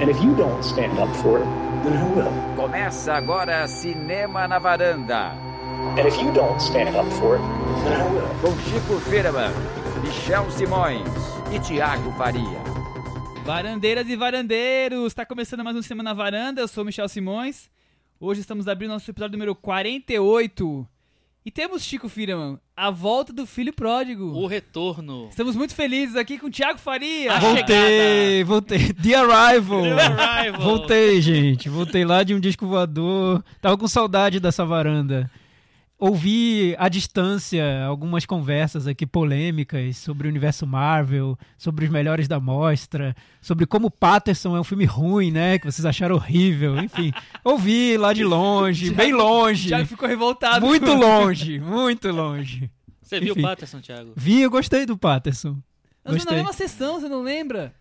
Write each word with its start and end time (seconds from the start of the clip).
And 0.00 0.08
if 0.08 0.22
you 0.22 0.32
don't 0.36 0.62
stand 0.62 0.96
up 0.96 1.14
for 1.16 1.38
it, 1.38 1.44
then 1.82 1.92
who 1.98 2.14
will? 2.14 2.30
Começa 2.54 3.14
agora 3.14 3.66
Cinema 3.66 4.46
na 4.46 4.60
Varanda. 4.60 5.32
And 5.98 6.06
if 6.06 6.16
you 6.22 6.32
don't 6.32 6.60
stand 6.60 6.94
up 6.94 7.10
for 7.14 7.34
it, 7.34 7.42
then 7.82 8.00
who 8.00 8.14
will? 8.14 8.28
Com 8.40 8.56
Chico 8.60 9.00
Firman, 9.00 9.50
Michel 10.04 10.48
Simões 10.52 11.08
e 11.52 11.58
Tiago 11.58 12.12
Faria. 12.12 12.62
Varandeiras 13.44 14.08
e 14.08 14.14
varandeiros, 14.14 15.08
está 15.08 15.26
começando 15.26 15.64
mais 15.64 15.76
um 15.76 15.82
Cinema 15.82 16.04
na 16.04 16.14
Varanda, 16.14 16.60
eu 16.60 16.68
sou 16.68 16.84
o 16.84 16.86
Michel 16.86 17.08
Simões. 17.08 17.68
Hoje 18.20 18.40
estamos 18.40 18.68
abrindo 18.68 18.90
nosso 18.90 19.10
episódio 19.10 19.32
número 19.32 19.56
48. 19.56 20.86
E 21.48 21.50
temos, 21.50 21.82
Chico 21.82 22.10
Firman, 22.10 22.58
a 22.76 22.90
volta 22.90 23.32
do 23.32 23.46
filho 23.46 23.72
pródigo. 23.72 24.34
O 24.34 24.46
retorno. 24.46 25.28
Estamos 25.30 25.56
muito 25.56 25.74
felizes 25.74 26.14
aqui 26.14 26.36
com 26.36 26.48
o 26.48 26.50
Thiago 26.50 26.78
Faria. 26.78 27.32
A 27.32 27.38
Voltei, 27.38 28.44
voltei. 28.44 28.92
The 28.92 29.14
Arrival. 29.14 29.80
The 29.80 29.92
Arrival. 29.92 30.60
Voltei, 30.60 31.22
gente. 31.22 31.70
Voltei 31.70 32.04
lá 32.04 32.22
de 32.22 32.34
um 32.34 32.38
disco 32.38 32.66
voador. 32.66 33.42
Tava 33.62 33.78
com 33.78 33.88
saudade 33.88 34.38
dessa 34.38 34.62
varanda. 34.66 35.30
Ouvi 36.00 36.76
à 36.78 36.88
distância 36.88 37.84
algumas 37.84 38.24
conversas 38.24 38.86
aqui 38.86 39.04
polêmicas 39.04 39.96
sobre 39.96 40.28
o 40.28 40.30
universo 40.30 40.64
Marvel, 40.64 41.36
sobre 41.56 41.86
os 41.86 41.90
melhores 41.90 42.28
da 42.28 42.38
mostra, 42.38 43.16
sobre 43.40 43.66
como 43.66 43.90
Patterson 43.90 44.56
é 44.56 44.60
um 44.60 44.64
filme 44.64 44.84
ruim, 44.84 45.32
né? 45.32 45.58
Que 45.58 45.64
vocês 45.66 45.84
acharam 45.84 46.14
horrível. 46.14 46.78
Enfim, 46.78 47.12
ouvi 47.42 47.96
lá 47.96 48.12
de 48.12 48.22
longe, 48.22 48.92
bem 48.92 49.12
longe. 49.12 49.68
Thiago 49.68 49.86
ficou 49.86 50.08
revoltado. 50.08 50.64
Muito 50.64 50.86
longe, 50.94 51.58
muito 51.58 52.12
longe. 52.12 52.70
Você 53.02 53.18
viu 53.18 53.32
Enfim. 53.32 53.40
o 53.40 53.42
Patterson, 53.42 53.80
Thiago? 53.80 54.12
Vi, 54.14 54.42
eu 54.42 54.50
gostei 54.50 54.86
do 54.86 54.96
Patterson. 54.96 55.58
Nós 56.04 56.14
vimos 56.14 56.24
na 56.26 56.32
mesma 56.32 56.52
sessão, 56.52 57.00
você 57.00 57.08
não 57.08 57.22
lembra? 57.22 57.74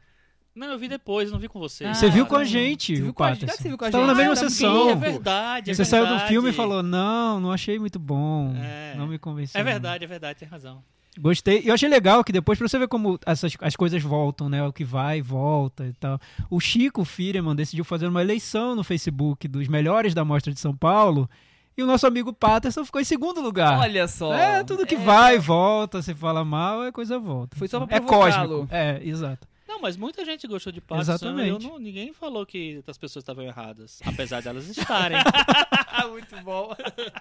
Não, 0.57 0.67
eu 0.71 0.79
vi 0.79 0.87
depois, 0.87 1.31
não 1.31 1.37
vi 1.39 1.47
com 1.47 1.59
você. 1.59 1.85
Ah, 1.85 1.93
Você 1.93 2.09
viu 2.09 2.25
com 2.25 2.35
a 2.35 2.39
não. 2.39 2.45
gente, 2.45 2.95
Você 2.95 3.01
viu 3.01 3.11
o 3.11 3.13
com 3.13 3.23
a 3.23 3.27
gente? 3.29 3.39
Patterson. 3.41 3.61
Você 3.63 3.69
viu 3.69 3.77
com 3.77 3.85
a 3.85 3.89
Tava 3.91 4.03
gente? 4.05 4.13
na 4.13 4.17
mesma 4.17 4.33
Ah, 4.33 4.35
sessão. 4.35 4.89
É 4.89 4.95
verdade, 4.95 5.71
é 5.71 5.73
Você 5.73 5.85
saiu 5.85 6.03
do 6.05 6.09
verdade. 6.09 6.29
filme 6.29 6.49
e 6.49 6.53
falou: 6.53 6.81
Não, 6.83 7.39
não 7.39 7.51
achei 7.51 7.77
muito 7.79 7.99
bom. 7.99 8.53
É. 8.57 8.95
Não 8.97 9.07
me 9.07 9.17
convenceu. 9.19 9.59
É 9.59 9.63
verdade, 9.63 10.03
é 10.03 10.07
verdade, 10.07 10.39
tem 10.39 10.47
razão. 10.47 10.83
Gostei. 11.19 11.61
E 11.63 11.67
eu 11.69 11.73
achei 11.73 11.89
legal 11.89 12.23
que 12.23 12.31
depois, 12.31 12.59
pra 12.59 12.67
você 12.67 12.77
ver 12.77 12.87
como 12.87 13.19
essas, 13.25 13.53
as 13.61 13.75
coisas 13.75 14.03
voltam, 14.03 14.49
né? 14.49 14.63
O 14.63 14.71
que 14.71 14.83
vai 14.83 15.17
e 15.17 15.21
volta 15.21 15.85
e 15.85 15.93
tal. 15.93 16.19
O 16.49 16.59
Chico 16.59 17.03
Firman 17.03 17.55
decidiu 17.55 17.83
fazer 17.83 18.05
uma 18.07 18.21
eleição 18.21 18.75
no 18.75 18.83
Facebook 18.83 19.47
dos 19.47 19.67
melhores 19.67 20.13
da 20.13 20.23
Mostra 20.23 20.53
de 20.53 20.59
São 20.59 20.75
Paulo. 20.75 21.27
E 21.75 21.81
o 21.83 21.85
nosso 21.87 22.05
amigo 22.07 22.33
Patterson 22.33 22.83
ficou 22.85 22.99
em 23.01 23.03
segundo 23.03 23.39
lugar. 23.41 23.79
Olha 23.79 24.07
só. 24.07 24.33
É, 24.33 24.63
tudo 24.63 24.85
que 24.85 24.95
É, 24.95 24.99
vai 24.99 25.35
e 25.35 25.39
volta, 25.39 26.01
se 26.01 26.13
fala 26.15 26.43
mal, 26.43 26.83
é 26.83 26.91
coisa 26.91 27.17
volta. 27.19 27.55
Foi 27.57 27.67
só 27.67 27.79
pra 27.85 27.97
É 27.97 27.99
provocá-lo. 27.99 28.49
cósmico. 28.59 28.67
É, 28.75 28.99
exato. 29.03 29.47
Não, 29.67 29.81
mas 29.81 29.97
muita 29.97 30.23
gente 30.23 30.47
gostou 30.47 30.71
de 30.71 30.79
Patterson. 30.79 31.11
Exatamente. 31.11 31.49
Eu 31.49 31.59
não, 31.59 31.77
ninguém 31.77 32.13
falou 32.13 32.45
que 32.45 32.81
as 32.87 32.97
pessoas 32.97 33.23
estavam 33.23 33.43
erradas, 33.43 33.99
apesar 34.05 34.41
delas 34.41 34.67
estarem. 34.67 35.17
Muito 36.09 36.35
bom. 36.41 36.73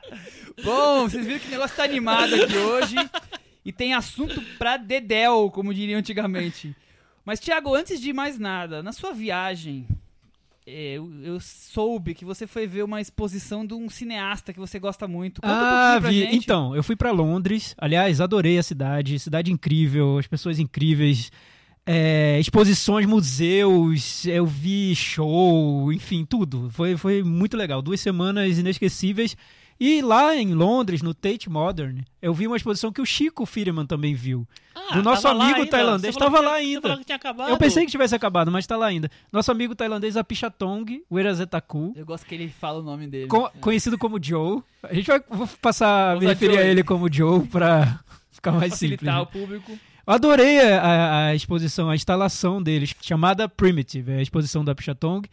bom, 0.62 1.08
vocês 1.08 1.26
viram 1.26 1.40
que 1.40 1.48
o 1.48 1.50
negócio 1.50 1.76
tá 1.76 1.82
animado 1.84 2.34
aqui 2.34 2.56
hoje. 2.56 2.96
E 3.64 3.72
tem 3.72 3.94
assunto 3.94 4.40
pra 4.58 4.76
dedéu, 4.76 5.50
como 5.50 5.74
diriam 5.74 5.98
antigamente. 5.98 6.74
Mas, 7.24 7.40
Thiago, 7.40 7.74
antes 7.74 8.00
de 8.00 8.12
mais 8.12 8.38
nada, 8.38 8.80
na 8.80 8.92
sua 8.92 9.12
viagem, 9.12 9.88
é, 10.64 10.92
eu, 10.92 11.12
eu 11.24 11.40
soube 11.40 12.14
que 12.14 12.24
você 12.24 12.46
foi 12.46 12.68
ver 12.68 12.84
uma 12.84 13.00
exposição 13.00 13.66
de 13.66 13.74
um 13.74 13.90
cineasta 13.90 14.52
que 14.52 14.60
você 14.60 14.78
gosta 14.78 15.08
muito. 15.08 15.40
Conta 15.40 15.52
um 15.52 15.58
ah, 15.58 15.96
pra 16.00 16.10
vi. 16.10 16.20
gente. 16.20 16.36
Então, 16.36 16.76
eu 16.76 16.82
fui 16.84 16.94
pra 16.94 17.10
Londres. 17.10 17.74
Aliás, 17.76 18.20
adorei 18.20 18.56
a 18.56 18.62
cidade. 18.62 19.18
Cidade 19.18 19.52
incrível, 19.52 20.18
as 20.18 20.28
pessoas 20.28 20.60
incríveis. 20.60 21.32
É, 21.86 22.38
exposições, 22.40 23.06
museus, 23.06 24.26
eu 24.26 24.44
vi 24.44 24.94
show, 24.94 25.92
enfim, 25.92 26.24
tudo. 26.28 26.68
Foi, 26.72 26.96
foi 26.96 27.22
muito 27.22 27.56
legal. 27.56 27.80
Duas 27.80 28.00
semanas 28.00 28.58
inesquecíveis. 28.58 29.36
E 29.78 30.00
lá 30.00 30.34
em 30.34 30.54
Londres, 30.54 31.02
no 31.02 31.12
Tate 31.12 31.50
Modern, 31.50 31.98
eu 32.22 32.32
vi 32.32 32.46
uma 32.46 32.56
exposição 32.56 32.90
que 32.90 33.00
o 33.00 33.04
Chico 33.04 33.44
Firman 33.44 33.84
também 33.84 34.14
viu. 34.14 34.48
Ah, 34.74 34.94
Do 34.94 35.02
nosso 35.02 35.28
amigo 35.28 35.66
tailandês, 35.66 36.14
Você 36.14 36.18
falou 36.18 36.32
tava 36.32 36.42
que 36.42 36.48
lá 36.50 36.54
ainda. 36.56 36.80
Você 36.80 36.82
falou 36.82 36.98
que 36.98 37.04
tinha 37.04 37.16
acabado. 37.16 37.50
Eu 37.50 37.58
pensei 37.58 37.84
que 37.84 37.90
tivesse 37.90 38.14
acabado, 38.14 38.50
mas 38.50 38.66
tá 38.66 38.74
lá 38.74 38.86
ainda. 38.86 39.10
Nosso 39.30 39.52
amigo 39.52 39.74
tailandês 39.74 40.16
Apichatong 40.16 41.02
Weerasethakul, 41.12 41.92
Eu 41.94 42.06
gosto 42.06 42.24
que 42.24 42.34
ele 42.34 42.48
fala 42.48 42.80
o 42.80 42.82
nome 42.82 43.06
dele. 43.06 43.26
co- 43.26 43.50
conhecido 43.60 43.98
como 43.98 44.18
Joe. 44.22 44.62
A 44.82 44.94
gente 44.94 45.08
vai 45.08 45.20
vou 45.28 45.46
passar 45.60 45.88
a 45.88 46.14
Vamos 46.14 46.20
me 46.24 46.28
referir 46.30 46.56
a 46.56 46.62
ele 46.64 46.82
como 46.82 47.12
Joe 47.12 47.40
pra 47.46 48.00
ficar 48.32 48.52
mais 48.52 48.72
simples. 48.72 48.98
facilitar 49.00 49.16
né? 49.16 49.20
o 49.20 49.26
público. 49.26 49.78
Eu 50.06 50.12
adorei 50.12 50.60
a, 50.60 51.26
a- 51.28 51.34
exposição, 51.34 51.90
a 51.90 51.94
instalação 51.94 52.62
deles, 52.62 52.94
chamada 53.02 53.48
Primitive, 53.48 54.12
é 54.12 54.18
a 54.18 54.22
exposição 54.22 54.64
da 54.64 54.74
Pichatong. 54.74 55.26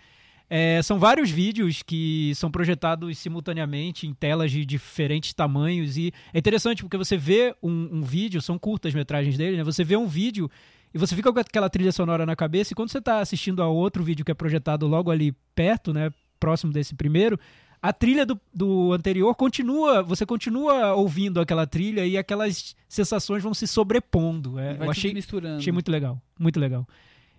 É, 0.49 0.81
são 0.81 0.99
vários 0.99 1.29
vídeos 1.29 1.81
que 1.83 2.33
são 2.35 2.51
projetados 2.51 3.17
simultaneamente 3.17 4.05
em 4.07 4.13
telas 4.13 4.51
de 4.51 4.65
diferentes 4.65 5.33
tamanhos 5.33 5.95
e 5.97 6.11
é 6.33 6.37
interessante 6.39 6.83
porque 6.83 6.97
você 6.97 7.17
vê 7.17 7.55
um, 7.63 7.89
um 7.97 8.01
vídeo, 8.03 8.41
são 8.41 8.59
curtas 8.59 8.93
metragens 8.93 9.37
dele, 9.37 9.57
né? 9.57 9.63
Você 9.63 9.83
vê 9.83 9.95
um 9.95 10.05
vídeo 10.07 10.49
e 10.93 10.97
você 10.97 11.15
fica 11.15 11.31
com 11.31 11.39
aquela 11.39 11.69
trilha 11.69 11.91
sonora 11.91 12.25
na 12.25 12.35
cabeça 12.35 12.73
e 12.73 12.75
quando 12.75 12.89
você 12.89 12.97
está 12.99 13.19
assistindo 13.19 13.63
a 13.63 13.67
outro 13.67 14.03
vídeo 14.03 14.25
que 14.25 14.31
é 14.31 14.35
projetado 14.35 14.85
logo 14.85 15.09
ali 15.09 15.31
perto, 15.55 15.93
né? 15.93 16.11
Próximo 16.39 16.73
desse 16.73 16.93
primeiro, 16.93 17.39
a 17.83 17.91
trilha 17.91 18.25
do, 18.25 18.39
do 18.53 18.93
anterior 18.93 19.35
continua, 19.35 20.01
você 20.01 20.25
continua 20.25 20.93
ouvindo 20.93 21.41
aquela 21.41 21.67
trilha 21.67 22.05
e 22.05 22.17
aquelas 22.17 22.77
sensações 22.87 23.43
vão 23.43 23.53
se 23.53 23.67
sobrepondo. 23.67 24.57
É, 24.57 24.77
eu 24.79 24.89
achei, 24.89 25.13
misturando. 25.13 25.57
achei 25.57 25.73
muito 25.73 25.91
legal, 25.91 26.17
muito 26.39 26.61
legal. 26.61 26.87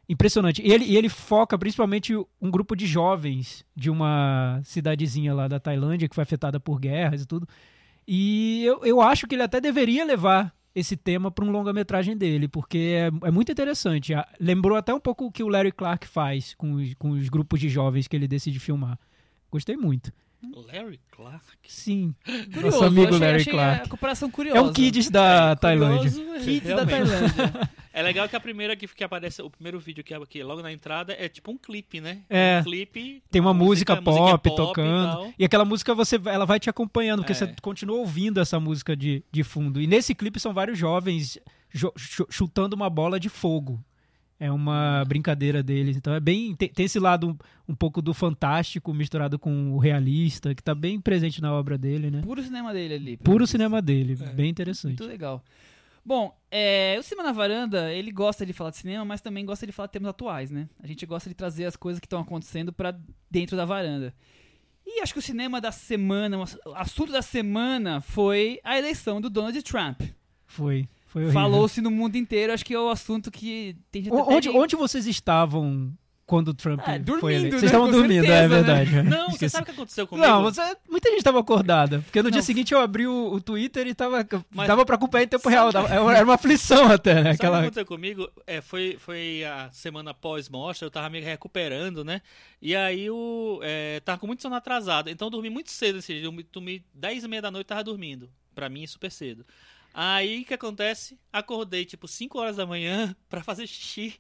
Impressionante. 0.07 0.61
E 0.61 0.71
ele, 0.71 0.95
ele 0.95 1.09
foca 1.09 1.57
principalmente 1.57 2.15
um 2.15 2.51
grupo 2.51 2.77
de 2.77 2.87
jovens 2.87 3.65
de 3.75 3.89
uma 3.89 4.61
cidadezinha 4.65 5.33
lá 5.33 5.49
da 5.49 5.59
Tailândia 5.59 6.07
que 6.11 6.15
foi 6.15 6.21
afetada 6.21 6.61
por 6.61 6.79
guerras 6.79 7.23
e 7.23 7.27
tudo. 7.27 7.49
E 8.07 8.65
eu, 8.67 8.85
eu 8.85 9.01
acho 9.01 9.27
que 9.27 9.35
ele 9.35 9.43
até 9.43 9.63
deveria 9.63 10.05
levar 10.05 10.55
esse 10.75 10.95
tema 10.95 11.31
para 11.31 11.43
um 11.43 11.51
longa-metragem 11.51 12.19
dele, 12.19 12.49
porque 12.49 12.79
é, 12.79 13.27
é 13.27 13.31
muito 13.31 13.51
interessante. 13.51 14.13
Lembrou 14.39 14.77
até 14.77 14.93
um 14.93 15.01
pouco 15.01 15.25
o 15.25 15.33
que 15.33 15.43
o 15.43 15.49
Larry 15.49 15.73
Clark 15.73 16.07
faz 16.07 16.53
com 16.53 16.75
os, 16.75 16.93
com 16.95 17.13
os 17.13 17.31
grupos 17.31 17.59
de 17.59 17.71
jovens 17.71 18.07
que 18.07 18.15
ele 18.15 18.29
decide 18.29 18.61
filmar. 18.61 18.99
Gostei 19.51 19.75
muito. 19.75 20.13
Larry 20.73 21.01
Clark. 21.11 21.45
Sim. 21.67 22.15
Curioso, 22.53 22.63
Nosso 22.79 22.85
amigo 22.85 23.07
achei, 23.09 23.19
Larry 23.21 23.37
achei 23.41 23.53
Clark. 23.53 23.83
a 23.85 23.89
comparação 23.89 24.31
curiosa. 24.31 24.59
É 24.59 24.63
um 24.63 24.73
Kids 24.73 25.11
da 25.11 25.55
Tailândia. 25.61 26.11
Curioso, 26.11 26.39
Kids 26.45 26.69
da. 26.69 26.87
Tailândia. 26.87 27.71
É 27.93 28.03
legal 28.03 28.29
que 28.29 28.35
a 28.35 28.41
primeira 28.41 28.75
que, 28.75 28.89
que 28.89 29.05
aparece, 29.05 29.41
o 29.41 29.49
primeiro 29.49 29.79
vídeo 29.79 30.03
que 30.03 30.13
é 30.13 30.17
aqui 30.17 30.43
logo 30.43 30.61
na 30.63 30.73
entrada 30.73 31.15
é 31.17 31.29
tipo 31.29 31.53
um 31.53 31.57
clipe, 31.57 32.01
né? 32.01 32.23
É. 32.29 32.59
Um 32.61 32.65
clipe. 32.65 33.23
Tem 33.31 33.41
uma 33.41 33.55
música, 33.55 33.95
musiquinha 33.95 34.37
pop, 34.39 34.49
e 34.49 34.57
tocando. 34.57 35.13
tal. 35.13 35.33
E, 35.39 35.45
aquela 35.45 35.65
música 35.65 35.95
você, 35.95 36.21
ela 36.27 36.45
vai 36.45 36.59
te 36.59 36.69
acompanhando, 36.69 37.21
porque 37.21 37.33
É. 37.33 37.37
você 37.37 37.55
continua 37.63 37.97
ouvindo 37.99 38.41
essa 38.41 38.59
música 38.59 38.97
de, 38.97 39.23
de 39.31 39.45
fundo. 39.45 39.81
E 39.81 39.87
nesse 39.87 40.13
clipe 40.15 40.41
são 40.41 40.53
vários 40.53 40.77
jovens 40.77 41.39
jo- 41.73 41.93
chu- 41.97 42.27
chutando 42.29 42.75
uma 42.75 42.91
bola 42.91 43.21
de 43.21 43.29
fogo. 43.29 43.81
É 44.39 44.51
uma 44.51 45.05
brincadeira 45.07 45.63
deles. 45.63 45.97
Então 45.97 46.15
é 46.15 46.21
bem. 46.21 46.55
Tem, 46.57 46.69
tem 46.69 46.87
esse 46.87 46.99
lado 46.99 47.29
um, 47.29 47.37
um 47.73 47.75
pouco 47.75 48.03
do 48.03 48.13
fantástico 48.13 48.93
misturado 48.93 49.39
com 49.39 49.73
o 49.73 49.79
realista, 49.79 50.55
que 50.55 50.63
tá 50.63 50.75
bem 50.75 51.01
presente 51.01 51.41
na 51.41 51.53
obra 51.53 51.79
dele, 51.79 52.11
né? 52.11 52.21
Puro 52.23 52.43
cinema 52.43 52.73
dele 52.73 52.95
ali. 52.95 53.17
Puro 53.17 53.47
cinema 53.47 53.81
dele. 53.81 54.19
É. 54.21 54.33
Bem 54.33 54.51
interessante. 54.51 55.01
Muito 55.01 55.07
legal. 55.07 55.43
Bom, 56.05 56.39
é, 56.51 56.97
o 56.99 57.03
Cinema 57.03 57.29
na 57.29 57.33
Varanda, 57.33 57.91
ele 57.91 58.13
gosta 58.13 58.45
de 58.45 58.53
falar 58.53 58.69
de 58.69 58.77
cinema, 58.77 59.07
mas 59.07 59.23
também 59.23 59.47
gosta 59.47 59.65
de 59.65 59.73
falar 59.73 59.87
de 59.87 59.93
temas 59.95 60.11
atuais, 60.11 60.51
né? 60.51 60.69
A 60.83 60.87
gente 60.87 61.07
gosta 61.07 61.31
de 61.31 61.35
trazer 61.35 61.65
as 61.65 61.77
coisas 61.77 61.99
que 61.99 62.05
estão 62.05 62.21
acontecendo 62.21 62.75
pra 62.75 62.95
dentro 63.31 63.57
da 63.57 63.65
varanda. 63.65 64.15
E 64.87 65.01
acho 65.01 65.15
que 65.15 65.19
o 65.19 65.23
cinema 65.23 65.63
da 65.63 65.73
semana, 65.73 66.39
o 66.39 66.75
assunto 66.75 67.11
da 67.11 67.23
semana 67.23 68.03
foi 68.03 68.61
a 68.63 68.77
eleição 68.77 69.19
do 69.19 69.31
Donald 69.31 69.63
Trump. 69.63 70.03
Foi. 70.47 70.87
Falou-se 71.33 71.81
no 71.81 71.91
mundo 71.91 72.17
inteiro, 72.17 72.53
acho 72.53 72.65
que 72.65 72.75
é 72.75 72.79
o 72.81 72.89
assunto 72.89 73.31
que 73.31 73.77
tem 73.91 74.03
gente 74.05 74.13
O- 74.13 74.29
Onde, 74.31 74.49
de- 74.51 74.57
onde 74.57 74.77
vocês 74.77 75.07
estavam 75.07 75.93
quando 76.27 76.49
o 76.49 76.55
Trump 76.55 76.81
Ah, 76.83 76.97
dormindo, 76.97 77.21
foi 77.21 77.35
eleito? 77.35 77.53
né? 77.55 77.61
Vocês 77.61 77.71
estavam 77.71 77.87
Com 77.89 77.93
dormindo, 77.99 78.25
certeza, 78.25 78.35
é 78.39 78.49
né? 78.49 78.49
verdade. 78.49 79.03
Não, 79.03 79.29
você 79.37 79.47
sabe 79.47 79.63
o 79.65 79.67
que 79.67 79.73
aconteceu 79.73 80.07
comigo? 80.07 80.27
Não, 80.27 80.43
você- 80.43 80.77
muita 80.89 81.11
gente 81.11 81.19
estava 81.19 81.39
acordada. 81.39 81.99
Porque 82.01 82.23
no 82.23 82.31
dia 82.31 82.39
Não. 82.41 82.45
seguinte 82.47 82.73
eu 82.73 82.81
abri 82.81 83.07
o, 83.07 83.33
o 83.35 83.41
Twitter 83.43 83.87
e 83.87 83.95
tava, 83.95 84.27
Mas- 84.51 84.67
dava 84.67 84.87
pra 84.87 84.97
acompanhar 84.97 85.25
em 85.25 85.29
tempo 85.29 85.47
real. 85.51 85.71
dava- 85.71 85.93
Era 85.93 86.25
uma 86.25 86.35
aflição 86.35 86.87
até, 86.91 87.17
né? 87.17 87.23
Sabe 87.23 87.31
o 87.31 87.35
Aquela... 87.35 87.57
que 87.59 87.63
aconteceu 87.65 87.87
comigo? 87.87 88.31
É, 88.47 88.63
foi, 88.63 88.97
foi 88.99 89.45
a 89.45 89.69
semana 89.71 90.15
pós-mostra, 90.15 90.87
eu 90.87 90.91
tava 90.91 91.11
me 91.11 91.21
recuperando, 91.21 92.03
né? 92.03 92.23
E 92.63 92.75
aí 92.75 93.05
eu 93.05 93.61
é, 93.63 94.01
tava 94.01 94.19
com 94.19 94.27
muito 94.27 94.41
sono 94.41 94.55
atrasado. 94.55 95.11
Então 95.11 95.27
eu 95.27 95.31
dormi 95.31 95.51
muito 95.51 95.71
cedo 95.71 95.99
esse 95.99 96.15
dia. 96.15 96.25
Eu 96.25 96.33
dormi 96.51 96.83
10 96.95 97.25
e 97.25 97.29
meia 97.29 97.43
da 97.43 97.51
noite 97.51 97.67
tava 97.67 97.85
dormindo. 97.85 98.31
Pra 98.55 98.71
mim 98.71 98.85
é 98.85 98.87
super 98.87 99.11
cedo. 99.11 99.45
Aí 99.95 100.43
o 100.43 100.45
que 100.45 100.55
acontece? 100.55 101.17
Acordei 101.33 101.85
tipo 101.85 102.09
5 102.09 102.37
horas 102.39 102.57
da 102.57 102.67
manhã 102.67 103.15
pra 103.31 103.43
fazer 103.45 103.67
xixi. 103.67 104.15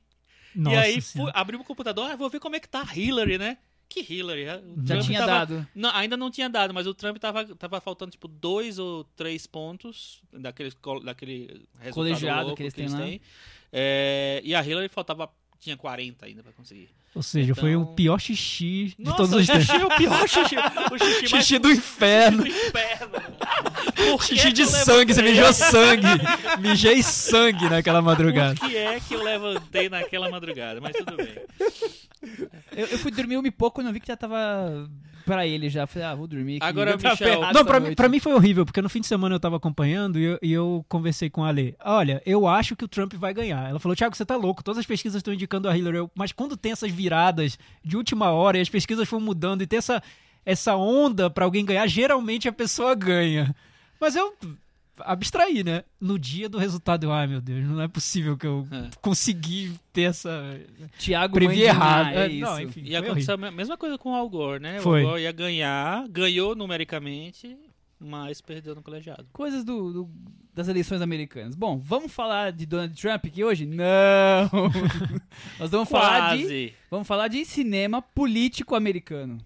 Nossa 0.54 0.76
e 0.76 0.78
aí 0.78 1.00
fui, 1.00 1.30
abri 1.34 1.56
o 1.56 1.64
computador, 1.64 2.08
ah, 2.08 2.14
vou 2.16 2.30
ver 2.30 2.38
como 2.38 2.54
é 2.54 2.60
que 2.60 2.68
tá 2.68 2.82
a 2.88 2.96
Hillary, 2.96 3.38
né? 3.38 3.58
Que 3.88 4.00
Hillary? 4.00 4.44
O 4.44 4.46
Já 4.46 4.94
Trump 4.94 5.02
tinha 5.02 5.18
tava- 5.18 5.32
dado. 5.46 5.68
Não, 5.74 5.90
ainda 5.90 6.16
não 6.16 6.30
tinha 6.30 6.48
dado, 6.48 6.72
mas 6.72 6.86
o 6.86 6.94
Trump 6.94 7.18
tava, 7.18 7.44
tava 7.56 7.80
faltando 7.80 8.12
tipo 8.12 8.28
dois 8.28 8.78
ou 8.78 9.02
três 9.16 9.46
pontos 9.48 10.22
daquele, 10.32 10.70
daquele 11.04 11.46
resultado 11.78 11.92
Colegiado 11.92 12.40
louco 12.42 12.56
que 12.56 12.62
eles 12.62 12.72
têm 12.74 12.88
lá. 12.88 13.00
É, 13.72 14.40
e 14.44 14.54
a 14.54 14.64
Hillary 14.64 14.88
faltava 14.88 15.28
tinha 15.64 15.76
40 15.76 16.26
ainda 16.26 16.42
pra 16.42 16.52
conseguir. 16.52 16.88
Ou 17.14 17.22
seja, 17.22 17.54
foi 17.54 17.76
o 17.76 17.82
Então- 17.82 17.94
pior 17.94 18.20
xixi 18.20 18.94
de 18.98 19.04
Nossa, 19.04 19.16
todos 19.16 19.32
os 19.34 19.44
o 19.44 19.46
tempos. 19.46 19.66
xixi 19.66 19.80
é 19.80 19.84
o 19.84 19.88
pior 19.96 20.28
xixi. 20.28 20.56
O 20.92 20.98
xixi, 20.98 21.32
mais 21.32 21.44
Xixi 21.46 21.58
do 21.58 21.70
inferno. 21.70 22.42
do 22.42 22.48
inferno. 22.48 24.18
Xixi 24.20 24.52
de 24.52 24.66
sangue, 24.66 25.14
você 25.14 25.22
levantei? 25.22 25.32
mijou 25.32 25.52
sangue. 25.52 26.06
Mijei 26.60 27.02
sangue 27.02 27.68
naquela 27.68 28.02
madrugada. 28.02 28.56
Por 28.56 28.68
que 28.68 28.76
é 28.76 28.98
que 29.00 29.14
eu 29.14 29.22
levantei 29.22 29.88
naquela 29.88 30.28
madrugada? 30.30 30.80
Mas 30.80 30.96
tudo 30.96 31.16
bem. 31.16 31.36
Eu, 32.76 32.86
eu 32.86 32.98
fui 32.98 33.10
dormir 33.12 33.36
uma 33.36 33.46
e 33.46 33.50
pouco 33.50 33.80
e 33.80 33.84
não 33.84 33.92
vi 33.92 34.00
que 34.00 34.08
já 34.08 34.16
tava 34.16 34.88
pra 35.24 35.46
ele 35.46 35.68
já. 35.68 35.86
Falei, 35.86 36.08
ah, 36.08 36.14
vou 36.14 36.26
dormir 36.26 36.56
aqui. 36.56 36.66
Agora, 36.66 36.92
Eu 36.92 36.98
tava 36.98 37.14
Michel- 37.14 37.40
Não, 37.52 37.64
pra 37.64 37.80
mim, 37.80 37.94
pra 37.94 38.08
mim 38.08 38.20
foi 38.20 38.34
horrível, 38.34 38.64
porque 38.64 38.80
no 38.82 38.88
fim 38.88 39.00
de 39.00 39.06
semana 39.06 39.34
eu 39.34 39.40
tava 39.40 39.56
acompanhando 39.56 40.18
e 40.18 40.24
eu, 40.24 40.38
e 40.42 40.52
eu 40.52 40.84
conversei 40.88 41.28
com 41.30 41.42
a 41.44 41.48
Ale. 41.48 41.76
Olha, 41.84 42.22
eu 42.26 42.46
acho 42.46 42.76
que 42.76 42.84
o 42.84 42.88
Trump 42.88 43.14
vai 43.14 43.32
ganhar. 43.34 43.68
Ela 43.68 43.78
falou, 43.80 43.96
Thiago, 43.96 44.16
você 44.16 44.24
tá 44.24 44.36
louco, 44.36 44.62
todas 44.62 44.78
as 44.78 44.86
pesquisas 44.86 45.16
estão 45.18 45.32
indicando 45.34 45.68
a 45.68 45.76
Hillary. 45.76 45.96
Eu, 45.98 46.10
Mas 46.14 46.32
quando 46.32 46.56
tem 46.56 46.72
essas 46.72 46.90
viradas 46.90 47.58
de 47.84 47.96
última 47.96 48.30
hora 48.30 48.58
e 48.58 48.60
as 48.60 48.68
pesquisas 48.68 49.08
vão 49.08 49.20
mudando 49.20 49.62
e 49.62 49.66
tem 49.66 49.78
essa, 49.78 50.02
essa 50.44 50.76
onda 50.76 51.28
pra 51.30 51.44
alguém 51.44 51.64
ganhar, 51.64 51.86
geralmente 51.86 52.48
a 52.48 52.52
pessoa 52.52 52.94
ganha. 52.94 53.54
Mas 54.00 54.16
eu 54.16 54.34
abstraí, 54.98 55.62
né? 55.64 55.84
No 56.00 56.18
dia 56.18 56.48
do 56.48 56.58
resultado, 56.58 57.04
eu, 57.04 57.12
ai 57.12 57.26
meu 57.26 57.40
Deus, 57.40 57.64
não 57.64 57.80
é 57.80 57.88
possível 57.88 58.36
que 58.36 58.46
eu 58.46 58.66
É. 58.70 58.90
consegui 59.00 59.72
ter 59.92 60.02
essa... 60.02 60.60
Thiago 60.98 61.34
Previ 61.34 61.62
errado. 61.62 62.08
É 62.14 62.26
É, 62.26 62.28
isso. 62.28 62.40
não, 62.40 62.60
enfim. 62.60 62.82
E 62.84 62.94
aconteceu 62.96 63.34
a 63.34 63.50
mesma 63.50 63.76
coisa 63.76 63.96
com 63.98 64.12
o 64.12 64.14
Al 64.14 64.28
Gore, 64.28 64.60
né? 64.62 64.80
Foi. 64.80 65.02
O 65.02 65.06
Al 65.06 65.10
Gore 65.12 65.22
ia 65.22 65.32
ganhar, 65.32 66.08
ganhou 66.08 66.54
numericamente, 66.54 67.56
mas 67.98 68.40
perdeu 68.40 68.74
no 68.74 68.82
colegiado. 68.82 69.26
Coisas 69.32 69.64
do, 69.64 69.92
do- 69.92 70.10
das 70.52 70.68
eleições 70.68 71.00
americanas. 71.02 71.54
Bom, 71.56 71.78
vamos 71.78 72.12
falar 72.12 72.52
de 72.52 72.64
Donald 72.64 72.94
Trump 73.00 73.24
aqui 73.26 73.42
hoje? 73.42 73.66
Não! 73.66 74.70
Nós 75.58 75.70
vamos 75.70 75.88
falar 75.88 76.36
de. 76.36 76.72
Vamos 76.90 77.08
falar 77.08 77.26
de 77.28 77.44
cinema 77.44 78.00
político 78.00 78.74
americano. 78.76 79.38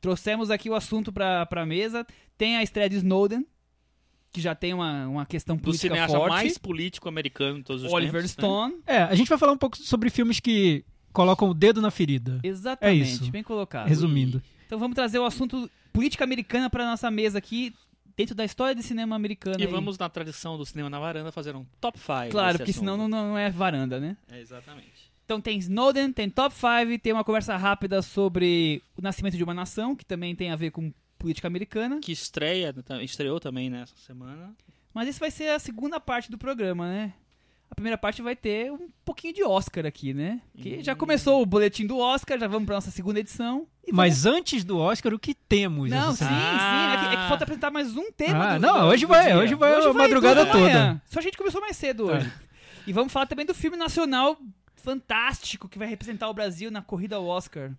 Trouxemos 0.00 0.50
aqui 0.50 0.68
o 0.70 0.74
assunto 0.74 1.12
pra, 1.12 1.44
pra 1.46 1.66
mesa. 1.66 2.06
Tem 2.38 2.56
a 2.56 2.62
estreia 2.62 2.88
de 2.88 2.96
Snowden, 2.96 3.46
que 4.32 4.40
já 4.40 4.54
tem 4.54 4.72
uma, 4.72 5.06
uma 5.06 5.26
questão 5.26 5.56
Do 5.56 5.62
política 5.62 5.88
cineasta 5.94 6.16
forte. 6.16 6.30
mais 6.32 6.56
político 6.58 7.08
americano 7.08 7.58
de 7.58 7.64
todos 7.64 7.82
os 7.84 7.92
Oliver 7.92 8.22
tempos. 8.22 8.36
né? 8.36 8.42
Stone. 8.42 8.74
É, 8.86 9.02
a 9.02 9.14
gente 9.14 9.28
vai 9.28 9.36
falar 9.38 9.52
um 9.52 9.58
pouco 9.58 9.76
sobre 9.76 10.08
filmes 10.10 10.40
que 10.40 10.84
colocam 11.12 11.50
o 11.50 11.54
dedo 11.54 11.80
na 11.82 11.90
ferida. 11.90 12.40
Exatamente, 12.42 13.02
É 13.10 13.14
isso. 13.14 13.30
bem 13.30 13.42
colocado. 13.42 13.86
Resumindo. 13.88 14.42
Então 14.66 14.78
vamos 14.78 14.94
trazer 14.94 15.18
o 15.18 15.24
assunto 15.26 15.70
política 15.92 16.24
americana 16.24 16.70
pra 16.70 16.86
nossa 16.86 17.10
mesa 17.10 17.36
aqui, 17.36 17.74
dentro 18.16 18.34
da 18.34 18.44
história 18.44 18.74
de 18.74 18.82
cinema 18.82 19.14
americano. 19.14 19.56
E 19.60 19.64
aí. 19.64 19.70
vamos, 19.70 19.98
na 19.98 20.08
tradição 20.08 20.56
do 20.56 20.64
cinema 20.64 20.88
na 20.88 20.98
varanda, 20.98 21.30
fazer 21.30 21.54
um 21.54 21.66
top 21.78 21.98
5. 21.98 22.30
Claro, 22.30 22.56
porque 22.58 22.72
senão 22.72 22.96
não, 22.96 23.08
não 23.08 23.36
é 23.38 23.50
varanda, 23.50 24.00
né? 24.00 24.16
É, 24.30 24.40
exatamente. 24.40 25.12
Então 25.24 25.40
tem 25.40 25.56
Snowden, 25.58 26.12
tem 26.12 26.28
Top 26.28 26.54
5, 26.54 26.98
tem 27.00 27.12
uma 27.12 27.24
conversa 27.24 27.56
rápida 27.56 28.02
sobre 28.02 28.82
o 28.96 29.00
nascimento 29.00 29.36
de 29.36 29.44
uma 29.44 29.54
nação, 29.54 29.94
que 29.94 30.04
também 30.04 30.34
tem 30.34 30.50
a 30.50 30.56
ver 30.56 30.70
com 30.70 30.92
política 31.22 31.46
americana. 31.48 32.00
Que 32.00 32.12
estreia, 32.12 32.74
estreou 33.00 33.40
também 33.40 33.70
nessa 33.70 33.94
semana. 34.04 34.54
Mas 34.92 35.08
isso 35.08 35.20
vai 35.20 35.30
ser 35.30 35.48
a 35.50 35.58
segunda 35.58 35.98
parte 35.98 36.30
do 36.30 36.36
programa, 36.36 36.86
né? 36.86 37.14
A 37.70 37.74
primeira 37.74 37.96
parte 37.96 38.20
vai 38.20 38.36
ter 38.36 38.70
um 38.70 38.90
pouquinho 39.02 39.32
de 39.32 39.42
Oscar 39.42 39.86
aqui, 39.86 40.12
né? 40.12 40.42
Que 40.58 40.82
já 40.82 40.94
começou 40.94 41.40
o 41.40 41.46
boletim 41.46 41.86
do 41.86 41.96
Oscar, 41.96 42.38
já 42.38 42.46
vamos 42.46 42.66
pra 42.66 42.74
nossa 42.74 42.90
segunda 42.90 43.18
edição. 43.20 43.66
Vamos- 43.86 43.96
Mas 43.96 44.26
antes 44.26 44.62
do 44.62 44.76
Oscar, 44.78 45.14
o 45.14 45.18
que 45.18 45.32
temos? 45.34 45.88
Não, 45.88 46.10
sim, 46.10 46.18
semana? 46.18 46.58
sim. 46.58 46.94
É 46.94 46.98
que, 46.98 47.06
é 47.06 47.16
que 47.16 47.22
Ah. 47.24 47.28
falta 47.28 47.44
apresentar 47.44 47.70
mais 47.70 47.96
um 47.96 48.12
tema. 48.12 48.44
Ah, 48.44 48.58
do- 48.58 48.60
não, 48.66 48.80
do- 48.80 48.86
hoje 48.88 49.06
do 49.06 49.08
vai, 49.08 49.24
dia. 49.26 49.38
hoje 49.38 49.54
vai 49.54 49.72
a 49.74 49.92
madrugada 49.94 50.42
amanhã. 50.42 50.88
toda. 50.98 51.02
Só 51.06 51.18
a 51.20 51.22
gente 51.22 51.38
começou 51.38 51.62
mais 51.62 51.74
cedo 51.76 52.06
Tá. 52.08 52.12
hoje. 52.12 52.30
E 52.86 52.92
vamos 52.92 53.10
falar 53.10 53.24
também 53.26 53.46
do 53.46 53.54
filme 53.54 53.76
nacional 53.78 54.36
fantástico 54.76 55.68
que 55.68 55.78
vai 55.78 55.88
representar 55.88 56.28
o 56.28 56.34
Brasil 56.34 56.70
na 56.70 56.82
corrida 56.82 57.16
ao 57.16 57.24
Oscar. 57.26 57.72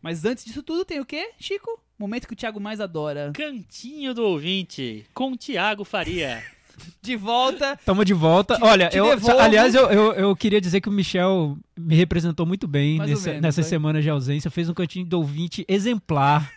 Mas 0.00 0.24
antes 0.24 0.44
disso 0.44 0.62
tudo 0.62 0.84
tem 0.84 1.00
o 1.00 1.04
quê, 1.06 1.32
Chico? 1.38 1.80
Momento 2.02 2.26
que 2.26 2.32
o 2.32 2.36
Thiago 2.36 2.58
mais 2.58 2.80
adora. 2.80 3.30
Cantinho 3.32 4.12
do 4.12 4.24
ouvinte, 4.24 5.06
com 5.14 5.36
Tiago 5.36 5.84
Faria. 5.84 6.42
De 7.00 7.14
volta. 7.14 7.78
Tamo 7.84 8.04
de 8.04 8.12
volta. 8.12 8.56
Te- 8.56 8.64
Olha, 8.64 8.88
te 8.88 8.96
eu, 8.96 9.04
devolvo. 9.06 9.38
aliás, 9.38 9.72
eu, 9.72 9.88
eu, 9.90 10.12
eu 10.14 10.34
queria 10.34 10.60
dizer 10.60 10.80
que 10.80 10.88
o 10.88 10.92
Michel 10.92 11.56
me 11.78 11.94
representou 11.94 12.44
muito 12.44 12.66
bem 12.66 12.96
Mais 12.98 13.10
nessa, 13.10 13.28
menos, 13.28 13.42
nessas 13.42 13.64
vai. 13.66 13.70
semanas 13.70 14.02
de 14.02 14.10
ausência. 14.10 14.50
Fez 14.50 14.68
um 14.68 14.74
cantinho 14.74 15.06
do 15.06 15.18
ouvinte 15.18 15.64
exemplar. 15.68 16.50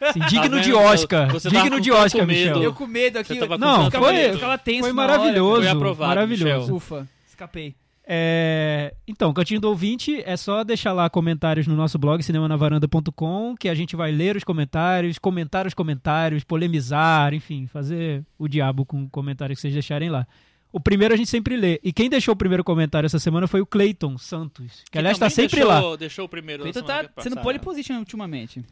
Assim, 0.00 0.20
digno 0.28 0.60
de 0.60 0.70
vendo? 0.70 0.78
Oscar. 0.78 1.32
Você 1.32 1.48
digno 1.48 1.70
com 1.70 1.80
de 1.80 1.90
Oscar. 1.90 2.24
Michel. 2.26 2.62
Eu 2.62 2.72
com 2.74 2.86
medo 2.86 3.18
aqui. 3.18 3.36
Com 3.40 3.56
Não, 3.56 3.90
tanto 3.90 3.98
foi- 4.04 4.14
Foi 4.32 4.40
na 4.40 4.46
hora. 4.46 4.92
maravilhoso. 4.92 5.62
Foi 5.62 5.68
aprovado, 5.70 6.08
maravilhoso. 6.10 6.60
Michel. 6.60 6.76
Ufa, 6.76 7.08
escapei. 7.26 7.74
É, 8.04 8.94
então, 9.06 9.32
Cantinho 9.32 9.60
do 9.60 9.68
Ouvinte 9.68 10.22
é 10.24 10.36
só 10.36 10.64
deixar 10.64 10.92
lá 10.92 11.08
comentários 11.08 11.66
no 11.66 11.76
nosso 11.76 11.98
blog 11.98 12.22
cinemanavaranda.com 12.22 13.54
que 13.56 13.68
a 13.68 13.74
gente 13.74 13.94
vai 13.94 14.10
ler 14.10 14.36
os 14.36 14.44
comentários, 14.44 15.18
comentar 15.18 15.66
os 15.66 15.74
comentários, 15.74 16.42
polemizar, 16.42 17.32
enfim, 17.32 17.66
fazer 17.66 18.24
o 18.38 18.48
diabo 18.48 18.84
com 18.84 19.04
o 19.04 19.08
comentário 19.08 19.54
que 19.54 19.60
vocês 19.60 19.72
deixarem 19.72 20.10
lá. 20.10 20.26
O 20.72 20.80
primeiro 20.80 21.12
a 21.12 21.16
gente 21.16 21.28
sempre 21.28 21.54
lê. 21.56 21.78
E 21.84 21.92
quem 21.92 22.08
deixou 22.08 22.32
o 22.32 22.36
primeiro 22.36 22.64
comentário 22.64 23.06
essa 23.06 23.18
semana 23.18 23.46
foi 23.46 23.60
o 23.60 23.66
Clayton 23.66 24.16
Santos, 24.16 24.82
que, 24.90 24.98
aliás 24.98 25.16
está 25.16 25.28
sempre 25.28 25.60
deixou, 25.60 25.68
lá. 25.68 25.96
Deixou 25.96 26.24
o 26.24 26.28
primeiro 26.28 26.62
semana 26.72 26.86
tá 26.86 27.22
sendo 27.22 27.34
passada. 27.34 27.40
pole 27.42 27.58
position 27.58 27.98
ultimamente. 27.98 28.64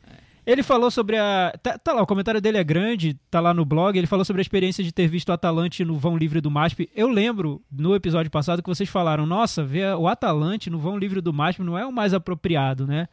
Ele 0.51 0.63
falou 0.63 0.91
sobre 0.91 1.17
a. 1.17 1.53
Tá, 1.63 1.79
tá 1.79 1.93
lá, 1.93 2.03
o 2.03 2.07
comentário 2.07 2.41
dele 2.41 2.59
é 2.59 2.65
grande, 2.65 3.15
tá 3.31 3.39
lá 3.41 3.55
no 3.55 3.65
blog. 3.65 3.97
Ele 3.97 4.07
falou 4.07 4.25
sobre 4.25 4.41
a 4.41 4.43
experiência 4.43 4.83
de 4.83 4.91
ter 4.93 5.07
visto 5.07 5.29
o 5.29 5.33
Atalante 5.33 5.85
no 5.85 5.97
vão 5.97 6.17
livre 6.17 6.41
do 6.41 6.51
MASP. 6.51 6.91
Eu 6.95 7.09
lembro 7.09 7.63
no 7.71 7.95
episódio 7.95 8.31
passado 8.31 8.63
que 8.63 8.69
vocês 8.69 8.89
falaram: 8.89 9.27
nossa, 9.27 9.63
ver 9.63 9.95
o 9.97 10.09
Atalante 10.09 10.69
no 10.71 10.79
vão 10.79 10.99
livre 10.99 11.21
do 11.21 11.33
MASP 11.33 11.63
não 11.63 11.79
é 11.79 11.87
o 11.87 11.93
mais 11.93 12.13
apropriado, 12.15 12.87
né? 12.87 13.07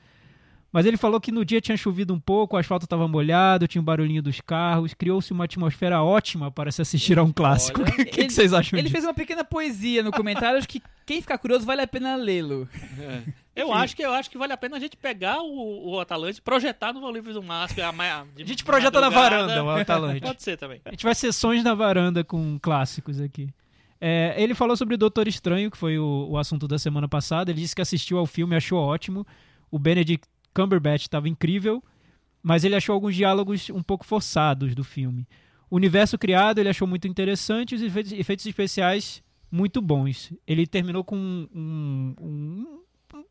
Mas 0.71 0.85
ele 0.85 0.97
falou 0.97 1.19
que 1.21 1.31
no 1.31 1.45
dia 1.45 1.61
tinha 1.61 1.77
chovido 1.77 2.13
um 2.13 2.19
pouco, 2.19 2.55
o 2.55 2.59
asfalto 2.59 2.85
estava 2.85 3.07
molhado, 3.07 3.67
tinha 3.67 3.81
um 3.81 3.85
barulhinho 3.85 4.21
dos 4.21 4.41
carros, 4.41 4.93
criou-se 4.93 5.31
uma 5.31 5.45
atmosfera 5.45 6.03
ótima 6.03 6.51
para 6.51 6.71
se 6.71 6.81
assistir 6.81 7.17
a 7.17 7.23
um 7.23 7.31
clássico. 7.31 7.81
O 7.81 7.85
que, 7.85 8.05
que 8.05 8.19
ele- 8.21 8.29
vocês 8.29 8.53
acham 8.53 8.77
Ele 8.77 8.83
disso? 8.83 8.93
fez 8.93 9.05
uma 9.05 9.13
pequena 9.13 9.43
poesia 9.45 10.03
no 10.03 10.11
comentário, 10.11 10.57
acho 10.59 10.67
que 10.67 10.81
quem 11.05 11.21
ficar 11.21 11.37
curioso 11.37 11.65
vale 11.65 11.81
a 11.81 11.87
pena 11.87 12.15
lê-lo. 12.17 12.67
Eu 13.59 13.73
acho, 13.73 13.95
que, 13.95 14.03
eu 14.03 14.13
acho 14.13 14.29
que 14.29 14.37
vale 14.37 14.53
a 14.53 14.57
pena 14.57 14.77
a 14.77 14.79
gente 14.79 14.95
pegar 14.95 15.41
o, 15.41 15.89
o 15.91 15.99
Atalante 15.99 16.39
e 16.39 16.41
projetar 16.41 16.93
no 16.93 17.11
livro 17.11 17.33
do 17.33 17.41
Máscara. 17.41 17.89
A, 17.89 18.23
de 18.35 18.43
A 18.43 18.45
gente 18.45 18.63
projeta 18.63 19.01
na 19.01 19.09
varanda 19.09 19.63
o 19.63 19.69
Atalante. 19.69 20.21
Pode 20.21 20.43
ser 20.43 20.57
também. 20.57 20.79
A 20.85 20.91
gente 20.91 21.03
vai 21.03 21.15
sessões 21.15 21.63
na 21.63 21.73
varanda 21.73 22.23
com 22.23 22.59
clássicos 22.59 23.19
aqui. 23.19 23.49
É, 23.99 24.35
ele 24.37 24.53
falou 24.53 24.77
sobre 24.77 24.95
Doutor 24.95 25.27
Estranho, 25.27 25.71
que 25.71 25.77
foi 25.77 25.97
o, 25.97 26.27
o 26.29 26.37
assunto 26.37 26.67
da 26.67 26.77
semana 26.77 27.07
passada. 27.07 27.49
Ele 27.51 27.61
disse 27.61 27.75
que 27.75 27.81
assistiu 27.81 28.17
ao 28.19 28.25
filme 28.27 28.53
e 28.53 28.57
achou 28.57 28.79
ótimo. 28.79 29.25
O 29.71 29.79
Benedict 29.79 30.27
Cumberbatch 30.53 31.01
estava 31.03 31.27
incrível, 31.27 31.83
mas 32.43 32.63
ele 32.63 32.75
achou 32.75 32.93
alguns 32.93 33.15
diálogos 33.15 33.69
um 33.71 33.81
pouco 33.81 34.05
forçados 34.05 34.75
do 34.75 34.83
filme. 34.83 35.27
O 35.69 35.75
universo 35.75 36.17
criado 36.17 36.59
ele 36.59 36.69
achou 36.69 36.87
muito 36.87 37.07
interessante, 37.07 37.75
os 37.75 37.81
efeitos, 37.81 38.11
efeitos 38.13 38.45
especiais 38.45 39.21
muito 39.51 39.81
bons. 39.81 40.31
Ele 40.45 40.65
terminou 40.67 41.03
com 41.03 41.15
um- 41.17 42.15
um 42.21 42.79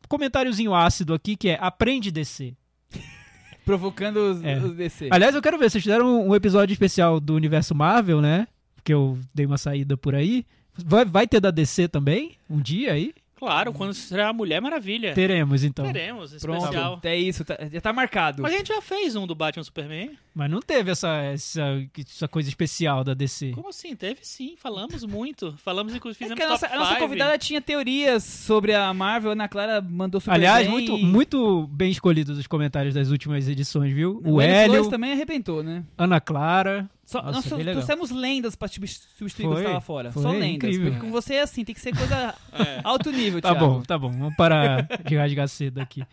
comentáriozinho 0.07 0.73
ácido 0.73 1.13
aqui, 1.13 1.35
que 1.35 1.49
é 1.49 1.57
aprende 1.61 2.11
DC. 2.11 2.53
Provocando 3.65 4.17
os, 4.17 4.43
É. 4.43 4.57
os 4.59 4.73
DC. 4.75 5.09
Aliás, 5.11 5.35
eu 5.35 5.41
quero 5.41 5.57
ver, 5.57 5.69
vocês 5.69 5.83
fizeram 5.83 6.27
um 6.27 6.33
episódio 6.35 6.71
especial 6.73 7.19
do 7.19 7.35
universo 7.35 7.75
Marvel, 7.75 8.21
né? 8.21 8.47
Porque 8.75 8.93
eu 8.93 9.17
dei 9.33 9.45
uma 9.45 9.57
saída 9.57 9.97
por 9.97 10.15
aí. 10.15 10.45
Vai, 10.73 11.03
vai 11.03 11.27
ter 11.27 11.39
da 11.41 11.51
DC 11.51 11.87
também? 11.87 12.37
Um 12.49 12.61
dia 12.61 12.93
aí? 12.93 13.13
Claro, 13.37 13.71
quando 13.71 13.93
será 13.93 14.29
a 14.29 14.33
Mulher 14.33 14.59
Maravilha. 14.61 15.13
Teremos, 15.13 15.63
então. 15.63 15.85
Teremos, 15.85 16.33
Pronto, 16.41 16.63
especial. 16.63 16.99
é 17.03 17.15
isso, 17.15 17.45
tá- 17.45 17.57
já 17.71 17.79
tá 17.79 17.93
marcado. 17.93 18.41
Mas 18.41 18.53
a 18.53 18.57
gente 18.57 18.67
já 18.67 18.81
fez 18.81 19.15
um 19.15 19.27
do 19.27 19.35
Batman 19.35 19.63
Superman. 19.63 20.17
Mas 20.33 20.49
não 20.51 20.59
teve 20.59 20.91
essa, 20.91 21.15
essa, 21.17 21.61
essa 21.97 22.27
coisa 22.27 22.49
especial 22.49 23.03
da 23.03 23.13
DC. 23.13 23.51
Como 23.51 23.69
assim? 23.69 23.95
Teve 23.95 24.19
sim, 24.23 24.55
falamos 24.57 25.03
muito. 25.05 25.53
Falamos, 25.57 25.93
inclusive, 25.95 26.25
É 26.25 26.27
fizemos 26.27 26.39
que 26.39 26.43
a 26.45 26.49
nossa, 26.49 26.67
top 26.67 26.75
a 26.77 26.79
nossa 26.83 26.95
convidada 26.99 27.37
tinha 27.37 27.61
teorias 27.61 28.23
sobre 28.23 28.73
a 28.73 28.93
Marvel, 28.93 29.29
a 29.29 29.33
Ana 29.33 29.47
Clara 29.47 29.81
mandou 29.81 30.19
super 30.19 30.33
Aliás, 30.33 30.63
bem 30.67 30.71
muito, 30.71 30.97
e- 30.97 31.03
muito 31.05 31.67
bem 31.67 31.89
escolhidos 31.91 32.37
os 32.37 32.47
comentários 32.47 32.93
das 32.93 33.09
últimas 33.11 33.47
edições, 33.47 33.93
viu? 33.93 34.19
Não, 34.23 34.33
o 34.33 34.41
Elis 34.41 34.55
Hélio, 34.55 34.89
também 34.89 35.11
arrebentou, 35.11 35.61
né? 35.63 35.83
Ana 35.97 36.19
Clara. 36.19 36.89
Só, 37.07 37.21
Nossa, 37.21 37.55
nós 37.55 37.63
trouxemos 37.63 38.11
lendas 38.11 38.53
pra 38.53 38.67
subs- 38.67 39.07
substituir 39.17 39.45
Foi, 39.45 39.55
você 39.55 39.63
tava 39.63 39.79
fora. 39.79 40.11
foi 40.11 40.21
Só 40.23 40.29
lendas. 40.31 40.49
incrível. 40.49 40.91
Porque 40.91 41.05
com 41.05 41.09
você 41.09 41.35
é 41.35 41.41
assim, 41.41 41.63
tem 41.63 41.73
que 41.73 41.79
ser 41.79 41.95
coisa 41.95 42.35
É. 42.51 42.81
alto 42.83 43.11
nível, 43.13 43.41
Tá 43.41 43.51
Thiago. 43.55 43.65
bom, 43.75 43.81
tá 43.81 43.97
bom. 43.97 44.11
Vamos 44.11 44.35
parar 44.35 44.85
de 45.05 45.15
rasgar 45.15 45.47
cedo 45.47 45.79
aqui. 45.79 46.03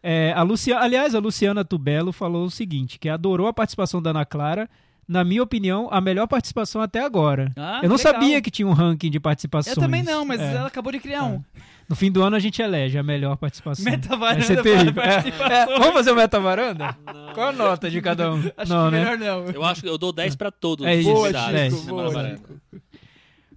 É, 0.00 0.32
a 0.36 0.42
Lucia, 0.42 0.78
aliás, 0.78 1.12
a 1.12 1.18
Luciana 1.18 1.64
Tubelo 1.64 2.12
falou 2.12 2.44
o 2.44 2.50
seguinte, 2.50 3.00
que 3.00 3.08
adorou 3.08 3.48
a 3.48 3.52
participação 3.52 4.00
da 4.00 4.10
Ana 4.10 4.24
Clara. 4.24 4.70
Na 5.06 5.22
minha 5.22 5.42
opinião, 5.42 5.88
a 5.90 6.00
melhor 6.00 6.26
participação 6.26 6.80
até 6.80 7.00
agora. 7.04 7.52
Ah, 7.56 7.80
Eu 7.82 7.88
não 7.90 7.96
legal. 7.96 8.12
sabia 8.12 8.40
que 8.40 8.50
tinha 8.50 8.66
um 8.66 8.72
ranking 8.72 9.10
de 9.10 9.20
participações. 9.20 9.76
Eu 9.76 9.82
também 9.82 10.02
não, 10.02 10.24
mas 10.24 10.40
É. 10.40 10.54
ela 10.54 10.66
acabou 10.68 10.90
de 10.92 10.98
criar 10.98 11.24
um. 11.24 11.42
No 11.88 11.94
fim 11.94 12.10
do 12.10 12.22
ano 12.22 12.34
a 12.36 12.38
gente 12.38 12.62
elege 12.62 12.96
a 12.96 13.02
melhor 13.02 13.36
participação. 13.36 13.84
Meta 13.84 14.08
Vai 14.16 14.18
varanda 14.40 14.42
ser 14.46 14.62
terrível. 14.62 14.94
para 14.94 15.04
É, 15.52 15.62
é, 15.62 15.66
vamos 15.78 15.92
fazer 15.92 16.12
o 16.12 16.16
meta 16.16 16.40
varanda? 16.40 16.96
Qual 17.34 17.48
a 17.48 17.52
nota 17.52 17.90
de 17.90 18.00
cada 18.00 18.32
um? 18.32 18.42
Acho 18.56 18.72
não, 18.72 18.86
que 18.90 18.96
né? 18.96 19.04
melhor 19.16 19.18
não. 19.18 19.50
Eu 19.50 19.62
acho 19.64 19.82
que 19.82 19.88
eu 19.88 19.98
dou 19.98 20.10
10 20.12 20.34
pra 20.36 20.50
todos. 20.50 20.86
É 20.86 20.94
os 20.94 21.00
isso, 21.00 21.10
Boa, 21.12 21.28
Chico, 21.28 21.76
Cinema 21.76 22.02
boa. 22.10 22.36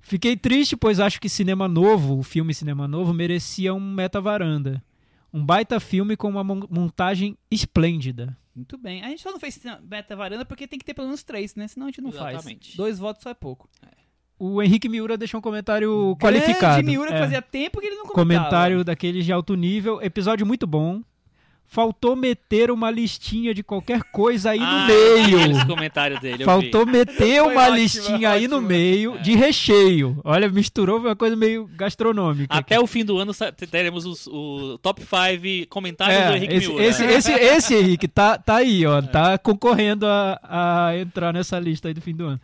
Fiquei 0.02 0.38
triste, 0.38 0.76
pois 0.78 1.00
acho 1.00 1.20
que 1.20 1.28
Cinema 1.30 1.68
Novo, 1.68 2.18
o 2.20 2.24
filme 2.24 2.54
Cinema 2.54 2.88
Novo, 2.88 3.14
merecia 3.14 3.74
um 3.74 3.80
meta-varanda. 3.80 4.82
Um 5.34 5.46
baita 5.46 5.80
filme 5.80 6.16
com 6.16 6.30
uma 6.30 6.44
mon- 6.44 6.68
montagem 6.70 7.38
esplêndida. 7.52 8.36
Muito 8.58 8.78
bem. 8.78 9.04
A 9.04 9.10
gente 9.10 9.22
só 9.22 9.32
não 9.32 9.40
fez 9.40 9.60
beta 9.84 10.16
varanda 10.16 10.44
porque 10.44 10.68
tem 10.68 10.80
que 10.80 10.84
ter 10.86 10.96
pelo 10.96 11.08
menos 11.08 11.22
três, 11.24 11.54
né? 11.56 11.68
Senão 11.68 11.86
a 11.86 11.90
gente 11.90 12.02
não 12.02 12.10
Exatamente. 12.10 12.70
faz. 12.70 12.76
Dois 12.76 12.98
votos 12.98 13.22
só 13.22 13.30
é 13.30 13.34
pouco. 13.36 13.70
O 14.40 14.62
Henrique 14.64 14.90
Miura 14.90 15.16
deixou 15.18 15.38
um 15.38 15.42
comentário 15.42 16.18
qualificado. 16.20 16.76
Grande 16.76 16.84
Miura 16.92 17.10
que 17.12 17.18
É. 17.18 17.20
fazia 17.20 17.42
tempo 17.42 17.80
que 17.80 17.86
ele 17.88 17.96
não 17.96 18.06
comentava. 18.08 18.46
Comentário 18.46 18.84
daqueles 18.84 19.26
de 19.26 19.32
alto 19.32 19.56
nível. 19.56 20.02
Episódio 20.02 20.46
muito 20.46 20.66
bom. 20.68 21.02
Faltou 21.70 22.16
meter 22.16 22.72
uma 22.72 22.90
listinha 22.90 23.54
de 23.54 23.62
qualquer 23.62 24.02
coisa 24.04 24.52
aí 24.52 24.60
no 24.60 24.66
Ah, 24.66 24.88
meio. 24.88 25.52
Esse 25.52 25.66
comentário 25.68 26.18
dele. 26.20 26.44
eu 26.44 26.46
Faltou 26.46 26.86
meter 26.86 27.42
Foi 27.44 27.52
uma 27.54 27.62
ótimo, 27.64 27.76
listinha 27.76 28.30
aí 28.30 28.48
no 28.48 28.56
ótimo. 28.56 28.70
meio 28.70 29.20
de 29.22 29.36
recheio. 29.36 30.20
Olha, 30.24 30.48
misturou 30.50 30.98
uma 30.98 31.14
coisa 31.14 31.36
meio 31.36 31.68
gastronômica. 31.76 32.56
Até 32.56 32.80
o 32.80 32.88
fim 32.88 33.04
do 33.04 33.18
ano 33.18 33.34
teremos 33.70 34.06
os- 34.06 34.28
o 34.28 34.78
top 34.82 35.02
5 35.02 35.68
comentários 35.70 36.18
do 36.18 36.24
É, 36.34 36.38
Henrique 36.38 36.56
esse, 36.56 36.68
Miura. 36.70 36.84
esse, 36.86 37.04
esse, 37.04 37.32
esse, 37.34 37.76
Henrique, 37.76 38.08
tá, 38.08 38.38
tá 38.38 38.56
aí, 38.56 38.86
ó. 38.86 39.02
Tá 39.12 39.38
concorrendo 39.38 40.06
a, 40.08 40.40
a 40.90 40.98
entrar 40.98 41.34
nessa 41.34 41.60
lista 41.60 41.90
aí 41.90 41.94
do 41.94 42.02
fim 42.02 42.16
do 42.16 42.26
ano. 42.28 42.42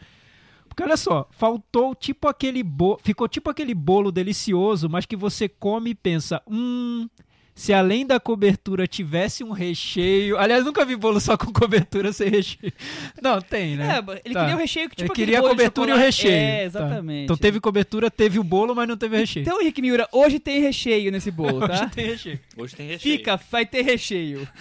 Porque 0.67 0.83
olha 0.83 0.97
só, 0.97 1.27
faltou 1.31 1.95
tipo 1.95 2.27
aquele 2.27 2.61
bolo. 2.61 2.99
Ficou 3.01 3.27
tipo 3.29 3.49
aquele 3.49 3.73
bolo 3.73 4.11
delicioso, 4.11 4.89
mas 4.89 5.05
que 5.05 5.15
você 5.15 5.47
come 5.47 5.91
e 5.91 5.95
pensa, 5.95 6.41
hum. 6.45 7.07
Se 7.55 7.71
além 7.71 8.03
da 8.05 8.19
cobertura 8.19 8.87
tivesse 8.87 9.43
um 9.43 9.51
recheio. 9.51 10.37
Aliás, 10.39 10.65
nunca 10.65 10.83
vi 10.83 10.95
bolo 10.95 11.19
só 11.19 11.37
com 11.37 11.53
cobertura 11.53 12.11
sem 12.11 12.29
recheio. 12.29 12.73
Não, 13.21 13.39
tem, 13.39 13.75
né? 13.75 13.99
É, 13.99 14.21
ele 14.25 14.33
Tá. 14.33 14.39
queria 14.41 14.55
o 14.55 14.59
recheio 14.59 14.89
que 14.89 14.95
tipo 14.95 15.11
Ele 15.11 15.15
queria 15.15 15.39
a 15.39 15.41
cobertura 15.43 15.91
e 15.91 15.93
o 15.93 15.97
recheio. 15.97 16.33
É, 16.33 16.57
Tá. 16.57 16.63
exatamente. 16.63 17.23
Então 17.25 17.37
teve 17.37 17.59
cobertura, 17.59 18.09
teve 18.09 18.39
o 18.39 18.43
bolo, 18.43 18.73
mas 18.73 18.87
não 18.87 18.97
teve 18.97 19.17
recheio. 19.17 19.43
Então, 19.43 19.61
Henrique 19.61 19.81
Miura, 19.83 20.07
hoje 20.11 20.39
tem 20.39 20.61
recheio 20.61 21.11
nesse 21.11 21.29
bolo, 21.29 21.59
tá? 21.67 21.73
Hoje 21.73 21.89
tem 21.91 22.05
recheio. 22.07 22.39
Hoje 22.57 22.75
tem 22.75 22.87
recheio. 22.87 23.17
Fica, 23.17 23.39
vai 23.51 23.65
ter 23.65 23.83
recheio. 23.83 24.47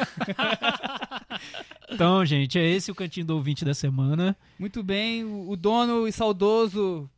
Então, 1.91 2.25
gente, 2.25 2.59
é 2.59 2.67
esse 2.71 2.91
o 2.91 2.95
cantinho 2.95 3.27
do 3.27 3.35
ouvinte 3.35 3.65
da 3.65 3.75
semana. 3.75 4.37
Muito 4.59 4.83
bem, 4.83 5.25
o 5.25 5.51
o 5.51 5.57
dono 5.57 6.09
e 6.09 6.13
saudoso 6.13 7.09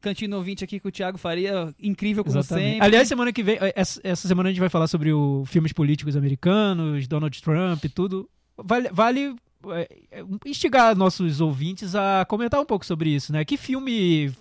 Cantinho 0.00 0.36
Ouvinte 0.36 0.62
aqui 0.64 0.78
com 0.78 0.88
o 0.88 0.92
Thiago 0.92 1.18
Faria, 1.18 1.74
incrível 1.80 2.24
como 2.24 2.38
Exatamente. 2.38 2.72
sempre. 2.72 2.86
Aliás, 2.86 3.08
semana 3.08 3.32
que 3.32 3.42
vem, 3.42 3.56
eh, 3.60 3.72
essa, 3.74 4.00
essa 4.04 4.28
semana 4.28 4.48
a 4.48 4.52
gente 4.52 4.60
vai 4.60 4.68
falar 4.68 4.86
sobre 4.86 5.12
o 5.12 5.44
filmes 5.46 5.72
políticos 5.72 6.16
americanos, 6.16 7.08
Donald 7.08 7.42
Trump 7.42 7.84
e 7.84 7.88
tudo. 7.88 8.28
Vale, 8.56 8.90
vale 8.92 9.34
eh, 9.70 9.88
eh, 10.12 10.24
instigar 10.46 10.96
nossos 10.96 11.40
ouvintes 11.40 11.94
a 11.94 12.24
comentar 12.28 12.60
um 12.60 12.64
pouco 12.66 12.86
sobre 12.86 13.10
isso, 13.10 13.32
né? 13.32 13.44
Que 13.44 13.56
filme 13.56 14.32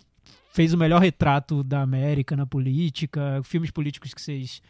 fez 0.54 0.74
o 0.74 0.78
melhor 0.78 1.02
retrato 1.02 1.64
da 1.64 1.82
América 1.82 2.36
na 2.36 2.46
política? 2.46 3.42
Filmes 3.44 3.72
políticos 3.72 4.14
que 4.14 4.22
vocês 4.22 4.62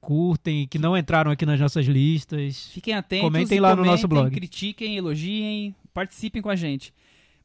curtem, 0.00 0.66
que 0.66 0.78
não 0.78 0.96
entraram 0.96 1.30
aqui 1.30 1.44
nas 1.44 1.60
nossas 1.60 1.84
listas. 1.86 2.68
Fiquem 2.68 2.94
atentos, 2.94 3.24
Comentem 3.24 3.60
lá 3.60 3.74
no 3.74 3.84
nosso 3.84 4.06
blog. 4.06 4.30
critiquem, 4.30 4.96
elogiem, 4.96 5.74
participem 5.92 6.40
com 6.40 6.48
a 6.48 6.56
gente. 6.56 6.94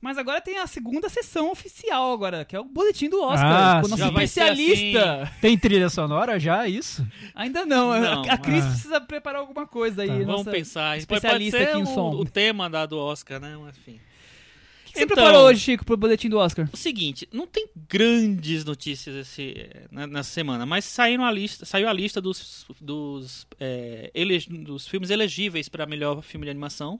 Mas 0.01 0.17
agora 0.17 0.41
tem 0.41 0.57
a 0.57 0.65
segunda 0.65 1.07
sessão 1.09 1.51
oficial 1.51 2.11
agora, 2.11 2.43
que 2.43 2.55
é 2.55 2.59
o 2.59 2.63
boletim 2.63 3.07
do 3.07 3.21
Oscar, 3.21 3.77
Ah, 3.77 3.81
com 3.81 3.85
o 3.87 3.89
nosso 3.91 4.01
ser 4.03 4.09
assim. 4.09 4.23
especialista. 4.23 5.31
Tem 5.39 5.57
trilha 5.57 5.89
sonora 5.89 6.39
já, 6.39 6.67
isso? 6.67 7.05
Ainda 7.35 7.65
não, 7.67 7.99
Não, 7.99 8.23
a 8.23 8.37
Cris 8.37 8.63
ah. 8.65 8.67
precisa 8.69 9.01
preparar 9.01 9.41
alguma 9.41 9.67
coisa 9.67 10.01
aí. 10.01 10.07
Tá. 10.07 10.25
Vamos 10.25 10.47
pensar. 10.47 10.97
Isso 10.97 11.07
pode- 11.07 11.17
especialista 11.19 11.57
ser 11.59 11.67
aqui 11.69 11.77
em 11.79 11.83
o, 11.83 11.85
som. 11.85 12.09
o 12.15 12.25
tema 12.25 12.67
da, 12.67 12.85
do 12.87 12.97
Oscar, 12.97 13.39
né? 13.39 13.55
Enfim. 13.69 13.99
Que 14.91 14.99
você 14.99 15.05
Então- 15.05 15.15
preparou 15.15 15.45
hoje, 15.47 15.59
Chico, 15.61 15.85
pro 15.85 15.95
boletim 15.97 16.27
do 16.29 16.37
Oscar? 16.37 16.69
O 16.73 16.77
seguinte, 16.77 17.27
não 17.31 17.47
tem 17.47 17.67
grandes 17.89 18.65
notícias 18.65 19.15
esse, 19.15 19.69
né, 19.91 20.05
nessa 20.07 20.29
semana, 20.31 20.65
mas 20.65 20.85
saíram 20.85 21.23
a 21.25 21.31
lista, 21.31 21.65
saiu 21.65 21.87
a 21.87 21.93
lista 21.93 22.19
dos, 22.19 22.65
dos, 22.79 23.47
é, 23.59 24.11
ele- 24.13 24.39
dos 24.39 24.87
filmes 24.87 25.09
elegíveis 25.09 25.69
para 25.69 25.85
melhor 25.85 26.21
filme 26.21 26.45
de 26.45 26.49
animação. 26.49 26.99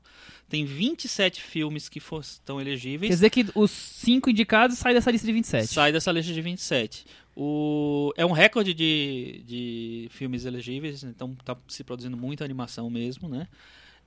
Tem 0.49 0.65
27 0.65 1.41
filmes 1.41 1.87
que 1.89 1.99
for, 1.99 2.21
estão 2.21 2.57
Quer 2.57 2.67
elegíveis. 2.67 3.09
dizer 3.11 3.29
que 3.29 3.45
os 3.55 3.71
cinco 3.71 4.29
indicados 4.29 4.77
saem 4.77 4.93
dessa 4.95 5.09
lista 5.11 5.25
de 5.27 5.33
27. 5.33 5.67
Sai 5.67 5.91
dessa 5.91 6.11
lista 6.11 6.33
de 6.33 6.41
27. 6.41 7.05
O, 7.35 8.13
é 8.17 8.25
um 8.25 8.31
recorde 8.33 8.73
de, 8.73 9.41
de 9.47 10.07
filmes 10.11 10.43
elegíveis, 10.45 11.03
então 11.03 11.33
tá 11.45 11.55
se 11.67 11.83
produzindo 11.83 12.17
muita 12.17 12.43
animação 12.43 12.89
mesmo, 12.89 13.29
né? 13.29 13.47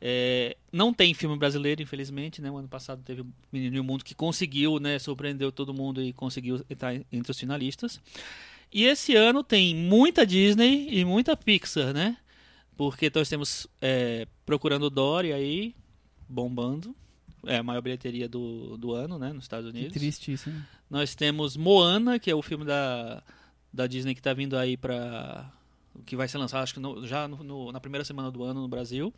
É, 0.01 0.57
não 0.71 0.93
tem 0.93 1.15
filme 1.15 1.37
brasileiro, 1.39 1.81
infelizmente, 1.83 2.43
né? 2.43 2.51
O 2.51 2.57
ano 2.59 2.69
passado 2.69 3.03
teve 3.03 3.23
o 3.23 3.27
Menino 3.53 3.77
e 3.77 3.81
o 3.81 3.85
Mundo 3.85 4.05
que 4.05 4.15
conseguiu, 4.15 4.79
né? 4.79 4.99
Surpreendeu 4.99 5.51
todo 5.51 5.73
mundo 5.73 6.03
e 6.03 6.13
conseguiu 6.13 6.65
entrar 6.69 6.95
entre 7.13 7.31
os 7.31 7.39
finalistas. 7.39 8.01
E 8.73 8.85
esse 8.85 9.15
ano 9.15 9.43
tem 9.45 9.75
muita 9.75 10.27
Disney 10.27 10.89
e 10.91 11.05
muita 11.05 11.37
Pixar, 11.37 11.95
né? 11.95 12.17
Porque 12.77 13.11
nós 13.15 13.29
temos 13.29 13.67
é, 13.81 14.27
Procurando 14.45 14.91
Dory 14.91 15.33
aí, 15.33 15.75
bombando. 16.29 16.95
É 17.47 17.59
a 17.59 17.63
maior 17.63 17.81
bilheteria 17.83 18.29
do, 18.29 18.77
do 18.77 18.93
ano, 18.93 19.19
né? 19.19 19.33
Nos 19.33 19.45
Estados 19.45 19.71
Que 19.71 19.77
Unidos. 19.77 19.93
triste 19.95 20.33
isso, 20.33 20.51
né? 20.51 20.67
Nós 20.91 21.15
temos 21.15 21.57
Moana, 21.57 22.19
que 22.19 22.31
é 22.31 22.35
o 22.35 22.43
filme 22.43 22.65
da, 22.65 23.23
da 23.73 23.87
Disney 23.87 24.15
que 24.15 24.23
tá 24.23 24.33
vindo 24.33 24.57
aí 24.57 24.77
pra. 24.77 25.51
Que 26.07 26.17
vai 26.17 26.27
ser 26.29 26.39
lançado, 26.39 26.63
acho 26.63 26.75
que 26.75 26.81
no- 26.81 27.07
já 27.07 27.27
no- 27.29 27.43
no- 27.45 27.73
na 27.73 27.81
primeira 27.81 28.05
semana 28.05 28.31
do 28.31 28.43
ano 28.43 28.61
no 28.63 28.69
Brasil. 28.69 29.13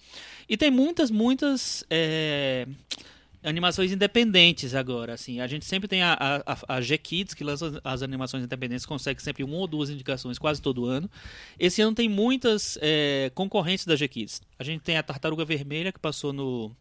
E 0.48 0.56
tem 0.56 0.70
muitas, 0.70 1.10
muitas. 1.10 1.84
é, 1.90 2.66
animações 3.44 3.92
independentes 3.92 4.74
agora, 4.74 5.14
assim. 5.14 5.40
A 5.40 5.46
gente 5.46 5.64
sempre 5.64 5.86
tem 5.86 6.02
a, 6.02 6.42
a, 6.44 6.76
a- 6.76 6.80
G-Kids, 6.80 7.32
que 7.32 7.44
lança 7.44 7.80
as 7.84 8.02
animações 8.02 8.42
independentes, 8.42 8.84
consegue 8.84 9.22
sempre 9.22 9.44
uma 9.44 9.56
ou 9.56 9.68
duas 9.68 9.88
indicações 9.88 10.36
quase 10.36 10.60
todo 10.60 10.84
ano. 10.86 11.08
Esse 11.56 11.80
ano 11.80 11.94
tem 11.94 12.08
muitas 12.08 12.76
é, 12.82 13.30
concorrentes 13.36 13.86
da 13.86 13.94
G-Kids. 13.94 14.42
A 14.58 14.64
gente 14.64 14.80
tem 14.82 14.96
a 14.96 15.02
Tartaruga 15.02 15.44
Vermelha, 15.44 15.92
que 15.92 16.00
passou 16.00 16.32
no, 16.32 16.74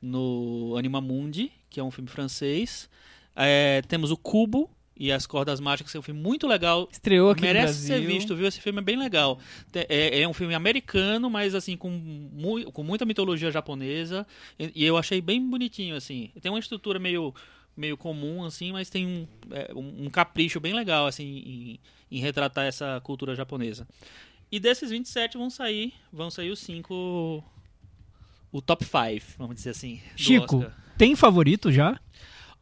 no 0.00 0.76
Animamundi, 0.78 1.50
que 1.68 1.80
é 1.80 1.82
um 1.82 1.90
filme 1.90 2.08
francês. 2.08 2.88
É, 3.34 3.82
temos 3.88 4.10
o 4.12 4.16
Cubo 4.16 4.70
e 4.98 5.12
as 5.12 5.26
Cordas 5.26 5.60
Mágicas, 5.60 5.92
que 5.92 5.96
é 5.96 6.00
um 6.00 6.02
filme 6.02 6.20
muito 6.20 6.46
legal. 6.46 6.88
Estreou 6.90 7.30
aqui 7.30 7.42
Merece 7.42 7.82
no 7.82 7.86
Brasil. 7.86 7.86
ser 7.86 8.06
visto, 8.14 8.34
viu? 8.34 8.46
Esse 8.48 8.60
filme 8.60 8.80
é 8.80 8.82
bem 8.82 8.96
legal. 8.98 9.38
É, 9.72 10.22
é 10.22 10.28
um 10.28 10.32
filme 10.32 10.54
americano, 10.54 11.30
mas 11.30 11.54
assim, 11.54 11.76
com, 11.76 11.88
mui- 11.90 12.64
com 12.64 12.82
muita 12.82 13.04
mitologia 13.04 13.50
japonesa. 13.50 14.26
E, 14.58 14.72
e 14.74 14.84
eu 14.84 14.96
achei 14.96 15.20
bem 15.20 15.40
bonitinho, 15.48 15.94
assim. 15.94 16.30
Tem 16.42 16.50
uma 16.50 16.58
estrutura 16.58 16.98
meio, 16.98 17.32
meio 17.76 17.96
comum, 17.96 18.44
assim, 18.44 18.72
mas 18.72 18.90
tem 18.90 19.06
um, 19.06 19.26
é, 19.52 19.70
um- 19.74 20.10
capricho 20.10 20.58
bem 20.58 20.74
legal, 20.74 21.06
assim, 21.06 21.24
em, 22.10 22.16
em 22.16 22.20
retratar 22.20 22.64
essa 22.66 23.00
cultura 23.04 23.36
japonesa. 23.36 23.86
E 24.50 24.58
desses 24.58 24.90
27 24.90 25.38
vão 25.38 25.48
sair, 25.50 25.92
vão 26.12 26.30
sair 26.30 26.50
os 26.50 26.58
cinco. 26.58 27.44
O 28.50 28.62
top 28.62 28.84
5, 28.84 29.34
vamos 29.38 29.56
dizer 29.56 29.70
assim. 29.70 30.00
Chico, 30.16 30.64
tem 30.96 31.14
favorito 31.14 31.70
já? 31.70 32.00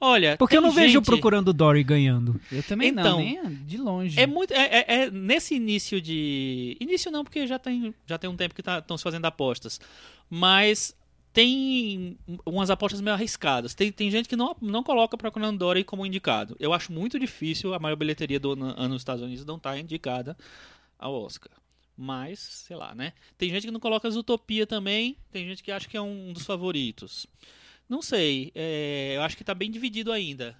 Olha, 0.00 0.36
Porque 0.36 0.56
eu 0.56 0.60
não 0.60 0.70
vejo 0.72 0.94
gente- 0.94 1.04
Procurando 1.06 1.52
Dory 1.52 1.82
ganhando. 1.82 2.38
Eu 2.52 2.62
também 2.62 2.90
Então, 2.90 3.18
não, 3.18 3.18
nem 3.18 3.54
de 3.64 3.78
longe. 3.78 4.20
É 4.20 4.26
muito. 4.26 4.52
É, 4.52 4.66
é- 4.80 4.94
é 5.02 5.10
nesse 5.10 5.54
início 5.54 6.00
de. 6.00 6.76
Início 6.78 7.10
não, 7.10 7.24
porque 7.24 7.46
já 7.46 7.58
tem, 7.58 7.94
já 8.06 8.18
tem 8.18 8.28
um 8.28 8.36
tempo 8.36 8.54
que 8.54 8.60
estão 8.60 8.96
se 8.98 9.02
fazendo 9.02 9.24
apostas. 9.24 9.80
Mas 10.28 10.94
tem 11.32 12.18
umas 12.44 12.70
apostas 12.70 13.00
meio 13.00 13.14
arriscadas. 13.14 13.74
Tem, 13.74 13.90
tem 13.92 14.10
gente 14.10 14.28
que 14.28 14.36
não, 14.36 14.54
não 14.60 14.82
coloca 14.82 15.16
Procurando 15.16 15.58
Dory 15.58 15.84
como 15.84 16.04
indicado. 16.04 16.56
Eu 16.58 16.72
acho 16.72 16.92
muito 16.92 17.18
difícil 17.18 17.72
a 17.74 17.78
maior 17.78 17.96
bilheteria 17.96 18.40
do 18.40 18.52
ano 18.52 18.74
nos 18.88 19.02
Estados 19.02 19.22
Unidos 19.22 19.44
não 19.44 19.56
estar 19.56 19.78
indicada 19.78 20.36
ao 20.98 21.14
Oscar. 21.14 21.52
Mas, 21.96 22.38
sei 22.38 22.76
lá, 22.76 22.94
né? 22.94 23.12
Tem 23.38 23.48
gente 23.48 23.64
que 23.66 23.70
não 23.70 23.80
coloca 23.80 24.10
Zootopia 24.10 24.66
também. 24.66 25.16
Tem 25.30 25.46
gente 25.46 25.62
que 25.62 25.72
acha 25.72 25.88
que 25.88 25.96
é 25.96 26.00
um 26.02 26.32
dos 26.34 26.44
favoritos. 26.44 27.26
Não 27.88 28.02
sei. 28.02 28.50
é, 28.54 29.14
eu 29.16 29.22
acho 29.22 29.36
que 29.36 29.44
tá 29.44 29.54
bem 29.54 29.70
dividido 29.70 30.12
ainda. 30.12 30.56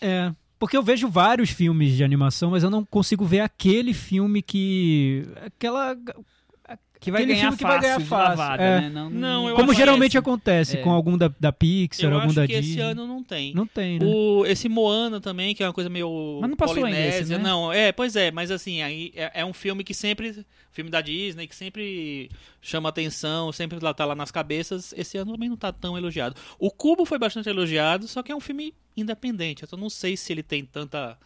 É. 0.00 0.32
Porque 0.58 0.76
eu 0.76 0.82
vejo 0.82 1.08
vários 1.08 1.50
filmes 1.50 1.96
de 1.96 2.02
animação, 2.02 2.50
mas 2.50 2.64
eu 2.64 2.70
não 2.70 2.84
consigo 2.84 3.24
ver 3.24 3.40
aquele 3.40 3.94
filme 3.94 4.42
que. 4.42 5.24
Aquela. 5.36 5.96
Que 7.00 7.10
vai 7.12 7.24
ganhar 7.24 7.50
que 7.56 7.62
fácil, 7.62 7.66
vai 7.66 7.80
ganhar 7.80 8.00
fácil, 8.00 8.38
lavada, 8.38 8.62
é. 8.62 8.80
né? 8.80 8.88
Não, 8.90 9.08
Não, 9.10 9.48
eu 9.48 9.54
Como 9.56 9.72
geralmente 9.72 10.10
esse- 10.12 10.18
acontece 10.18 10.76
É. 10.78 10.80
com 10.82 10.90
algum 10.90 11.16
da, 11.16 11.30
da 11.38 11.52
Pixar, 11.52 12.10
Eu 12.10 12.14
algum 12.16 12.26
acho 12.26 12.34
da 12.36 12.46
que 12.46 12.54
Disney. 12.60 12.72
esse 12.72 12.80
ano 12.80 13.06
não 13.06 13.22
tem. 13.22 13.54
Não 13.54 13.66
tem, 13.66 13.98
né? 13.98 14.06
O, 14.06 14.44
esse 14.46 14.68
Moana 14.68 15.20
também, 15.20 15.54
que 15.54 15.62
é 15.62 15.66
uma 15.66 15.72
coisa 15.72 15.88
meio. 15.88 16.38
Mas 16.40 16.50
não 16.50 16.56
passou 16.56 16.84
ainda 16.84 16.98
esse, 16.98 17.30
né? 17.30 17.38
Não, 17.38 17.72
é, 17.72 17.92
pois 17.92 18.16
é, 18.16 18.30
mas 18.30 18.50
assim, 18.50 18.82
aí 18.82 19.12
é, 19.14 19.40
é 19.40 19.44
um 19.44 19.52
filme 19.52 19.84
que 19.84 19.94
sempre. 19.94 20.44
Filme 20.70 20.90
da 20.90 21.00
Disney, 21.00 21.48
que 21.48 21.56
sempre 21.56 22.30
chama 22.62 22.88
atenção, 22.90 23.50
sempre 23.50 23.78
tá 23.94 24.04
lá 24.04 24.14
nas 24.14 24.30
cabeças. 24.30 24.94
Esse 24.96 25.18
ano 25.18 25.32
também 25.32 25.48
não 25.48 25.56
tá 25.56 25.72
tão 25.72 25.96
elogiado. 25.98 26.36
O 26.58 26.70
Cubo 26.70 27.04
foi 27.04 27.18
bastante 27.18 27.48
elogiado, 27.48 28.06
só 28.06 28.22
que 28.22 28.30
é 28.30 28.36
um 28.36 28.40
filme 28.40 28.72
independente. 28.96 29.64
Então 29.64 29.78
não 29.78 29.90
sei 29.90 30.16
se 30.16 30.32
ele 30.32 30.42
tem 30.42 30.64
tanta, 30.64 31.18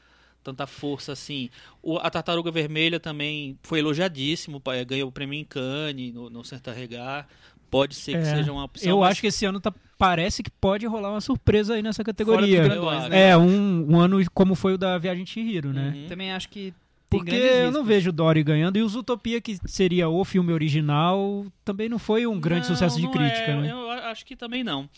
tanta 0.43 0.67
força 0.67 1.13
assim. 1.13 1.49
O, 1.83 1.99
a 1.99 2.11
Tartaruga 2.11 2.51
Vermelha 2.51 2.99
também 3.01 3.59
foi 3.63 3.79
elogiadíssimo, 3.79 4.61
eh, 4.67 4.85
ganhou 4.85 5.09
o 5.09 5.13
prêmio 5.13 5.39
em 5.39 5.45
Cannes, 5.45 6.13
no, 6.13 6.29
no 6.31 6.45
Santa 6.45 6.73
Regar. 6.73 7.27
Pode 7.71 7.95
ser 7.95 8.13
que 8.13 8.19
É, 8.19 8.37
seja 8.37 8.53
uma 8.53 8.65
opção. 8.65 8.89
Eu 8.91 8.99
mas- 9.01 9.13
acho 9.13 9.21
que 9.23 9.29
esse 9.29 9.47
ano 9.47 9.59
tá, 9.59 9.73
parece 9.97 10.43
que 10.43 10.51
pode 10.51 10.85
rolar 10.87 11.11
uma 11.11 11.21
surpresa 11.23 11.75
aí 11.75 11.83
nessa 11.83 12.05
categoria. 12.05 12.65
grandões, 12.65 13.09
né? 13.09 13.31
É, 13.31 13.37
um, 13.37 13.93
um 13.93 13.99
ano 13.99 14.19
como 14.35 14.55
foi 14.55 14.75
o 14.75 14.79
da 14.79 14.99
Viagem 14.99 15.25
de 15.25 15.31
Chihiro, 15.31 15.73
né? 15.73 15.93
Uhum. 15.97 16.07
Também 16.09 16.33
acho 16.33 16.51
que 16.51 16.75
Porque 17.09 17.35
eu 17.35 17.71
não 17.73 17.83
vejo 17.83 18.11
o 18.11 18.13
Dory 18.13 18.43
ganhando. 18.43 18.77
E 18.79 18.83
o 18.83 18.89
Zootopia, 18.89 19.41
que 19.41 19.59
seria 19.67 20.09
o 20.09 20.23
filme 20.25 20.53
original, 20.53 21.47
também 21.65 21.89
não 21.89 21.99
foi 21.99 22.27
um 22.27 22.39
grande 22.39 22.69
Não, 22.69 22.75
sucesso 22.75 22.97
de 22.97 23.05
não 23.05 23.11
crítica, 23.11 23.53
é, 23.53 23.61
né? 23.61 23.71
Eu 23.73 23.91
acho 23.91 24.27
que 24.27 24.37
também 24.37 24.63
não. 24.63 24.89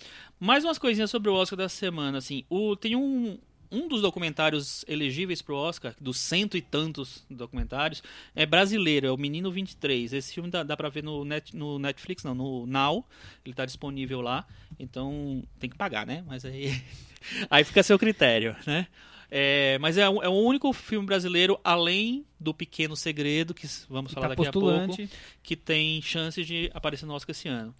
Mais 0.41 0.65
umas 0.65 0.79
coisinhas 0.79 1.11
sobre 1.11 1.31
o 1.31 1.35
Oscar 1.35 1.57
da 1.57 1.69
semana, 1.69 2.19
assim. 2.19 2.45
O, 2.51 2.75
tem 2.75 2.97
um, 2.97 3.39
um 3.75 3.89
dos 3.89 4.01
documentários 4.03 4.85
elegíveis 4.89 5.43
pro 5.43 5.57
Oscar, 5.57 5.95
dos 6.01 6.19
cento 6.19 6.57
e 6.57 6.63
tantos 6.63 7.25
documentários, 7.29 8.03
é 8.35 8.47
brasileiro, 8.47 9.07
é 9.07 9.11
o 9.11 9.17
Menino 9.17 9.51
23. 9.51 10.13
Esse 10.13 10.33
filme 10.35 10.51
dá, 10.51 10.63
dá 10.63 10.77
pra 10.77 10.89
ver 10.89 11.03
no, 11.03 11.25
net, 11.25 11.55
no 11.57 11.79
Netflix, 11.79 12.23
não, 12.25 12.35
no 12.35 12.67
Now. 12.67 13.05
Ele 13.45 13.55
tá 13.55 13.65
disponível 13.65 14.21
lá. 14.21 14.47
Então 14.79 15.43
tem 15.59 15.69
que 15.69 15.77
pagar, 15.77 16.07
né? 16.07 16.23
Mas 16.27 16.45
aí. 16.45 16.81
aí 17.51 17.65
fica 17.65 17.81
a 17.81 17.85
seu 17.85 17.99
critério, 17.99 18.57
né? 18.67 18.87
É, 19.31 19.79
mas 19.81 19.99
é, 19.99 20.09
o- 20.09 20.23
é 20.23 20.29
o 20.29 20.33
único 20.33 20.73
filme 20.73 21.07
brasileiro, 21.07 21.59
além 21.65 22.25
do 22.39 22.55
Pequeno 22.55 22.95
Segredo, 22.95 23.53
que 23.53 23.67
vamos 23.89 24.13
falar 24.13 24.29
tá 24.29 24.35
daqui 24.35 24.47
a 24.49 24.53
pouco 24.53 24.69
postulante. 24.69 25.11
que 25.43 25.57
tem 25.57 26.01
chances 26.01 26.47
de 26.47 26.71
aparecer 26.73 27.05
no 27.07 27.15
Oscar 27.15 27.33
esse 27.33 27.49
ano. 27.49 27.75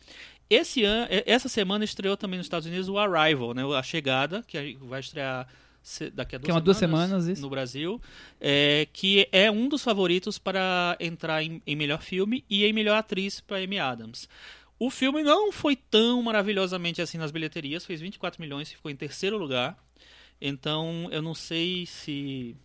Esse 0.51 0.83
ano, 0.83 1.07
essa 1.25 1.49
semana 1.49 1.85
estreou 1.85 2.17
também 2.17 2.39
nos 2.39 2.47
Estados 2.47 2.67
Unidos 2.67 2.89
o 2.89 2.99
Arrival, 2.99 3.55
né, 3.55 3.63
a 3.63 3.83
chegada, 3.83 4.43
que 4.47 4.77
vai 4.83 4.99
estrear 5.01 5.47
daqui 6.15 6.37
a 6.37 6.39
duas 6.39 6.45
Que 6.47 6.51
é 6.51 6.55
uma 6.55 6.61
duas 6.61 6.77
semanas, 6.77 7.27
isso. 7.29 7.43
no 7.43 7.51
Brasil, 7.51 8.01
é, 8.41 8.87
que 8.93 9.29
é 9.31 9.51
um 9.51 9.69
dos 9.69 9.83
favoritos 9.83 10.39
para 10.39 10.97
entrar 10.99 11.43
em, 11.43 11.63
em 11.67 11.77
melhor 11.77 12.03
filme 12.03 12.45
e 12.49 12.65
em 12.65 12.73
melhor 12.73 12.97
atriz 12.97 13.41
para 13.41 13.59
Amy 13.59 13.79
Adams. 13.79 14.29
O 14.79 14.91
filme 14.91 15.23
não 15.23 15.53
foi 15.53 15.77
tão 15.77 16.23
maravilhosamente 16.23 17.01
assim 17.01 17.17
nas 17.19 17.31
bilheterias, 17.31 17.85
fez 17.87 18.01
24 18.01 18.41
milhões 18.41 18.71
e 18.71 18.75
ficou 18.77 18.91
em 18.91 18.97
terceiro 18.97 19.37
lugar. 19.39 19.77
Então, 20.41 21.09
eu 21.13 21.23
não 21.23 21.35
sei 21.35 21.87
se 21.87 22.57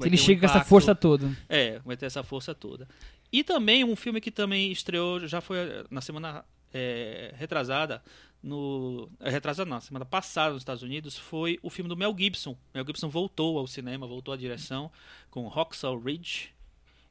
Se 0.00 0.06
ele 0.06 0.14
um 0.14 0.18
chega 0.18 0.40
com 0.40 0.46
essa 0.46 0.64
força 0.64 0.94
toda. 0.94 1.30
é, 1.48 1.78
vai 1.84 1.96
ter 1.96 2.06
essa 2.06 2.22
força 2.22 2.54
toda. 2.54 2.88
E 3.30 3.44
também 3.44 3.84
um 3.84 3.94
filme 3.94 4.20
que 4.20 4.30
também 4.30 4.72
estreou, 4.72 5.26
já 5.26 5.40
foi 5.40 5.58
eh, 5.58 5.84
na 5.90 6.00
semana 6.00 6.44
eh, 6.72 7.34
retrasada, 7.36 8.02
no. 8.42 9.08
Retrasada 9.20 9.68
não, 9.68 9.80
semana 9.80 10.04
passada 10.04 10.52
nos 10.52 10.62
Estados 10.62 10.82
Unidos, 10.82 11.16
foi 11.18 11.58
o 11.62 11.70
filme 11.70 11.88
do 11.88 11.96
Mel 11.96 12.14
Gibson. 12.18 12.56
Mel 12.74 12.84
Gibson 12.86 13.08
voltou 13.08 13.58
ao 13.58 13.66
cinema, 13.66 14.06
voltou 14.06 14.32
à 14.32 14.36
direção, 14.36 14.90
com 15.30 15.46
Roxal 15.48 15.98
Ridge, 15.98 16.50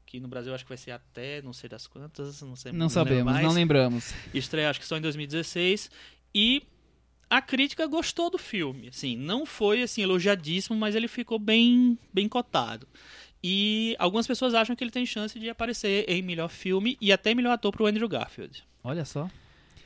que 0.06 0.18
no 0.20 0.28
Brasil 0.28 0.54
acho 0.54 0.64
que 0.64 0.68
vai 0.70 0.78
ser 0.78 0.92
até 0.92 1.42
não 1.42 1.52
sei 1.52 1.68
das 1.68 1.86
quantas, 1.86 2.40
não 2.42 2.56
sei 2.56 2.72
Não 2.72 2.86
lembro 2.86 2.90
sabemos, 2.94 3.32
mais. 3.32 3.44
não 3.46 3.52
lembramos. 3.52 4.14
Estreia 4.32 4.70
acho 4.70 4.80
que 4.80 4.86
só 4.86 4.96
em 4.96 5.00
2016. 5.02 5.90
E 6.34 6.62
a 7.30 7.42
crítica 7.42 7.86
gostou 7.86 8.30
do 8.30 8.38
filme. 8.38 8.88
Assim, 8.88 9.16
não 9.16 9.44
foi 9.44 9.82
assim 9.82 10.02
elogiadíssimo, 10.02 10.78
mas 10.78 10.94
ele 10.94 11.08
ficou 11.08 11.38
bem, 11.38 11.98
bem 12.12 12.28
cotado. 12.28 12.88
E 13.44 13.94
algumas 13.98 14.26
pessoas 14.26 14.54
acham 14.54 14.74
que 14.74 14.82
ele 14.82 14.90
tem 14.90 15.04
chance 15.06 15.38
de 15.38 15.48
aparecer 15.48 16.04
em 16.08 16.22
melhor 16.22 16.48
filme 16.48 16.96
e 17.00 17.12
até 17.12 17.34
melhor 17.34 17.52
ator 17.52 17.70
pro 17.70 17.86
Andrew 17.86 18.08
Garfield. 18.08 18.64
Olha 18.82 19.04
só. 19.04 19.30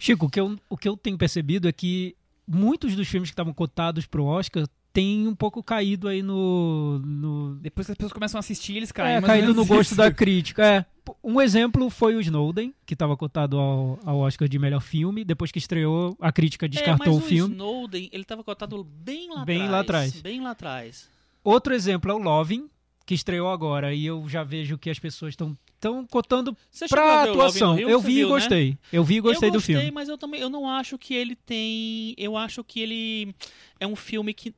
Chico, 0.03 0.27
o 0.27 0.29
que, 0.29 0.41
eu, 0.41 0.59
o 0.69 0.77
que 0.77 0.89
eu 0.89 0.97
tenho 0.97 1.17
percebido 1.17 1.69
é 1.69 1.73
que 1.73 2.17
muitos 2.45 2.97
dos 2.97 3.07
filmes 3.07 3.31
que 3.31 3.35
estavam 3.35 3.55
cotados 3.55 4.05
pro 4.05 4.25
Oscar 4.25 4.67
têm 4.93 5.29
um 5.29 5.35
pouco 5.35 5.63
caído 5.63 6.09
aí 6.09 6.23
no. 6.25 6.99
no 6.99 7.55
Depois 7.61 7.87
que 7.87 7.93
as 7.93 7.97
pessoas 7.97 8.13
começam 8.13 8.37
a 8.37 8.41
assistir, 8.41 8.79
eles 8.79 8.91
caem. 8.91 9.19
é, 9.19 9.23
caído 9.23 9.55
no 9.55 9.65
gosto 9.65 9.93
isso. 9.93 9.95
da 9.95 10.13
crítica. 10.13 10.67
É. 10.67 10.85
Um 11.23 11.41
exemplo 11.41 11.89
foi 11.89 12.17
o 12.17 12.21
Snowden, 12.21 12.75
que 12.85 12.95
estava 12.95 13.17
cotado 13.17 13.57
ao, 13.57 14.01
ao 14.05 14.19
Oscar 14.19 14.49
de 14.49 14.59
melhor 14.59 14.81
filme. 14.81 15.25
Depois 15.25 15.53
que 15.53 15.59
estreou, 15.61 16.17
a 16.21 16.33
crítica 16.33 16.69
descartou 16.69 17.07
é, 17.07 17.17
o 17.17 17.21
mas 17.21 17.29
filme. 17.29 17.55
Snowden, 17.55 18.11
ele 18.13 18.25
tava 18.25 18.43
cotado 18.43 18.83
bem 18.83 19.29
lá 19.33 19.45
Bem 19.45 19.59
atrás. 19.59 19.71
lá 19.73 19.81
atrás. 19.81 20.21
Bem 20.21 20.41
lá 20.41 20.51
atrás. 20.51 21.09
Outro 21.45 21.73
exemplo 21.73 22.11
é 22.11 22.15
o 22.15 22.19
Loving, 22.19 22.69
que 23.07 23.15
estreou 23.15 23.51
agora. 23.51 23.95
E 23.95 24.05
eu 24.05 24.29
já 24.29 24.43
vejo 24.43 24.77
que 24.77 24.91
as 24.91 24.99
pessoas 24.99 25.35
estão 25.35 25.57
estão 25.83 26.07
cotando 26.07 26.57
Você 26.71 26.87
pra 26.87 27.25
atuação. 27.25 27.75
Rio? 27.75 27.91
Eu 27.91 28.01
vi 28.01 28.13
e 28.13 28.15
viu, 28.17 28.29
né? 28.29 28.35
gostei. 28.35 28.79
Eu 28.93 29.03
vi 29.03 29.17
e 29.17 29.21
gostei 29.21 29.49
eu 29.49 29.53
do 29.53 29.57
gostei, 29.57 29.75
filme. 29.77 29.91
mas 29.91 30.09
eu 30.09 30.17
também 30.17 30.41
eu 30.41 30.49
não 30.49 30.69
acho 30.69 30.97
que 30.97 31.13
ele 31.13 31.35
tem. 31.35 32.15
Eu 32.17 32.37
acho 32.37 32.63
que 32.63 32.81
ele 32.81 33.35
é 33.81 33.87
um 33.87 33.97
filme 33.97 34.33
que 34.33 34.55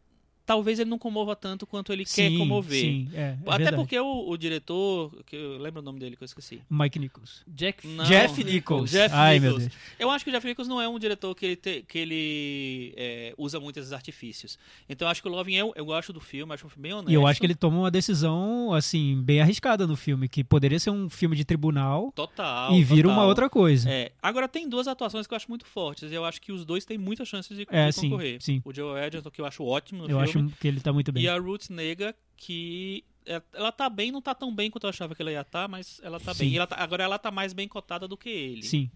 talvez 0.47 0.79
ele 0.79 0.91
não 0.91 0.99
comova 0.99 1.35
tanto 1.35 1.67
quanto 1.67 1.93
ele 1.93 2.05
quer 2.05 2.29
Sim, 2.31 2.39
comover. 2.39 2.81
Sim, 2.81 3.09
é, 3.15 3.19
é 3.19 3.39
Até 3.47 3.57
verdade. 3.65 3.77
porque 3.77 3.99
o, 3.99 4.29
o 4.29 4.37
diretor, 4.37 5.11
que 5.27 5.37
eu 5.37 5.59
lembro 5.59 5.81
o 5.81 5.85
nome 5.85 5.99
dele 5.99 6.17
que 6.17 6.23
eu 6.23 6.27
esqueci. 6.27 6.61
Mike 6.71 6.99
Nichols. 6.99 7.43
Jack 7.47 7.87
Não, 7.87 8.05
Jeff 8.05 8.45
Nichols. 8.45 8.91
Jeff 8.91 9.15
Ai, 9.15 9.39
Nichols. 9.39 9.59
meu 9.63 9.69
Deus. 9.69 9.81
Eu 9.99 10.11
acho 10.11 10.25
que 10.25 10.31
o 10.31 10.33
Jeff 10.33 10.47
Nichols 10.47 10.69
não 10.69 10.81
é 10.81 10.89
um 10.89 10.99
diretor 10.99 11.35
que 11.35 11.47
ele, 11.47 11.57
te- 11.57 11.85
que 11.89 11.99
ele 11.99 12.95
é, 12.97 13.35
usa 13.39 13.59
muito 13.61 13.79
esses 13.79 13.93
artifícios. 13.93 14.59
Então 14.89 15.07
eu 15.07 15.11
acho 15.11 15.23
que 15.23 15.29
o 15.29 15.31
Loving 15.31 15.55
eu, 15.55 15.73
eu 15.77 15.85
gosto 15.85 16.13
do 16.13 16.21
filme, 16.21 16.53
acho 16.53 16.67
um 16.67 16.71
filme 16.71 16.83
bem 16.89 16.93
honesto. 16.93 17.11
E 17.11 17.15
eu 17.15 17.27
acho 17.27 17.41
que 17.41 17.47
ele 17.47 17.55
toma 17.55 17.79
uma 17.79 17.91
decisão, 17.91 18.73
assim, 18.73 19.21
bem 19.23 19.41
arriscada 19.41 19.87
no 19.87 19.97
filme, 19.97 20.29
que 20.29 20.45
poderia 20.45 20.79
ser 20.79 20.91
um 20.91 21.09
filme 21.09 21.37
de 21.37 21.45
tribunal 21.45 22.13
total 22.15 22.75
e 22.75 22.83
vira 22.83 23.09
total. 23.09 23.19
uma 23.19 23.27
outra 23.27 23.49
coisa. 23.49 23.89
É, 23.91 24.13
agora 24.23 24.49
tem 24.49 24.69
duas 24.69 24.87
atuações 24.87 25.27
que 25.27 25.35
eu 25.35 25.37
acho 25.37 25.49
muito 25.49 25.67
fortes 25.67 26.11
e 26.11 26.15
eu 26.15 26.25
acho 26.25 26.41
que 26.41 26.53
os 26.53 26.65
dois 26.65 26.85
têm 26.85 26.99
muitas 26.99 27.29
chances 27.29 27.57
de, 27.57 27.67
É, 27.71 27.87
de 27.89 27.93
sim, 27.95 28.11
concorrer. 28.11 28.37
sim. 28.41 28.61
O 28.65 28.73
Joe 28.75 29.01
Edgerton, 29.01 29.31
que 29.31 29.41
eu 29.41 29.47
acho 29.47 29.65
ótimo 29.65 30.01
no 30.01 30.05
eu 30.05 30.09
filme, 30.09 30.25
acho 30.25 30.34
que 30.61 30.69
ele 30.69 30.81
tá 30.81 30.93
muito 30.93 31.11
bem. 31.13 31.23
e 31.25 31.29
a 31.29 31.37
Ruth 31.39 31.71
Nega, 31.71 32.15
que 32.37 33.05
é- 33.27 33.43
ela 33.55 33.73
tá 33.73 33.89
bem, 33.89 34.11
não 34.13 34.21
tá 34.21 34.35
tão 34.35 34.55
bem 34.55 34.71
quanto 34.71 34.85
eu 34.85 34.91
achava 34.91 35.15
que 35.15 35.23
ela 35.23 35.33
ia 35.33 35.41
estar, 35.41 35.69
mas 35.69 36.01
ela 36.03 36.21
tá 36.21 36.35
Sim. 36.35 36.45
bem. 36.45 36.57
Ela 36.57 36.67
tá- 36.67 36.77
agora 36.79 37.03
ela 37.05 37.19
tá 37.19 37.31
mais 37.31 37.53
bem 37.53 37.67
cotada 37.69 38.07
do 38.07 38.17
que 38.17 38.29
ele. 38.29 38.63
Sim. 38.63 38.91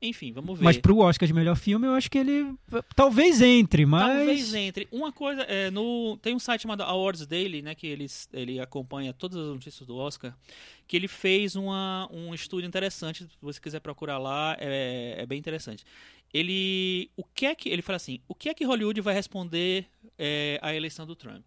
Enfim, 0.00 0.30
vamos 0.32 0.56
ver. 0.56 0.64
Mas 0.64 0.78
pro 0.78 0.98
Oscar 0.98 1.26
de 1.26 1.32
melhor 1.34 1.56
filme, 1.56 1.84
eu 1.84 1.92
acho 1.92 2.08
que 2.08 2.18
ele 2.18 2.54
talvez 2.94 3.40
entre, 3.42 3.84
mas. 3.84 4.16
Talvez 4.16 4.54
entre. 4.54 4.86
Uma 4.92 5.10
coisa, 5.10 5.42
é, 5.42 5.72
no, 5.72 6.16
tem 6.22 6.36
um 6.36 6.38
site 6.38 6.62
chamado 6.62 6.82
Awards 6.84 7.26
Daily, 7.26 7.62
né, 7.62 7.74
que 7.74 7.84
ele, 7.88 8.06
ele 8.32 8.60
acompanha 8.60 9.12
todas 9.12 9.36
as 9.36 9.48
notícias 9.48 9.84
do 9.88 9.96
Oscar, 9.96 10.36
que 10.86 10.96
ele 10.96 11.08
fez 11.08 11.56
uma, 11.56 12.08
um 12.12 12.32
estudo 12.32 12.64
interessante, 12.64 13.24
se 13.24 13.30
você 13.42 13.60
quiser 13.60 13.80
procurar 13.80 14.18
lá, 14.18 14.56
é, 14.60 15.16
é 15.18 15.26
bem 15.26 15.36
interessante. 15.36 15.84
Ele, 16.32 17.10
o 17.16 17.24
que 17.24 17.46
é 17.46 17.54
que, 17.54 17.68
ele 17.68 17.82
fala 17.82 17.96
assim, 17.96 18.20
o 18.28 18.34
que 18.34 18.48
é 18.48 18.54
que 18.54 18.64
Hollywood 18.64 19.00
vai 19.00 19.14
responder 19.14 19.86
é, 20.18 20.58
à 20.62 20.74
eleição 20.74 21.06
do 21.06 21.16
Trump? 21.16 21.44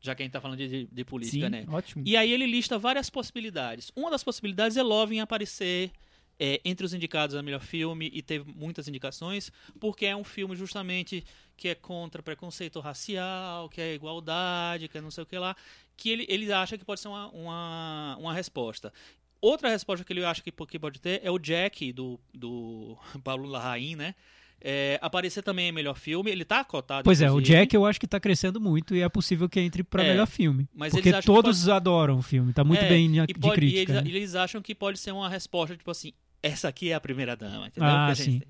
Já 0.00 0.14
que 0.14 0.22
a 0.22 0.24
gente 0.24 0.32
tá 0.32 0.40
falando 0.40 0.58
de, 0.58 0.68
de, 0.68 0.88
de 0.90 1.04
política, 1.04 1.46
Sim, 1.46 1.50
né? 1.50 1.66
ótimo. 1.68 2.02
E 2.06 2.16
aí 2.16 2.32
ele 2.32 2.46
lista 2.46 2.78
várias 2.78 3.10
possibilidades. 3.10 3.90
Uma 3.96 4.10
das 4.10 4.22
possibilidades 4.22 4.76
é 4.76 4.82
Loving 4.82 5.20
aparecer 5.20 5.90
é, 6.38 6.60
entre 6.64 6.86
os 6.86 6.94
indicados 6.94 7.34
a 7.34 7.42
melhor 7.42 7.60
filme 7.60 8.10
e 8.12 8.22
teve 8.22 8.50
muitas 8.52 8.86
indicações, 8.86 9.50
porque 9.80 10.06
é 10.06 10.14
um 10.14 10.22
filme 10.22 10.54
justamente 10.54 11.24
que 11.56 11.68
é 11.68 11.74
contra 11.74 12.22
preconceito 12.22 12.78
racial, 12.78 13.68
que 13.68 13.80
é 13.80 13.94
igualdade, 13.94 14.88
que 14.88 14.98
é 14.98 15.00
não 15.00 15.10
sei 15.10 15.24
o 15.24 15.26
que 15.26 15.36
lá, 15.36 15.56
que 15.96 16.10
ele, 16.10 16.26
ele 16.28 16.52
acha 16.52 16.78
que 16.78 16.84
pode 16.84 17.00
ser 17.00 17.08
uma, 17.08 17.28
uma, 17.30 18.16
uma 18.18 18.32
resposta. 18.32 18.92
Outra 19.40 19.68
resposta 19.68 20.04
que 20.04 20.12
ele 20.12 20.24
acha 20.24 20.42
que, 20.42 20.50
que 20.50 20.78
pode 20.78 21.00
ter 21.00 21.20
é 21.22 21.30
o 21.30 21.38
Jack, 21.38 21.92
do, 21.92 22.18
do 22.34 22.96
Paulo 23.22 23.46
Larraín, 23.48 23.94
né? 23.96 24.14
É, 24.60 24.98
aparecer 25.00 25.40
também 25.42 25.68
em 25.68 25.72
melhor 25.72 25.96
filme. 25.96 26.30
Ele 26.30 26.44
tá 26.44 26.64
cotado. 26.64 27.04
Pois 27.04 27.20
é, 27.22 27.26
o 27.26 27.38
inclusive. 27.38 27.58
Jack 27.58 27.76
eu 27.76 27.86
acho 27.86 28.00
que 28.00 28.08
tá 28.08 28.18
crescendo 28.18 28.60
muito 28.60 28.96
e 28.96 29.00
é 29.02 29.08
possível 29.08 29.48
que 29.48 29.60
entre 29.60 29.84
pra 29.84 30.02
É, 30.02 30.08
melhor 30.10 30.26
filme. 30.26 30.66
mas 30.74 30.92
porque 30.92 31.12
todos 31.22 31.68
adoram 31.68 32.18
o 32.18 32.22
filme, 32.22 32.52
tá 32.52 32.64
muito 32.64 32.82
É, 32.84 32.88
bem 32.88 33.08
de, 33.10 33.24
de 33.26 33.34
pode- 33.34 33.54
crítica. 33.54 33.92
E 33.92 33.96
eles, 33.96 34.04
né? 34.04 34.10
eles 34.10 34.34
acham 34.34 34.60
que 34.60 34.74
pode 34.74 34.98
ser 34.98 35.12
uma 35.12 35.28
resposta, 35.28 35.76
tipo 35.76 35.88
assim, 35.92 36.12
essa 36.42 36.66
aqui 36.68 36.90
é 36.90 36.94
a 36.94 37.00
primeira 37.00 37.36
dama, 37.36 37.68
entendeu? 37.68 37.88
Ah, 37.88 38.12
sim. 38.16 38.40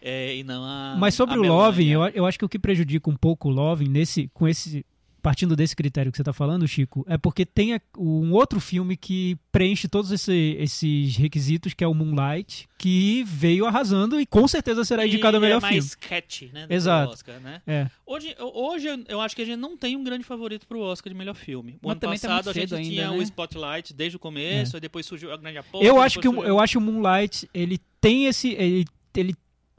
É, 0.00 0.34
e 0.36 0.42
não 0.42 0.64
a. 0.64 0.96
Mas 0.98 1.14
sobre 1.14 1.38
o. 1.38 1.42
Loving, 1.42 1.88
eu, 1.88 2.06
eu 2.08 2.26
acho 2.26 2.38
que 2.38 2.44
o 2.44 2.48
que 2.48 2.58
prejudica 2.58 3.08
um 3.10 3.16
pouco 3.16 3.48
o 3.48 3.52
Loving 3.52 3.88
nesse, 3.88 4.28
com 4.32 4.46
esse, 4.48 4.84
partindo 5.24 5.56
desse 5.56 5.74
critério 5.74 6.12
que 6.12 6.18
você 6.18 6.22
está 6.22 6.34
falando, 6.34 6.68
Chico, 6.68 7.02
é 7.08 7.16
porque 7.16 7.46
tem 7.46 7.80
um 7.96 8.30
outro 8.34 8.60
filme 8.60 8.94
que 8.94 9.38
preenche 9.50 9.88
todos 9.88 10.12
esse- 10.12 10.54
esses 10.60 11.16
requisitos, 11.16 11.72
que 11.72 11.82
é 11.82 11.88
o 11.88 11.94
Moonlight, 11.94 12.68
que 12.76 13.24
veio 13.24 13.64
arrasando 13.64 14.20
e 14.20 14.26
com 14.26 14.46
certeza 14.46 14.84
será 14.84 15.06
indicado 15.06 15.36
E 15.36 15.38
a 15.38 15.40
melhor 15.40 15.56
é 15.56 15.60
mais 15.62 15.94
filme. 15.94 16.06
catchy, 16.06 16.50
né? 16.52 16.66
o 16.68 16.72
Exato. 16.74 17.12
Oscar, 17.14 17.40
né? 17.40 17.62
É. 17.66 17.86
Hoje, 18.06 18.36
hoje 18.38 18.88
eu- 19.08 19.20
acho 19.22 19.34
que 19.34 19.40
a 19.40 19.46
gente 19.46 19.56
não 19.58 19.78
tem 19.78 19.96
um 19.96 20.04
grande 20.04 20.24
favorito 20.24 20.66
pro 20.66 20.78
Oscar 20.80 21.10
de 21.10 21.18
melhor 21.18 21.34
filme. 21.34 21.72
O 21.82 21.88
Mas 21.88 21.92
ano 21.92 22.00
também 22.02 22.18
tá 22.18 22.28
passado 22.28 22.44
muito 22.44 22.58
a 22.58 22.60
gente 22.60 22.74
ainda, 22.74 22.90
tinha 22.90 23.10
né? 23.10 23.16
o 23.16 23.22
Spotlight 23.22 23.94
desde 23.94 24.16
o 24.16 24.20
começo, 24.20 24.76
aí 24.76 24.80
depois 24.82 25.06
surgiu 25.06 25.32
a 25.32 25.38
grande 25.38 25.56
aposta. 25.56 25.86
Eu 25.86 25.98
acho 26.02 26.20
que 26.20 26.28
o- 26.28 26.32
surgiu- 26.34 26.48
eu 26.48 26.60
acho 26.60 26.78
o 26.78 26.82
Moonlight 26.82 27.48
ele 27.54 27.78
tem 27.98 28.26
esse 28.26 28.48
ele, 28.52 28.84
ele 29.16 29.34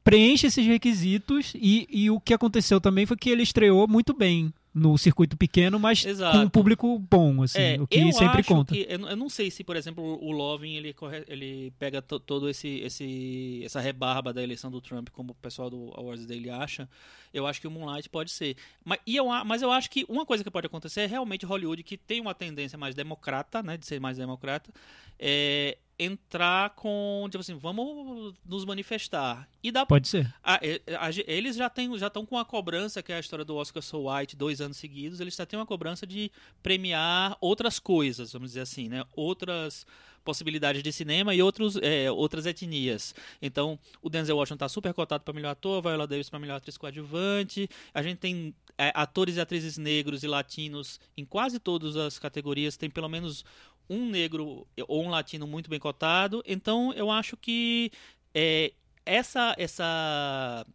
preenche 0.06 0.46
esses 0.48 0.66
requisitos 0.66 1.52
e, 1.56 1.88
e 1.92 2.10
o 2.12 2.20
que 2.20 2.34
aconteceu 2.34 2.80
também 2.80 3.06
foi 3.08 3.18
que 3.18 3.30
ele 3.30 3.42
estreou 3.44 3.88
muito 3.88 4.14
bem 4.14 4.54
no 4.72 4.98
circuito 4.98 5.38
pequeno, 5.38 5.80
mas 5.80 6.06
Exato. 6.06 6.38
com 6.38 6.44
um 6.44 6.50
público 6.50 7.00
bom, 7.10 7.42
assim, 7.42 7.58
É, 7.60 7.82
o 7.82 7.88
que 7.88 8.12
sempre 8.12 8.44
conta. 8.44 8.74
que- 8.76 8.86
eu, 8.90 9.16
não- 9.16 9.30
sei 9.30 9.50
se, 9.50 9.64
por 9.64 9.78
exemplo, 9.78 10.04
o 10.22 10.32
Lovin 10.34 10.74
ele, 10.76 10.94
ele 11.30 11.72
pega 11.80 12.02
to- 12.02 12.20
todo 12.20 12.50
esse, 12.50 12.68
esse 12.82 13.62
essa 13.64 13.80
rebarba 13.80 14.34
da 14.34 14.44
eleição 14.44 14.70
do 14.70 14.82
Trump, 14.82 15.08
como 15.14 15.32
o 15.32 15.36
pessoal 15.36 15.70
do 15.70 15.92
Awards 15.96 16.26
dele 16.26 16.50
acha. 16.50 16.90
Eu 17.34 17.48
acho 17.48 17.62
que 17.62 17.68
o 17.68 17.72
Moonlight 17.72 18.10
pode 18.10 18.32
ser. 18.32 18.58
Mas, 18.84 19.00
e 19.08 19.16
eu, 19.16 19.28
mas 19.46 19.62
eu 19.62 19.72
acho 19.72 19.90
que 19.90 20.06
uma 20.10 20.26
coisa 20.26 20.44
que 20.44 20.52
pode 20.52 20.68
acontecer 20.68 21.02
é 21.02 21.06
realmente 21.06 21.46
Hollywood, 21.46 21.82
que 21.82 21.98
tem 21.98 22.20
uma 22.20 22.36
tendência 22.36 22.78
mais 22.78 22.94
democrata, 22.94 23.64
né, 23.64 23.78
de 23.78 23.86
ser 23.86 24.00
mais 24.02 24.18
democrata, 24.18 24.70
é 25.18 25.78
entrar 25.98 26.72
com, 26.72 27.26
tipo 27.32 27.40
assim, 27.42 27.56
vamos 27.56 28.34
nos 28.46 28.66
manifestar. 28.66 29.48
E 29.64 29.72
dá 29.72 29.86
Pode 29.86 30.08
ser. 30.08 30.34
é, 30.62 30.82
a 30.98 31.10
ge- 31.12 31.24
eles 31.28 31.56
já 31.56 31.70
têm 31.70 31.98
já 31.98 32.08
estão 32.08 32.26
com 32.26 32.38
a 32.38 32.46
cobrança 32.46 33.02
que 33.02 33.12
é 33.12 33.16
a 33.16 33.20
história 33.20 33.46
do 33.46 33.56
Oscar 33.56 33.82
So 33.82 34.10
White 34.12 34.36
dois 34.36 34.62
anos 34.62 34.78
seguidos 34.78 35.20
eles 35.20 35.36
já 35.36 35.46
têm 35.46 35.58
uma 35.58 35.66
cobrança 35.66 36.06
de 36.06 36.32
premiar 36.62 37.38
outras 37.40 37.80
coisas 37.80 38.34
vamos 38.34 38.50
dizer 38.50 38.62
assim 38.62 38.90
né 38.90 39.04
outras 39.16 39.86
possibilidades 40.24 40.82
de 40.84 40.92
cinema 40.92 41.34
e 41.36 41.42
outros 41.42 41.78
é, 41.82 42.10
outras 42.12 42.46
etnias 42.46 43.14
então 43.42 43.80
o 44.02 44.10
Denzel 44.10 44.36
Washington 44.38 44.56
está 44.56 44.70
super 44.70 44.94
cotado 44.94 45.24
para 45.24 45.34
melhor 45.34 45.52
ator 45.52 45.82
Viola 45.82 46.06
Davis 46.08 46.30
para 46.30 46.40
melhor 46.40 46.56
atriz 46.58 46.78
coadjuvante 46.78 47.70
a 47.94 48.02
gente 48.04 48.18
tem 48.18 48.54
é, 48.78 48.92
atores 48.94 49.38
e 49.38 49.40
atrizes 49.42 49.78
negros 49.78 50.24
e 50.24 50.28
latinos 50.28 51.00
em 51.16 51.24
quase 51.24 51.60
todas 51.60 51.96
as 51.96 52.20
categorias 52.20 52.76
tem 52.76 52.90
pelo 52.90 53.08
menos 53.08 53.46
um 53.90 54.10
negro 54.10 54.66
ou 54.88 55.04
um 55.06 55.10
latino 55.10 55.46
muito 55.48 55.70
bem 55.70 55.80
cotado 55.80 56.44
então 56.46 56.92
eu 56.94 57.12
acho 57.12 57.38
que 57.38 57.92
é, 58.34 58.74
essa 59.06 59.56
essa 59.58 60.66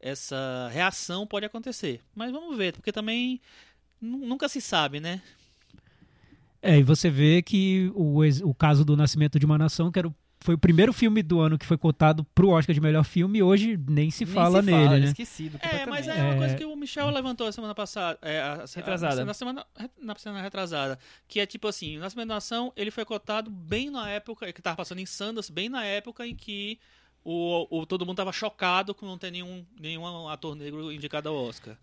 essa 0.00 0.68
reação 0.72 1.26
pode 1.26 1.44
acontecer. 1.44 2.00
Mas 2.14 2.32
vamos 2.32 2.56
ver, 2.56 2.72
porque 2.72 2.90
também 2.90 3.40
nu- 4.00 4.26
nunca 4.26 4.48
se 4.48 4.60
sabe, 4.60 4.98
né? 4.98 5.22
É, 6.62 6.78
e 6.78 6.82
você 6.82 7.08
vê 7.10 7.42
que 7.42 7.90
o, 7.94 8.20
o 8.44 8.54
caso 8.54 8.84
do 8.84 8.96
Nascimento 8.96 9.38
de 9.38 9.46
uma 9.46 9.58
Nação, 9.58 9.90
que 9.90 9.98
era 9.98 10.08
o- 10.08 10.14
foi 10.42 10.54
o 10.54 10.58
primeiro 10.58 10.92
filme 10.92 11.22
do 11.22 11.38
ano 11.40 11.58
que 11.58 11.66
foi 11.66 11.76
cotado 11.76 12.24
pro 12.34 12.48
Oscar 12.48 12.72
de 12.74 12.80
melhor 12.80 13.04
filme, 13.04 13.38
e 13.38 13.42
hoje 13.42 13.76
nem 13.88 14.10
se 14.10 14.24
Nem 14.24 14.34
fala 14.34 14.60
se 14.60 14.66
nele, 14.70 14.84
fala, 14.86 14.98
né? 14.98 15.04
Esquecido 15.06 15.58
É, 15.62 15.84
mas 15.86 16.08
é 16.08 16.14
uma 16.14 16.34
É. 16.34 16.36
coisa 16.38 16.54
que 16.56 16.64
o 16.64 16.74
Michel 16.76 17.10
levantou 17.10 17.46
a 17.46 17.52
semana 17.52 17.74
passada. 17.74 18.18
É, 18.22 18.40
a- 18.40 18.52
a- 18.54 18.64
Retrasada. 18.74 19.24
Na 19.24 19.34
semana, 19.34 19.66
na 20.00 20.14
semana 20.16 20.42
retrasada. 20.42 20.98
Que 21.28 21.40
é 21.40 21.46
tipo 21.46 21.68
assim, 21.68 21.96
o 21.98 22.00
Nascimento 22.00 22.28
da 22.28 22.34
Nação, 22.36 22.72
ele 22.76 22.90
foi 22.90 23.04
cotado 23.04 23.50
bem 23.50 23.90
na 23.90 24.08
época, 24.08 24.52
que 24.52 24.62
tava 24.62 24.76
passando 24.76 24.98
em 25.00 25.06
Sanders, 25.06 25.50
bem 25.50 25.68
na 25.68 25.84
época 25.84 26.26
em 26.26 26.34
que 26.34 26.78
o, 27.22 27.66
o- 27.80 27.84
todo 27.84 28.06
mundo 28.06 28.16
tava 28.16 28.32
chocado 28.32 28.94
com 28.94 29.04
não 29.04 29.18
ter 29.18 29.30
nenhum, 29.30 29.64
nenhum 29.78 30.26
ator 30.28 30.54
negro 30.54 30.90
indicado 30.90 31.28
ao 31.28 31.34
Oscar. 31.36 31.76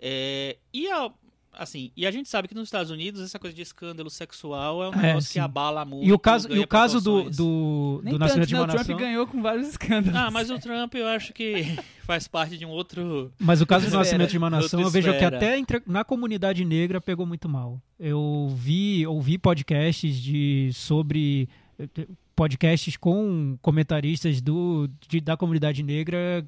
É, 0.00 0.56
e 0.72 0.88
a. 0.88 1.10
Assim, 1.58 1.90
e 1.96 2.06
a 2.06 2.10
gente 2.10 2.28
sabe 2.28 2.48
que 2.48 2.54
nos 2.54 2.64
Estados 2.68 2.90
Unidos 2.90 3.20
essa 3.20 3.38
coisa 3.38 3.54
de 3.54 3.62
escândalo 3.62 4.10
sexual 4.10 4.82
é 4.82 4.88
um 4.88 4.92
É, 4.94 5.02
negócio 5.08 5.28
sim. 5.28 5.34
que 5.34 5.38
abala 5.38 5.84
muito. 5.84 6.06
E 6.06 6.12
o 6.12 6.18
caso, 6.18 6.52
e 6.52 6.58
o 6.58 6.66
caso 6.66 7.00
do, 7.00 7.24
do, 7.24 7.30
do 7.30 8.02
tanto, 8.04 8.18
Nascimento 8.18 8.48
de 8.48 8.54
né? 8.54 8.58
uma 8.60 8.64
O 8.64 8.68
Trump 8.68 8.80
Nação. 8.88 8.96
ganhou 8.96 9.26
com 9.26 9.40
vários 9.42 9.68
escândalos. 9.68 10.16
Ah, 10.18 10.30
mas 10.30 10.50
o 10.50 10.58
Trump 10.58 10.94
eu 10.94 11.06
acho 11.06 11.32
que 11.32 11.76
faz 12.04 12.26
parte 12.26 12.58
de 12.58 12.66
um 12.66 12.70
outro. 12.70 13.32
Mas 13.38 13.60
o 13.60 13.66
caso 13.66 13.88
do 13.88 13.96
Nascimento 13.96 14.30
de 14.30 14.38
uma 14.38 14.50
Nação, 14.50 14.80
eu 14.80 14.90
vejo 14.90 15.12
que 15.16 15.24
até 15.24 15.58
entre- 15.58 15.82
na 15.86 16.04
comunidade 16.04 16.64
negra 16.64 17.00
pegou 17.00 17.24
muito 17.26 17.48
mal. 17.48 17.80
Eu 17.98 18.52
vi, 18.56 19.06
ouvi 19.06 19.38
podcasts 19.38 20.16
de, 20.16 20.70
sobre 20.74 21.48
eh, 21.78 21.88
podcasts 22.34 22.96
com 22.96 23.56
comentaristas 23.62 24.40
do, 24.40 24.88
de- 25.08 25.20
da 25.20 25.36
comunidade 25.36 25.82
negra 25.82 26.44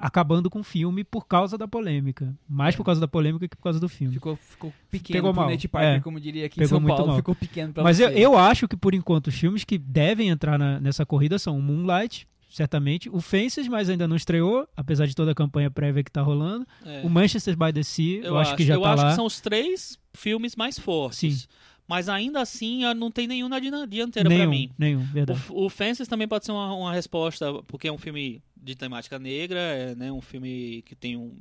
acabando 0.00 0.48
com 0.50 0.60
o 0.60 0.62
filme 0.64 1.02
por 1.04 1.26
causa 1.26 1.56
da 1.58 1.66
polêmica. 1.68 2.34
Mais 2.48 2.74
por 2.76 2.84
causa 2.84 3.00
da 3.00 3.08
polêmica 3.08 3.46
que 3.48 3.56
por 3.56 3.62
causa 3.62 3.78
do 3.80 3.88
filme. 3.88 4.14
Ficou, 4.14 4.36
ficou 4.36 4.72
pequeno 4.90 5.18
Pegou 5.18 5.32
mal. 5.32 5.48
Nate 5.50 5.68
Parker, 5.68 5.90
É. 5.96 6.00
como 6.00 6.18
diria 6.20 6.46
aqui 6.46 6.58
Pegou 6.60 6.78
em 6.78 6.80
São 6.80 6.86
Paulo. 6.88 7.06
mal. 7.08 7.16
Ficou 7.16 7.34
pequeno 7.34 7.72
pra 7.72 7.82
Mas 7.82 7.96
você. 7.98 8.04
eu, 8.04 8.10
eu 8.10 8.38
acho 8.38 8.66
que, 8.68 8.76
por 8.76 8.94
enquanto, 8.94 9.28
os 9.28 9.34
filmes 9.34 9.64
que 9.64 9.78
devem 9.78 10.28
entrar 10.28 10.58
na- 10.58 10.80
nessa 10.80 11.04
corrida 11.06 11.38
são 11.38 11.58
o 11.58 11.62
Moonlight, 11.62 12.26
certamente, 12.48 13.08
o 13.10 13.20
Fences, 13.20 13.68
mas 13.68 13.90
ainda 13.90 14.06
não 14.08 14.16
estreou, 14.16 14.66
apesar 14.76 15.06
de 15.06 15.14
toda 15.14 15.32
a 15.32 15.34
campanha 15.34 15.70
prévia 15.70 16.02
que 16.04 16.10
tá 16.10 16.22
rolando. 16.22 16.66
é. 16.84 17.02
O 17.04 17.10
Manchester 17.10 17.56
by 17.56 17.72
the 17.72 17.82
Sea, 17.82 18.20
eu, 18.24 18.36
acho, 18.38 18.56
que 18.56 18.64
já 18.64 18.74
eu 18.74 18.80
tá 18.82 18.92
acho 18.92 19.02
lá. 19.02 19.08
que 19.10 19.14
são 19.16 19.26
os 19.26 19.40
três 19.40 19.98
filmes 20.14 20.56
mais 20.56 20.78
fortes. 20.78 21.18
Sim. 21.42 21.46
Mas 21.88 22.08
ainda 22.08 22.40
assim, 22.40 22.82
não 22.94 23.12
tem 23.12 23.28
nenhum 23.28 23.48
na 23.48 23.60
dianteira 23.86 24.28
pra 24.28 24.46
mim. 24.48 24.70
nenhum, 24.76 25.04
verdade. 25.04 25.40
O, 25.48 25.66
o 25.66 25.68
Fences 25.70 26.08
também 26.08 26.26
pode 26.26 26.44
ser 26.44 26.50
uma, 26.50 26.74
uma 26.74 26.92
resposta, 26.92 27.52
porque 27.68 27.86
é 27.86 27.92
um 27.92 27.98
filme 27.98 28.42
de 28.66 28.74
temática 28.74 29.18
negra, 29.18 29.58
é 29.60 29.94
né, 29.94 30.10
um 30.12 30.20
filme 30.20 30.82
que 30.82 30.94
tem 30.94 31.16
um 31.16 31.34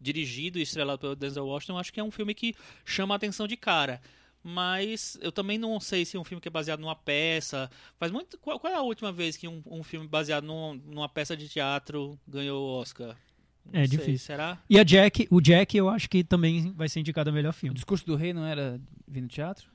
dirigido 0.00 0.58
e 0.58 0.62
estrelado 0.62 0.98
pelo 0.98 1.16
Denzel 1.16 1.46
Washington, 1.46 1.78
acho 1.78 1.92
que 1.92 1.98
é 1.98 2.04
um 2.04 2.10
filme 2.10 2.34
que 2.34 2.54
chama 2.84 3.14
a 3.14 3.16
atenção 3.16 3.48
de 3.48 3.56
cara. 3.56 4.00
Mas 4.48 5.18
eu 5.20 5.32
também 5.32 5.58
não 5.58 5.80
sei 5.80 6.04
se 6.04 6.16
é 6.16 6.20
um 6.20 6.24
filme 6.24 6.40
que 6.40 6.46
é 6.46 6.50
baseado 6.50 6.78
numa 6.78 6.94
peça. 6.94 7.68
Faz 7.98 8.12
muito. 8.12 8.38
Qual, 8.38 8.60
qual 8.60 8.72
é 8.72 8.76
a 8.76 8.80
última 8.82 9.10
vez 9.10 9.36
que 9.36 9.48
um, 9.48 9.60
um 9.66 9.82
filme 9.82 10.06
baseado 10.06 10.44
num- 10.44 10.74
numa 10.86 11.08
peça 11.08 11.36
de 11.36 11.48
teatro 11.48 12.16
ganhou 12.28 12.62
o 12.62 12.80
Oscar? 12.80 13.16
Não 13.64 13.80
É 13.80 13.88
sei, 13.88 13.98
difícil. 13.98 14.18
Será? 14.26 14.62
E 14.70 14.78
a 14.78 14.84
Jack, 14.84 15.26
o 15.32 15.40
Jack 15.40 15.76
eu 15.76 15.88
acho 15.88 16.08
que 16.08 16.22
também 16.22 16.70
vai 16.74 16.88
ser 16.88 17.00
indicado 17.00 17.30
a 17.30 17.32
melhor 17.32 17.50
O 17.50 17.52
filme. 17.54 17.74
discurso 17.74 18.06
do 18.06 18.14
rei 18.14 18.32
não 18.32 18.44
era 18.44 18.80
vir 19.08 19.22
no 19.22 19.26
teatro? 19.28 19.68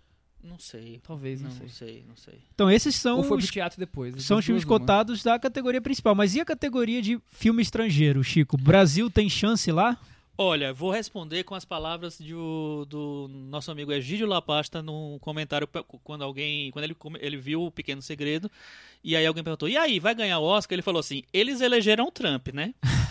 Não 0.43 0.57
sei. 0.57 0.99
Talvez, 1.05 1.41
não, 1.41 1.49
Não 1.49 1.57
sei. 1.57 1.69
sei, 1.69 2.03
não 2.07 2.15
sei. 2.15 2.39
Então 2.55 2.69
esses 2.69 2.95
são 2.95 3.17
Ou 3.17 3.23
foi 3.23 3.37
pro 3.37 3.45
os, 3.45 3.51
teatro 3.51 3.79
depois. 3.79 4.23
são 4.23 4.39
os 4.39 4.45
filmes 4.45 4.65
cotados 4.65 5.21
da 5.23 5.37
categoria 5.37 5.81
principal. 5.81 6.15
Mas 6.15 6.33
e 6.35 6.41
a 6.41 6.45
categoria 6.45 7.01
de 7.01 7.19
filme 7.29 7.61
estrangeiro, 7.61 8.23
Chico? 8.23 8.57
Brasil 8.57 9.09
tem 9.09 9.29
chance 9.29 9.71
lá? 9.71 9.97
Olha, 10.37 10.73
vou 10.73 10.89
responder 10.89 11.43
com 11.43 11.53
as 11.53 11.63
palavras 11.65 12.17
de 12.17 12.33
o- 12.33 12.85
do 12.89 13.29
nosso 13.29 13.69
amigo 13.69 13.91
Egídio 13.91 14.25
Lapasta 14.25 14.81
num 14.81 15.19
comentário 15.19 15.67
quando 16.03 16.23
alguém, 16.23 16.71
quando 16.71 16.85
ele, 16.85 16.95
ele 17.19 17.37
viu 17.37 17.63
o 17.63 17.69
Pequeno 17.71 18.01
Segredo, 18.01 18.49
e 19.03 19.15
aí 19.15 19.25
alguém 19.27 19.43
perguntou: 19.43 19.69
"E 19.69 19.77
aí, 19.77 19.99
vai 19.99 20.15
ganhar 20.15 20.39
o 20.39 20.43
Oscar?" 20.43 20.73
Ele 20.73 20.81
falou 20.81 20.99
assim: 21.01 21.21
"Eles 21.31 21.61
elegeram 21.61 22.07
o 22.07 22.11
Trump, 22.11 22.47
né?" 22.53 22.73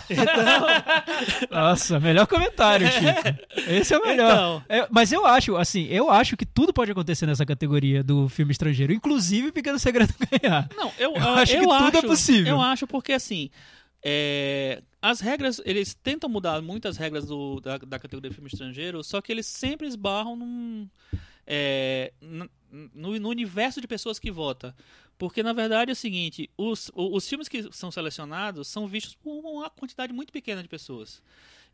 Nossa, 1.49 1.99
melhor 1.99 2.27
comentário, 2.27 2.87
Chico. 2.87 3.69
Esse 3.69 3.93
é 3.93 3.97
o 3.97 4.05
melhor. 4.05 4.31
Então, 4.31 4.63
É, 4.69 4.87
mas 4.89 5.11
eu 5.11 5.25
acho, 5.25 5.55
assim, 5.57 5.85
eu 5.87 6.09
acho 6.09 6.35
que 6.37 6.45
tudo 6.45 6.73
pode 6.73 6.91
acontecer 6.91 7.25
nessa 7.25 7.45
categoria 7.45 8.03
do 8.03 8.27
filme 8.29 8.51
estrangeiro, 8.51 8.93
inclusive 8.93 9.51
Pequeno 9.51 9.79
Segredo 9.79 10.13
ganhar. 10.31 10.69
não, 10.75 10.91
eu, 10.97 11.13
Eu 11.15 11.29
acho 11.35 11.53
que 11.57 11.65
tudo 11.65 11.97
é 11.97 12.01
possível. 12.01 12.55
Eu 12.55 12.61
acho 12.61 12.87
porque 12.87 13.13
assim, 13.13 13.49
é, 14.03 14.81
as 15.01 15.19
regras, 15.19 15.61
eles 15.65 15.93
tentam 15.93 16.29
mudar 16.29 16.61
muitas 16.61 16.97
regras 16.97 17.25
do- 17.25 17.59
da, 17.59 17.77
da 17.77 17.99
categoria 17.99 18.29
de 18.29 18.35
filme 18.35 18.49
estrangeiro, 18.51 19.03
só 19.03 19.21
que 19.21 19.31
eles 19.31 19.45
sempre 19.45 19.87
esbarram 19.87 20.35
num, 20.35 20.87
é, 21.45 22.11
no, 22.21 22.49
no 23.19 23.29
universo 23.29 23.81
de 23.81 23.87
pessoas 23.87 24.17
que 24.19 24.31
votam. 24.31 24.73
Porque, 25.21 25.43
na 25.43 25.53
verdade, 25.53 25.91
é 25.91 25.93
o 25.93 25.95
seguinte, 25.95 26.49
os, 26.57 26.89
os 26.95 27.29
filmes 27.29 27.47
que 27.47 27.71
são 27.71 27.91
selecionados 27.91 28.67
são 28.67 28.87
vistos 28.87 29.13
por 29.13 29.39
uma 29.45 29.69
quantidade 29.69 30.11
muito 30.11 30.33
pequena 30.33 30.63
de 30.63 30.67
pessoas. 30.67 31.21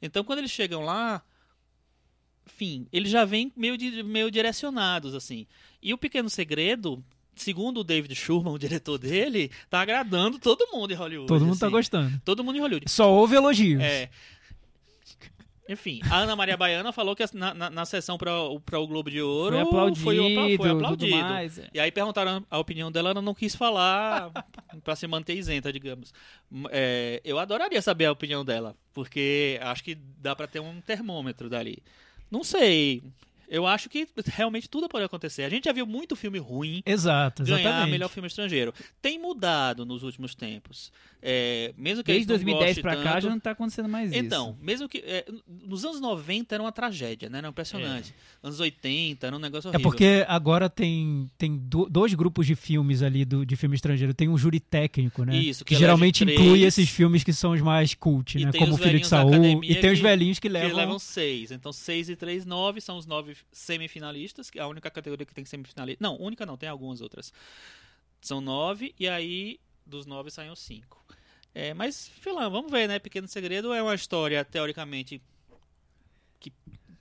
Então, 0.02 0.22
quando 0.22 0.40
eles 0.40 0.52
chegam 0.52 0.84
lá, 0.84 1.24
enfim, 2.46 2.88
eles 2.92 3.10
já 3.10 3.24
vêm 3.24 3.50
meio, 3.56 3.78
meio 4.04 4.30
direcionados, 4.30 5.16
assim. 5.16 5.48
E 5.82 5.94
o 5.94 5.98
Pequeno 5.98 6.30
Segredo, 6.30 7.02
segundo 7.38 7.80
o 7.80 7.84
David 7.86 8.14
Schurman, 8.16 8.54
o 8.54 8.60
diretor 8.60 8.98
dele, 8.98 9.50
tá 9.70 9.80
agradando 9.80 10.38
todo 10.40 10.68
mundo 10.74 10.92
em 10.92 10.98
Hollywood. 10.98 11.30
Todo 11.30 11.46
mundo 11.46 11.58
tá 11.58 11.68
assim. 11.68 11.74
gostando. 11.74 12.22
Todo 12.26 12.44
mundo 12.44 12.58
em 12.58 12.60
Hollywood. 12.60 12.92
Só 12.92 13.10
houve 13.10 13.38
elogios. 13.38 13.82
É. 13.82 14.10
Enfim, 15.70 16.00
a 16.10 16.20
Ana 16.20 16.36
Maria 16.36 16.56
Baiana 16.56 16.92
falou 16.92 17.16
que 17.16 17.24
na, 17.34 17.54
na, 17.54 17.70
na 17.70 17.86
sessão 17.86 18.18
para 18.18 18.34
o 18.40 18.88
Globo 18.88 19.10
de 19.10 19.22
Ouro 19.22 19.56
Foi 19.56 19.62
aplaudido, 19.64 20.04
foi, 20.06 20.58
foi 20.58 20.70
aplaudido. 20.70 21.18
mais. 21.18 21.60
é. 21.60 21.70
E 21.74 21.80
aí 21.80 21.92
perguntaram 21.92 22.46
a 22.50 22.58
opinião 22.60 22.92
dela, 22.92 23.10
ela 23.12 23.22
não 23.22 23.34
quis 23.34 23.56
falar 23.56 24.32
para 24.84 24.96
se 24.96 25.08
manter 25.08 25.36
isenta, 25.36 25.72
digamos. 25.72 26.14
É, 26.70 27.22
eu 27.24 27.38
adoraria 27.40 27.82
saber 27.82 28.06
a 28.06 28.12
opinião 28.12 28.46
dela, 28.46 28.76
porque 28.94 29.60
acho 29.62 29.84
que 29.84 29.96
dá 29.96 30.36
para 30.36 30.48
ter 30.48 30.60
um 30.60 30.80
termômetro 30.82 31.50
dali. 31.50 31.84
Não 32.32 32.44
sei. 32.44 33.04
Eu 33.50 33.66
acho 33.66 33.88
que 33.88 34.06
realmente 34.26 34.70
tudo 34.70 34.90
pode 34.90 35.06
acontecer. 35.06 35.44
A 35.44 35.50
gente 35.50 35.66
já 35.66 35.72
viu 35.72 35.86
muito 35.86 36.18
filme 36.18 36.38
ruim 36.38 36.84
Exato, 36.86 37.46
ganhar 37.46 37.60
exatamente. 37.62 37.92
melhor 37.92 38.10
filme 38.10 38.28
estrangeiro. 38.28 38.74
Tem 39.02 39.18
mudado 39.18 39.86
nos 39.86 40.04
últimos 40.04 40.36
tempos. 40.36 40.92
É, 41.30 41.74
mesmo 41.78 42.06
que 42.06 42.14
Desde 42.14 42.32
a 42.32 42.38
gente 42.38 42.46
não 42.46 42.54
2010 42.54 42.68
goste 42.78 42.82
pra 42.82 43.04
cá 43.04 43.20
já 43.20 43.30
não 43.30 43.38
tá 43.38 43.52
acontecendo 43.52 43.90
mais 43.90 44.12
isso. 44.12 44.18
então, 44.20 44.58
mesmo 44.62 44.88
que. 44.88 45.00
é, 45.00 45.26
nos 45.66 45.84
anos 45.84 46.00
90 46.00 46.56
era 46.56 46.64
uma 46.64 46.72
tragédia, 46.72 47.30
né? 47.30 47.40
Era 47.40 47.50
impressionante. 47.50 48.14
Anos 48.42 48.62
80 48.62 49.28
era 49.28 49.36
um 49.36 49.40
negócio 49.40 49.68
É 49.68 49.72
horrível. 49.72 49.90
porque 49.92 50.24
agora 50.26 50.70
tem, 50.70 51.30
tem 51.38 51.58
do- 51.58 51.90
dois 51.90 52.14
grupos 52.14 52.48
de 52.48 52.56
filmes 52.56 53.02
ali 53.02 53.26
do, 53.26 53.46
de 53.46 53.58
filme 53.58 53.76
estrangeiro. 53.76 54.14
Tem 54.14 54.30
um 54.30 54.38
júri 54.38 54.62
técnico, 54.62 55.26
né? 55.26 55.36
Isso, 55.36 55.66
que, 55.66 55.74
que 55.76 55.80
geralmente 55.80 56.24
inclui 56.24 56.64
esses 56.64 56.88
filmes 56.88 57.26
que 57.26 57.34
são 57.34 57.52
os 57.52 57.60
mais 57.62 57.94
cult, 57.94 58.38
né? 58.40 58.52
Como 58.58 58.78
Filho 58.78 58.98
de 59.00 59.06
academia 59.06 59.60
E 59.72 59.76
tem 59.82 59.92
os 59.92 59.98
que- 60.00 60.04
velhinhos 60.04 60.40
que 60.40 60.48
Que 60.48 60.54
levam. 60.54 60.78
levam 60.78 60.98
seis. 61.00 61.52
Então, 61.52 61.74
seis 61.74 62.08
e 62.08 62.16
três, 62.16 62.46
nove 62.46 62.80
são 62.80 62.98
os 62.98 63.06
nove 63.06 63.36
semifinalistas, 63.52 64.50
que 64.50 64.60
é 64.60 64.62
a 64.62 64.68
única 64.68 64.90
categoria 64.90 65.26
que 65.26 65.34
tem 65.34 65.44
semifinalista. 65.44 66.02
Não, 66.02 66.16
única 66.22 66.46
não, 66.46 66.56
tem 66.56 66.70
algumas 66.70 67.02
outras. 67.02 67.34
São 68.22 68.40
nove, 68.40 68.96
e 69.00 69.08
aí 69.10 69.60
dos 69.88 70.06
nove 70.06 70.30
os 70.52 70.60
cinco. 70.60 71.04
É, 71.54 71.74
mas, 71.74 72.08
lá, 72.34 72.48
vamos 72.48 72.72
ver, 72.72 72.88
né? 72.88 73.00
Pequeno 73.00 73.28
Segredo 73.28 73.74
é 73.74 73.82
uma 73.82 73.96
história, 73.96 74.46
teoricamente, 74.46 75.22
que 76.40 76.54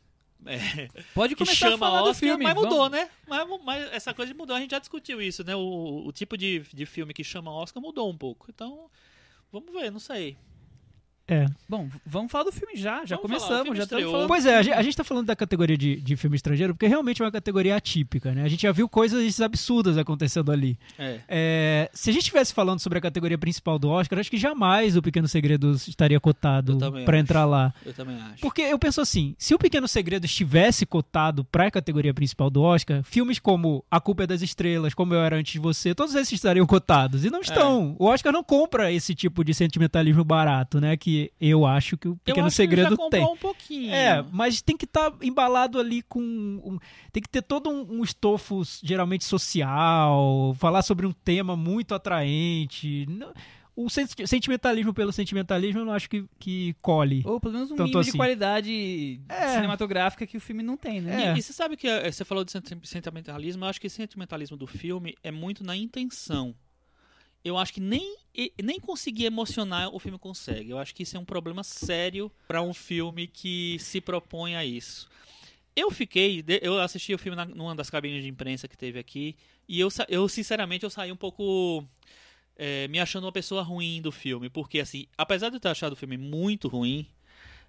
é, 0.47 0.89
Pode 1.13 1.35
que 1.35 1.45
começar 1.45 1.67
a 1.67 1.71
chama 1.73 1.79
falar 1.79 2.03
do 2.03 2.11
Oscar, 2.11 2.29
filme. 2.29 2.45
mas 2.45 2.55
vamos. 2.55 2.71
mudou, 2.71 2.89
né? 2.89 3.11
Mas, 3.29 3.47
mas 3.65 3.93
essa 3.93 4.15
coisa 4.15 4.33
mudou, 4.33 4.57
a 4.57 4.61
gente 4.61 4.71
já 4.71 4.79
discutiu 4.79 5.21
isso, 5.21 5.45
né? 5.45 5.55
O, 5.55 6.07
o 6.07 6.13
tipo 6.13 6.39
de, 6.39 6.61
de 6.73 6.87
filme 6.87 7.13
que 7.13 7.23
chama 7.23 7.53
Oscar 7.53 7.83
mudou 7.83 8.09
um 8.09 8.17
pouco. 8.17 8.47
Então, 8.49 8.91
vamos 9.53 9.73
ver, 9.73 9.91
não 9.91 10.01
sei. 10.01 10.39
É. 11.29 11.47
Bom, 11.69 11.89
vamos 12.05 12.31
falar 12.31 12.45
do 12.45 12.53
filme 12.53 12.77
já. 12.77 13.05
Já 13.05 13.17
Vamos 13.17 13.23
começamos, 13.23 13.77
já 13.77 13.83
estamos 13.83 14.11
falando. 14.11 14.29
Pois 14.29 14.47
é, 14.47 14.57
a 14.57 14.63
gente, 14.63 14.75
a 14.75 14.83
gente 14.83 14.97
tá 14.97 15.03
falando 15.03 15.27
da 15.27 15.35
categoria 15.35 15.77
de, 15.77 15.97
de 15.97 16.17
filme 16.17 16.37
estrangeiro 16.37 16.73
porque 16.73 16.87
realmente 16.87 17.21
é 17.21 17.25
uma 17.25 17.33
categoria 17.33 17.75
atípica, 17.75 18.33
né? 18.33 18.45
A 18.45 18.49
gente 18.49 18.63
já 18.63 18.71
viu 18.71 18.89
coisas 18.89 19.41
absurdas 19.41 19.99
acontecendo 19.99 20.53
ali. 20.53 20.79
É. 20.97 21.21
É, 21.29 21.91
se 21.93 22.11
a 22.11 22.13
gente 22.13 22.23
estivesse 22.23 22.55
falando 22.55 22.79
sobre 22.79 22.99
a 22.99 23.03
categoria 23.03 23.37
principal 23.37 23.77
do 23.77 23.89
Oscar, 23.89 24.21
acho 24.21 24.31
que 24.31 24.39
jamais 24.39 24.97
o 24.97 25.03
Pequeno 25.03 25.27
Segredo 25.27 25.73
estaria 25.73 26.21
cotado 26.21 26.79
acho. 26.81 27.17
entrar 27.17 27.45
lá. 27.45 27.75
Eu 27.85 27.93
também 27.93 28.17
acho. 28.17 28.41
Porque 28.41 28.63
eu 28.63 28.79
penso 28.79 29.01
assim, 29.01 29.35
se 29.37 29.53
o 29.53 29.59
Pequeno 29.59 29.89
Segredo 29.89 30.25
estivesse 30.27 30.87
cotado 30.87 31.45
pra 31.45 31.71
categoria 31.73 32.15
principal 32.15 32.49
do 32.51 32.63
Oscar, 32.63 33.03
filmes 33.03 33.41
como 33.41 33.85
A 33.91 34.01
Culpa 34.01 34.23
é 34.23 34.27
das 34.29 34.43
Estrelas, 34.43 34.95
Como 34.95 35.13
Eu 35.13 35.21
Era 35.21 35.37
Antes 35.37 35.55
de 35.55 35.59
Você, 35.59 35.93
todos 35.93 36.15
esses 36.15 36.33
estariam 36.33 36.67
cotados. 36.67 37.25
E 37.25 37.31
não 37.31 37.41
estão. 37.41 37.97
O 37.99 38.07
Oscar 38.07 38.33
não 38.33 38.45
compra 38.45 38.93
esse 38.93 39.13
tipo 39.15 39.45
de 39.45 39.53
sentimentalismo 39.53 40.25
barato, 40.25 40.81
né? 40.81 40.97
Que 40.97 41.16
eu 41.41 41.65
acho 41.67 41.97
que 41.97 42.09
o 42.09 42.13
Eu 42.13 42.17
Pequeno 42.25 42.47
acho 42.47 42.57
que 42.57 42.63
ele 42.63 42.69
já 42.71 42.77
Segredo 42.85 42.97
comprou 42.97 43.11
tem. 43.11 43.25
um 43.35 43.37
pouquinho. 43.37 43.93
É, 43.95 44.25
mas 44.33 44.61
tem 44.63 44.77
que 44.77 44.85
estar 44.85 45.13
embalado 45.23 45.79
ali 45.79 46.03
com. 46.03 46.21
um- 46.21 46.79
tem 47.13 47.23
que 47.23 47.29
ter 47.29 47.43
todo 47.43 47.69
um, 47.71 47.99
um 48.01 48.03
estofo 48.05 48.63
geralmente 48.83 49.25
social, 49.25 50.55
falar 50.59 50.83
sobre 50.83 51.07
um 51.07 51.13
tema 51.13 51.57
muito 51.57 51.95
atraente. 51.95 53.07
O 53.75 53.91
sen- 53.91 54.07
sentimentalismo 54.25 54.95
pelo 54.95 55.13
sentimentalismo 55.13 55.81
eu 55.81 55.85
não 55.85 55.93
acho 55.93 56.09
que, 56.09 56.25
que 56.39 56.75
colhe. 56.81 57.23
Ou 57.27 57.39
pelo 57.39 57.53
menos 57.55 57.71
um 57.71 57.75
mínimo 57.75 58.03
de 58.03 58.09
assim. 58.09 58.17
qualidade 58.17 59.21
É. 59.29 59.49
cinematográfica 59.55 60.27
que 60.27 60.37
o 60.37 60.41
filme 60.41 60.63
não 60.63 60.79
tem, 60.79 61.03
né? 61.03 61.25
É. 61.27 61.35
E, 61.35 61.39
e 61.39 61.43
você 61.43 61.53
sabe 61.53 61.77
que 61.77 61.87
eh, 61.87 62.11
você 62.11 62.25
falou 62.25 62.43
de 62.43 62.53
senti- 62.53 62.79
sentimentalismo, 62.85 63.65
eu 63.65 63.69
acho 63.69 63.79
que 63.79 63.87
esse 63.87 63.97
sentimentalismo 63.97 64.57
do 64.57 64.67
filme 64.67 65.15
é 65.23 65.31
muito 65.31 65.63
na 65.63 65.77
intenção. 65.77 66.55
Eu 67.47 67.57
acho 67.57 67.73
que 67.73 67.81
nem, 67.81 68.17
nem 68.61 68.81
conseguir 68.81 69.27
emocionar 69.27 69.95
o 69.95 70.01
filme 70.01 70.19
consegue. 70.19 70.71
Eu 70.71 70.79
acho 70.79 70.93
que 70.93 71.05
isso 71.05 71.17
é 71.17 71.21
um 71.21 71.25
problema 71.25 71.63
sério 71.63 72.31
para 72.49 72.61
um 72.61 72.75
filme 72.75 73.29
que 73.29 73.79
se 73.79 74.01
propõe 74.01 74.57
a 74.57 74.65
isso. 74.65 75.09
Eu 75.77 75.91
fiquei, 75.91 76.45
eu 76.61 76.81
assisti 76.81 77.15
o 77.15 77.19
filme 77.19 77.37
na, 77.37 77.45
numa 77.45 77.75
das 77.75 77.89
cabines 77.89 78.23
de 78.23 78.29
imprensa 78.29 78.67
que 78.67 78.77
teve 78.77 78.99
aqui 78.99 79.37
e 79.69 79.79
eu, 79.79 79.89
eu 80.09 80.29
sinceramente 80.29 80.85
eu 80.85 80.91
saí 80.91 81.13
um 81.13 81.17
pouco 81.17 81.85
eh, 82.57 82.89
me 82.89 82.99
achando 82.99 83.25
uma 83.25 83.33
pessoa 83.33 83.63
ruim 83.63 84.03
do 84.03 84.11
filme, 84.11 84.51
porque 84.51 84.81
assim, 84.81 85.07
apesar 85.17 85.49
de 85.51 85.57
eu 85.57 85.61
ter 85.61 85.69
achado 85.69 85.93
o 85.93 85.97
filme 85.97 86.17
muito 86.17 86.67
ruim, 86.67 87.07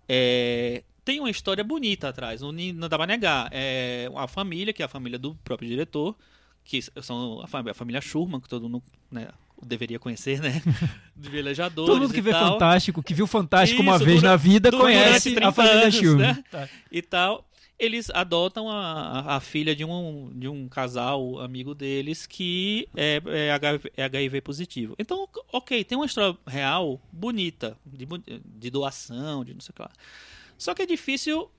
é, 0.10 0.84
tem 1.06 1.20
uma 1.20 1.30
história 1.30 1.64
bonita 1.64 2.10
atrás, 2.10 2.42
não, 2.42 2.52
não 2.52 2.90
dá 2.90 2.98
pra 2.98 3.06
negar. 3.06 3.50
É 3.52 4.08
uma 4.10 4.28
família, 4.28 4.74
que 4.74 4.82
é 4.82 4.86
a 4.86 4.90
família 4.90 5.20
do 5.20 5.36
próprio 5.36 5.70
diretor, 5.70 6.18
que 6.64 6.82
são 6.82 7.42
a 7.42 7.72
a 7.72 7.74
família 7.76 8.02
Schurman, 8.02 8.42
que 8.42 8.50
todo 8.50 8.68
mundo 8.68 8.84
né, 9.12 9.28
deveria 9.66 10.00
conhecer, 10.00 10.40
né? 10.42 10.62
De 11.16 11.30
velejadores 11.30 11.90
Todo 11.90 12.02
mundo 12.02 12.14
que 12.14 12.22
vê 12.22 12.32
tal, 12.32 12.54
Fantástico, 12.54 13.02
que 13.04 13.14
viu 13.14 13.26
Fantástico 13.28 13.82
uma 13.82 13.96
Isso, 13.96 14.06
vez 14.06 14.18
dura- 14.22 14.30
na 14.32 14.36
vida, 14.38 14.72
conhece 14.72 15.32
30 15.32 15.48
a 15.48 15.52
família 15.52 15.82
anos, 15.84 15.96
Schulman. 15.96 16.18
né? 16.18 16.44
Tá. 16.52 16.70
e 16.92 17.02
tal. 17.02 17.44
Eles 17.80 18.10
adotam 18.10 18.70
a, 18.72 19.36
a- 19.36 19.40
filha 19.40 19.76
de 19.76 19.86
um, 19.86 20.32
de 20.34 20.48
um 20.48 20.68
casal 20.68 21.40
amigo 21.40 21.76
deles 21.76 22.26
que 22.26 22.88
é, 22.96 23.22
é 23.28 23.52
HIV, 23.52 23.92
é 23.96 24.04
HIV 24.04 24.42
positivo. 24.42 24.96
Então, 24.98 25.28
ok, 25.54 25.84
tem 25.84 25.96
uma 25.96 26.08
história 26.08 26.36
real, 26.48 27.00
bonita, 27.12 27.78
de, 27.86 28.08
de 28.44 28.70
doação, 28.72 29.46
de 29.46 29.54
não 29.54 29.62
sei 29.62 29.72
o 29.72 29.76
que 29.76 29.82
lá. 29.84 29.92
Só 30.58 30.74
que 30.74 30.82
é 30.82 30.86
difícil. 30.88 31.52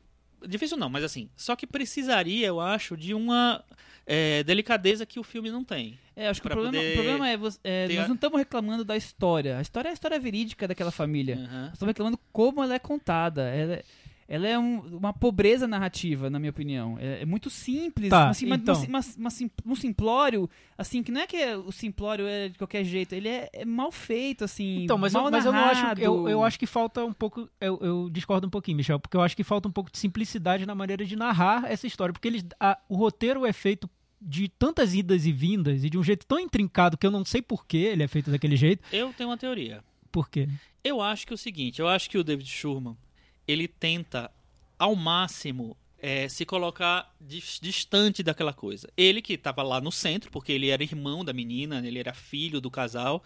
Difícil 0.47 0.77
não, 0.77 0.89
mas 0.89 1.05
assim. 1.05 1.29
Só 1.37 1.57
que 1.57 1.67
precisaria, 1.67 2.47
eu 2.47 2.61
acho, 2.61 2.97
de 2.97 3.15
uma 3.15 3.65
é, 4.07 4.43
delicadeza 4.43 5.05
que 5.05 5.21
o 5.21 5.23
filme 5.23 5.51
não 5.51 5.63
tem. 5.63 5.99
É, 6.17 6.29
acho 6.29 6.41
que 6.41 6.47
o 6.47 6.51
problema, 6.51 6.77
o 6.79 6.95
problema 6.95 7.29
é, 7.29 7.39
é, 7.63 7.89
nós 7.95 8.09
não 8.09 8.15
estamos 8.15 8.39
reclamando 8.39 8.85
da 8.85 8.97
história. 8.97 9.59
A 9.59 9.61
história 9.63 9.89
é 9.89 9.91
a 9.91 9.95
história 9.95 10.19
verídica 10.19 10.67
daquela 10.67 10.91
família. 10.91 11.37
Aham. 11.37 11.63
Nós 11.65 11.73
estamos 11.75 11.91
reclamando 11.91 12.19
como 12.33 12.63
ela 12.63 12.75
é 12.75 12.79
contada. 12.79 13.43
Ela 13.43 13.75
é, 13.75 13.85
ela 14.29 14.47
é 14.47 14.59
um- 14.59 14.99
uma 14.99 15.13
pobreza 15.13 15.67
narrativa, 15.67 16.29
na 16.29 16.39
minha 16.39 16.51
opinião. 16.51 16.99
É, 17.01 17.23
é 17.23 17.25
muito 17.25 17.49
simples, 17.49 18.11
Tá, 18.11 18.29
assim, 18.29 18.53
então. 18.53 18.75
uma- 18.83 18.87
uma- 19.01 19.01
uma 19.17 19.31
sim- 19.31 19.51
um 19.65 19.75
simplório, 19.75 20.49
assim, 20.77 21.03
que 21.03 21.11
não 21.11 21.23
é 21.23 21.27
que 21.27 21.43
o 21.57 21.73
simplório 21.73 22.27
é 22.27 22.51
de 22.51 22.59
qualquer 22.59 22.85
jeito, 22.85 23.15
ele 23.15 23.27
é, 23.29 23.49
é 23.53 23.65
mal 23.65 23.91
feito, 23.91 24.45
assim, 24.45 24.85
Então, 24.85 24.99
mas, 24.99 25.15
eu, 25.15 25.23
mal 25.23 25.31
mas 25.31 25.45
eu 25.47 25.53
não 25.53 25.65
acho. 25.65 26.01
Eu, 26.01 26.29
eu 26.29 26.45
acho 26.45 26.59
que 26.59 26.67
falta 26.67 27.03
um 27.05 27.13
pouco. 27.13 27.49
Eu, 27.61 27.79
eu 27.81 28.11
discordo 28.11 28.47
um 28.47 28.51
pouquinho, 28.51 28.77
Michel, 28.77 29.01
porque 29.01 29.17
eu 29.17 29.23
acho 29.23 29.35
que 29.35 29.43
falta 29.43 29.67
um 29.67 29.73
pouco 29.73 29.91
de 29.91 29.99
simplicidade 29.99 30.67
na 30.67 30.75
maneira 30.75 31.05
de 31.07 31.17
narrar 31.17 31.65
essa 31.71 31.87
história. 31.87 32.13
Porque 32.13 32.29
eles, 32.29 32.45
a- 32.61 32.79
o 32.89 32.97
roteiro 32.97 33.47
é 33.47 33.53
feito 33.53 33.89
de 34.21 34.49
tantas 34.49 34.95
idas 34.95 35.25
e 35.25 35.33
vindas 35.33 35.85
e 35.85 35.89
de 35.89 35.97
um 35.97 36.03
jeito 36.03 36.27
tão 36.27 36.39
intrincado 36.39 36.99
que 36.99 37.07
eu 37.07 37.11
não 37.11 37.25
sei 37.25 37.41
por 37.41 37.65
que 37.65 37.77
ele 37.79 38.03
é 38.03 38.09
feito 38.09 38.31
daquele 38.31 38.57
jeito. 38.57 38.83
Eu 38.93 39.11
tenho 39.17 39.31
uma 39.31 39.39
teoria. 39.39 39.83
Por 40.13 40.29
quê? 40.29 40.49
Eu 40.85 41.01
acho 41.01 41.27
que 41.27 41.33
é 41.33 41.37
o 41.37 41.39
seguinte, 41.39 41.81
eu 41.81 41.87
acho 41.89 42.11
que 42.11 42.19
o 42.19 42.25
David 42.25 42.49
Schurman, 42.51 42.97
ele 43.49 43.67
tenta 43.67 44.31
ao 44.79 44.95
máximo 44.95 45.77
é, 46.01 46.29
se 46.29 46.45
colocar 46.45 47.13
dis- 47.21 47.59
distante 47.61 48.23
daquela 48.23 48.53
coisa. 48.53 48.89
Ele 48.97 49.21
que 49.21 49.33
estava 49.33 49.65
lá 49.65 49.81
no 49.81 49.91
centro, 49.91 50.31
porque 50.31 50.53
ele 50.53 50.69
era 50.69 50.83
irmão 50.85 51.25
da 51.25 51.33
menina, 51.33 51.85
ele 51.85 51.99
era 51.99 52.15
filho 52.15 52.61
do 52.61 52.71
casal. 52.71 53.25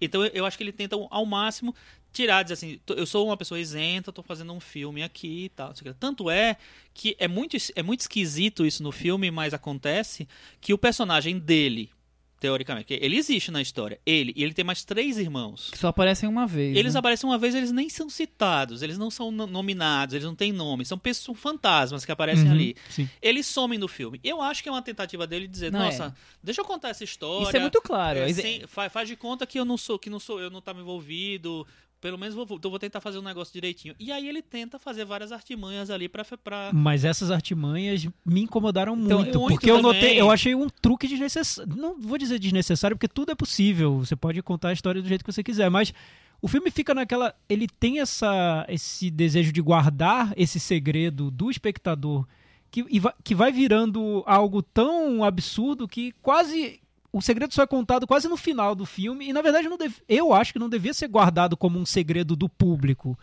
Então 0.00 0.24
eu- 0.26 0.44
acho 0.46 0.56
que 0.56 0.62
ele 0.62 0.72
tenta 0.72 0.94
ao 1.10 1.26
máximo 1.26 1.74
tirar, 2.12 2.42
dizer 2.42 2.54
assim, 2.54 2.80
"Tô- 2.86 2.94
eu 2.94 3.06
sou 3.06 3.26
uma 3.26 3.36
pessoa 3.36 3.58
isenta, 3.58 4.12
tô 4.12 4.22
fazendo 4.22 4.52
um 4.52 4.60
filme 4.60 5.02
aqui 5.02 5.46
e 5.46 5.48
tal. 5.48 5.72
Tanto 5.98 6.30
é 6.30 6.56
que 6.94 7.16
é 7.18 7.26
muito, 7.26 7.56
é 7.74 7.82
muito 7.82 8.00
esquisito 8.00 8.64
isso 8.64 8.82
no 8.82 8.92
filme, 8.92 9.30
mas 9.30 9.52
acontece 9.52 10.28
que 10.60 10.72
o 10.72 10.78
personagem 10.78 11.38
dele, 11.38 11.90
teoricamente, 12.38 12.92
ele 13.00 13.16
existe 13.16 13.50
na 13.50 13.62
história, 13.62 13.98
ele, 14.04 14.32
e 14.36 14.42
ele 14.44 14.52
tem 14.52 14.64
mais 14.64 14.84
três 14.84 15.16
irmãos. 15.18 15.70
Que 15.70 15.78
só 15.78 15.88
aparecem 15.88 16.28
uma 16.28 16.46
vez. 16.46 16.76
Eles 16.76 16.94
né? 16.94 16.98
aparecem 16.98 17.28
uma 17.28 17.38
vez, 17.38 17.54
eles 17.54 17.72
nem 17.72 17.88
são 17.88 18.08
citados, 18.10 18.82
eles 18.82 18.98
não 18.98 19.10
são 19.10 19.30
no- 19.30 19.46
nominados, 19.46 20.14
eles 20.14 20.24
não 20.26 20.34
têm 20.34 20.52
nome, 20.52 20.84
são 20.84 20.98
pessoas 20.98 21.38
fantasmas 21.38 22.04
que 22.04 22.12
aparecem 22.12 22.44
Uhum, 22.46 22.52
ali. 22.52 22.76
Sim. 22.90 23.08
Eles 23.22 23.46
somem 23.46 23.78
do 23.78 23.88
filme. 23.88 24.20
Eu 24.22 24.40
acho 24.42 24.62
que 24.62 24.68
é 24.68 24.72
uma 24.72 24.82
tentativa 24.82 25.26
dele 25.26 25.46
de 25.46 25.52
dizer, 25.52 25.72
Não, 25.72 25.80
nossa, 25.80 26.14
deixa 26.42 26.60
eu 26.60 26.64
contar 26.64 26.90
essa 26.90 27.04
história. 27.04 27.44
Isso 27.48 27.56
é 27.56 27.60
muito 27.60 27.80
claro. 27.80 28.18
é, 28.18 28.32
sem- 28.32 28.66
fa- 28.66 28.90
faz 28.90 29.08
de 29.08 29.16
conta 29.16 29.46
que 29.46 29.58
eu 29.58 29.64
não 29.64 29.76
sou, 29.78 29.98
que 29.98 30.10
não 30.10 30.20
sou 30.20 30.40
eu, 30.40 30.50
não 30.50 30.58
estava 30.58 30.80
envolvido. 30.80 31.66
Pelo 32.00 32.18
menos 32.18 32.34
vou, 32.34 32.44
vou, 32.44 32.58
então 32.58 32.70
vou 32.70 32.78
tentar 32.78 33.00
fazer 33.00 33.18
um 33.18 33.22
negócio 33.22 33.52
direitinho. 33.52 33.94
E 33.98 34.12
aí 34.12 34.28
ele 34.28 34.42
tenta 34.42 34.78
fazer 34.78 35.04
várias 35.04 35.32
artimanhas 35.32 35.90
ali 35.90 36.08
pra. 36.08 36.24
pra... 36.24 36.70
Mas 36.72 37.04
essas 37.04 37.30
artimanhas 37.30 38.06
me 38.24 38.42
incomodaram 38.42 38.94
Então, 38.94 39.18
muito, 39.22 39.40
muito 39.40 39.54
porque 39.54 39.70
eu 39.70 39.76
também. 39.80 39.92
notei, 40.00 40.20
eu 40.20 40.30
achei 40.30 40.54
um 40.54 40.68
truque 40.68 41.08
desnecessário. 41.08 41.74
Não 41.74 41.98
vou 41.98 42.18
dizer 42.18 42.38
desnecessário, 42.38 42.96
porque 42.96 43.08
tudo 43.08 43.32
é 43.32 43.34
possível. 43.34 43.98
Você 43.98 44.14
pode 44.14 44.42
contar 44.42 44.68
a 44.68 44.72
história 44.72 45.00
do 45.00 45.08
jeito 45.08 45.24
que 45.24 45.32
você 45.32 45.42
quiser, 45.42 45.70
mas 45.70 45.92
o 46.40 46.48
filme 46.48 46.70
fica 46.70 46.94
naquela. 46.94 47.34
Ele 47.48 47.66
tem 47.66 48.00
essa, 48.00 48.66
esse 48.68 49.10
desejo 49.10 49.50
de 49.52 49.62
guardar 49.62 50.32
esse 50.36 50.60
segredo 50.60 51.30
do 51.30 51.50
espectador 51.50 52.26
que, 52.70 52.80
e 52.90 53.00
que 53.24 53.34
vai 53.34 53.50
virando 53.50 54.22
algo 54.26 54.62
tão 54.62 55.24
absurdo 55.24 55.88
que 55.88 56.12
quase. 56.20 56.78
O 57.16 57.22
segredo 57.22 57.54
só 57.54 57.62
é 57.62 57.66
contado 57.66 58.06
quase 58.06 58.28
no 58.28 58.36
final 58.36 58.74
do 58.74 58.84
filme, 58.84 59.26
e 59.26 59.32
na 59.32 59.40
verdade 59.40 59.70
não 59.70 59.78
deve- 59.78 60.02
eu 60.06 60.34
acho 60.34 60.52
que 60.52 60.58
não 60.58 60.68
devia 60.68 60.92
ser 60.92 61.08
guardado 61.08 61.56
como 61.56 61.78
um 61.78 61.86
segredo 61.86 62.36
do 62.36 62.46
público. 62.46 63.18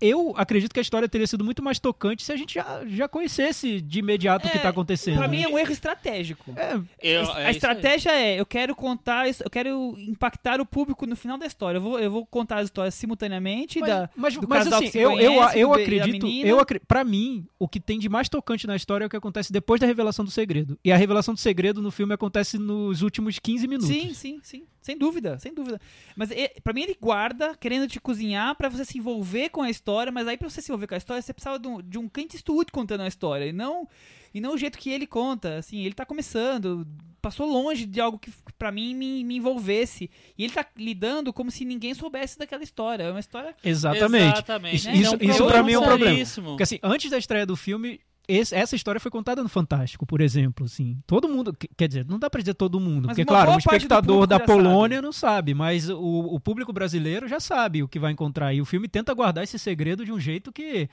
Eu 0.00 0.34
acredito 0.36 0.72
que 0.72 0.78
a 0.80 0.82
história 0.82 1.08
teria 1.08 1.26
sido 1.26 1.44
muito 1.44 1.62
mais 1.62 1.78
tocante 1.78 2.22
se 2.22 2.32
a 2.32 2.36
gente 2.36 2.54
já, 2.54 2.82
já 2.86 3.08
conhecesse 3.08 3.80
de 3.80 3.98
imediato 3.98 4.46
o 4.46 4.50
que 4.50 4.56
É, 4.56 4.58
está 4.58 4.68
acontecendo. 4.70 5.18
Pra 5.18 5.28
mim 5.28 5.42
é 5.42 5.48
um 5.48 5.58
erro 5.58 5.72
estratégico. 5.72 6.52
É, 6.56 6.74
Eu- 7.02 7.22
é 7.22 7.44
a 7.44 7.48
aí. 7.48 7.50
estratégia 7.52 8.10
é, 8.12 8.40
eu 8.40 8.46
quero 8.46 8.74
contar, 8.74 9.28
isso- 9.28 9.42
eu 9.44 9.50
quero 9.50 9.94
impactar 9.98 10.60
o 10.60 10.66
público 10.66 11.06
no 11.06 11.16
final 11.16 11.38
da 11.38 11.46
história. 11.46 11.78
Eu 11.78 11.82
vou, 11.82 11.98
eu 11.98 12.10
vou 12.10 12.26
contar 12.26 12.58
as 12.58 12.64
histórias 12.66 12.94
simultaneamente 12.94 13.78
mas, 13.80 13.88
da, 13.88 14.10
mas, 14.16 14.34
do 14.34 14.48
mas 14.48 14.64
casal 14.64 14.78
assim, 14.78 14.86
que 14.86 14.92
se 14.92 14.98
eu, 14.98 15.12
eu, 15.18 15.34
conhece, 15.34 15.58
eu 15.58 15.68
da 15.70 15.74
acredito, 15.76 16.26
eu 16.26 16.58
pra 16.86 17.04
mim, 17.04 17.46
o 17.58 17.66
que 17.68 17.80
tem 17.80 17.98
de 17.98 18.08
mais 18.08 18.28
tocante 18.28 18.66
na 18.66 18.76
história 18.76 19.04
é 19.04 19.06
o 19.06 19.10
que 19.10 19.16
acontece 19.16 19.52
depois 19.52 19.80
da 19.80 19.86
revelação 19.86 20.24
do 20.24 20.30
segredo. 20.30 20.78
E 20.84 20.92
a 20.92 20.96
revelação 20.96 21.34
do 21.34 21.40
segredo 21.40 21.80
no 21.82 21.90
filme 21.90 22.14
acontece 22.14 22.58
nos 22.58 23.02
últimos 23.02 23.38
15 23.38 23.66
minutos. 23.66 23.88
Sim, 23.88 24.12
sim, 24.14 24.40
sim. 24.42 24.64
Sem 24.80 24.96
dúvida, 24.96 25.38
sem 25.38 25.52
dúvida. 25.52 25.80
Mas 26.16 26.30
pra 26.62 26.72
mim 26.72 26.82
ele 26.82 26.96
guarda, 27.00 27.56
querendo 27.56 27.88
te 27.88 28.00
cozinhar 28.00 28.54
pra 28.54 28.68
você 28.68 28.84
se 28.84 28.98
envolver 28.98 29.48
com 29.50 29.62
a 29.62 29.70
história, 29.70 30.12
mas 30.12 30.26
aí 30.26 30.36
pra 30.36 30.48
você 30.48 30.62
se 30.62 30.70
envolver 30.70 30.86
com 30.86 30.94
a 30.94 30.98
história, 30.98 31.20
você 31.22 31.32
precisava 31.32 31.58
de 31.58 31.68
um, 31.68 31.82
de 31.82 31.98
um 31.98 32.08
Clint 32.08 32.34
Eastwood 32.34 32.70
contando 32.72 33.02
a 33.02 33.08
história, 33.08 33.46
e 33.46 33.52
não, 33.52 33.88
e 34.32 34.40
não 34.40 34.54
o 34.54 34.58
jeito 34.58 34.78
que 34.78 34.90
ele 34.90 35.06
conta. 35.06 35.56
Assim, 35.56 35.84
ele 35.84 35.94
tá 35.94 36.06
começando, 36.06 36.86
passou 37.20 37.46
longe 37.46 37.86
de 37.86 38.00
algo 38.00 38.18
que 38.18 38.32
pra 38.58 38.70
mim 38.72 38.94
me, 38.94 39.24
me 39.24 39.36
envolvesse. 39.36 40.10
E 40.36 40.44
ele 40.44 40.52
tá 40.52 40.64
lidando 40.76 41.32
como 41.32 41.50
se 41.50 41.64
ninguém 41.64 41.94
soubesse 41.94 42.38
daquela 42.38 42.62
história. 42.62 43.04
É 43.04 43.10
uma 43.10 43.20
história 43.20 43.54
Exatamente. 43.62 44.32
Exatamente. 44.34 44.76
Isso, 44.76 44.88
né? 44.88 44.96
isso, 44.96 45.14
Então, 45.14 45.30
isso 45.30 45.46
pra 45.46 45.62
mim 45.62 45.72
é 45.72 45.78
um 45.78 45.84
problema. 45.84 46.24
Porque 46.24 46.62
assim, 46.62 46.78
antes 46.82 47.10
da 47.10 47.18
estreia 47.18 47.44
do 47.44 47.56
filme, 47.56 48.00
esse- 48.28 48.54
essa 48.54 48.76
história 48.76 49.00
foi 49.00 49.10
contada 49.10 49.42
no 49.42 49.48
Fantástico, 49.48 50.04
por 50.06 50.20
exemplo, 50.20 50.66
assim. 50.66 50.98
Todo 51.06 51.28
mundo, 51.28 51.52
que- 51.52 51.68
quer 51.76 51.88
dizer, 51.88 52.04
não 52.06 52.18
dá 52.18 52.28
pra 52.28 52.40
dizer 52.40 52.54
todo 52.54 52.78
mundo, 52.78 53.06
Mas 53.06 53.16
porque 53.16 53.24
claro, 53.24 53.52
o 53.52 53.58
espectador 53.58 54.26
da 54.26 54.38
Polônia 54.38 55.00
não 55.02 55.12
sabe, 55.12 55.54
mas 55.54 55.88
o, 55.88 55.98
o 55.98 56.38
público 56.38 56.72
brasileiro 56.72 57.26
já 57.26 57.40
sabe 57.40 57.82
o 57.82 57.88
que 57.88 57.98
vai 57.98 58.12
encontrar. 58.12 58.52
E 58.52 58.60
o 58.60 58.64
filme 58.64 58.86
tenta 58.86 59.14
guardar 59.14 59.42
esse 59.42 59.58
segredo 59.58 60.04
de 60.04 60.12
um 60.12 60.20
jeito 60.20 60.52
que 60.52 60.88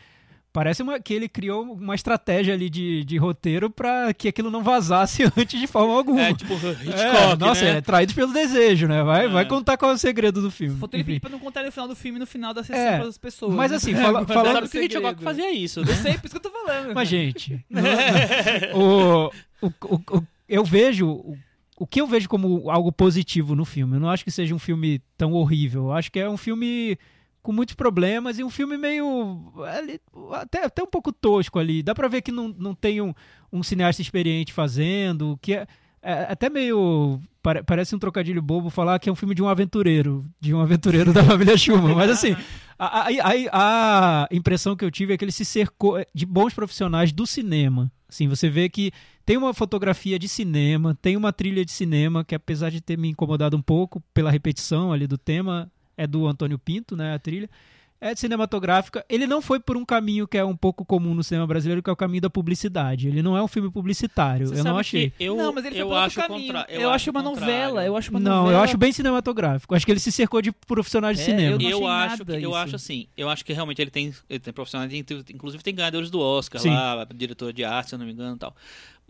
parece 0.56 0.82
uma, 0.82 0.98
que 1.02 1.14
ele 1.14 1.28
criou 1.28 1.64
uma 1.64 1.94
estratégia 1.96 2.54
ali 2.54 2.70
de, 2.70 3.04
de 3.04 3.18
roteiro 3.18 3.70
pra 3.70 4.14
que 4.14 4.30
aquilo 4.30 4.50
não 4.50 4.64
vazasse 4.64 5.24
antes 5.38 5.60
de 5.60 5.68
forma 5.68 5.94
alguma. 5.94 6.22
É 6.22 6.34
tipo 6.34 6.54
Hitchcock, 6.54 6.90
É, 6.94 7.36
nossa, 7.36 7.66
né? 7.66 7.78
é 7.78 7.82
traído 7.82 8.14
pelo 8.14 8.32
desejo, 8.32 8.88
né? 8.88 9.04
Vai, 9.04 9.26
É. 9.26 9.28
vai 9.28 9.46
contar 9.46 9.76
qual 9.76 9.92
é 9.92 9.94
o 9.96 9.98
segredo 9.98 10.42
do 10.42 10.50
filme. 10.50 10.80
Faltou 10.80 10.98
ele 10.98 11.04
pedir 11.04 11.20
pra 11.20 11.30
não 11.30 11.40
contar 11.40 11.64
no 11.64 11.72
final 11.74 11.88
do 11.90 11.96
filme, 11.96 12.18
no 12.20 12.26
final 12.26 12.54
da 12.54 12.64
sessão 12.64 12.82
É, 12.82 12.98
para 13.00 13.08
as 13.10 13.18
pessoas. 13.18 13.54
mas 13.54 13.72
né? 13.72 13.78
assim, 13.78 13.94
fala- 13.94 14.24
Guardar 14.24 14.34
falando- 14.38 14.54
Sabe 14.56 14.70
que 14.70 14.78
o 14.78 14.84
Hitchcock 14.84 15.22
fazia 15.22 15.52
isso, 15.52 15.82
Eu 15.82 15.86
né? 15.86 15.94
sei, 15.96 16.14
por 16.18 16.26
isso 16.28 16.40
que 16.40 16.48
eu 16.48 16.52
tô 16.52 16.58
falando. 16.58 16.94
Mas, 16.96 17.10
gente, 17.10 17.60
não- 17.70 17.82
não- 18.74 18.80
o, 18.80 19.32
o, 19.62 19.68
o- 19.96 20.18
o- 20.18 20.28
eu 20.48 20.64
vejo. 20.64 21.08
O, 21.10 21.38
o 21.78 21.86
que 21.86 22.00
eu 22.00 22.08
vejo 22.08 22.30
como 22.30 22.70
algo 22.72 22.90
positivo 22.92 23.54
no 23.56 23.66
filme? 23.66 23.98
Eu 23.98 24.00
não 24.00 24.10
acho 24.10 24.24
que 24.24 24.32
seja 24.32 24.56
um 24.56 24.60
filme 24.60 25.02
tão 25.18 25.34
horrível. 25.34 25.84
Eu 25.88 25.92
acho 25.92 26.10
que 26.10 26.20
é 26.20 26.30
um 26.30 26.38
filme 26.38 26.98
com 27.46 27.54
muitos 27.54 27.76
problemas 27.76 28.40
e 28.40 28.44
um 28.44 28.50
filme 28.50 28.76
meio. 28.76 29.54
até, 30.34 30.66
até 30.66 30.82
um 30.84 30.88
pouco 30.88 31.14
tosco 31.14 31.60
ali. 31.60 31.84
Dá 31.84 31.94
pra 31.94 32.08
ver 32.08 32.22
que 32.24 32.32
não, 32.32 32.48
não 32.48 32.74
tem 32.74 33.02
um, 33.02 33.14
um 33.54 33.62
cineasta 33.62 34.02
experiente 34.02 34.52
fazendo, 34.52 35.38
que 35.42 35.54
é, 35.54 35.68
é 36.02 36.26
até 36.28 36.50
meio. 36.50 37.20
pare- 37.44 37.62
Parece 37.64 37.96
um 37.96 38.00
trocadilho 38.00 38.42
bobo 38.42 38.72
falar 38.72 38.98
que 38.98 39.08
é 39.08 39.12
um 39.12 39.16
filme 39.16 39.36
de 39.36 39.44
um 39.44 39.48
aventureiro, 39.48 40.26
de 40.40 40.54
um 40.56 40.60
aventureiro 40.60 41.14
da 41.14 41.24
família 41.24 41.56
Schumann. 41.56 41.94
Mas 41.96 42.10
assim, 42.10 42.36
a, 42.80 43.02
a, 43.02 43.08
a- 43.52 44.24
a 44.24 44.28
impressão 44.36 44.76
que 44.76 44.84
eu 44.84 44.90
tive 44.90 45.14
é 45.14 45.18
que 45.18 45.24
ele 45.24 45.32
se 45.32 45.46
cercou 45.46 46.04
de 46.14 46.26
bons 46.26 46.54
profissionais 46.54 47.12
do 47.12 47.28
cinema. 47.28 47.92
Assim, 48.10 48.28
você 48.28 48.50
vê 48.50 48.70
que 48.70 48.92
tem 49.26 49.36
uma 49.38 49.54
fotografia 49.54 50.18
de 50.18 50.28
cinema, 50.30 50.98
tem 51.02 51.18
uma 51.18 51.34
trilha 51.34 51.64
de 51.66 51.72
cinema, 51.72 52.24
que 52.24 52.34
apesar 52.36 52.70
de 52.72 52.80
ter 52.82 52.98
me 52.98 53.10
incomodado 53.10 53.56
um 53.58 53.62
pouco 53.62 54.02
pela 54.14 54.32
repetição 54.32 54.92
ali 54.94 55.06
do 55.08 55.18
tema, 55.18 55.70
é 55.98 56.06
do 56.08 56.28
Antônio 56.28 56.58
Pinto, 56.60 56.96
né, 56.96 57.14
a 57.14 57.20
trilha. 57.20 57.50
É 58.02 58.14
cinematográfica. 58.14 59.04
Ele 59.10 59.26
não 59.26 59.42
foi 59.42 59.58
por 59.60 59.78
um 59.78 59.86
caminho 59.86 60.28
que 60.28 60.38
é 60.38 60.44
um 60.44 60.56
pouco 60.56 60.84
comum 60.86 61.16
no 61.16 61.24
cinema 61.24 61.48
brasileiro, 61.48 61.82
que 61.82 61.90
é 61.90 61.94
o 61.94 61.96
caminho 61.96 62.22
da 62.22 62.30
publicidade. 62.30 63.08
Ele 63.08 63.22
não 63.24 63.38
é 63.38 63.42
um 63.42 63.48
filme 63.48 63.72
publicitário. 63.72 64.48
Você 64.50 64.60
eu 64.60 64.64
não 64.66 64.78
achei. 64.78 65.14
Eu, 65.18 65.36
não, 65.38 65.54
mas 65.54 65.64
ele 65.66 65.76
foi 65.76 65.82
eu 65.82 65.88
por 65.88 65.94
outro 65.94 66.06
acho 66.06 66.16
caminho. 66.28 66.54
contra- 66.54 66.72
Eu, 66.74 66.90
acho 66.92 67.10
o 67.10 67.14
uma 67.14 67.24
contrário. 67.24 67.50
novela. 67.56 67.86
Eu 67.86 67.96
acho 67.98 68.12
uma 68.12 68.20
Não, 68.20 68.42
novela. 68.44 68.60
eu 68.60 68.64
acho 68.64 68.78
bem 68.78 68.92
cinematográfico. 68.92 69.74
Acho 69.74 69.86
que 69.86 69.92
ele 69.94 70.02
se 70.02 70.12
cercou 70.12 70.42
de 70.42 70.52
profissionais 70.52 71.18
de 71.18 71.24
É, 71.24 71.26
cinema. 71.26 71.52
eu 71.56 71.58
não 71.60 71.70
Eu 71.70 71.88
acho, 71.88 72.10
nada 72.20 72.38
que, 72.38 72.46
eu 72.46 72.50
isso. 72.50 72.58
acho 72.60 72.76
assim, 72.76 73.08
eu 73.18 73.30
acho 73.30 73.46
que 73.46 73.54
realmente 73.54 73.82
ele 73.82 73.90
tem, 73.90 74.14
ele 74.30 74.40
tem 74.40 74.54
profissionais, 74.54 74.94
inclusive 74.94 75.64
tem 75.64 75.74
ganhadores 75.74 76.12
do 76.12 76.20
Oscar 76.20 76.62
Sim. 76.62 76.72
lá, 76.72 77.08
diretor 77.16 77.54
de 77.54 77.64
arte, 77.64 77.90
se 77.90 77.96
eu 77.96 78.00
não 78.00 78.06
me 78.06 78.12
engano 78.12 78.36
e 78.36 78.40
tal. 78.40 78.54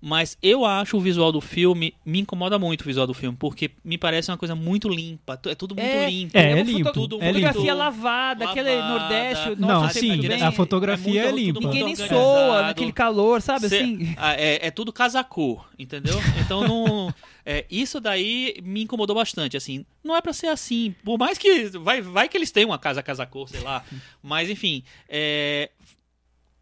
Mas 0.02 0.38
eu 0.44 0.64
acho 0.66 0.98
o 0.98 1.00
visual 1.00 1.32
do 1.32 1.42
filme, 1.42 1.94
me 2.06 2.20
incomoda 2.20 2.60
muito 2.60 2.82
o 2.82 2.86
visual 2.86 3.08
do 3.08 3.14
filme, 3.14 3.36
porque 3.40 3.72
me 3.84 3.98
parece 3.98 4.30
uma 4.30 4.38
coisa 4.38 4.54
muito 4.54 4.88
limpa, 4.88 5.40
é 5.48 5.56
tudo 5.56 5.74
muito 5.74 5.88
É, 5.88 6.10
limpo. 6.10 6.38
É, 6.38 6.50
uma 6.50 6.60
é 6.60 6.64
limpo, 6.64 6.84
foto- 6.84 6.94
tudo 6.94 7.16
é 7.24 7.28
fotografia 7.28 7.62
limpo. 7.62 7.76
lavada, 7.76 8.50
aquele. 8.50 8.76
Nordeste. 8.76 9.50
o 9.50 9.56
Não, 9.56 9.68
norte 9.82 10.00
sim, 10.00 10.20
a 10.44 10.52
fotografia 10.52 11.22
é 11.22 11.32
muito- 11.32 11.46
limpa. 11.46 11.60
Ninguém 11.62 11.84
nem 11.86 11.96
soa 11.96 12.62
naquele 12.64 12.92
calor, 12.92 13.42
sabe 13.42 13.68
Cê- 13.70 13.78
assim? 13.78 14.14
ah, 14.18 14.34
é, 14.36 14.68
é 14.68 14.70
tudo 14.72 14.92
casacô, 14.94 15.64
entendeu? 15.80 16.16
Então 16.40 16.68
não. 16.68 17.14
é, 17.46 17.66
isso 17.72 18.00
daí 18.00 18.60
me 18.64 18.84
incomodou 18.84 19.16
bastante. 19.16 19.56
Assim, 19.58 19.86
não 20.04 20.16
é 20.16 20.22
pra 20.22 20.34
ser 20.34 20.48
assim. 20.48 20.94
Por 21.04 21.18
mais 21.18 21.38
que. 21.38 21.70
Vai, 21.80 22.02
vai 22.02 22.28
que 22.30 22.38
eles 22.38 22.52
tenham 22.52 22.70
uma 22.70 22.78
casa 22.78 23.02
casacô, 23.02 23.48
sei 23.48 23.62
lá. 23.62 23.84
Mas 24.22 24.50
enfim. 24.50 24.84
é, 25.10 25.72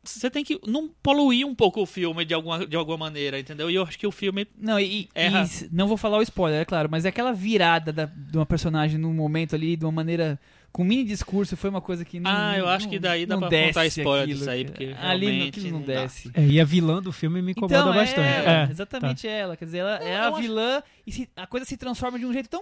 Você 0.03 0.29
tem 0.29 0.43
que 0.43 0.59
não 0.67 0.89
poluir 1.01 1.47
um 1.47 1.55
pouco 1.55 1.81
o 1.81 1.85
filme 1.85 2.25
de 2.25 2.33
alguma, 2.33 2.67
de 2.67 2.75
alguma 2.75 2.97
maneira, 2.97 3.39
entendeu? 3.39 3.71
E 3.71 3.75
eu 3.75 3.83
acho 3.83 3.97
que 3.97 4.05
o 4.05 4.11
filme. 4.11 4.45
Não, 4.59 4.77
e, 4.79 5.07
Erra. 5.15 5.45
e 5.45 5.69
não 5.71 5.87
vou 5.87 5.95
falar 5.95 6.17
o 6.17 6.21
spoiler, 6.21 6.61
é 6.61 6.65
claro, 6.65 6.89
mas 6.91 7.05
é 7.05 7.09
aquela 7.09 7.31
virada 7.31 7.93
da- 7.93 8.05
de 8.05 8.37
uma 8.37 8.45
personagem 8.45 8.97
num 8.99 9.13
momento 9.13 9.55
ali, 9.55 9.77
de 9.77 9.85
uma 9.85 9.91
maneira. 9.93 10.37
Com 10.73 10.83
mini 10.83 11.03
discurso, 11.03 11.55
foi 11.55 11.69
uma 11.69 11.79
coisa 11.81 12.03
que 12.03 12.19
não. 12.19 12.31
Ah, 12.31 12.57
eu 12.57 12.67
acho 12.67 12.85
não- 12.87 12.91
que 12.91 12.97
daí 12.99 13.27
dá 13.27 13.35
não 13.35 13.41
pra 13.41 13.49
desce 13.49 13.67
contar 13.73 13.85
spoiler 13.85 14.23
aquilo, 14.23 14.39
disso 14.39 14.49
aí, 14.49 14.63
cara. 14.65 14.71
porque 14.75 14.95
Ali 15.05 15.47
aquilo 15.49 15.69
não 15.69 15.79
não 15.79 15.85
desce. 15.85 16.31
É, 16.33 16.43
e 16.47 16.59
a 16.59 16.65
vilã 16.65 16.99
do 16.99 17.11
filme 17.11 17.43
me 17.43 17.51
incomoda 17.51 17.77
Então, 17.79 17.93
bastante. 17.93 18.19
É, 18.27 18.65
É, 18.67 18.71
exatamente 18.71 19.21
tá. 19.27 19.29
ela. 19.31 19.55
Quer 19.55 19.65
dizer, 19.65 19.77
ela 19.77 20.03
é 20.03 20.15
eu 20.17 20.21
a 20.23 20.27
acho- 20.29 20.41
vilã 20.41 20.81
e 21.05 21.11
se- 21.11 21.29
a 21.35 21.45
coisa 21.45 21.63
se 21.65 21.77
transforma 21.77 22.17
de 22.17 22.25
um 22.25 22.33
jeito 22.33 22.49
tão. 22.49 22.61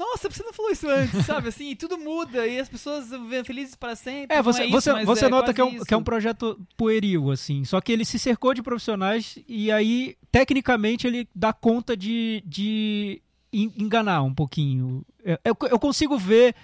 Nossa, 0.00 0.30
você 0.30 0.42
não 0.42 0.52
falou 0.54 0.70
isso 0.72 0.88
antes, 0.88 1.26
sabe? 1.26 1.48
Assim, 1.48 1.68
e 1.72 1.76
tudo 1.76 1.98
muda 1.98 2.46
e 2.46 2.58
as 2.58 2.70
pessoas 2.70 3.10
vivem 3.10 3.44
felizes 3.44 3.74
para 3.74 3.94
sempre. 3.94 4.34
É, 4.34 4.38
Não 4.38 4.44
você, 4.44 4.64
isso, 4.64 4.72
você, 4.72 5.04
você 5.04 5.26
é 5.26 5.28
nota 5.28 5.52
que 5.52 5.60
é, 5.60 5.64
um, 5.64 5.74
isso. 5.74 5.84
que 5.84 5.92
é 5.92 5.96
um 5.96 6.02
projeto 6.02 6.58
pueril, 6.74 7.30
assim. 7.30 7.66
Só 7.66 7.82
que 7.82 7.92
ele 7.92 8.06
se 8.06 8.18
cercou 8.18 8.54
de 8.54 8.62
profissionais 8.62 9.38
e 9.46 9.70
aí, 9.70 10.16
tecnicamente, 10.32 11.06
ele 11.06 11.28
dá 11.34 11.52
conta 11.52 11.94
de, 11.94 12.42
de 12.46 13.20
en- 13.52 13.72
enganar 13.76 14.22
um 14.22 14.32
pouquinho. 14.34 15.04
Eu, 15.22 15.36
eu- 15.44 15.56
eu 15.72 15.78
consigo 15.78 16.16
ver 16.16 16.54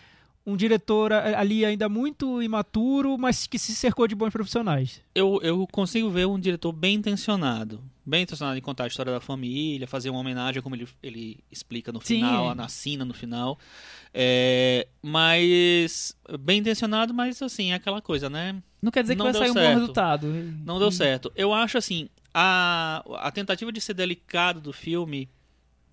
um 0.46 0.56
diretor 0.56 1.12
ali 1.12 1.62
ainda 1.64 1.88
muito 1.90 2.40
imaturo, 2.42 3.18
mas 3.18 3.46
que 3.46 3.58
se 3.58 3.74
cercou 3.74 4.08
de 4.08 4.14
bons 4.14 4.30
profissionais. 4.30 5.02
eu, 5.14 5.40
eu 5.42 5.66
consigo 5.70 6.08
ver 6.08 6.26
um 6.26 6.38
diretor 6.40 6.72
bem 6.72 6.94
intencionado. 6.94 7.82
Bem 8.08 8.22
intencionado 8.22 8.56
em 8.56 8.60
contar 8.60 8.84
a 8.84 8.86
história 8.86 9.12
da 9.12 9.20
família, 9.20 9.86
fazer 9.88 10.10
uma 10.10 10.20
homenagem, 10.20 10.62
como 10.62 10.76
ele, 10.76 10.86
ele 11.02 11.40
explica 11.50 11.90
no 11.90 12.00
Sim. 12.00 12.14
final, 12.14 12.54
na 12.54 12.68
cena 12.68 13.04
no 13.04 13.12
final. 13.12 13.58
É, 14.14 14.86
mas. 15.02 16.16
Bem 16.38 16.60
intencionado, 16.60 17.12
mas 17.12 17.42
assim, 17.42 17.72
é 17.72 17.74
aquela 17.74 18.00
coisa, 18.00 18.30
né? 18.30 18.62
Não 18.80 18.92
quer 18.92 19.02
dizer 19.02 19.14
que 19.14 19.18
não 19.18 19.32
vai 19.32 19.34
sair 19.34 19.50
um 19.50 19.54
bom 19.54 19.60
certo. 19.60 19.78
resultado. 19.80 20.26
Não 20.64 20.78
deu 20.78 20.92
certo. 20.92 21.32
Eu 21.34 21.52
acho 21.52 21.76
assim, 21.76 22.08
a, 22.32 23.02
a 23.16 23.30
tentativa 23.32 23.72
de 23.72 23.80
ser 23.80 23.94
delicado 23.94 24.60
do 24.60 24.72
filme 24.72 25.28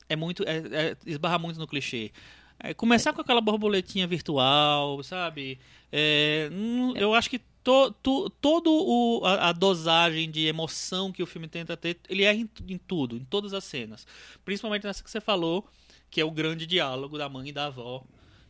é 0.08 0.16
muito. 0.16 0.44
É, 0.44 0.58
é- 0.72 0.98
esbarra 1.08 1.40
muito 1.40 1.60
no 1.60 1.66
clichê. 1.66 2.12
É, 2.60 2.74
começar 2.74 3.12
com 3.12 3.22
aquela 3.22 3.42
borboletinha 3.42 4.06
virtual, 4.06 5.02
sabe? 5.04 5.60
É, 5.92 6.50
hum, 6.52 6.94
eu 6.96 7.14
acho 7.14 7.30
que 7.30 7.42
to, 7.64 7.92
to, 8.04 8.30
todo 8.42 8.70
o, 8.72 9.26
a, 9.26 9.50
a 9.50 9.52
dosagem 9.52 10.30
de 10.30 10.46
emoção 10.48 11.12
que 11.12 11.24
o 11.24 11.26
filme 11.26 11.48
tenta 11.48 11.76
ter, 11.78 12.00
ele 12.10 12.24
erra 12.24 12.38
em, 12.38 12.48
tu- 12.48 12.64
em 12.68 12.78
tudo, 12.78 13.16
em 13.18 13.24
todas 13.26 13.54
as 13.54 13.64
cenas. 13.64 14.06
Principalmente 14.44 14.84
nessa 14.86 15.04
que 15.04 15.10
você 15.10 15.22
falou, 15.22 15.66
que 16.10 16.20
é 16.22 16.26
o 16.26 16.32
grande 16.32 16.66
diálogo 16.68 17.18
da 17.18 17.28
mãe 17.30 17.50
e 17.50 17.52
da 17.54 17.66
avó, 17.68 18.04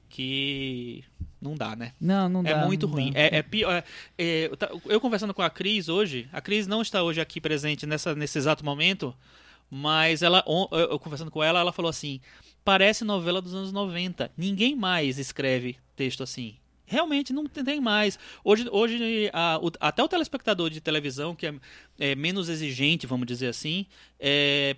que 0.10 1.04
não 1.41 1.56
dá, 1.56 1.76
né? 1.76 1.93
Não, 1.99 2.30
não 2.30 2.43
dá. 2.43 2.49
É 2.52 2.65
muito 2.65 2.86
ruim. 2.88 3.12
dá. 3.12 3.19
É, 3.19 3.38
é 3.38 3.41
pior. 3.43 3.71
é- 3.73 3.84
é, 4.17 4.52
eu 4.86 4.99
conversando 5.02 5.34
com 5.34 5.41
a 5.41 5.49
Cris 5.49 5.89
hoje, 5.89 6.28
a 6.32 6.39
Cris 6.41 6.67
não 6.67 6.82
está 6.82 7.02
hoje 7.04 7.19
aqui 7.19 7.41
presente 7.41 7.86
nessa, 7.86 8.13
nesse 8.15 8.38
exato 8.38 8.63
momento, 8.63 9.15
mas 9.69 10.21
ela, 10.21 10.43
eu 10.71 10.99
conversando 10.99 11.32
com 11.32 11.43
ela, 11.43 11.60
ela 11.60 11.71
falou 11.73 11.89
assim: 11.89 12.21
parece 12.63 13.04
novela 13.04 13.41
dos 13.41 13.56
anos 13.56 13.71
90. 13.71 14.32
Ninguém 14.38 14.76
mais 14.76 15.17
escreve 15.17 15.78
texto 15.95 16.21
assim. 16.21 16.56
Realmente 16.86 17.32
não 17.34 17.46
tem 17.46 17.80
mais. 17.80 18.19
Hoje, 18.43 18.67
hoje 18.72 19.30
a- 19.34 19.60
o- 19.62 19.72
até 19.80 20.04
o 20.04 20.08
telespectador 20.08 20.69
de 20.69 20.82
televisão, 20.82 21.34
que 21.36 21.48
é, 21.48 21.54
é 22.00 22.15
menos 22.15 22.50
exigente, 22.50 23.08
vamos 23.08 23.26
dizer 23.26 23.48
assim, 23.48 23.86
é, 24.19 24.76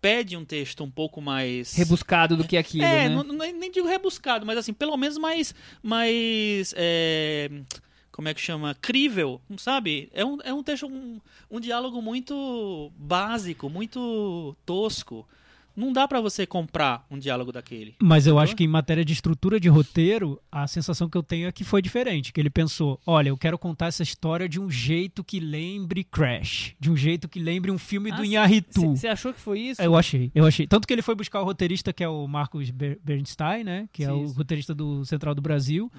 pede 0.00 0.36
um 0.36 0.44
texto 0.44 0.84
um 0.84 0.90
pouco 0.90 1.20
mais. 1.20 1.72
Rebuscado 1.74 2.36
do 2.36 2.46
que 2.46 2.56
aquilo, 2.56 2.84
É, 2.84 3.08
né? 3.08 3.14
não, 3.14 3.22
não- 3.24 3.36
nem 3.36 3.70
digo 3.70 3.88
rebuscado, 3.88 4.44
mas 4.46 4.58
assim, 4.58 4.72
pelo 4.72 4.96
menos 4.96 5.16
mais. 5.18 5.54
mais 5.82 6.74
é, 6.76 7.50
como 8.12 8.28
é 8.28 8.34
que 8.34 8.40
chama? 8.40 8.74
Crível, 8.80 9.40
sabe? 9.56 10.10
É 10.12 10.24
um, 10.24 10.38
é 10.42 10.52
um 10.52 10.62
texto, 10.62 10.86
um, 10.86 11.20
um 11.50 11.58
diálogo 11.60 12.02
muito 12.02 12.92
básico, 12.96 13.70
muito 13.70 14.54
tosco. 14.66 15.26
Não 15.78 15.92
dá 15.92 16.08
pra 16.08 16.20
você 16.20 16.44
comprar 16.44 17.06
um 17.08 17.18
diálogo 17.18 17.52
daquele. 17.52 17.94
Mas 18.02 18.26
eu 18.26 18.38
acho 18.38 18.56
que 18.56 18.64
em 18.64 18.68
matéria 18.68 19.04
de 19.04 19.12
estrutura 19.12 19.60
de 19.60 19.68
roteiro, 19.68 20.40
a 20.50 20.66
sensação 20.66 21.08
que 21.08 21.16
eu 21.16 21.22
tenho 21.22 21.46
é 21.46 21.52
que 21.52 21.62
foi 21.62 21.80
diferente. 21.80 22.32
Que 22.32 22.40
ele 22.40 22.50
pensou: 22.50 23.00
olha, 23.06 23.28
eu 23.28 23.36
quero 23.38 23.56
contar 23.56 23.86
essa 23.86 24.02
história 24.02 24.48
de 24.48 24.60
um 24.60 24.68
jeito 24.68 25.22
que 25.22 25.38
lembre 25.38 26.02
Crash. 26.02 26.74
De 26.80 26.90
um 26.90 26.96
jeito 26.96 27.28
que 27.28 27.38
lembre 27.38 27.70
um 27.70 27.78
filme 27.78 28.10
do 28.10 28.22
Ah, 28.22 28.26
Inharitu. 28.26 28.96
Você 28.96 29.06
achou 29.06 29.32
que 29.32 29.40
foi 29.40 29.60
isso? 29.60 29.80
Eu 29.80 29.94
achei, 29.96 30.32
eu 30.34 30.44
achei. 30.44 30.66
Tanto 30.66 30.86
que 30.86 30.92
ele 30.92 31.02
foi 31.02 31.14
buscar 31.14 31.40
o 31.40 31.44
roteirista, 31.44 31.92
que 31.92 32.02
é 32.02 32.08
o 32.08 32.26
Marcos 32.26 32.70
Ber- 32.70 32.98
Bernstein, 33.04 33.62
né? 33.62 33.88
Que 33.92 34.02
é 34.02 34.12
o 34.12 34.24
Isso. 34.24 34.34
roteirista 34.34 34.74
do 34.74 35.04
Central 35.04 35.34
do 35.34 35.40
Brasil. 35.42 35.90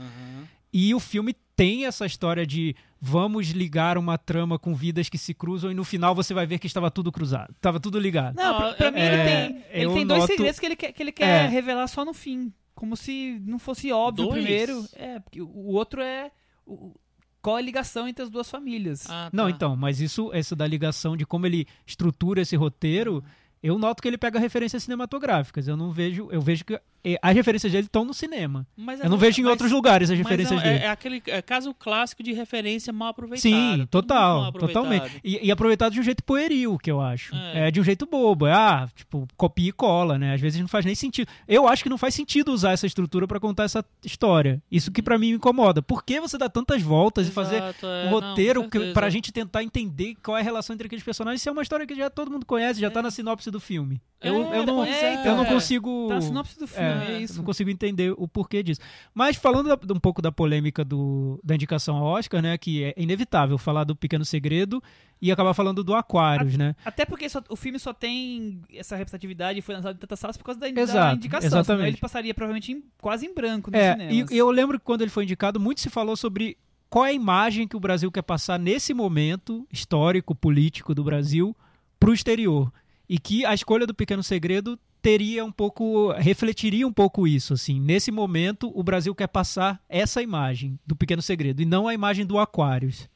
E 0.71 0.93
o 0.93 0.99
filme 0.99 1.35
tem 1.55 1.85
essa 1.85 2.05
história 2.05 2.45
de 2.45 2.75
vamos 3.01 3.47
ligar 3.49 3.97
uma 3.97 4.17
trama 4.17 4.57
com 4.59 4.73
vidas 4.75 5.09
que 5.09 5.17
se 5.17 5.33
cruzam 5.33 5.71
e 5.71 5.73
no 5.73 5.83
final 5.83 6.13
você 6.13 6.33
vai 6.33 6.45
ver 6.45 6.59
que 6.59 6.67
estava 6.67 6.91
tudo 6.91 7.11
cruzado. 7.11 7.51
Estava 7.55 7.79
tudo 7.79 7.99
ligado. 7.99 8.35
Não, 8.35 8.57
pra, 8.57 8.73
pra 8.73 8.91
mim 8.91 8.99
é, 8.99 9.13
ele 9.13 9.23
tem, 9.23 9.63
ele 9.71 9.93
tem 9.93 10.05
dois 10.07 10.21
noto- 10.21 10.31
segredos 10.33 10.59
que 10.59 10.65
ele 10.65 10.75
quer, 10.75 10.91
que 10.93 11.03
ele 11.03 11.11
quer 11.11 11.45
É. 11.45 11.47
revelar 11.47 11.87
só 11.87 12.05
no 12.05 12.13
fim. 12.13 12.53
Como 12.75 12.95
se 12.95 13.41
não 13.45 13.59
fosse 13.59 13.91
óbvio 13.91 14.25
o 14.25 14.29
Dois? 14.29 14.41
primeiro. 14.43 14.85
É, 14.93 15.19
porque 15.19 15.41
o 15.41 15.47
o 15.47 15.73
outro 15.73 16.01
é. 16.01 16.31
o- 16.65 16.93
qual 17.41 17.55
a 17.55 17.61
ligação 17.61 18.07
entre 18.07 18.23
as 18.23 18.29
duas 18.29 18.49
famílias? 18.49 19.09
Ah, 19.09 19.29
Não, 19.33 19.45
tá. 19.45 19.49
então, 19.51 19.75
mas 19.75 19.99
isso, 20.01 20.29
essa 20.33 20.55
da 20.55 20.67
ligação 20.67 21.15
de 21.17 21.25
como 21.25 21.45
ele 21.45 21.65
estrutura 21.87 22.41
esse 22.41 22.55
roteiro, 22.57 23.23
eu 23.63 23.77
noto 23.79 24.01
que 24.01 24.07
ele 24.09 24.17
pega 24.17 24.37
referências 24.39 24.83
cinematográficas. 24.83 25.67
Eu 25.67 25.75
não 25.77 25.89
vejo, 25.91 26.27
eu 26.31 26.41
vejo 26.41 26.63
que 26.65 26.79
as 27.21 27.33
referências 27.35 27.71
dele 27.71 27.85
estão 27.85 28.03
no 28.05 28.13
cinema. 28.13 28.65
Mas 28.75 28.99
Eu 28.99 29.09
não 29.09 29.17
vejo 29.17 29.39
em 29.39 29.43
mas- 29.43 29.51
outros 29.51 29.71
lugares 29.71 30.09
as 30.09 30.17
mas 30.17 30.25
referências 30.27 30.59
é, 30.59 30.63
dele. 30.63 30.83
é 30.85 30.89
aquele 30.89 31.23
é, 31.27 31.41
caso 31.41 31.73
clássico 31.73 32.21
de 32.21 32.33
referência 32.33 32.91
mal 32.91 33.09
aproveitado. 33.09 33.41
Sim, 33.41 33.87
total, 33.89 34.45
aproveitado. 34.45 34.83
totalmente. 34.83 35.19
E, 35.23 35.47
e 35.47 35.51
aproveitado 35.51 35.93
de 35.93 35.99
um 35.99 36.03
jeito 36.03 36.23
pueril, 36.23 36.77
que 36.77 36.91
eu 36.91 36.99
acho. 37.01 37.33
É. 37.35 37.67
É. 37.67 37.71
de 37.71 37.79
um 37.79 37.83
jeito 37.83 38.05
bobo. 38.05 38.45
É, 38.47 38.53
ah, 38.53 38.87
tipo, 38.95 39.27
copia 39.37 39.69
e 39.69 39.71
cola, 39.71 40.17
né? 40.17 40.33
Às 40.33 40.41
vezes 40.41 40.59
não 40.59 40.67
faz 40.67 40.85
nem 40.85 40.95
sentido. 40.95 41.27
Eu 41.47 41.67
acho 41.67 41.83
que 41.83 41.89
não 41.89 41.97
faz 41.97 42.13
sentido 42.15 42.51
usar 42.51 42.71
essa 42.71 42.85
estrutura 42.87 43.27
pra 43.27 43.39
contar 43.39 43.63
essa 43.63 43.83
história. 44.03 44.61
Isso 44.71 44.91
que 44.91 45.01
pra 45.01 45.17
mim 45.17 45.29
me 45.29 45.35
incomoda. 45.35 45.81
Por 45.81 46.03
que 46.03 46.19
você 46.19 46.37
dá 46.37 46.49
tantas 46.49 46.81
voltas 46.81 47.27
e 47.27 47.31
fazer 47.31 47.57
Exato, 47.57 47.85
é, 47.85 48.01
um 48.01 48.03
não, 48.05 48.11
roteiro 48.11 48.61
certeza. 48.61 48.93
pra 48.93 49.09
gente 49.09 49.31
tentar 49.31 49.63
entender 49.63 50.15
qual 50.23 50.37
é 50.37 50.41
a 50.41 50.43
relação 50.43 50.73
entre 50.73 50.87
aqueles 50.87 51.03
personagens? 51.03 51.41
Se 51.41 51.49
é 51.49 51.51
uma 51.51 51.61
história 51.61 51.85
que 51.87 51.95
já 51.95 52.09
todo 52.09 52.31
mundo 52.31 52.45
conhece, 52.45 52.79
já 52.79 52.89
tá 52.91 53.01
na 53.01 53.11
sinopse 53.11 53.49
do 53.51 53.59
filme. 53.59 54.01
Eu, 54.21 54.33
É, 54.53 54.59
eu 54.59 54.65
não, 54.65 54.83
é, 54.83 55.27
eu 55.27 55.35
não 55.35 55.45
consigo. 55.45 56.07
Tá 56.09 56.15
na 56.15 56.21
sinopse 56.21 56.59
do 56.59 56.67
filme, 56.67 56.88
É, 56.89 57.11
é, 57.13 57.21
isso. 57.21 57.37
Não 57.37 57.43
consigo 57.43 57.69
entender 57.69 58.13
o 58.17 58.27
porquê 58.27 58.61
disso. 58.63 58.81
Mas 59.13 59.35
falando 59.35 59.67
da- 59.75 59.93
um 59.93 59.99
pouco 59.99 60.21
da 60.21 60.31
polêmica 60.31 60.83
do, 60.85 61.39
da 61.43 61.55
indicação 61.55 61.97
ao 61.97 62.03
Oscar, 62.05 62.41
né? 62.41 62.57
Que 62.57 62.83
é 62.83 62.93
inevitável 62.97 63.57
falar 63.57 63.83
do 63.83 63.95
Pequeno 63.95 64.25
Segredo 64.25 64.81
e 65.21 65.31
acabar 65.31 65.53
falando 65.53 65.83
do 65.83 65.93
Aquarius, 65.93 66.55
né? 66.57 66.75
Até 66.85 67.05
porque 67.05 67.27
só- 67.29 67.43
o 67.49 67.55
filme 67.55 67.77
só 67.79 67.93
tem 67.93 68.61
essa 68.73 68.95
representatividade 68.95 69.59
e 69.59 69.61
foi 69.61 69.75
lançado 69.75 69.95
em 69.95 69.99
tantas 69.99 70.19
salas 70.19 70.37
por 70.37 70.43
causa 70.45 70.59
da, 70.59 70.69
da 70.69 70.81
Exato, 70.81 71.15
indicação. 71.17 71.49
senão 71.49 71.61
exatamente. 71.61 71.87
ele 71.89 71.97
passaria 71.97 72.33
provavelmente 72.33 72.71
em- 72.71 72.83
quase 73.01 73.25
em 73.25 73.33
branco 73.33 73.69
nos 73.71 73.79
É, 73.79 73.91
cinemas. 73.93 74.31
e, 74.31 74.37
eu 74.37 74.49
lembro 74.49 74.79
que 74.79 74.85
quando 74.85 75.01
ele 75.01 75.11
foi 75.11 75.23
indicado, 75.23 75.59
muito 75.59 75.81
se 75.81 75.89
falou 75.89 76.15
sobre 76.15 76.57
qual 76.89 77.05
é 77.05 77.09
a 77.09 77.13
imagem 77.13 77.67
que 77.67 77.75
o 77.75 77.79
Brasil 77.79 78.11
quer 78.11 78.21
passar 78.23 78.57
nesse 78.57 78.93
momento 78.93 79.67
histórico, 79.71 80.33
político 80.33 80.95
do 80.95 81.03
Brasil 81.03 81.55
pro 81.99 82.13
exterior. 82.13 82.71
E 83.07 83.19
que 83.19 83.43
a 83.45 83.53
escolha 83.53 83.85
do 83.87 83.93
Pequeno 83.93 84.23
Segredo 84.23 84.79
teria 85.01 85.43
um 85.45 85.51
pouco, 85.51 86.11
refletiria 86.13 86.87
um 86.87 86.93
pouco 86.93 87.27
isso, 87.27 87.53
assim. 87.53 87.79
Nesse 87.79 88.11
momento, 88.11 88.71
o 88.75 88.83
Brasil 88.83 89.15
quer 89.15 89.27
passar 89.27 89.81
essa 89.87 90.21
imagem 90.21 90.79
do 90.85 90.95
Pequeno 90.95 91.21
Segredo 91.21 91.61
e 91.61 91.65
não 91.65 91.87
a 91.87 91.93
imagem 91.93 92.25
do 92.25 92.37
Aquarius. 92.37 93.09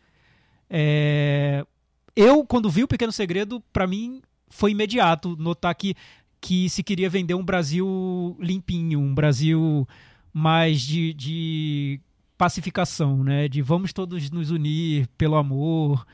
É, 0.69 1.65
Eu, 2.15 2.45
quando 2.45 2.69
vi 2.69 2.83
o 2.83 2.87
Pequeno 2.87 3.11
Segredo, 3.11 3.61
pra 3.71 3.87
mim 3.87 4.21
foi 4.49 4.71
imediato 4.71 5.35
notar 5.37 5.73
que, 5.75 5.95
que 6.39 6.69
se 6.69 6.83
queria 6.83 7.09
vender 7.09 7.33
um 7.33 7.43
Brasil 7.43 8.37
limpinho, 8.39 8.99
um 8.99 9.13
Brasil 9.13 9.87
mais 10.31 10.81
de, 10.81 11.13
de 11.13 11.99
pacificação, 12.37 13.23
né? 13.23 13.47
De 13.47 13.61
vamos 13.61 13.93
todos 13.93 14.29
nos 14.29 14.51
unir 14.51 15.07
pelo 15.17 15.35
amor. 15.35 16.05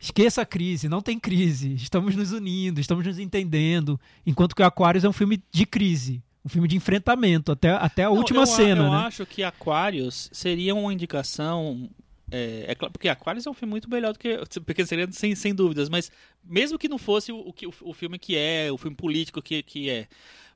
Esqueça 0.00 0.42
a 0.42 0.46
crise, 0.46 0.88
não 0.88 1.00
tem 1.00 1.18
crise. 1.18 1.74
Estamos 1.74 2.14
nos 2.14 2.32
unindo, 2.32 2.80
estamos 2.80 3.04
nos 3.04 3.18
entendendo. 3.18 4.00
Enquanto 4.24 4.54
que 4.54 4.62
o 4.62 4.64
Aquarius 4.64 5.04
é 5.04 5.08
um 5.08 5.12
filme 5.12 5.42
de 5.50 5.66
crise, 5.66 6.22
um 6.44 6.48
filme 6.48 6.68
de 6.68 6.76
enfrentamento, 6.76 7.50
até, 7.52 7.70
até 7.70 8.04
a 8.04 8.08
Não, 8.08 8.16
última 8.16 8.42
eu, 8.42 8.46
cena, 8.46 8.84
Eu 8.84 8.90
né? 8.90 8.96
acho 8.98 9.26
que 9.26 9.42
Aquarius 9.42 10.30
seria 10.32 10.74
uma 10.74 10.92
indicação. 10.92 11.90
É, 12.30 12.66
é 12.68 12.74
claro, 12.74 12.92
porque 12.92 13.08
Aquarius 13.08 13.46
é 13.46 13.50
um 13.50 13.54
filme 13.54 13.70
muito 13.70 13.90
melhor 13.90 14.12
do 14.12 14.18
que 14.18 14.38
Pequeno 14.64 14.86
Segredo, 14.86 15.14
sem, 15.14 15.34
sem 15.34 15.54
dúvidas. 15.54 15.88
Mas 15.88 16.12
mesmo 16.44 16.78
que 16.78 16.88
não 16.88 16.98
fosse 16.98 17.32
o, 17.32 17.38
o, 17.38 17.54
o 17.82 17.92
filme 17.92 18.18
que 18.18 18.36
é, 18.36 18.70
o 18.70 18.78
filme 18.78 18.96
político 18.96 19.42
que, 19.42 19.62
que 19.62 19.90
é. 19.90 20.06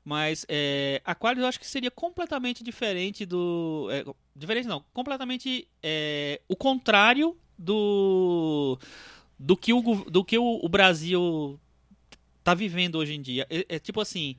Mas 0.05 0.45
é, 0.49 1.01
Aquarius 1.05 1.43
eu 1.43 1.49
acho 1.49 1.61
que 1.61 1.67
seria 1.67 1.91
completamente 1.91 2.63
diferente 2.63 3.25
do. 3.25 3.89
é, 3.91 4.05
diferente 4.35 4.67
não, 4.67 4.85
completamente 4.93 5.67
é, 5.83 6.41
o 6.49 6.57
contrário 6.57 7.37
do. 7.57 8.79
Do 9.45 9.57
que, 9.57 9.73
o, 9.73 9.81
do 10.09 10.25
que 10.25 10.39
o, 10.39 10.61
o 10.63 10.69
Brasil 10.69 11.59
tá 12.45 12.55
vivendo 12.55 12.97
hoje 12.97 13.15
em 13.15 13.21
dia. 13.23 13.47
É, 13.51 13.77
é 13.77 13.79
tipo 13.79 14.01
assim. 14.01 14.37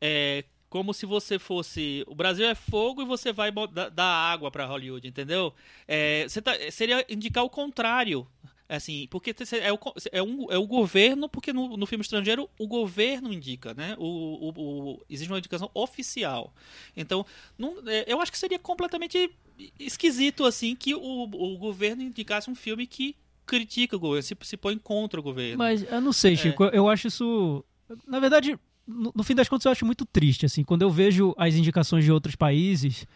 É 0.00 0.44
como 0.68 0.92
se 0.92 1.06
você 1.06 1.38
fosse. 1.38 2.04
O 2.06 2.14
Brasil 2.14 2.46
é 2.46 2.54
fogo 2.54 3.02
e 3.02 3.04
você 3.04 3.32
vai 3.32 3.50
dar 3.92 4.04
água 4.04 4.50
pra 4.50 4.66
Hollywood, 4.66 5.06
entendeu? 5.06 5.54
É, 5.86 6.26
tá- 6.42 6.56
seria 6.70 7.04
indicar 7.08 7.44
o 7.44 7.50
contrário. 7.50 8.26
Assim, 8.68 9.06
porque 9.12 9.32
é 9.62 9.72
o, 9.72 9.78
é 10.10 10.20
um- 10.22 10.50
é 10.52 10.58
o 10.58 10.66
governo, 10.66 11.28
porque 11.28 11.52
no, 11.52 11.76
no 11.76 11.86
filme 11.86 12.02
estrangeiro 12.02 12.50
o 12.58 12.66
governo 12.66 13.32
indica, 13.32 13.72
né? 13.74 13.94
O, 13.96 14.04
o- 14.48 14.92
o- 14.94 15.02
existe 15.08 15.30
uma 15.30 15.38
indicação 15.38 15.70
oficial. 15.72 16.52
Então, 16.96 17.24
não- 17.56 17.76
é, 17.88 18.04
eu 18.08 18.20
acho 18.20 18.32
que 18.32 18.38
seria 18.38 18.58
completamente 18.58 19.30
esquisito, 19.78 20.44
assim, 20.44 20.74
que 20.74 20.96
o, 20.96 21.22
o 21.22 21.56
governo 21.56 22.02
indicasse 22.02 22.50
um 22.50 22.56
filme 22.56 22.88
que 22.88 23.14
critica 23.46 23.96
o 23.96 23.98
governo, 24.00 24.22
se, 24.22 24.36
se 24.42 24.56
põe 24.56 24.76
contra 24.76 25.18
o 25.20 25.22
governo. 25.22 25.58
Mas 25.58 25.82
eu 25.90 26.00
não 26.00 26.12
sei, 26.12 26.36
Chico, 26.36 26.64
eu 26.64 26.88
acho 26.88 27.06
isso. 27.08 27.64
Na 28.06 28.18
verdade, 28.20 28.58
no, 28.86 29.12
no 29.14 29.22
fim 29.22 29.34
das 29.34 29.48
contas, 29.48 29.64
eu 29.66 29.72
acho 29.72 29.86
muito 29.86 30.04
triste, 30.04 30.44
assim, 30.44 30.64
quando 30.64 30.82
eu 30.82 30.90
vejo 30.90 31.34
as 31.38 31.54
indicações 31.54 32.04
de 32.04 32.10
outros 32.12 32.34
países. 32.36 33.06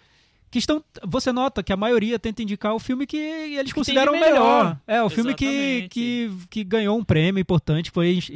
Que 0.53 0.59
estão. 0.59 0.83
Você 1.07 1.31
nota 1.31 1.63
que 1.63 1.73
a 1.73 1.77
maioria 1.77 2.19
tenta 2.19 2.43
indicar 2.43 2.75
o 2.75 2.81
filme 2.81 3.07
que 3.07 3.17
eles 3.17 3.67
tem 3.67 3.73
consideram 3.73 4.13
de 4.13 4.19
o 4.19 4.21
melhor. 4.21 4.65
melhor. 4.65 4.81
É, 4.85 5.01
o 5.01 5.09
filme 5.09 5.33
que, 5.33 5.45
Exatamente. 5.45 5.89
que, 5.91 6.31
que 6.51 6.65
ganhou 6.65 6.99
um 6.99 7.05
prêmio 7.05 7.41
importante, 7.41 7.89
foi 7.89 8.09
ex- 8.09 8.33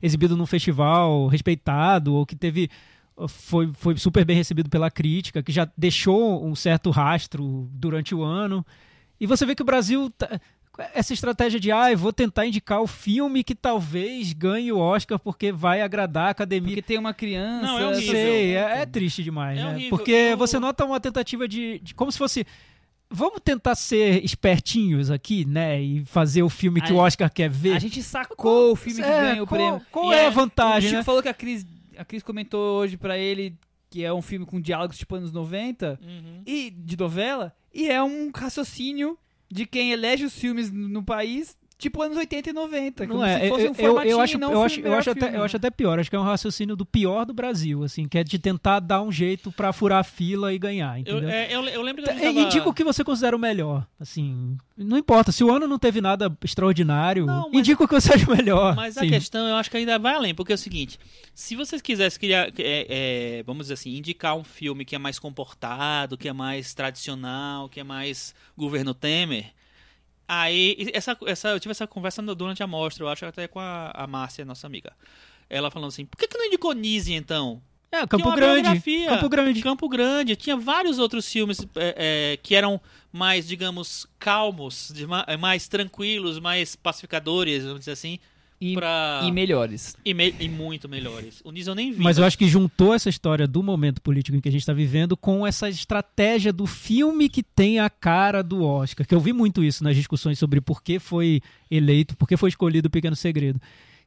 exibido 0.00 0.36
num 0.36 0.46
festival 0.46 1.26
respeitado, 1.26 2.14
ou 2.14 2.24
que 2.24 2.36
teve. 2.36 2.70
Foi, 3.26 3.68
foi 3.74 3.96
super 3.96 4.24
bem 4.24 4.36
recebido 4.36 4.70
pela 4.70 4.90
crítica, 4.92 5.42
que 5.42 5.50
já 5.50 5.68
deixou 5.76 6.46
um 6.46 6.54
certo 6.54 6.90
rastro 6.90 7.68
durante 7.72 8.14
o 8.14 8.22
ano. 8.22 8.64
E 9.18 9.26
você 9.26 9.44
vê 9.44 9.52
que 9.54 9.62
o 9.62 9.66
Brasil. 9.66 10.08
tá- 10.10 10.40
essa 10.94 11.12
estratégia 11.14 11.58
de, 11.58 11.72
ah, 11.72 11.90
eu 11.90 11.98
vou 11.98 12.12
tentar 12.12 12.46
indicar 12.46 12.80
o 12.82 12.86
filme 12.86 13.42
que 13.44 13.54
talvez 13.54 14.32
ganhe 14.32 14.70
o 14.72 14.78
Oscar 14.78 15.18
porque 15.18 15.50
vai 15.52 15.80
agradar 15.80 16.28
a 16.28 16.30
academia. 16.30 16.68
Porque 16.70 16.82
tem 16.82 16.98
uma 16.98 17.14
criança. 17.14 17.66
Não, 17.66 17.78
é 17.78 17.82
Eu 17.82 17.88
horrível. 17.88 18.12
sei, 18.12 18.56
é, 18.56 18.80
é 18.82 18.86
triste 18.86 19.22
demais, 19.22 19.58
É 19.58 19.62
né? 19.62 19.70
horrível. 19.70 19.90
Porque 19.90 20.10
Eu- 20.12 20.36
você 20.36 20.58
nota 20.58 20.84
uma 20.84 21.00
tentativa 21.00 21.46
de, 21.48 21.78
de- 21.80 21.94
Como 21.94 22.10
se 22.12 22.18
fosse. 22.18 22.46
Vamos 23.08 23.40
tentar 23.44 23.76
ser 23.76 24.24
espertinhos 24.24 25.12
aqui, 25.12 25.44
né? 25.44 25.80
E 25.80 26.04
fazer 26.06 26.42
o 26.42 26.48
filme 26.48 26.80
que 26.80 26.88
A 26.88 26.90
o 26.90 26.96
gente- 26.96 27.06
Oscar 27.06 27.30
quer 27.32 27.48
ver. 27.48 27.74
A 27.74 27.78
gente 27.78 28.02
sacou 28.02 28.72
o 28.72 28.76
filme 28.76 29.00
que 29.00 29.08
É, 29.08 29.20
ganha 29.20 29.42
o 29.42 29.46
prêmio. 29.46 29.80
Qual 29.92 30.10
E 30.10 30.14
é 30.14 30.26
a 30.26 30.28
O 30.28 30.32
vantagem, 30.32 30.88
Chico 30.88 30.98
né? 30.98 31.04
falou 31.04 31.22
que 31.22 31.28
a 31.28 31.34
Cris, 31.34 31.64
a 31.96 32.04
Cris 32.04 32.22
comentou 32.24 32.78
hoje 32.80 32.96
pra 32.96 33.16
ele 33.16 33.54
que 33.88 34.04
é 34.04 34.12
um 34.12 34.20
filme 34.20 34.44
com 34.44 34.60
diálogos 34.60 34.98
tipo 34.98 35.14
anos 35.14 35.30
90 35.30 35.98
Uhum. 36.02 36.42
e 36.44 36.68
de 36.70 36.96
novela, 36.98 37.54
e 37.72 37.88
é 37.88 38.02
um 38.02 38.32
raciocínio 38.34 39.16
de 39.56 39.64
quem 39.64 39.90
elege 39.90 40.26
os 40.26 40.38
filmes 40.38 40.70
no 40.70 41.02
país 41.02 41.56
tipo 41.78 42.00
anos 42.02 42.16
80 42.16 42.50
e 42.50 42.52
90. 42.52 43.04
Não 43.06 43.12
como 43.16 43.24
é, 43.24 43.40
se 43.40 43.48
fosse 43.48 43.64
eu, 43.64 43.70
um 43.70 43.74
eu, 44.00 44.02
eu 44.02 44.20
acho, 44.20 44.36
e 44.36 44.40
não 44.40 44.52
eu 44.52 44.62
acho, 44.62 44.80
eu 44.80 44.94
acho 44.94 45.10
até, 45.10 45.36
eu 45.36 45.42
acho 45.42 45.56
até 45.56 45.70
pior. 45.70 45.98
Acho 45.98 46.08
que 46.10 46.16
é 46.16 46.18
um 46.18 46.22
raciocínio 46.24 46.74
do 46.76 46.86
pior 46.86 47.24
do 47.26 47.34
Brasil, 47.34 47.82
assim, 47.84 48.08
que 48.08 48.16
é 48.18 48.24
de 48.24 48.38
tentar 48.38 48.80
dar 48.80 49.02
um 49.02 49.12
jeito 49.12 49.52
pra 49.52 49.72
furar 49.72 49.98
a 50.00 50.04
fila 50.04 50.52
e 50.54 50.58
ganhar, 50.58 50.96
Eu, 50.98 51.18
entendeu? 51.18 51.28
é, 51.28 51.54
eu, 51.54 51.64
eu 51.68 51.82
lembro 51.82 52.02
que 52.02 52.10
a 52.10 52.12
gente 52.14 52.22
É, 52.24 52.28
tava... 52.32 52.40
Indica 52.40 52.68
o 52.68 52.72
que 52.74 52.82
você 52.84 53.04
considera 53.04 53.36
o 53.36 53.38
melhor. 53.38 53.86
Assim, 54.00 54.56
não 54.76 54.96
importa. 54.96 55.30
Se 55.32 55.44
o 55.44 55.50
ano 55.54 55.66
não 55.66 55.78
teve 55.78 56.00
nada 56.00 56.34
extraordinário, 56.42 57.26
Não, 57.26 57.48
mas- 57.50 57.58
indica 57.60 57.84
o 57.84 57.88
que 57.88 57.94
você 57.94 58.12
acha 58.14 58.26
melhor. 58.34 58.74
Mas 58.74 58.96
a 58.96 59.00
Sim. 59.02 59.08
questão 59.10 59.46
eu 59.46 59.56
acho 59.56 59.70
que 59.70 59.76
ainda 59.76 59.98
vai 59.98 60.14
além, 60.14 60.34
porque 60.34 60.52
é 60.52 60.54
o 60.54 60.58
seguinte: 60.58 60.98
se 61.34 61.54
vocês 61.56 61.82
quisessem 61.82 62.18
criar, 62.18 62.48
é, 62.58 62.86
é, 63.38 63.42
vamos 63.44 63.64
dizer 63.64 63.74
assim, 63.74 63.94
indicar 63.96 64.34
um 64.36 64.44
filme 64.44 64.84
que 64.84 64.94
é 64.94 64.98
mais 64.98 65.18
comportado, 65.18 66.16
que 66.16 66.28
é 66.28 66.32
mais 66.32 66.72
tradicional, 66.74 67.68
que 67.68 67.80
é 67.80 67.84
mais 67.84 68.34
governo 68.56 68.94
Temer, 68.94 69.46
aí 70.28 70.90
essa, 70.92 71.16
essa, 71.26 71.48
eu 71.48 71.60
tive 71.60 71.72
essa 71.72 71.86
conversa 71.86 72.22
durante 72.22 72.62
a 72.62 72.66
mostra, 72.66 73.04
eu 73.04 73.08
acho 73.08 73.24
até 73.26 73.46
com 73.48 73.60
a, 73.60 73.90
a 73.94 74.06
Márcia, 74.06 74.44
nossa 74.44 74.66
amiga. 74.66 74.92
Ela 75.48 75.70
falando 75.70 75.88
assim: 75.88 76.04
por 76.04 76.16
que, 76.18 76.26
que 76.28 76.36
não 76.36 76.46
indicou 76.46 76.72
Nise 76.72 77.14
então? 77.14 77.62
É, 77.90 78.06
Campo 78.06 78.32
Grande. 78.34 78.80
Campo 79.06 79.28
Grande. 79.28 79.62
Campo 79.62 79.88
Grande. 79.88 80.36
Tinha 80.36 80.56
vários 80.56 80.98
outros 80.98 81.30
filmes 81.30 81.60
é, 81.76 82.32
é, 82.32 82.36
que 82.42 82.54
eram 82.54 82.80
mais, 83.12 83.46
digamos, 83.46 84.06
calmos, 84.18 84.90
de 84.94 85.06
ma- 85.06 85.24
mais 85.38 85.68
tranquilos, 85.68 86.38
mais 86.38 86.74
pacificadores, 86.76 87.62
vamos 87.64 87.80
dizer 87.80 87.92
assim. 87.92 88.18
E, 88.60 88.74
pra... 88.74 89.22
e 89.24 89.30
melhores. 89.30 89.94
E, 90.04 90.14
me- 90.14 90.34
e 90.40 90.48
muito 90.48 90.88
melhores. 90.88 91.40
O 91.44 91.50
Niz 91.52 91.66
eu 91.66 91.74
nem 91.74 91.92
vi. 91.92 92.02
Mas 92.02 92.16
eu 92.18 92.24
acho 92.24 92.38
que 92.38 92.48
juntou 92.48 92.94
essa 92.94 93.08
história 93.08 93.46
do 93.46 93.62
momento 93.62 94.00
político 94.00 94.36
em 94.36 94.40
que 94.40 94.48
a 94.48 94.52
gente 94.52 94.62
está 94.62 94.72
vivendo 94.72 95.16
com 95.16 95.46
essa 95.46 95.68
estratégia 95.68 96.52
do 96.52 96.66
filme 96.66 97.28
que 97.28 97.42
tem 97.42 97.78
a 97.80 97.90
cara 97.90 98.42
do 98.42 98.62
Oscar. 98.64 99.06
Que 99.06 99.14
eu 99.14 99.20
vi 99.20 99.32
muito 99.32 99.62
isso 99.62 99.84
nas 99.84 99.94
discussões 99.94 100.38
sobre 100.38 100.60
por 100.60 100.82
que 100.82 100.98
foi 100.98 101.40
eleito, 101.70 102.16
por 102.16 102.26
que 102.26 102.36
foi 102.36 102.48
escolhido 102.48 102.88
o 102.88 102.90
Pequeno 102.90 103.14
Segredo. 103.16 103.60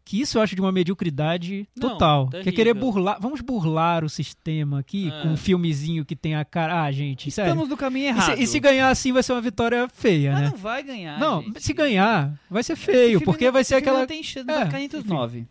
Que 0.10 0.20
isso 0.22 0.39
eu 0.39 0.41
acho 0.41 0.55
de 0.55 0.62
uma 0.62 0.72
mediocridade 0.72 1.68
Não, 1.76 1.89
total. 1.89 2.30
que 2.30 2.49
é 2.49 2.51
querer 2.51 2.74
burlar. 2.74 3.20
Vamos 3.22 3.41
burlar 3.41 4.03
o 4.03 4.10
sistema 4.10 4.80
aqui 4.80 5.07
É. 5.07 5.22
com 5.22 5.28
um 5.30 5.38
filmezinho 5.38 6.03
que 6.03 6.16
tem 6.16 6.34
a 6.34 6.43
cara. 6.43 6.82
Ah, 6.84 6.91
gente, 6.91 7.30
sério. 7.30 7.49
Estamos 7.51 7.70
no 7.70 7.78
caminho 7.78 8.05
E 8.05 8.07
errado. 8.07 8.36
se, 8.36 8.41
e 8.41 8.47
se 8.47 8.60
ganhar 8.60 8.89
assim 8.89 9.14
vai 9.14 9.22
ser 9.22 9.34
uma 9.34 9.41
vitória 9.41 9.88
feia, 9.88 10.32
Mas 10.32 10.41
né? 10.41 10.49
não 10.49 10.57
vai 10.57 10.82
ganhar. 10.82 11.20
Não, 11.20 11.43
gente. 11.43 11.62
se 11.62 11.74
ganhar, 11.74 12.34
vai 12.49 12.64
ser 12.64 12.76
feio, 12.76 13.22
porque 13.22 13.45
não- 13.45 13.51
vai 13.53 13.64
ser 13.64 13.76
aquela. 13.76 13.99
Não 13.99 14.07
tem 14.07 14.24
chance, 14.24 14.47
não 14.47 14.53
É, 14.55 14.57
vai 14.57 14.66
ficar 14.66 14.82
entre 14.82 14.97
os 14.97 15.05
nove. 15.05 15.45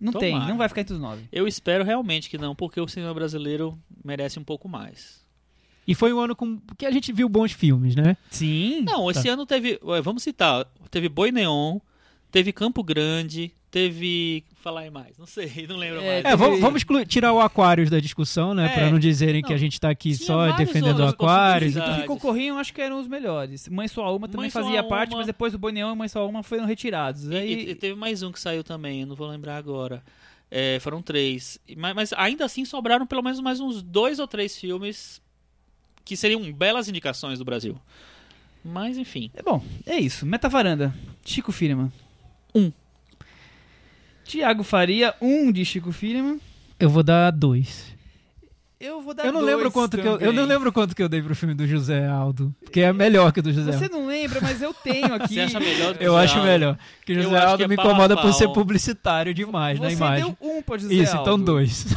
Não 0.00 0.12
tem, 0.12 0.34
Tomara. 0.34 0.50
não 0.50 0.56
vai 0.56 0.68
ficar 0.68 0.82
entre 0.82 0.94
os 0.94 1.00
nove. 1.00 1.24
Eu 1.32 1.48
espero 1.48 1.82
realmente 1.82 2.30
que 2.30 2.38
não, 2.38 2.54
porque 2.54 2.80
o 2.80 2.86
cinema 2.86 3.12
brasileiro 3.12 3.76
merece 4.04 4.38
um 4.38 4.44
pouco 4.44 4.68
mais. 4.68 5.20
E 5.84 5.96
foi 5.96 6.12
um 6.12 6.20
ano 6.20 6.36
com 6.36 6.60
que 6.78 6.86
a 6.86 6.92
gente 6.92 7.12
viu 7.12 7.28
bons 7.28 7.50
filmes, 7.50 7.96
né? 7.96 8.16
Sim. 8.30 8.82
Não, 8.82 9.10
esse 9.10 9.28
ano 9.28 9.44
teve. 9.44 9.80
Vamos 10.04 10.22
citar. 10.22 10.64
Teve 10.92 11.08
Boi 11.08 11.32
Neon, 11.32 11.80
teve 12.30 12.52
Campo 12.52 12.84
Grande, 12.84 13.52
teve. 13.76 14.42
Falar 14.62 14.80
aí 14.80 14.90
mais, 14.90 15.16
não 15.18 15.26
sei, 15.26 15.46
não 15.68 15.76
lembro 15.76 16.00
É, 16.00 16.22
mais. 16.22 16.24
É, 16.24 16.36
vamos, 16.36 16.60
vamos 16.60 16.78
excluir- 16.78 17.06
tirar 17.06 17.32
o 17.32 17.38
Aquarius 17.40 17.88
da 17.90 18.00
discussão, 18.00 18.52
né? 18.54 18.66
É. 18.66 18.68
Pra 18.70 18.90
não 18.90 18.98
dizerem 18.98 19.42
que 19.42 19.50
Não, 19.50 19.54
a 19.54 19.58
gente 19.58 19.78
tá 19.80 19.90
aqui 19.90 20.14
só 20.14 20.50
defendendo 20.56 20.98
o 21.00 21.04
e 21.04 21.78
Os 21.78 21.96
que 22.00 22.06
concorriam, 22.06 22.58
acho 22.58 22.72
que 22.74 22.80
eram 22.80 22.98
os 22.98 23.06
melhores. 23.06 23.68
Mãe 23.68 23.86
Só 23.86 24.16
Uma 24.16 24.26
também 24.26 24.42
Mãe 24.44 24.50
fazia 24.50 24.80
Uma. 24.82 24.88
parte, 24.88 25.14
mas 25.14 25.26
depois 25.26 25.54
o 25.54 25.58
Neon 25.70 25.92
e 25.92 25.96
Mãe 25.96 26.08
Só 26.08 26.26
Uma 26.28 26.42
foram 26.42 26.64
retirados. 26.64 27.24
E, 27.30 27.36
Aí, 27.36 27.70
e- 27.70 27.74
teve 27.76 27.94
mais 27.94 28.22
um 28.22 28.32
que 28.32 28.40
saiu 28.40 28.64
também, 28.64 29.02
eu 29.02 29.06
não 29.06 29.14
vou 29.14 29.28
lembrar 29.28 29.56
agora. 29.56 30.02
É, 30.50 30.78
foram 30.80 31.00
três. 31.02 31.60
Mas, 31.76 31.94
mas 31.94 32.12
ainda 32.14 32.44
assim 32.44 32.64
sobraram 32.64 33.06
pelo 33.06 33.22
menos 33.22 33.38
mais 33.40 33.60
uns 33.60 33.82
dois 33.82 34.18
ou 34.18 34.26
três 34.26 34.56
filmes 34.56 35.20
que 36.04 36.16
seriam 36.16 36.52
belas 36.52 36.88
indicações 36.88 37.38
do 37.38 37.44
Brasil. 37.44 37.78
Mas 38.64 38.96
enfim. 38.98 39.30
É 39.34 39.42
bom, 39.42 39.62
é 39.86 39.96
isso. 39.98 40.24
Metavaranda. 40.26 40.92
Chico 41.24 41.52
Firman. 41.52 41.92
Um. 42.54 42.72
Tiago 44.26 44.62
Faria, 44.62 45.14
um 45.20 45.50
de 45.52 45.64
Chico 45.64 45.92
Firman. 45.92 46.38
Eu 46.78 46.90
vou 46.90 47.02
dar 47.02 47.30
dois. 47.30 47.94
Eu 48.78 49.00
vou 49.00 49.14
dar 49.14 49.24
Eu 49.24 49.32
não 49.32 49.40
dois 49.40 49.54
lembro 49.54 49.72
quanto 49.72 49.96
que 49.96 50.06
eu, 50.06 50.18
eu 50.18 50.32
não 50.34 50.44
lembro 50.44 50.70
quanto 50.70 50.94
que 50.94 51.02
eu 51.02 51.08
dei 51.08 51.22
pro 51.22 51.34
filme 51.34 51.54
do 51.54 51.66
José 51.66 52.06
Aldo, 52.06 52.54
porque 52.62 52.80
é 52.82 52.92
melhor 52.92 53.32
que 53.32 53.40
o 53.40 53.42
do 53.42 53.50
José 53.50 53.72
Você 53.72 53.84
Aldo. 53.84 53.96
não 53.96 54.06
lembra, 54.06 54.38
mas 54.42 54.60
eu 54.60 54.74
tenho 54.74 55.12
aqui. 55.14 55.34
Você 55.34 55.40
acha 55.40 55.58
melhor 55.60 55.92
do 55.94 55.98
que 55.98 56.04
Eu 56.04 56.12
o 56.12 56.16
acho 56.16 56.34
Aldo? 56.36 56.46
melhor. 56.46 56.78
Que 57.06 57.12
o 57.14 57.16
Eu 57.16 57.22
José 57.22 57.36
acho 57.38 57.46
Aldo 57.46 57.56
que 57.58 57.64
é 57.64 57.68
me 57.68 57.74
incomoda 57.74 58.16
por 58.16 58.32
ser 58.34 58.48
publicitário 58.48 59.32
demais 59.32 59.80
na 59.80 59.88
Você 59.88 59.96
imagem. 59.96 60.24
deu 60.26 60.36
um 60.56 60.60
José 60.78 60.92
Isso, 60.94 61.16
então 61.16 61.32
Aldo. 61.32 61.44
dois. 61.44 61.86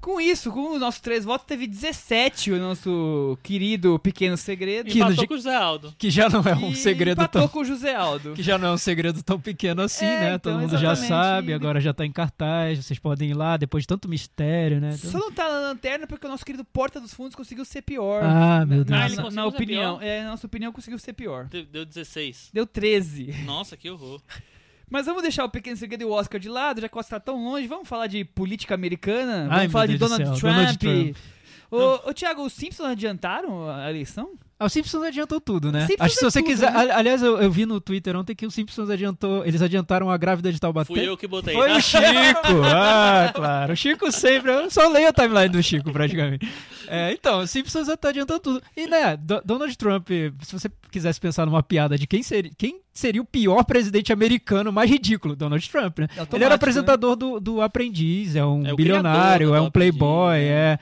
Com 0.00 0.18
isso, 0.20 0.50
com 0.50 0.72
os 0.74 0.80
nossos 0.80 1.00
três 1.00 1.24
votos, 1.24 1.46
teve 1.46 1.66
17 1.66 2.52
o 2.52 2.58
nosso 2.58 3.38
querido 3.42 3.98
Pequeno 3.98 4.36
Segredo. 4.36 4.88
Que 4.90 4.98
Empatou 4.98 5.26
com 5.28 5.34
o 5.34 5.36
José 5.36 5.54
Aldo. 5.54 5.94
Que 5.98 6.08
já 6.10 6.28
não 6.28 6.40
é 6.40 6.54
um 6.54 6.70
E 6.70 6.74
segredo 6.76 7.18
empatou 7.20 7.42
tão. 7.42 7.48
com 7.48 7.58
o 7.60 7.64
José 7.64 7.94
Aldo. 7.94 8.32
Que 8.32 8.42
já 8.42 8.56
não 8.56 8.68
é 8.68 8.72
um 8.72 8.78
segredo 8.78 9.22
tão 9.22 9.38
pequeno 9.38 9.82
assim, 9.82 10.06
É, 10.06 10.20
né? 10.20 10.34
então, 10.36 10.52
Todo 10.52 10.60
mundo 10.62 10.70
já 10.78 10.92
exatamente. 10.92 11.08
sabe, 11.08 11.52
agora 11.52 11.80
já 11.80 11.92
tá 11.92 12.06
em 12.06 12.12
cartaz, 12.12 12.82
vocês 12.82 12.98
podem 12.98 13.30
ir 13.30 13.34
lá 13.34 13.56
depois 13.58 13.82
de 13.82 13.88
tanto 13.88 14.08
mistério, 14.08 14.80
né? 14.80 14.96
Só 14.96 15.18
não 15.18 15.30
tá 15.30 15.44
na 15.48 15.58
lanterna 15.60 16.06
porque 16.06 16.26
o 16.26 16.30
nosso 16.30 16.46
querido 16.46 16.64
Porta 16.64 16.98
dos 16.98 17.12
Fundos 17.12 17.34
conseguiu 17.34 17.64
ser 17.66 17.82
pior. 17.82 18.22
Ah, 18.24 18.64
meu 18.64 18.84
Deus. 18.84 18.88
na, 18.88 19.02
Ah, 19.04 19.06
ele 19.06 19.16
na- 19.16 19.30
na 19.30 19.46
opinião. 19.46 20.00
É, 20.00 20.22
na 20.24 20.30
nossa 20.30 20.46
opinião, 20.46 20.72
conseguiu 20.72 20.98
ser 20.98 21.12
pior. 21.12 21.44
Deu, 21.46 21.64
deu 21.66 21.84
16. 21.84 22.48
Deu 22.54 22.66
13. 22.66 23.34
Nossa, 23.44 23.76
que 23.76 23.90
horror. 23.90 24.20
Mas 24.90 25.06
vamos 25.06 25.22
deixar 25.22 25.44
o 25.44 25.48
Pequeno 25.48 25.76
Segredo 25.76 26.02
e 26.02 26.04
o 26.04 26.10
Oscar 26.10 26.40
de 26.40 26.48
lado, 26.48 26.80
já 26.80 26.88
que 26.88 26.96
o 26.96 26.98
Oscar 26.98 27.20
tá 27.20 27.26
tão 27.26 27.44
longe. 27.44 27.66
Vamos 27.68 27.88
falar 27.88 28.08
de 28.08 28.24
política 28.24 28.74
americana? 28.74 29.44
Vamos 29.44 29.58
Ai, 29.58 29.68
falar 29.68 29.86
de 29.86 29.96
Donald 29.96 30.24
Trump. 30.24 30.40
Donald 30.40 30.78
Trump. 30.78 31.16
Ô, 31.70 32.12
Thiago, 32.12 32.44
os 32.44 32.52
Simpsons 32.52 32.88
adiantaram 32.88 33.70
a 33.70 33.88
eleição? 33.88 34.32
Ah, 34.60 34.66
Os 34.66 34.72
Simpsons 34.74 35.02
adiantou 35.04 35.40
tudo, 35.40 35.72
né? 35.72 35.86
Simpsons 35.86 36.00
Acho 36.00 36.14
que 36.14 36.18
se 36.20 36.24
é 36.26 36.30
você 36.30 36.40
tudo, 36.40 36.48
quiser. 36.50 36.70
né? 36.70 36.78
ali- 36.78 36.90
Aliás, 36.90 37.22
eu, 37.22 37.38
eu 37.40 37.50
vi 37.50 37.64
no 37.64 37.80
Twitter 37.80 38.14
ontem 38.14 38.34
que 38.36 38.44
os 38.44 38.52
Simpsons 38.52 38.90
adiantou. 38.90 39.42
Eles 39.46 39.62
adiantaram 39.62 40.10
a 40.10 40.16
grávida 40.18 40.52
de 40.52 40.60
Taubaté. 40.60 40.86
Fui 40.86 41.08
eu 41.08 41.16
que 41.16 41.26
botei. 41.26 41.54
Foi 41.54 41.72
o 41.72 41.80
Chico! 41.80 42.00
Ah, 42.64 43.32
claro. 43.34 43.72
O 43.72 43.76
Chico 43.76 44.12
sempre. 44.12 44.50
Eu 44.52 44.70
só 44.70 44.86
leio 44.88 45.08
a 45.08 45.12
timeline 45.12 45.48
do 45.48 45.62
Chico, 45.62 45.90
praticamente. 45.90 46.46
É, 46.86 47.12
então, 47.12 47.40
o 47.40 47.46
Simpsons 47.46 47.88
tá 47.98 48.08
adiantando 48.10 48.40
tudo. 48.40 48.62
E, 48.76 48.86
né, 48.86 49.16
Do- 49.16 49.40
Donald 49.44 49.76
Trump, 49.78 50.08
se 50.42 50.52
você 50.52 50.70
quisesse 50.90 51.18
pensar 51.20 51.46
numa 51.46 51.62
piada 51.62 51.96
de 51.96 52.06
quem 52.06 52.22
seria, 52.22 52.50
quem 52.58 52.80
seria 52.92 53.22
o 53.22 53.24
pior 53.24 53.64
presidente 53.64 54.12
americano 54.12 54.70
mais 54.72 54.90
ridículo, 54.90 55.34
Donald 55.36 55.66
Trump, 55.70 56.00
né? 56.00 56.04
automático, 56.10 56.36
Ele 56.36 56.44
era 56.44 56.54
apresentador 56.56 57.16
do, 57.16 57.38
do 57.40 57.62
Aprendiz, 57.62 58.34
é 58.36 58.44
um 58.44 58.66
É 58.66 58.72
o 58.72 58.76
bilionário, 58.76 59.54
é 59.54 59.60
um 59.60 59.70
playboy, 59.70 60.34
Aprendiz, 60.36 60.50
é 60.52 60.78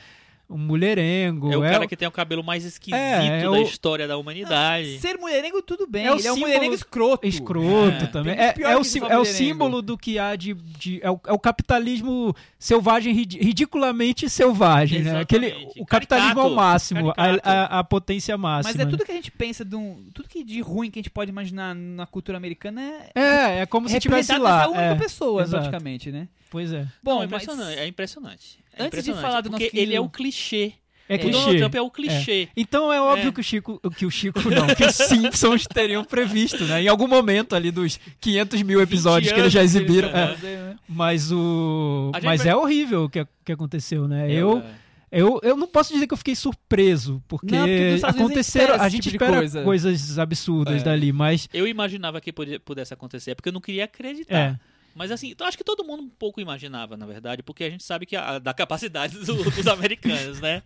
um 0.51 0.57
mulherengo. 0.57 1.53
É 1.53 1.57
o 1.59 1.65
é 1.65 1.71
cara 1.73 1.87
que 1.87 1.97
tem 1.97 2.09
o 2.09 2.11
cabelo 2.11 2.43
mais 2.43 2.65
esquisito 2.65 2.95
É, 2.97 3.41
é 3.41 3.43
da 3.43 3.51
o- 3.51 3.57
história 3.63 4.09
da 4.09 4.17
humanidade. 4.17 4.99
Ser 4.99 5.19
mulherengo, 5.19 5.61
tudo 5.61 5.87
bem. 5.87 6.07
É 6.07 6.11
o 6.13 6.17
Ele 6.17 6.27
é 6.27 6.31
um 6.31 6.35
símbolo- 6.35 6.41
mulherengo 6.53 6.75
escroto. 6.75 7.27
Escroto 7.27 8.05
É. 8.05 8.07
também. 8.07 8.35
É, 8.39 8.55
é 8.59 8.77
o, 8.77 8.83
sim- 8.83 9.01
é 9.07 9.19
o 9.19 9.25
símbolo 9.25 9.83
do 9.83 9.99
que 9.99 10.19
há 10.19 10.35
de. 10.37 10.55
de- 10.55 11.01
é, 11.03 11.11
o, 11.11 11.21
é 11.27 11.33
o 11.33 11.39
capitalismo 11.39 12.35
selvagem, 12.59 13.13
ridi- 13.13 13.39
ridiculamente 13.39 14.29
selvagem, 14.31 15.03
né? 15.03 15.21
Aquele, 15.21 15.69
o 15.79 15.85
capitalismo 15.85 16.31
ao 16.41 16.47
Caricato. 16.47 16.55
máximo, 16.57 17.13
a, 17.17 17.25
a- 17.43 17.79
a 17.81 17.85
potência 17.85 18.37
máxima. 18.39 18.73
Mas 18.73 18.81
é 18.81 18.85
né? 18.85 18.91
tudo 18.91 19.05
que 19.05 19.13
a 19.13 19.15
gente 19.15 19.31
pensa, 19.31 19.65
de 19.65 19.77
um, 19.77 20.07
tudo 20.15 20.29
que 20.29 20.43
de 20.43 20.61
ruim 20.61 20.91
que 20.91 20.99
a 20.99 21.03
gente 21.03 21.11
pode 21.11 21.31
imaginar 21.31 21.75
na 21.75 22.07
cultura 22.07 22.39
americana 22.39 22.81
é, 23.15 23.21
É, 23.21 23.59
é 23.61 23.67
como 23.67 23.89
se 23.89 24.01
tivesse 24.01 24.37
lá. 24.39 24.59
nessa 24.59 24.69
única 24.69 24.83
é, 24.83 24.95
pessoa, 24.95 25.43
exato. 25.43 25.65
praticamente, 25.69 26.11
né? 26.11 26.27
Pois 26.51 26.73
é. 26.73 26.87
Bom, 27.03 27.17
Não, 27.17 27.23
é 27.23 27.27
mas 27.27 27.43
impressionante. 27.43 27.79
É 27.79 27.87
impressionante. 27.87 28.59
É 28.79 28.85
Antes 28.85 29.05
de 29.05 29.13
falar 29.15 29.41
do 29.41 29.51
nosso 29.51 29.63
Porque 29.65 29.79
ele 29.79 29.95
é 29.95 30.01
o 30.01 30.09
clichê. 30.09 30.73
É 31.11 31.15
O 31.15 31.19
Donald 31.21 31.45
clichê. 31.45 31.59
Trump 31.59 31.75
é 31.75 31.81
o 31.81 31.91
clichê. 31.91 32.49
Então 32.55 32.93
é 32.93 33.01
óbvio 33.01 33.29
É. 33.31 33.33
que 33.33 33.41
o 33.41 33.43
Chico, 33.43 33.81
que 33.97 34.05
o 34.05 34.11
Chico 34.11 34.51
não, 34.51 34.67
que 34.67 34.85
os 34.85 34.95
Simpsons 34.95 35.67
teriam 35.67 36.05
previsto, 36.05 36.65
né? 36.65 36.83
Em 36.83 36.89
algum 36.89 37.09
momento 37.09 37.57
ali 37.57 37.71
dos 37.71 37.99
500 38.21 38.63
mil 38.63 38.79
episódios 38.83 39.33
que 39.33 39.41
eles 39.41 39.51
já 39.53 39.63
exibiram. 39.63 40.09
é. 40.11 40.27
Mas, 40.37 40.45
é, 40.45 40.75
Mas 40.87 41.33
o, 41.33 42.11
mas 42.23 42.43
vai- 42.43 42.53
é 42.53 42.57
horrível 42.57 43.05
o 43.05 43.09
que, 43.09 43.27
que 43.45 43.53
aconteceu, 43.53 44.07
né? 44.07 44.31
Eu, 44.31 44.59
É. 44.59 44.89
Eu, 45.11 45.41
eu 45.43 45.57
não 45.57 45.67
posso 45.67 45.91
dizer 45.95 46.07
que 46.07 46.13
eu 46.13 46.19
fiquei 46.19 46.35
surpreso, 46.37 47.23
porque, 47.27 47.47
Não, 47.57 47.61
porque 47.67 48.01
aconteceram. 48.05 48.75
A 48.75 48.91
gente 48.91 49.05
tipo 49.11 49.15
espera 49.25 49.39
coisa. 49.39 49.63
coisas 49.65 50.19
absurdas 50.19 50.83
É. 50.83 50.85
dali, 50.85 51.11
mas. 51.15 51.49
Eu 51.55 51.67
imaginava 51.67 52.21
que 52.21 52.31
pudesse 52.63 52.93
acontecer, 52.93 53.35
porque 53.35 53.49
eu 53.49 53.53
não 53.55 53.61
queria 53.63 53.85
acreditar. 53.85 54.61
Mas 54.99 55.13
assim, 55.13 55.33
eu 55.39 55.47
acho 55.47 55.57
que 55.57 55.63
todo 55.63 55.85
mundo 55.85 56.03
um 56.03 56.09
pouco 56.09 56.41
imaginava, 56.41 56.97
na 56.97 57.07
verdade, 57.07 57.41
porque 57.41 57.63
a 57.63 57.71
gente 57.71 57.85
sabe 57.85 58.05
que 58.05 58.17
a, 58.17 58.41
da 58.41 58.53
capacidade 58.53 59.17
do- 59.17 59.45
dos 59.49 59.67
americanos, 59.69 60.41
né? 60.41 60.61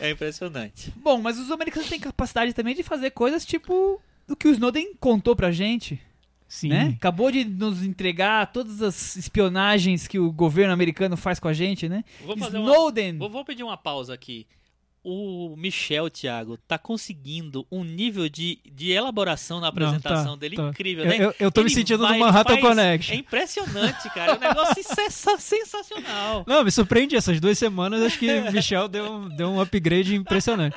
É 0.00 0.10
impressionante. 0.10 0.92
Bom, 0.96 1.20
mas 1.22 1.38
os 1.38 1.48
americanos 1.48 1.88
têm 1.88 2.00
capacidade 2.00 2.52
também 2.52 2.74
de 2.74 2.82
fazer 2.82 3.12
coisas 3.12 3.46
tipo 3.46 4.02
o 4.28 4.34
que 4.34 4.48
o 4.48 4.50
Snowden 4.50 4.94
contou 4.98 5.36
pra 5.36 5.52
gente, 5.52 6.00
Sim. 6.48 6.68
né? 6.70 6.94
Acabou 6.96 7.30
de 7.30 7.44
nos 7.44 7.84
entregar 7.84 8.50
todas 8.52 8.82
as 8.82 9.14
espionagens 9.16 10.08
que 10.08 10.18
o 10.18 10.32
governo 10.32 10.72
americano 10.72 11.16
faz 11.16 11.38
com 11.38 11.46
a 11.46 11.52
gente, 11.52 11.88
né? 11.88 12.04
Vou 12.24 12.36
fazer 12.36 12.58
uma, 12.58 12.68
Snowden. 12.68 13.18
vou, 13.18 13.30
vou 13.30 13.44
pedir 13.44 13.62
uma 13.62 13.76
pausa 13.76 14.12
aqui. 14.12 14.44
O 15.04 15.56
Michel, 15.56 16.08
Thiago, 16.08 16.56
tá 16.56 16.78
conseguindo 16.78 17.66
um 17.72 17.82
nível 17.82 18.28
de, 18.28 18.60
de 18.72 18.92
elaboração 18.92 19.58
na 19.58 19.66
apresentação 19.66 20.34
tá, 20.34 20.36
dele 20.36 20.54
tá. 20.54 20.68
incrível, 20.68 21.04
Eu, 21.04 21.10
né? 21.10 21.16
eu, 21.24 21.34
eu 21.40 21.50
tô 21.50 21.60
me 21.62 21.66
Ele 21.66 21.74
sentindo 21.74 21.98
vai, 22.04 22.12
no 22.12 22.18
Manhattan 22.20 22.52
faz- 22.52 22.60
Connection. 22.60 23.14
É 23.14 23.18
impressionante, 23.18 24.08
cara. 24.14 24.32
É 24.32 24.36
um 24.36 24.38
negócio 24.38 24.80
sensa- 24.84 25.36
sensacional. 25.38 26.44
Não, 26.46 26.62
me 26.62 26.70
surpreende 26.70 27.16
essas 27.16 27.40
duas 27.40 27.58
semanas. 27.58 28.00
Acho 28.00 28.16
que 28.16 28.32
o 28.32 28.52
Michel 28.52 28.86
deu, 28.86 29.12
um- 29.12 29.28
deu 29.28 29.48
um 29.50 29.60
upgrade 29.60 30.14
impressionante. 30.14 30.76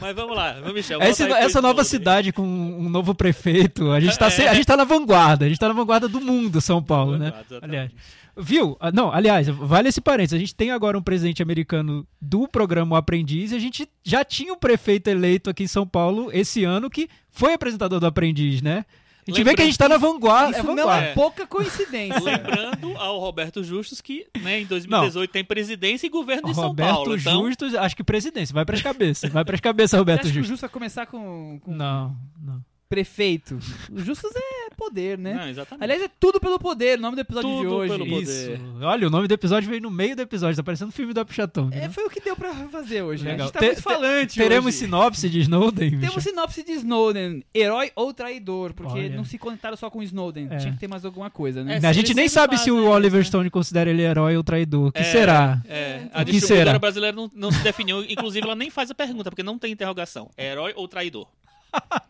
Mas 0.00 0.14
vamos 0.14 0.36
lá, 0.36 0.52
vamos, 0.52 0.74
Michel. 0.74 1.02
Aí 1.02 1.12
pro 1.12 1.34
essa 1.34 1.60
nova 1.60 1.82
cidade 1.82 2.32
com 2.32 2.42
um 2.42 2.88
novo 2.88 3.12
prefeito, 3.12 3.90
a 3.90 3.98
gente, 3.98 4.16
tá, 4.16 4.28
É. 4.28 4.48
a 4.48 4.54
gente 4.54 4.66
tá 4.66 4.76
na 4.76 4.84
vanguarda. 4.84 5.46
A 5.46 5.48
gente 5.48 5.58
tá 5.58 5.66
na 5.66 5.74
vanguarda 5.74 6.06
do 6.08 6.20
mundo, 6.20 6.60
São 6.60 6.80
Paulo, 6.80 7.18
né? 7.18 7.32
Exatamente. 7.50 7.64
Aliás. 7.64 7.90
Viu? 8.36 8.76
Ah, 8.80 8.90
Não, 8.90 9.12
aliás, 9.12 9.46
vale 9.48 9.88
esse 9.88 10.00
parênteses. 10.00 10.36
A 10.36 10.38
gente 10.38 10.54
tem 10.54 10.70
agora 10.70 10.96
um 10.96 11.02
presidente 11.02 11.42
americano 11.42 12.06
do 12.20 12.48
programa 12.48 12.94
O 12.94 12.96
Aprendiz 12.96 13.52
e 13.52 13.56
a 13.56 13.58
gente 13.58 13.88
já 14.02 14.24
tinha 14.24 14.52
um 14.52 14.58
prefeito 14.58 15.08
eleito 15.08 15.50
aqui 15.50 15.64
em 15.64 15.68
São 15.68 15.86
Paulo 15.86 16.30
esse 16.32 16.64
ano 16.64 16.88
que 16.88 17.08
foi 17.30 17.52
apresentador 17.52 18.00
do 18.00 18.06
Aprendiz, 18.06 18.62
né? 18.62 18.84
A 19.26 19.30
gente 19.30 19.44
vê 19.44 19.54
que 19.54 19.62
a 19.62 19.64
gente 19.64 19.78
tá 19.78 19.88
na 19.88 19.98
vanguarda. 19.98 20.50
Isso 20.50 20.60
é 20.60 20.62
não 20.64 20.74
vanguarda. 20.74 21.06
é 21.06 21.14
pouca 21.14 21.46
coincidência. 21.46 22.20
Lembrando 22.20 22.96
ao 22.96 23.20
Roberto 23.20 23.62
Justus 23.62 24.00
que 24.00 24.26
né, 24.40 24.62
em 24.62 24.66
2018 24.66 25.30
tem 25.30 25.44
presidência 25.44 26.06
e 26.08 26.10
governo 26.10 26.48
de 26.48 26.54
São 26.54 26.68
Roberto 26.68 26.92
Paulo. 26.92 27.16
Então, 27.16 27.46
Justus, 27.46 27.74
acho 27.74 27.94
que 27.94 28.02
presidência. 28.02 28.52
Vai 28.52 28.64
pras 28.64 28.82
cabeças. 28.82 29.30
Vai 29.30 29.44
pras 29.44 29.60
cabeças, 29.60 29.90
Você 29.90 29.96
Roberto 29.98 30.20
acha 30.22 30.32
que 30.32 30.32
o 30.32 30.34
Justus. 30.42 30.48
Justo 30.48 30.62
vai 30.62 30.70
começar 30.70 31.06
com, 31.06 31.60
com 31.62 31.72
Não, 31.72 32.16
não. 32.42 32.64
Prefeito? 32.92 33.58
O 33.90 33.98
Justus 34.00 34.30
é 34.36 34.74
poder, 34.76 35.16
né? 35.18 35.32
Não, 35.34 35.48
exatamente. 35.48 35.82
Aliás, 35.84 36.02
é 36.02 36.08
tudo 36.20 36.38
pelo 36.40 36.58
poder, 36.58 36.98
o 36.98 37.02
nome 37.02 37.16
do 37.16 37.20
episódio 37.20 37.48
de 37.50 37.56
Tudo 37.56 37.74
hoje. 37.74 37.92
pelo 37.92 38.06
poder. 38.06 38.22
Isso. 38.22 38.62
Olha, 38.82 39.06
o 39.06 39.10
nome 39.10 39.26
do 39.28 39.32
episódio 39.34 39.68
veio 39.68 39.80
no 39.80 39.90
meio 39.90 40.14
do 40.16 40.22
episódio. 40.22 40.56
Tá 40.56 40.62
parecendo 40.62 40.88
um 40.88 40.92
filme 40.92 41.12
do 41.14 41.20
Apichatão. 41.20 41.70
É, 41.72 41.88
foi 41.88 42.04
o 42.04 42.10
que 42.10 42.20
deu 42.20 42.36
pra 42.36 42.52
fazer 42.68 43.02
hoje. 43.02 43.24
Legal. 43.24 43.40
A 43.40 43.42
gente 43.44 43.52
tá 43.52 43.58
Te- 43.60 43.66
muito 43.66 43.76
te- 43.78 43.82
falante 43.82 44.36
Teremos 44.38 44.66
hoje. 44.74 44.76
sinopse 44.78 45.28
de 45.30 45.40
Snowden, 45.40 45.90
Michel? 45.92 46.08
Temos 46.10 46.24
sinopse 46.24 46.62
de 46.62 46.72
Snowden, 46.72 47.44
herói 47.54 47.90
ou 47.96 48.12
traidor, 48.12 48.74
porque 48.74 48.92
Olha. 48.92 49.16
não 49.16 49.24
se 49.24 49.38
conectaram 49.38 49.76
só 49.76 49.88
com 49.88 50.02
Snowden, 50.02 50.48
É. 50.50 50.56
tinha 50.58 50.72
que 50.72 50.78
ter 50.78 50.88
mais 50.88 51.04
alguma 51.04 51.30
coisa, 51.30 51.62
né? 51.64 51.78
É, 51.82 51.86
a 51.86 51.92
gente 51.92 52.12
nem 52.14 52.28
sabe 52.28 52.58
se 52.58 52.70
o 52.70 52.88
Oliver 52.88 53.20
né? 53.20 53.24
Stone 53.24 53.50
considera 53.50 53.88
ele 53.90 54.02
herói 54.02 54.36
ou 54.36 54.44
traidor. 54.44 54.88
O 54.88 54.92
que 54.92 55.00
É, 55.00 55.04
será? 55.04 55.62
É, 55.68 56.02
O 56.14 56.18
a 56.20 56.24
que 56.24 56.32
distribuidora 56.32 56.70
será? 56.70 56.78
brasileira 56.78 57.16
não, 57.16 57.30
não 57.34 57.50
se 57.52 57.62
definiu, 57.62 58.02
inclusive 58.04 58.44
ela 58.44 58.56
nem 58.56 58.68
faz 58.70 58.90
a 58.90 58.94
pergunta, 58.94 59.30
porque 59.30 59.42
não 59.42 59.58
tem 59.58 59.72
interrogação. 59.72 60.28
É 60.36 60.50
herói 60.50 60.72
ou 60.76 60.86
traidor? 60.88 61.26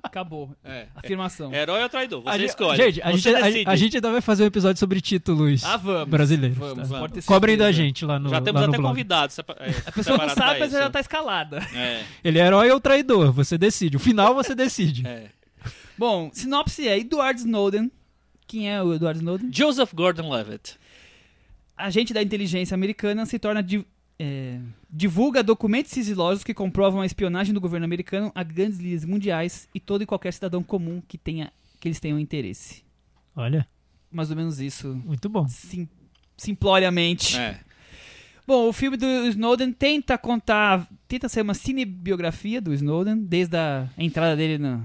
Acabou. 0.03 0.51
É. 0.65 0.87
Afirmação. 0.95 1.53
Herói 1.55 1.83
ou 1.83 1.89
traidor? 1.89 2.23
Você 2.23 2.29
A 2.31 2.37
escolhe. 2.45 2.77
Gente, 2.77 3.03
a 3.03 3.11
Você 3.13 3.19
gente, 3.43 3.69
a- 3.69 3.71
a 3.73 3.77
gente 3.77 3.97
ainda 3.97 4.11
vai 4.13 4.21
fazer 4.21 4.43
um 4.43 4.47
episódio 4.47 4.79
sobre 4.79 5.01
títulos 5.01 5.65
Ah, 5.65 5.77
vamos. 5.77 6.09
brasileiros. 6.09 6.59
Vamos, 6.59 6.89
tá? 6.91 7.09
ter 7.09 7.23
Cobrem 7.25 7.57
da 7.57 7.73
gente 7.73 8.05
lá 8.05 8.19
no, 8.19 8.29
Já 8.29 8.41
temos 8.41 8.61
até 8.63 8.77
convidados. 8.77 9.39
é, 9.39 9.43
A 9.87 9.93
pessoa 9.93 10.19
não 10.19 10.29
sabe, 10.29 10.61
mas 10.61 10.75
ela 10.75 10.85
já 10.85 10.91
tá 10.91 11.01
escalada. 11.01 11.59
É, 11.75 12.03
Ele 12.23 12.39
é 12.39 12.47
herói 12.47 12.71
ou 12.71 12.81
traidor? 12.81 13.33
Você 13.33 13.57
decide. 13.57 13.97
O 13.97 14.01
final 14.01 14.35
você 14.35 14.55
decide. 14.55 15.07
é. 15.07 15.27
Bom, 15.97 16.31
sinopse 16.33 16.89
é 16.89 16.99
Edward 16.99 17.39
Snowden. 17.41 17.91
Quem 18.47 18.71
é 18.71 18.83
o 18.83 18.93
Edward 18.93 19.19
Snowden? 19.19 19.51
Joseph 19.53 19.93
Gordon-Levitt. 19.95 20.77
Agente 21.77 22.13
da 22.13 22.23
inteligência 22.23 22.75
americana 22.75 23.25
se 23.25 23.39
torna 23.39 23.63
é, 24.19 24.61
divulga 24.91 25.43
documentos 25.43 25.91
sigilosos 25.93 26.45
que 26.45 26.55
comprovam 26.55 27.01
a 27.01 27.07
espionagem 27.07 27.53
do 27.55 27.61
governo 27.61 27.85
americano 27.85 28.31
a 28.35 28.43
grandes 28.43 28.79
líderes 28.79 29.05
mundiais 29.05 29.69
e 29.75 29.81
todo 29.81 30.03
e 30.03 30.07
qualquer 30.07 30.33
cidadão 30.33 30.63
comum 30.63 31.03
que 31.07 31.19
tenha 31.19 31.53
que 31.81 31.89
eles 31.89 31.99
tenham 31.99 32.19
interesse. 32.19 32.85
Olha. 33.35 33.67
mais 34.11 34.31
ou 34.31 34.37
menos 34.37 34.61
isso, 34.61 34.95
Muito 35.05 35.29
bom. 35.29 35.49
sim, 35.49 35.89
simploriamente. 36.37 37.37
É. 37.37 37.59
Bom, 38.47 38.69
o 38.69 38.73
filme 38.73 38.97
do 38.97 39.07
Snowden 39.29 39.73
tenta 39.73 40.19
contar, 40.19 40.89
tenta 41.09 41.29
ser 41.29 41.43
uma 41.43 41.55
cinebiografia 41.55 42.61
do 42.61 42.73
Snowden, 42.75 43.17
desde 43.25 43.57
a 43.57 43.89
entrada 43.97 44.37
dele 44.37 44.59
na- 44.59 44.85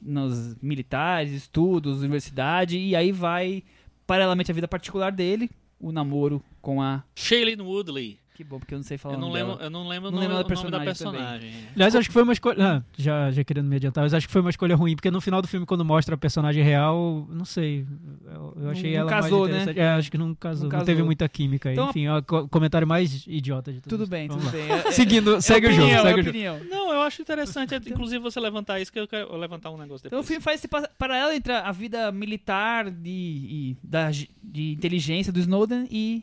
nos 0.00 0.56
militares, 0.62 1.32
estudos, 1.32 1.98
universidade, 2.00 2.78
e 2.78 2.94
aí 2.94 3.10
vai 3.12 3.62
paralelamente 4.06 4.50
à 4.50 4.54
vida 4.54 4.68
particular 4.68 5.10
dele, 5.10 5.50
o 5.80 5.90
namoro 5.90 6.42
com 6.62 6.80
a... 6.80 7.02
Shailene 7.14 7.60
Woodley. 7.62 8.18
Que 8.36 8.44
bom, 8.44 8.58
porque 8.58 8.74
eu 8.74 8.78
não 8.78 8.82
sei 8.84 8.98
falar 8.98 9.14
Eu 9.14 9.18
o 9.18 9.20
não 9.22 9.28
nome 9.28 9.40
lembro, 9.40 9.56
dela. 9.56 9.66
eu 9.66 9.70
não 9.70 9.88
lembro 9.88 10.10
Não 10.10 10.18
o 10.18 10.20
lembro 10.20 10.36
nome, 10.36 10.48
da 10.48 10.54
o 10.54 10.56
nome 10.58 10.70
da 10.70 10.78
personagem 10.80 11.24
personagem. 11.40 11.68
Aliás, 11.74 11.96
acho 11.96 12.08
que 12.08 12.12
foi 12.12 12.22
uma 12.22 12.32
escolha. 12.34 12.56
Ah, 12.62 12.82
já, 12.98 13.30
já 13.30 13.42
querendo 13.42 13.66
me 13.66 13.76
adiantar, 13.76 14.04
mas 14.04 14.12
acho 14.12 14.26
que 14.26 14.32
foi 14.32 14.42
uma 14.42 14.50
escolha 14.50 14.76
ruim, 14.76 14.94
porque 14.94 15.10
no 15.10 15.20
final 15.22 15.40
do 15.40 15.48
filme, 15.48 15.64
quando 15.64 15.84
mostra 15.86 16.14
a 16.14 16.18
personagem 16.18 16.62
real, 16.62 17.26
não 17.30 17.46
sei. 17.46 17.86
Eu, 18.26 18.54
eu 18.60 18.70
achei 18.70 18.92
Não 18.92 19.00
ela 19.00 19.10
casou, 19.10 19.48
mais 19.48 19.66
né? 19.66 19.72
É, 19.74 19.88
acho 19.88 20.10
que 20.10 20.18
não 20.18 20.34
casou. 20.34 20.64
Não 20.64 20.64
Não, 20.64 20.70
casou. 20.70 20.84
teve 20.86 21.02
muita 21.02 21.26
química 21.30 21.70
aí. 21.70 21.74
Então- 21.74 21.88
Enfim, 21.88 22.04
é 22.04 22.14
o 22.14 22.22
co- 22.22 22.46
comentário 22.48 22.86
mais 22.86 23.24
idiota 23.26 23.72
de 23.72 23.80
tudo. 23.80 23.90
Tudo 23.96 24.06
bem, 24.06 24.28
tudo 24.28 24.44
lá. 24.44 24.50
bem. 24.52 24.70
É- 24.70 24.74
é- 24.88 24.92
Seguindo, 24.92 25.36
é 25.36 25.40
segue 25.40 25.66
o 25.66 25.70
opinião, 25.70 25.88
jogo, 25.88 26.00
é 26.00 26.02
segue 26.10 26.20
o 26.20 26.24
jogo. 26.24 26.28
opinião. 26.30 26.60
Não, 26.68 26.92
eu 26.92 27.00
acho 27.00 27.22
interessante, 27.22 27.74
é, 27.74 27.78
inclusive, 27.78 28.18
você 28.22 28.38
levantar 28.38 28.78
isso, 28.80 28.92
que 28.92 29.00
eu 29.00 29.08
quero 29.08 29.34
levantar 29.36 29.70
um 29.70 29.78
negócio 29.78 30.06
Então 30.06 30.18
o 30.18 30.22
depois. 30.22 30.26
filme 30.28 30.42
faz 30.42 30.60
esse 30.60 30.68
pa- 30.68 30.90
paralelo 30.98 31.32
entre 31.32 31.54
a 31.54 31.72
vida 31.72 32.12
militar 32.12 32.90
de, 32.90 33.08
e 33.10 33.76
da, 33.82 34.10
de 34.10 34.72
inteligência 34.72 35.32
do 35.32 35.40
Snowden 35.40 35.86
e 35.90 36.22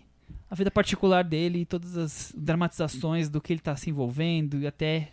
a 0.54 0.56
vida 0.56 0.70
particular 0.70 1.24
dele 1.24 1.62
e 1.62 1.66
todas 1.66 1.98
as 1.98 2.32
dramatizações 2.38 3.28
do 3.28 3.42
que 3.42 3.52
ele 3.52 3.60
tá 3.60 3.76
se 3.76 3.90
envolvendo 3.90 4.60
e 4.60 4.68
até 4.68 5.10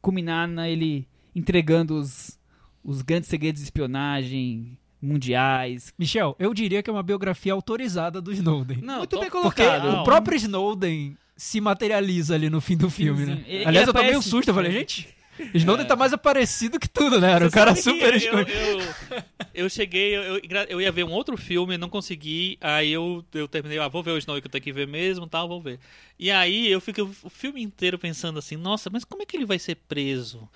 culminar 0.00 0.48
na 0.48 0.70
ele 0.70 1.06
entregando 1.36 1.98
os, 1.98 2.38
os 2.82 3.02
grandes 3.02 3.28
segredos 3.28 3.60
de 3.60 3.66
espionagem 3.66 4.78
mundiais. 5.02 5.92
Michel, 5.98 6.34
eu 6.38 6.54
diria 6.54 6.82
que 6.82 6.88
é 6.88 6.92
uma 6.92 7.02
biografia 7.02 7.52
autorizada 7.52 8.22
do 8.22 8.32
Snowden. 8.32 8.78
Não, 8.82 8.98
Muito 9.00 9.20
bem 9.20 9.28
Porque 9.28 9.62
colocado. 9.62 10.00
o 10.00 10.02
próprio 10.02 10.34
Snowden 10.36 11.14
se 11.36 11.60
materializa 11.60 12.34
ali 12.34 12.48
no 12.48 12.60
fim 12.62 12.76
do 12.78 12.88
filme, 12.88 13.26
né? 13.26 13.36
Finzinho. 13.36 13.54
Ele- 13.54 13.64
Aliás, 13.66 13.86
eu 13.86 13.92
tomei 13.92 14.08
um 14.08 14.12
aparece- 14.12 14.30
susto, 14.30 14.48
eu 14.48 14.54
falei, 14.54 14.72
gente, 14.72 15.08
Snowden 15.54 15.86
tá 15.86 15.96
mais 15.96 16.12
aparecido 16.12 16.78
que 16.78 16.88
tudo, 16.88 17.20
né? 17.20 17.32
Era 17.32 17.46
o 17.46 17.50
Você 17.50 17.54
cara 17.54 17.74
super 17.74 18.12
eu, 18.12 18.16
escondido. 18.16 18.58
eu, 18.58 19.22
eu 19.64 19.70
cheguei, 19.70 20.16
eu, 20.16 20.22
eu, 20.22 20.40
eu 20.68 20.80
ia 20.80 20.92
ver 20.92 21.04
um 21.04 21.10
outro 21.12 21.36
filme, 21.36 21.76
não 21.78 21.88
consegui, 21.88 22.56
aí 22.60 22.90
eu, 22.92 23.24
eu 23.34 23.48
terminei, 23.48 23.78
ah, 23.78 23.88
vou 23.88 24.02
ver 24.02 24.12
o 24.12 24.18
Snow 24.18 24.40
que 24.40 24.46
eu 24.46 24.50
tenho 24.50 24.62
que 24.64 24.72
ver 24.72 24.86
mesmo, 24.86 25.26
tal, 25.26 25.48
vou 25.48 25.60
ver. 25.60 25.78
E 26.18 26.30
aí 26.30 26.68
eu 26.70 26.80
fiquei 26.80 27.02
o 27.04 27.30
filme 27.30 27.62
inteiro 27.62 27.98
pensando 27.98 28.38
assim, 28.38 28.56
nossa, 28.56 28.90
mas 28.90 29.04
como 29.04 29.22
é 29.22 29.26
que 29.26 29.36
ele 29.36 29.46
vai 29.46 29.58
ser 29.58 29.76
preso? 29.76 30.48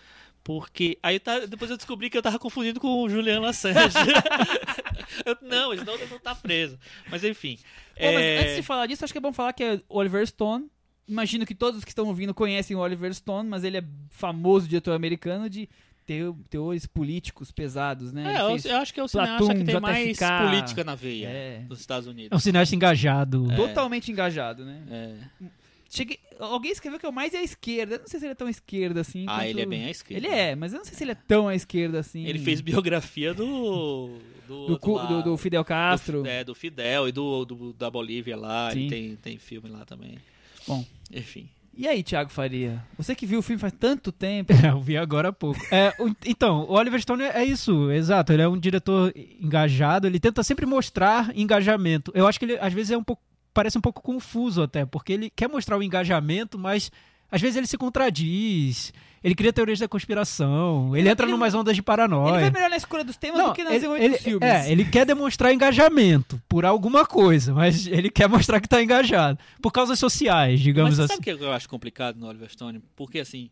Porque 0.42 0.98
aí 1.02 1.18
tá, 1.18 1.40
depois 1.40 1.70
eu 1.70 1.76
descobri 1.78 2.10
que 2.10 2.18
eu 2.18 2.22
tava 2.22 2.38
confundindo 2.38 2.78
com 2.78 3.02
o 3.02 3.08
Julian 3.08 3.46
Assange. 3.48 3.78
Eu- 5.24 5.38
não, 5.42 5.70
o 5.70 5.74
Snowden 5.74 6.06
não 6.10 6.18
tá 6.18 6.34
preso. 6.34 6.78
Mas 7.10 7.24
enfim. 7.24 7.58
Bom, 7.98 8.12
mas 8.12 8.22
é, 8.24 8.38
antes 8.40 8.56
de 8.56 8.62
falar 8.62 8.86
disso, 8.86 9.04
acho 9.04 9.12
que 9.14 9.18
é 9.18 9.20
bom 9.22 9.32
falar 9.32 9.52
que 9.52 9.62
é 9.64 9.80
Oliver 9.88 10.26
Stone. 10.26 10.66
Imagino 11.06 11.44
que 11.44 11.54
todos 11.54 11.84
que 11.84 11.90
estão 11.90 12.06
ouvindo 12.06 12.32
conhecem 12.32 12.74
o 12.76 12.80
Oliver 12.80 13.12
Stone, 13.14 13.48
mas 13.48 13.62
ele 13.64 13.78
é 13.78 13.84
famoso 14.10 14.66
diretor 14.66 14.92
americano 14.92 15.50
de 15.50 15.68
teo- 16.06 16.38
teores 16.48 16.86
políticos 16.86 17.50
pesados, 17.50 18.12
né? 18.12 18.34
é, 18.36 18.40
eu, 18.40 18.76
acho 18.78 18.92
que 18.94 19.00
é 19.00 19.02
o 19.04 19.08
cineasta 19.08 19.54
que 19.54 19.64
tem 19.64 19.80
mais 19.80 20.16
JFK. 20.16 20.24
política 20.46 20.84
na 20.84 20.94
veia 20.94 21.28
É. 21.28 21.58
dos 21.68 21.80
Estados 21.80 22.06
É 22.06 22.10
um 22.10 22.12
Unidos. 22.14 22.42
cineasta 22.42 22.74
engajado. 22.74 23.50
É. 23.52 23.56
totalmente 23.56 24.10
engajado, 24.10 24.64
né? 24.64 24.82
É. 24.90 25.46
Cheguei- 25.90 26.18
alguém 26.40 26.72
escreveu 26.72 26.98
que 26.98 27.06
é 27.06 27.08
o 27.08 27.12
mais 27.12 27.34
à 27.34 27.42
esquerda. 27.42 27.94
Eu 27.96 27.98
não 28.00 28.06
sei 28.08 28.18
se 28.18 28.26
ele 28.26 28.32
é 28.32 28.34
tão 28.34 28.46
à 28.46 28.50
esquerda 28.50 29.00
assim. 29.02 29.26
Ah, 29.28 29.36
quanto- 29.36 29.44
ele 29.46 29.60
é 29.60 29.66
bem 29.66 29.84
à 29.84 29.90
esquerda. 29.90 30.26
Ele 30.26 30.34
é, 30.34 30.56
mas 30.56 30.72
eu 30.72 30.78
não 30.78 30.84
sei 30.84 30.94
se 30.94 31.04
ele 31.04 31.12
é 31.12 31.14
tão 31.14 31.46
à 31.48 31.54
esquerda 31.54 32.00
assim. 32.00 32.24
Ele 32.26 32.38
fez 32.38 32.60
biografia 32.60 33.32
do. 33.34 34.18
Do, 34.48 34.76
do, 34.78 34.92
lá, 34.92 35.04
do, 35.06 35.22
do 35.22 35.36
Fidel 35.38 35.64
Castro. 35.64 36.22
Do, 36.22 36.28
é, 36.28 36.42
do 36.44 36.54
Fidel 36.54 37.08
e 37.08 37.12
do, 37.12 37.44
do- 37.46 37.72
da 37.72 37.90
Bolívia 37.90 38.36
lá. 38.36 38.70
Sim. 38.72 38.80
Ele 38.80 38.88
tem, 38.90 39.16
tem 39.16 39.38
filme 39.38 39.68
lá 39.70 39.84
também. 39.86 40.18
Bom. 40.66 40.84
Enfim. 41.12 41.48
E 41.76 41.88
aí, 41.88 42.02
Thiago 42.04 42.30
Faria? 42.30 42.80
Você 42.96 43.14
que 43.16 43.26
viu 43.26 43.40
o 43.40 43.42
filme 43.42 43.60
faz 43.60 43.72
tanto 43.72 44.12
tempo. 44.12 44.52
É, 44.52 44.70
eu 44.70 44.80
vi 44.80 44.96
agora 44.96 45.28
há 45.30 45.32
pouco. 45.32 45.60
É, 45.74 45.92
o- 45.98 46.14
então, 46.24 46.60
o 46.68 46.72
Oliver 46.74 47.00
Stone 47.00 47.24
é 47.24 47.44
isso, 47.44 47.90
exato. 47.90 48.32
Ele 48.32 48.42
é 48.42 48.48
um 48.48 48.58
diretor 48.58 49.12
engajado, 49.40 50.06
ele 50.06 50.20
tenta 50.20 50.42
sempre 50.42 50.66
mostrar 50.66 51.36
engajamento. 51.36 52.12
Eu 52.14 52.26
acho 52.28 52.38
que 52.38 52.44
ele, 52.44 52.58
às 52.58 52.72
vezes, 52.72 52.92
é 52.92 52.96
um 52.96 53.02
pouco. 53.04 53.22
Parece 53.52 53.78
um 53.78 53.80
pouco 53.80 54.02
confuso 54.02 54.62
até, 54.62 54.84
porque 54.84 55.12
ele 55.12 55.30
quer 55.30 55.48
mostrar 55.48 55.76
o 55.78 55.82
engajamento, 55.82 56.58
mas 56.58 56.90
às 57.30 57.40
vezes 57.40 57.56
ele 57.56 57.66
se 57.66 57.76
contradiz. 57.78 58.92
Ele 59.22 59.34
cria 59.34 59.54
teorias 59.54 59.78
da 59.78 59.88
conspiração, 59.88 60.90
ele, 60.94 61.00
Ele- 61.04 61.08
entra 61.08 61.24
ele- 61.24 61.32
numas 61.32 61.54
ondas 61.54 61.74
de 61.74 61.80
Ele 61.80 61.84
paranoia. 61.84 62.40
vai 62.40 62.50
melhor 62.50 62.68
na 62.68 62.76
escolha 62.76 63.02
dos 63.02 63.16
temas 63.16 63.38
Não, 63.38 63.48
do 63.48 63.54
que 63.54 63.64
no 63.64 63.70
ele, 63.72 63.86
ele- 63.86 64.08
dos 64.10 64.20
filmes. 64.20 64.46
é, 64.46 64.70
ele 64.70 64.84
quer 64.84 65.06
demonstrar 65.06 65.50
engajamento 65.50 66.38
por 66.46 66.66
alguma 66.66 67.06
coisa, 67.06 67.54
mas 67.54 67.86
ele 67.86 68.10
quer 68.10 68.28
mostrar 68.28 68.60
que 68.60 68.68
tá 68.68 68.82
engajado. 68.82 69.38
Por 69.62 69.72
causas 69.72 69.98
sociais, 69.98 70.60
digamos 70.60 70.98
Mas 70.98 71.00
assim. 71.00 71.14
sabe 71.14 71.32
o 71.32 71.38
que 71.38 71.42
eu 71.44 71.52
acho 71.52 71.66
complicado 71.70 72.16
no 72.20 72.26
Oliver 72.26 72.50
Stone? 72.50 72.82
Porque 72.94 73.18
assim. 73.18 73.48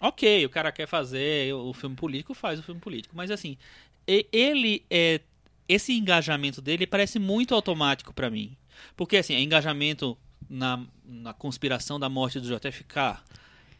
Ok, 0.00 0.44
o 0.44 0.48
cara 0.48 0.70
quer 0.70 0.86
fazer 0.86 1.52
o 1.54 1.72
filme 1.72 1.96
político, 1.96 2.32
faz 2.34 2.60
o 2.60 2.62
filme 2.62 2.80
político. 2.80 3.14
Mas 3.16 3.30
assim, 3.32 3.56
ele 4.06 4.84
é. 4.90 5.20
Esse 5.68 5.92
engajamento 5.96 6.60
dele 6.60 6.86
parece 6.86 7.18
muito 7.18 7.54
automático 7.54 8.12
pra 8.12 8.28
mim. 8.30 8.54
Porque 8.96 9.16
assim, 9.16 9.34
é 9.34 9.40
engajamento 9.40 10.16
na, 10.48 10.80
na 11.04 11.32
conspiração 11.32 11.98
da 11.98 12.08
morte 12.08 12.40
do 12.40 12.46
JFK. 12.48 13.18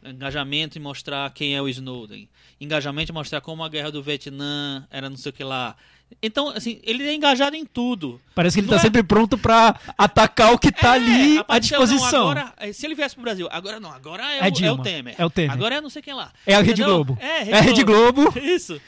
Engajamento 0.03 0.77
em 0.77 0.81
mostrar 0.81 1.31
quem 1.33 1.55
é 1.55 1.61
o 1.61 1.67
Snowden. 1.67 2.29
Engajamento 2.61 3.11
em 3.11 3.15
mostrar 3.15 3.41
como 3.41 3.63
a 3.63 3.69
guerra 3.69 3.91
do 3.91 4.03
Vietnã 4.03 4.87
era 4.91 5.09
não 5.09 5.17
sei 5.17 5.31
o 5.31 5.33
que 5.33 5.43
lá. 5.43 5.75
Então, 6.21 6.49
assim, 6.49 6.79
ele 6.83 7.01
é 7.03 7.15
engajado 7.15 7.55
em 7.55 7.65
tudo. 7.65 8.21
Parece 8.35 8.55
que 8.55 8.59
ele 8.59 8.67
Não 8.67 8.75
tá 8.75 8.79
é- 8.79 8.83
sempre 8.83 9.01
pronto 9.01 9.35
pra 9.35 9.79
atacar 9.97 10.53
o 10.53 10.59
que 10.59 10.71
tá 10.71 10.91
ali 10.91 11.39
à 11.47 11.53
não, 11.53 11.59
disposição. 11.59 12.29
agora, 12.29 12.53
eh, 12.57 12.71
se 12.71 12.85
ele 12.85 12.93
viesse 12.93 13.15
pro 13.15 13.23
Brasil, 13.23 13.47
agora 13.51 13.79
não, 13.79 13.91
agora 13.91 14.23
é, 14.31 14.37
É 14.37 14.41
o, 14.51 14.65
é 14.65 14.71
o 14.71 14.77
Temer. 14.83 15.15
é 15.17 15.25
o 15.25 15.29
Temer. 15.31 15.51
Agora 15.51 15.75
é 15.75 15.81
não 15.81 15.89
sei 15.89 16.03
quem 16.03 16.13
lá. 16.13 16.31
É 16.45 16.53
a 16.53 16.59
Rede 16.59 16.81
Entendeu? 16.83 17.03
Globo. 17.03 17.17
É, 17.19 17.49
É 17.49 17.53
a 17.57 17.61
Rede 17.61 17.83
Globo. 17.83 18.31
Isso. 18.39 18.79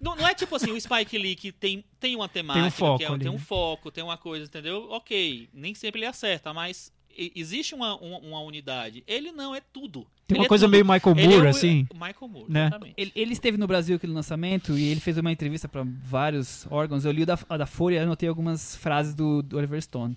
Não, 0.00 0.16
não 0.16 0.26
é 0.26 0.34
tipo 0.34 0.54
assim, 0.56 0.72
o 0.72 0.80
Spike 0.80 1.16
Lee 1.16 1.36
que 1.36 1.52
tem, 1.52 1.84
tem 2.00 2.16
uma 2.16 2.28
temática, 2.28 2.70
foco 2.72 2.98
que 2.98 3.04
é- 3.04 3.08
ali, 3.08 3.18
tem 3.20 3.30
um 3.30 3.34
né? 3.34 3.38
foco, 3.38 3.90
tem 3.92 4.02
uma 4.02 4.16
coisa, 4.16 4.44
entendeu? 4.46 4.88
Ok, 4.90 5.48
nem 5.54 5.72
sempre 5.74 6.00
ele 6.00 6.06
acerta, 6.06 6.52
mas 6.52 6.92
existe 7.34 7.74
uma, 7.74 7.96
uma, 7.96 8.18
uma 8.18 8.40
unidade. 8.40 9.02
Ele 9.06 9.32
não, 9.32 9.54
é 9.54 9.60
tudo. 9.60 10.06
Tem 10.26 10.36
Ele 10.36 10.40
uma 10.40 10.44
é 10.44 10.48
coisa 10.48 10.66
tudo. 10.66 10.72
meio 10.72 10.84
Michael 10.84 11.16
Ele 11.18 11.28
Moore, 11.28 11.44
é 11.44 11.46
o- 11.46 11.50
assim. 11.50 11.86
Michael 11.94 12.28
Moore, 12.28 12.46
né? 12.52 12.66
exatamente. 12.66 12.94
Ele, 12.96 13.12
ele 13.14 13.32
esteve 13.32 13.56
no 13.58 13.66
Brasil 13.66 13.96
aqui 13.96 14.06
no 14.06 14.14
lançamento 14.14 14.76
e 14.78 14.88
ele 14.88 15.00
fez 15.00 15.16
uma 15.18 15.32
entrevista 15.32 15.68
para 15.68 15.84
vários 16.02 16.66
órgãos. 16.70 17.04
Eu 17.04 17.12
li 17.12 17.22
o 17.22 17.26
da, 17.26 17.38
a 17.48 17.56
da 17.56 17.66
Folha 17.66 17.96
e 17.96 17.98
anotei 17.98 18.28
algumas 18.28 18.76
frases 18.76 19.14
do, 19.14 19.42
do 19.42 19.56
Oliver 19.56 19.80
Stone. 19.82 20.16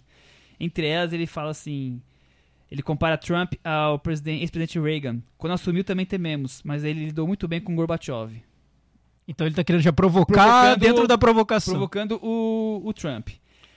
Entre 0.60 0.86
elas, 0.86 1.12
ele 1.14 1.26
fala 1.26 1.52
assim: 1.52 2.02
ele 2.70 2.82
compara 2.82 3.18
Trump 3.18 3.54
ao 3.64 3.98
presidente- 4.00 4.42
ex-presidente 4.42 4.80
Reagan. 4.80 5.22
Quando 5.38 5.54
assumiu, 5.54 5.84
também 5.84 6.06
tememos, 6.06 6.62
mas 6.64 6.84
ele 6.84 7.06
lidou 7.06 7.26
muito 7.26 7.48
bem 7.48 7.60
com 7.62 7.76
Gorbachev, 7.76 8.44
Então 9.28 9.48
ele 9.48 9.56
tá 9.56 9.64
querendo 9.64 9.82
já 9.82 9.94
provocar 9.94 10.34
Provocando- 10.44 10.80
dentro 10.80 11.08
da 11.08 11.18
provocação. 11.18 11.74
provocando 11.74 12.20
o, 12.22 12.82
o 12.84 12.94
Trump. 12.94 13.30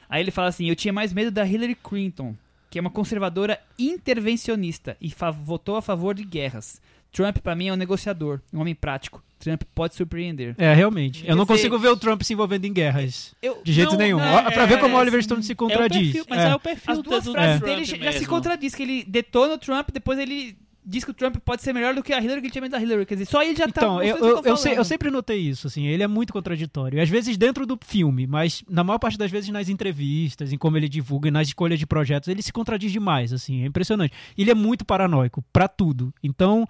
Aí 0.09 0.21
ele 0.23 0.31
fala 0.31 0.49
assim: 0.49 0.69
eu 0.69 0.77
tinha 0.77 0.93
mais 0.93 1.13
medo 1.13 1.31
da 1.31 1.47
Hillary 1.47 1.75
Clinton, 1.77 2.35
que 2.75 2.79
é 2.79 2.81
uma 2.81 2.91
conservadora 2.91 3.61
intervencionista 3.79 4.97
e 5.01 5.15
votou 5.45 5.77
a 5.77 5.83
favor 5.83 6.13
de 6.13 6.25
guerras. 6.25 6.81
Trump, 7.13 7.39
pra 7.39 7.55
mim, 7.55 7.69
é 7.69 7.73
um 7.73 7.77
negociador, 7.77 8.41
um 8.53 8.59
homem 8.61 8.75
prático. 8.75 9.23
Trump 9.39 9.63
pode 9.73 9.95
surpreender. 9.95 10.57
É, 10.59 10.75
realmente. 10.75 11.25
Eu 11.25 11.37
não 11.37 11.47
consigo 11.47 11.79
ver 11.79 11.87
o 11.91 11.97
Trump 11.97 12.23
se 12.23 12.33
envolvendo 12.33 12.65
em 12.65 12.73
guerras. 12.73 13.33
Eu, 13.41 13.63
De 13.63 13.73
jeito 13.73 13.93
Não, 13.93 13.99
nenhum. 13.99 14.19
não, 14.19 14.35
Ó, 14.35 14.51
pra 14.51 14.67
ver 14.67 14.75
é- 14.75 14.81
como 14.81 14.97
o 14.97 14.99
é- 14.99 15.03
Oliver 15.03 15.23
Stone 15.23 15.45
se 15.45 15.53
É 15.53 15.55
o 15.55 15.57
contradiz. 15.57 16.01
perfil, 16.03 16.25
mas 16.29 16.41
É. 16.41 16.49
é, 16.49 16.55
o 16.57 16.59
perfil 16.59 16.93
As 16.95 16.99
duas 17.01 17.29
frases 17.29 17.61
Trump 17.61 17.65
dele 17.71 17.85
já, 17.85 17.97
já 17.97 18.13
se 18.19 18.27
contradiz, 18.27 18.75
que 18.75 18.83
ele 18.83 19.05
detona 19.07 19.55
o 19.55 19.59
Trump, 19.59 19.91
depois 19.93 20.19
ele 20.19 20.57
diz 20.85 21.05
que 21.05 21.11
o 21.11 21.15
Trump 21.15 21.37
pode 21.45 21.63
ser 21.63 21.73
melhor 21.73 21.95
do 21.95 22.03
que 22.03 22.13
a 22.13 22.21
Hillary, 22.21 22.41
que 22.41 22.47
ele 22.47 22.53
tinha 22.53 22.63
medo 22.63 22.73
da 22.73 22.81
Hillary. 22.81 23.07
Quer 23.07 23.15
dizer, 23.15 23.27
só 23.27 23.43
ele 23.43 23.57
já 23.57 23.67
tá... 23.69 23.81
Então, 23.81 24.03
eu, 24.03 24.17
eu, 24.19 24.43
eu 24.45 24.57
eu, 24.77 24.85
sempre 24.85 25.11
notei 25.11 25.39
isso, 25.39 25.67
assim, 25.67 25.87
ele 25.87 26.03
é 26.03 26.07
muito 26.07 26.33
contraditório. 26.33 27.01
Às 27.01 27.09
vezes 27.09 27.37
dentro 27.37 27.67
do 27.67 27.79
filme, 27.85 28.27
mas 28.27 28.63
na 28.69 28.85
maior 28.85 28.99
parte 28.99 29.17
das 29.17 29.31
vezes 29.31 29.51
nas 29.51 29.69
entrevistas, 29.69 30.53
em 30.53 30.59
como 30.59 30.77
ele 30.77 30.89
divulga 30.89 31.29
e 31.29 31.31
nas 31.31 31.49
escolhas 31.49 31.79
de 31.79 31.87
projetos, 31.87 32.29
ele 32.29 32.43
se 32.43 32.53
contradiz 32.53 32.93
demais, 32.93 33.33
assim, 33.33 33.63
é 33.63 33.67
impressionante. 33.67 34.13
Ele 34.37 34.51
é 34.51 34.55
muito 34.55 34.85
paranoico 34.85 35.43
pra 35.53 35.69
tudo. 35.69 36.13
Então, 36.23 36.69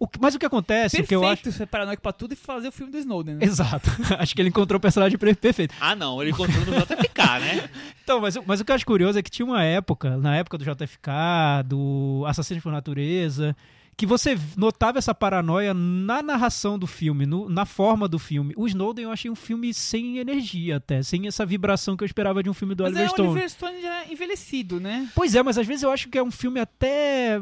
o 0.00 0.08
que- 0.08 0.18
mas 0.20 0.34
o 0.34 0.38
que 0.38 0.46
acontece, 0.46 1.00
o 1.00 1.06
que 1.06 1.14
eu 1.14 1.20
acho... 1.22 1.42
Perfeito 1.42 1.56
ser 1.56 1.66
paranoico 1.66 2.02
pra 2.02 2.12
tudo 2.12 2.32
e 2.32 2.36
fazer 2.36 2.68
o 2.68 2.72
filme 2.72 2.90
do 2.90 2.98
Snowden, 2.98 3.36
né? 3.36 3.44
Exato. 3.44 3.88
acho 4.18 4.34
que 4.34 4.40
ele 4.42 4.48
encontrou 4.48 4.78
o 4.78 4.80
personagem 4.80 5.16
per- 5.16 5.36
perfeito. 5.36 5.74
Ah, 5.80 5.94
não, 5.94 6.20
ele 6.20 6.30
encontrou 6.32 6.64
no 6.64 6.72
JFK, 6.72 7.22
né? 7.40 7.70
Então, 8.02 8.20
mas, 8.20 8.34
o- 8.34 8.42
mas 8.44 8.58
o 8.60 8.64
que 8.64 8.72
eu 8.72 8.74
acho 8.74 8.84
curioso 8.86 9.18
é 9.18 9.22
que 9.22 9.30
tinha 9.30 9.46
uma 9.46 9.62
época, 9.62 10.16
na 10.16 10.34
época 10.36 10.58
do 10.58 10.64
JFK, 10.64 11.62
do 11.66 12.24
Assassinos 12.26 12.60
por 12.62 12.72
Natureza, 12.72 13.54
que 13.96 14.04
você 14.06 14.36
notava 14.56 14.98
essa 14.98 15.14
paranoia 15.14 15.74
na 15.74 16.22
narração 16.22 16.78
do 16.78 16.86
filme, 16.86 17.26
no- 17.26 17.48
na 17.50 17.64
forma 17.66 18.08
do 18.08 18.18
filme. 18.18 18.54
O 18.56 18.66
Snowden 18.66 19.04
eu 19.04 19.12
achei 19.12 19.30
um 19.30 19.34
filme 19.36 19.72
sem 19.74 20.18
energia 20.18 20.76
até, 20.78 21.02
sem 21.02 21.26
essa 21.28 21.44
vibração 21.44 21.96
que 21.96 22.02
eu 22.02 22.06
esperava 22.06 22.42
de 22.42 22.48
um 22.50 22.54
filme 22.54 22.74
do 22.74 22.82
Mas 22.82 22.92
Oliver 22.94 23.06
é 23.06 23.10
o 23.10 23.14
Stone. 23.14 23.28
Oliver 23.28 23.50
Stone 23.50 23.82
já 23.82 24.06
envelhecido, 24.10 24.80
né? 24.80 25.08
Pois 25.14 25.34
é, 25.34 25.42
mas 25.42 25.58
às 25.58 25.66
vezes 25.66 25.82
eu 25.82 25.92
acho 25.92 26.08
que 26.08 26.16
é 26.18 26.22
um 26.22 26.30
filme 26.30 26.58
até 26.58 27.40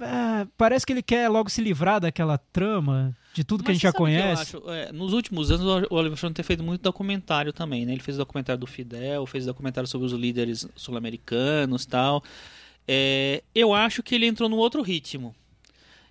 é, 0.00 0.46
parece 0.56 0.86
que 0.86 0.92
ele 0.92 1.02
quer 1.02 1.28
logo 1.28 1.50
se 1.50 1.60
livrar 1.60 2.00
daquela 2.00 2.38
trama, 2.38 3.16
de 3.32 3.44
tudo 3.44 3.62
que 3.62 3.70
a 3.70 3.72
Mas 3.72 3.76
gente 3.76 3.82
já 3.82 3.92
conhece. 3.92 4.42
acho? 4.56 4.70
É, 4.70 4.92
nos 4.92 5.12
últimos 5.12 5.50
anos, 5.50 5.86
o 5.90 5.94
Oliver 5.94 6.16
Stone 6.18 6.34
tem 6.34 6.44
feito 6.44 6.62
muito 6.62 6.82
documentário 6.82 7.52
também, 7.52 7.86
né? 7.86 7.92
Ele 7.92 8.02
fez 8.02 8.16
o 8.16 8.18
documentário 8.18 8.58
do 8.60 8.66
Fidel, 8.66 9.26
fez 9.26 9.46
documentário 9.46 9.88
sobre 9.88 10.06
os 10.06 10.12
líderes 10.12 10.66
sul-americanos 10.74 11.86
tal. 11.86 12.22
É, 12.88 13.42
eu 13.54 13.72
acho 13.72 14.02
que 14.02 14.14
ele 14.14 14.26
entrou 14.26 14.48
num 14.48 14.56
outro 14.56 14.82
ritmo. 14.82 15.34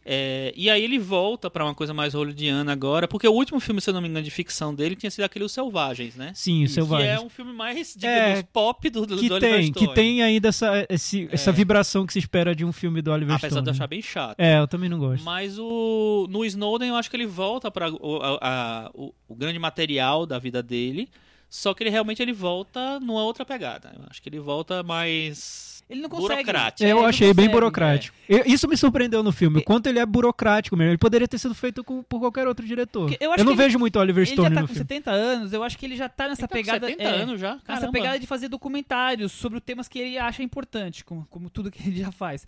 É, 0.05 0.51
e 0.55 0.69
aí 0.69 0.83
ele 0.83 0.97
volta 0.97 1.49
pra 1.51 1.63
uma 1.63 1.75
coisa 1.75 1.93
mais 1.93 2.13
hollywoodiana 2.13 2.71
agora, 2.71 3.07
porque 3.07 3.27
o 3.27 3.31
último 3.33 3.59
filme, 3.59 3.79
se 3.81 3.89
eu 3.89 3.93
não 3.93 4.01
me 4.01 4.07
engano, 4.07 4.23
de 4.23 4.31
ficção 4.31 4.73
dele 4.73 4.95
tinha 4.95 5.11
sido 5.11 5.23
aquele 5.25 5.45
Os 5.45 5.51
Selvagens, 5.51 6.15
né? 6.15 6.31
Sim, 6.33 6.63
o 6.63 6.69
Selvagem. 6.69 7.07
Que 7.07 7.13
é 7.13 7.19
um 7.19 7.29
filme 7.29 7.53
mais, 7.53 7.93
digamos, 7.95 8.39
É, 8.39 8.43
pop 8.43 8.89
do, 8.89 9.05
do, 9.05 9.17
que 9.17 9.29
do 9.29 9.39
tem, 9.39 9.71
que 9.71 9.93
tem 9.93 10.23
ainda 10.23 10.47
essa, 10.49 10.85
esse- 10.89 11.27
essa 11.31 11.51
vibração 11.51 12.05
que 12.07 12.13
se 12.13 12.19
espera 12.19 12.55
de 12.55 12.63
um 12.65 12.71
filme 12.71 13.01
do 13.01 13.11
Oliver 13.11 13.35
Apesar 13.35 13.49
Stone. 13.49 13.63
de 13.65 13.69
eu 13.69 13.73
achar 13.73 13.87
bem 13.87 14.01
chato. 14.01 14.39
É, 14.39 14.57
eu 14.59 14.67
também 14.67 14.89
não 14.89 14.97
gosto. 14.97 15.23
Mas 15.23 15.59
o 15.59 16.25
no 16.29 16.43
Snowden 16.45 16.89
eu 16.89 16.95
acho 16.95 17.09
que 17.09 17.15
ele 17.17 17.27
volta 17.27 17.69
para 17.69 17.91
o, 17.91 19.13
o 19.27 19.35
grande 19.35 19.59
material 19.59 20.25
da 20.25 20.39
vida 20.39 20.63
dele, 20.63 21.09
só 21.49 21.73
que 21.73 21.83
ele 21.83 21.89
realmente 21.89 22.21
ele 22.21 22.33
volta 22.33 22.99
numa 22.99 23.23
outra 23.23 23.45
pegada. 23.45 23.91
Eu 23.97 24.03
acho 24.09 24.21
que 24.21 24.29
ele 24.29 24.39
volta 24.39 24.81
mais 24.83 25.78
Ele 25.89 26.01
não 26.01 26.09
consegue. 26.09 26.43
burocrático. 26.43 26.83
É, 26.87 26.91
eu 26.91 27.03
achei 27.03 27.33
bem 27.33 27.49
burocrático. 27.49 28.15
Eu- 28.29 28.43
isso 28.45 28.67
me 28.67 28.77
surpreendeu 28.77 29.23
no 29.23 29.31
filme, 29.31 29.59
o 29.59 29.63
quanto 29.63 29.87
ele 29.87 29.97
é 29.97 30.05
burocrático 30.05 30.77
mesmo. 30.77 30.91
Ele 30.91 30.97
poderia 30.99 31.27
ter 31.27 31.39
sido 31.39 31.55
feito 31.55 31.83
com- 31.83 32.03
por 32.03 32.19
qualquer 32.19 32.47
outro 32.47 32.63
diretor. 32.65 33.11
Eu 33.19 33.31
Eu, 33.35 33.43
não 33.43 33.53
ele- 33.53 33.55
vejo 33.63 33.79
muito 33.79 33.97
Oliver 33.97 34.21
Ele 34.21 34.29
já 34.29 34.33
Stone 34.35 34.53
tá 34.55 34.61
no 34.61 34.67
com 34.67 34.73
filme. 34.73 34.87
70 34.87 35.09
anos, 35.11 35.51
eu 35.51 35.63
acho 35.63 35.77
que 35.77 35.85
ele 35.87 35.95
já 35.95 36.07
tá 36.07 36.27
nessa 36.27 36.41
Ele 36.43 36.47
tá 36.47 36.55
com 36.55 36.63
pegada. 36.63 36.87
70 36.87 37.03
é, 37.03 37.21
anos 37.21 37.39
já, 37.41 37.53
Nessa 37.55 37.65
caramba. 37.65 37.91
pegada 37.91 38.19
de 38.19 38.27
fazer 38.27 38.47
documentários 38.49 39.31
sobre 39.31 39.59
temas 39.59 39.87
que 39.87 39.97
ele 39.97 40.17
acha 40.19 40.43
importante, 40.43 41.03
como, 41.03 41.25
como 41.27 41.49
tudo 41.49 41.71
que 41.71 41.79
ele 41.89 41.97
já 41.99 42.11
faz. 42.11 42.45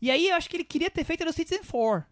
E 0.00 0.10
aí 0.10 0.28
eu 0.28 0.36
acho 0.36 0.50
que 0.50 0.56
ele 0.56 0.64
queria 0.64 0.90
ter 0.90 1.02
feito 1.04 1.24
no 1.24 1.32
Citizen 1.32 1.62
4. 1.64 2.04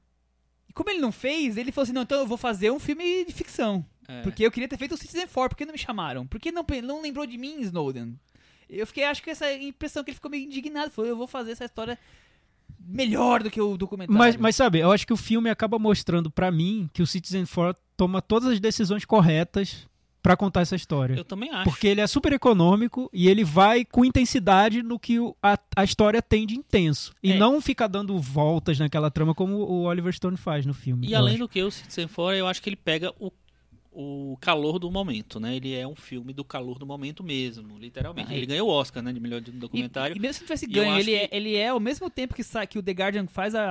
E 0.68 0.72
como 0.72 0.88
ele 0.88 1.00
não 1.00 1.12
fez, 1.12 1.56
ele 1.58 1.72
falou 1.72 1.82
assim: 1.84 1.92
não, 1.92 2.02
então 2.02 2.20
eu 2.20 2.26
vou 2.26 2.38
fazer 2.38 2.70
um 2.70 2.78
filme 2.78 3.24
de 3.26 3.32
ficção. 3.34 3.84
É. 4.08 4.22
Porque 4.22 4.44
eu 4.46 4.50
queria 4.50 4.66
ter 4.68 4.78
feito 4.78 4.94
o 4.94 4.96
Citizen 4.96 5.26
4, 5.26 5.50
por 5.50 5.56
que 5.56 5.66
não 5.66 5.72
me 5.72 5.78
chamaram? 5.78 6.26
Por 6.26 6.40
que 6.40 6.50
não, 6.50 6.64
não 6.82 7.02
lembrou 7.02 7.26
de 7.26 7.36
mim, 7.36 7.60
Snowden? 7.60 8.18
Eu 8.70 8.86
fiquei, 8.86 9.04
acho 9.04 9.22
que 9.22 9.30
essa 9.30 9.52
impressão 9.52 10.04
que 10.04 10.10
ele 10.10 10.14
ficou 10.16 10.30
meio 10.30 10.44
indignado. 10.44 10.90
Falou, 10.90 11.08
eu 11.10 11.16
vou 11.16 11.26
fazer 11.26 11.52
essa 11.52 11.64
história 11.64 11.98
melhor 12.78 13.42
do 13.42 13.50
que 13.50 13.60
o 13.60 13.76
documentário. 13.76 14.18
Mas, 14.18 14.36
mas 14.36 14.56
sabe, 14.56 14.78
eu 14.80 14.90
acho 14.92 15.06
que 15.06 15.12
o 15.12 15.16
filme 15.16 15.50
acaba 15.50 15.78
mostrando 15.78 16.30
pra 16.30 16.50
mim 16.50 16.88
que 16.92 17.02
o 17.02 17.06
Citizen 17.06 17.44
Four 17.46 17.74
toma 17.96 18.22
todas 18.22 18.50
as 18.50 18.60
decisões 18.60 19.04
corretas 19.04 19.86
pra 20.22 20.36
contar 20.36 20.60
essa 20.60 20.76
história. 20.76 21.14
Eu 21.14 21.24
também 21.24 21.50
acho. 21.50 21.64
Porque 21.64 21.86
ele 21.88 22.00
é 22.00 22.06
super 22.06 22.32
econômico 22.32 23.08
e 23.12 23.28
ele 23.28 23.42
vai 23.42 23.84
com 23.84 24.04
intensidade 24.04 24.82
no 24.82 24.98
que 24.98 25.16
a, 25.42 25.58
a 25.76 25.84
história 25.84 26.20
tem 26.20 26.46
de 26.46 26.54
intenso. 26.56 27.14
E 27.22 27.32
É. 27.32 27.38
não 27.38 27.60
fica 27.60 27.88
dando 27.88 28.18
voltas 28.18 28.78
naquela 28.78 29.10
trama 29.10 29.34
como 29.34 29.56
o 29.56 29.84
Oliver 29.84 30.12
Stone 30.12 30.36
faz 30.36 30.66
no 30.66 30.74
filme. 30.74 31.06
E 31.08 31.14
além 31.14 31.34
acho. 31.34 31.44
do 31.44 31.48
que 31.48 31.62
o 31.62 31.70
Citizen 31.70 32.06
Four, 32.06 32.34
eu 32.34 32.46
acho 32.46 32.60
que 32.60 32.68
ele 32.68 32.76
pega 32.76 33.14
o, 33.18 33.32
o 33.93 34.36
calor 34.41 34.78
do 34.78 34.91
momento, 34.91 35.41
né? 35.41 35.57
Ele 35.57 35.74
é 35.74 35.86
um 35.86 35.97
filme 35.97 36.32
do 36.32 36.45
calor 36.45 36.78
do 36.78 36.86
momento 36.86 37.24
mesmo, 37.24 37.76
literalmente. 37.78 38.28
Ah, 38.30 38.34
ele 38.34 38.45
e- 38.45 38.47
ganhou 38.47 38.68
o 38.68 38.72
Oscar, 38.72 39.03
né, 39.03 39.12
de 39.12 39.18
melhor 39.20 39.41
E- 39.47 39.51
documentário. 39.51 40.16
E, 40.16 40.20
mesmo 40.20 40.34
se 40.34 40.41
não 40.41 40.47
tivesse 40.47 40.64
E 40.66 40.68
ganho, 40.68 40.99
ele, 40.99 41.12
é, 41.14 41.26
que- 41.28 41.34
ele 41.36 41.57
é 41.57 41.68
ao 41.68 41.80
mesmo 41.80 42.09
tempo 42.09 42.34
que, 42.34 42.43
que 42.68 42.78
o 42.78 42.82
The 42.82 42.93
Guardian 42.93 43.26
faz 43.26 43.55
a, 43.55 43.64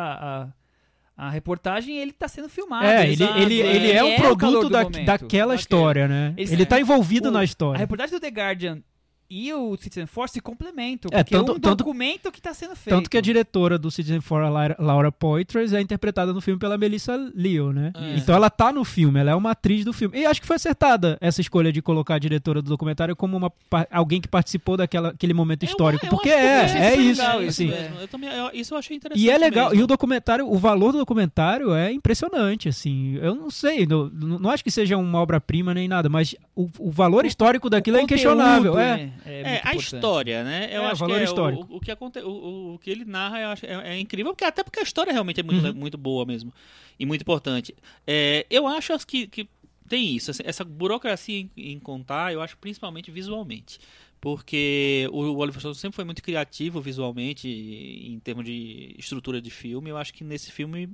a, 1.17 1.27
a 1.27 1.29
reportagem, 1.29 1.97
ele 1.97 2.11
tá 2.11 2.27
sendo 2.27 2.49
filmado. 2.49 2.85
É, 2.85 3.09
ele, 3.09 3.23
ele, 3.23 3.61
é. 3.61 3.75
ele 3.75 3.91
é 3.91 4.03
um 4.03 4.13
o 4.13 4.17
calor 4.37 4.37
produto 4.37 4.69
da, 4.69 4.83
daquela 5.05 5.53
Ok. 5.53 5.59
história, 5.61 6.07
né? 6.07 6.33
Ele 6.37 6.65
tá 6.65 6.79
envolvido 6.81 7.29
o- 7.29 7.31
na 7.31 7.39
A 7.39 7.43
história. 7.45 7.79
reportagem 7.79 8.13
do 8.13 8.19
The 8.21 8.29
Guardian 8.29 8.83
e 9.29 9.53
o 9.53 9.75
Citizen 9.77 10.05
Force 10.07 10.33
se 10.33 10.41
complementam. 10.41 11.09
É, 11.13 11.23
porque 11.23 11.35
tanto- 11.35 11.51
é 11.51 11.55
um 11.55 11.59
tanto- 11.59 11.83
documento 11.83 12.31
que 12.31 12.41
tá 12.41 12.53
sendo 12.53 12.75
feito. 12.75 12.95
Tanto 12.95 13.09
que 13.09 13.17
a 13.17 13.21
diretora 13.21 13.77
do 13.77 13.91
Citizen 13.91 14.21
Four, 14.21 14.41
a 14.41 14.49
Laura, 14.49 14.75
Laura 14.79 15.11
Poitras, 15.11 15.71
é 15.73 15.81
interpretada 15.81 16.33
no 16.33 16.41
filme 16.41 16.59
pela 16.59 16.77
Melissa 16.77 17.15
Leo, 17.35 17.71
né? 17.71 17.91
É. 17.95 18.15
Então 18.17 18.33
ela 18.35 18.49
tá 18.49 18.71
no 18.73 18.83
filme, 18.83 19.19
ela 19.19 19.31
é 19.31 19.35
uma 19.35 19.51
atriz 19.51 19.85
do 19.85 19.93
filme. 19.93 20.17
E 20.17 20.25
acho 20.25 20.41
que 20.41 20.47
foi 20.47 20.55
acertada 20.55 21.17
essa 21.21 21.41
escolha 21.41 21.71
de 21.71 21.81
colocar 21.81 22.15
a 22.15 22.19
diretora 22.19 22.61
do 22.61 22.69
documentário 22.69 23.15
como 23.15 23.37
uma, 23.37 23.51
alguém 23.91 24.19
que 24.19 24.27
participou 24.27 24.75
daquele 24.77 25.07
aquele 25.07 25.33
momento 25.33 25.63
Eu- 25.63 25.67
histórico. 25.69 26.05
eu 26.05 26.09
porque 26.09 26.29
acho 26.29 26.73
que 26.75 26.79
é, 26.81 26.85
é 26.93 26.95
isso. 26.97 27.21
legal 27.21 27.41
isso 27.43 27.49
assim. 27.49 27.67
mesmo. 27.67 27.99
Eu 28.01 28.07
também, 28.07 28.29
eu- 28.29 28.49
isso 28.53 28.73
eu 28.73 28.77
achei 28.77 28.97
interessante. 28.97 29.23
E 29.25 29.29
é 29.29 29.37
legal, 29.37 29.69
mesmo. 29.69 29.81
e 29.81 29.83
o 29.83 29.87
documentário, 29.87 30.47
o 30.51 30.57
valor 30.57 30.91
do 30.91 30.97
documentário 30.97 31.73
é 31.73 31.91
impressionante, 31.91 32.67
assim. 32.69 33.15
Eu 33.21 33.35
não 33.35 33.49
sei, 33.51 33.85
não, 33.85 34.07
não 34.09 34.49
acho 34.49 34.63
que 34.63 34.71
seja 34.71 34.97
uma 34.97 35.19
obra-prima 35.19 35.73
nem 35.73 35.87
nada, 35.87 36.09
mas 36.09 36.35
o, 36.55 36.67
o 36.79 36.89
valor 36.91 37.25
histórico 37.25 37.69
daquilo 37.69 37.97
é 37.97 38.01
O 38.01 38.03
inquestionável. 38.03 38.71
conteúdo, 38.73 38.79
É. 38.79 38.97
né, 38.97 39.11
é 39.25 39.41
É, 39.41 39.45
a 39.45 39.57
importante. 39.73 39.77
história, 39.95 40.43
né? 40.43 40.69
Eu 40.71 40.81
É, 40.83 40.87
o 40.87 40.91
acho 40.91 40.99
valor 40.99 41.15
que 41.15 41.21
é 41.21 41.23
histórico. 41.23 41.67
O, 41.69 41.77
o, 41.77 41.79
que 41.79 41.91
aconte, 41.91 42.19
o, 42.19 42.73
o- 42.75 42.79
que 42.79 42.89
ele 42.89 43.05
narra 43.05 43.39
eu 43.39 43.49
acho, 43.49 43.65
é, 43.65 43.95
é 43.95 43.99
incrível, 43.99 44.33
porque 44.33 44.43
até 44.45 44.63
porque 44.63 44.79
a 44.79 44.83
história 44.83 45.11
realmente 45.13 45.39
é 45.39 45.43
muito, 45.43 45.65
Uhum. 45.67 45.73
muito 45.73 45.97
boa 45.97 46.25
mesmo. 46.25 46.53
E 46.99 47.05
muito 47.05 47.21
importante. 47.21 47.75
É, 48.05 48.45
eu 48.49 48.67
acho 48.67 48.97
que, 49.05 49.27
que 49.27 49.47
tem 49.87 50.15
isso, 50.15 50.31
assim, 50.31 50.43
essa 50.45 50.63
burocracia 50.63 51.39
em, 51.39 51.51
em 51.57 51.79
contar, 51.79 52.31
eu 52.33 52.41
acho 52.41 52.57
principalmente 52.57 53.09
visualmente. 53.11 53.79
Porque 54.21 55.07
o 55.13 55.37
Oliver 55.37 55.59
Stone 55.61 55.75
sempre 55.75 55.95
foi 55.95 56.03
muito 56.05 56.21
criativo 56.21 56.81
visualmente, 56.81 57.47
em 57.47 58.19
termos 58.19 58.43
de 58.45 58.93
estrutura 58.97 59.41
de 59.41 59.49
filme. 59.49 59.89
Eu 59.89 59.97
acho 59.97 60.13
que 60.13 60.23
nesse 60.25 60.51
filme 60.51 60.89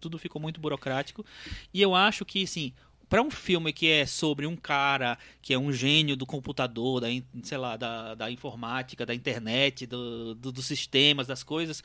tudo 0.00 0.18
ficou 0.18 0.40
muito 0.40 0.60
burocrático. 0.60 1.24
E 1.72 1.80
eu 1.80 1.94
acho 1.94 2.24
que, 2.26 2.42
assim, 2.44 2.72
para 3.08 3.22
um 3.22 3.30
filme 3.30 3.72
que 3.72 3.88
é 3.88 4.06
sobre 4.06 4.46
um 4.46 4.56
cara 4.56 5.18
que 5.40 5.54
é 5.54 5.58
um 5.58 5.72
gênio 5.72 6.16
do 6.16 6.26
computador, 6.26 7.00
da, 7.00 7.08
sei 7.42 7.58
lá, 7.58 7.76
da, 7.76 8.14
da 8.14 8.30
informática, 8.30 9.06
da 9.06 9.14
internet, 9.14 9.86
do, 9.86 10.34
do- 10.34 10.52
dos 10.52 10.66
sistemas, 10.66 11.26
das 11.26 11.42
coisas. 11.42 11.82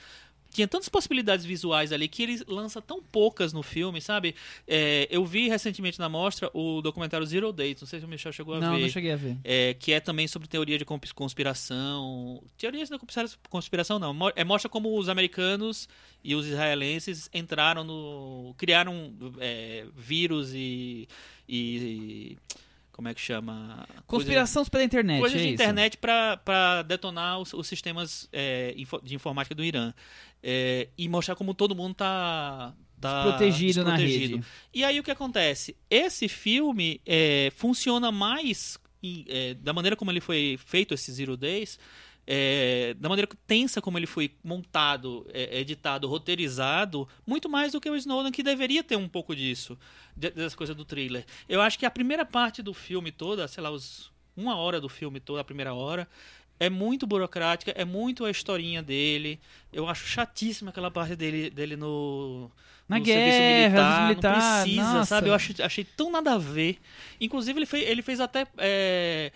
Tinha 0.54 0.68
tantas 0.68 0.88
possibilidades 0.90 1.46
visuais 1.46 1.92
ali 1.92 2.08
que 2.08 2.22
ele 2.24 2.42
lança 2.48 2.82
tão 2.82 3.02
poucas 3.02 3.52
no 3.54 3.64
filme, 3.64 4.00
sabe? 4.00 4.36
É, 4.68 5.08
eu 5.10 5.26
vi 5.26 5.50
recentemente 5.50 5.98
na 6.00 6.08
mostra 6.08 6.50
o 6.54 6.82
documentário 6.82 7.26
Zero 7.26 7.52
Days, 7.52 7.82
não 7.82 7.88
sei 7.88 8.00
se 8.00 8.06
o 8.06 8.08
Michel 8.08 8.32
chegou 8.32 8.54
a 8.56 8.60
Não, 8.60 8.76
ver. 8.76 8.82
não 8.82 8.90
cheguei 8.90 9.12
a 9.12 9.16
ver. 9.16 9.38
É, 9.44 9.74
que 9.74 9.92
é 9.94 10.00
também 10.00 10.28
sobre 10.28 10.48
teoria 10.48 10.78
de 10.78 10.86
consp- 10.86 11.14
conspiração. 11.14 12.42
Teorias 12.58 12.90
da 12.90 13.00
conspira- 13.00 13.30
conspiração 13.50 13.98
não. 14.00 14.16
É, 14.36 14.44
mostra 14.44 14.70
como 14.70 14.98
os 14.98 15.10
americanos 15.10 15.90
e 16.24 16.36
os 16.36 16.46
israelenses 16.46 17.30
entraram 17.34 17.84
no. 17.84 18.54
criaram 18.58 19.14
é, 19.40 19.86
vírus 19.96 20.52
e, 20.54 21.08
e. 21.50 22.38
Como 22.94 23.08
é 23.08 23.14
que 23.14 23.20
chama? 23.20 23.88
Conspiração 24.06 24.64
pela 24.66 24.84
internet. 24.84 25.20
Coisas 25.20 25.42
é 25.42 25.44
de 25.46 25.50
internet 25.52 25.98
para 25.98 26.84
detonar 26.84 27.40
os, 27.40 27.52
os 27.52 27.68
sistemas 27.68 28.30
é, 28.32 28.74
de 29.02 29.16
informática 29.16 29.56
do 29.56 29.64
Irã. 29.64 29.94
É, 30.42 30.88
e 30.98 31.10
mostrar 31.10 31.36
como 31.36 31.56
todo 31.56 31.76
mundo 31.76 31.96
tá. 31.96 32.74
tá 33.02 33.24
Protegido 33.24 33.84
na 33.84 33.98
desprotegido. 33.98 34.36
rede. 34.36 34.48
E 34.74 34.84
aí 34.84 35.00
o 35.00 35.04
que 35.04 35.10
acontece? 35.10 35.76
Esse 35.90 36.28
filme 36.28 37.02
é, 37.04 37.52
funciona 37.56 38.12
mais 38.12 38.78
é, 39.28 39.56
da 39.56 39.74
maneira 39.74 39.96
como 39.96 40.12
ele 40.12 40.22
foi 40.22 40.58
feito, 40.64 40.94
esse 40.94 41.12
Zero 41.12 41.36
Days, 41.36 41.80
é, 42.26 42.94
da 43.00 43.10
maneira 43.10 43.30
tensa 43.46 43.82
como 43.82 43.98
ele 43.98 44.08
foi 44.08 44.32
montado, 44.44 45.26
é, 45.34 45.60
editado, 45.60 46.08
roteirizado, 46.08 47.08
muito 47.28 47.50
mais 47.50 47.72
do 47.74 47.82
que 47.82 47.90
o 47.90 47.96
Snowden, 47.96 48.32
que 48.32 48.44
deveria 48.44 48.84
ter 48.84 48.96
um 48.96 49.08
pouco 49.10 49.36
disso, 49.36 49.78
de- 50.16 50.32
dessa 50.32 50.56
coisa 50.56 50.74
do 50.74 50.86
thriller. 50.86 51.26
Eu 51.50 51.62
acho 51.62 51.78
que 51.78 51.86
a 51.86 51.92
primeira 51.92 52.26
parte 52.26 52.62
do 52.62 52.74
filme 52.74 53.12
toda, 53.12 53.48
sei 53.48 53.62
lá, 53.64 53.70
os, 53.72 54.12
uma 54.36 54.56
hora 54.56 54.80
do 54.80 54.88
filme 54.90 55.20
toda, 55.20 55.42
a 55.42 55.44
primeira 55.44 55.74
hora, 55.74 56.08
é 56.60 56.70
muito 56.70 57.06
burocrática, 57.06 57.72
é 57.76 57.84
muito 57.84 58.24
a 58.24 58.32
historinha 58.32 58.82
dele. 58.82 59.40
Eu 59.72 59.88
acho 59.88 60.06
chatíssima 60.08 60.70
aquela 60.70 60.90
parte 60.90 61.16
dele, 61.16 61.50
dele 61.50 61.76
no, 61.76 62.50
Na 62.88 63.00
no 63.00 63.04
guerra, 63.04 63.20
serviço 63.22 63.44
militar, 63.44 64.08
militar, 64.08 64.36
não 64.38 64.62
precisa, 64.64 64.94
nossa. 64.94 65.06
sabe? 65.06 65.30
Eu 65.30 65.34
achei, 65.34 65.56
achei 65.60 65.84
tão 65.84 66.10
nada 66.12 66.34
a 66.34 66.38
ver. 66.38 66.80
Inclusive, 67.20 67.60
ele 67.60 67.66
fez, 67.66 67.90
ele 67.90 68.02
fez 68.02 68.20
até. 68.22 68.48
é, 68.60 69.32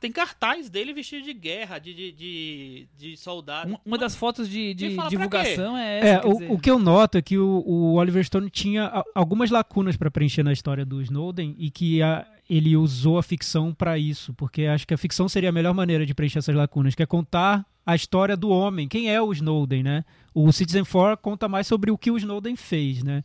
tem 0.00 0.10
cartaz 0.10 0.68
dele 0.70 0.92
vestido 0.94 1.24
de 1.24 1.32
guerra, 1.34 1.78
de, 1.78 1.92
de, 1.94 2.12
de, 2.12 2.88
de 2.96 3.16
soldado. 3.16 3.72
Um- 3.74 3.78
Uma 3.84 3.98
das 3.98 4.14
fotos 4.16 4.48
de, 4.48 4.74
de 4.74 4.96
divulgação 5.08 5.76
é 5.76 5.98
essa. 5.98 6.06
É, 6.08 6.18
quer 6.20 6.28
dizer. 6.32 6.50
o, 6.50 6.54
o 6.54 6.58
que 6.58 6.70
eu 6.70 6.78
noto 6.78 7.18
é 7.18 7.22
que 7.22 7.36
o, 7.38 7.62
o 7.66 7.94
Oliver 7.94 8.24
Stone 8.24 8.50
tinha 8.50 9.04
algumas 9.14 9.50
lacunas 9.50 9.96
para 9.96 10.10
preencher 10.10 10.42
na 10.42 10.52
história 10.52 10.84
do 10.84 11.00
Snowden 11.02 11.54
e 11.58 11.70
que 11.70 12.02
a- 12.02 12.26
ele 12.48 12.74
usou 12.76 13.18
a 13.18 13.22
ficção 13.22 13.74
para 13.74 13.98
isso, 13.98 14.32
porque 14.34 14.62
acho 14.64 14.86
que 14.86 14.94
a 14.94 14.98
ficção 14.98 15.28
seria 15.28 15.50
a 15.50 15.52
melhor 15.52 15.74
maneira 15.74 16.06
de 16.06 16.14
preencher 16.14 16.38
essas 16.38 16.56
lacunas, 16.56 16.94
que 16.94 17.02
é 17.02 17.06
contar 17.06 17.64
a 17.84 17.94
história 17.94 18.36
do 18.36 18.48
homem, 18.48 18.88
quem 18.88 19.10
é 19.10 19.20
o 19.20 19.30
Snowden, 19.32 19.82
né? 19.82 20.04
O 20.34 20.50
Citizen 20.50 20.84
Four 20.84 21.16
conta 21.18 21.46
mais 21.48 21.66
sobre 21.66 21.90
o 21.90 21.98
que 21.98 22.10
o 22.10 22.16
Snowden 22.16 22.56
fez, 22.56 23.02
né? 23.02 23.22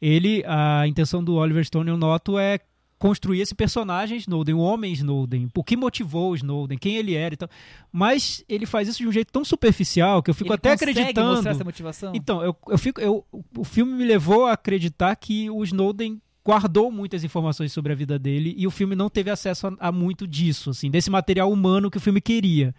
Ele, 0.00 0.44
a 0.46 0.86
intenção 0.86 1.24
do 1.24 1.34
Oliver 1.36 1.64
Stone, 1.64 1.88
eu 1.90 1.96
noto, 1.96 2.38
é 2.38 2.58
construir 2.98 3.40
esse 3.40 3.54
personagem 3.54 4.18
Snowden, 4.18 4.54
o 4.54 4.58
homem 4.58 4.92
Snowden, 4.92 5.48
o 5.54 5.64
que 5.64 5.76
motivou 5.76 6.32
o 6.32 6.34
Snowden, 6.34 6.76
quem 6.76 6.96
ele 6.96 7.14
era 7.14 7.34
e 7.34 7.36
tal. 7.36 7.48
Mas 7.92 8.44
ele 8.48 8.66
faz 8.66 8.88
isso 8.88 8.98
de 8.98 9.08
um 9.08 9.12
jeito 9.12 9.32
tão 9.32 9.44
superficial 9.44 10.22
que 10.22 10.30
eu 10.30 10.34
fico 10.34 10.48
Ele 10.48 10.54
até 10.54 10.72
acreditando. 10.72 11.34
mostrar 11.34 11.52
essa 11.52 11.64
motivação? 11.64 12.12
Então, 12.14 12.42
eu, 12.42 12.56
eu 12.68 12.78
fico, 12.78 13.00
eu, 13.00 13.24
o 13.56 13.64
filme 13.64 13.92
me 13.92 14.04
levou 14.04 14.46
a 14.46 14.52
acreditar 14.52 15.14
que 15.16 15.48
o 15.48 15.62
Snowden 15.64 16.20
guardou 16.44 16.90
muitas 16.90 17.22
informações 17.22 17.72
sobre 17.72 17.92
a 17.92 17.96
vida 17.96 18.18
dele 18.18 18.54
e 18.56 18.66
o 18.66 18.70
filme 18.70 18.96
não 18.96 19.08
teve 19.08 19.30
acesso 19.30 19.66
a, 19.66 19.76
a 19.78 19.92
muito 19.92 20.26
disso, 20.26 20.70
assim, 20.70 20.90
desse 20.90 21.10
material 21.10 21.52
humano 21.52 21.90
que 21.90 21.98
o 21.98 22.00
filme 22.00 22.20
queria. 22.20 22.74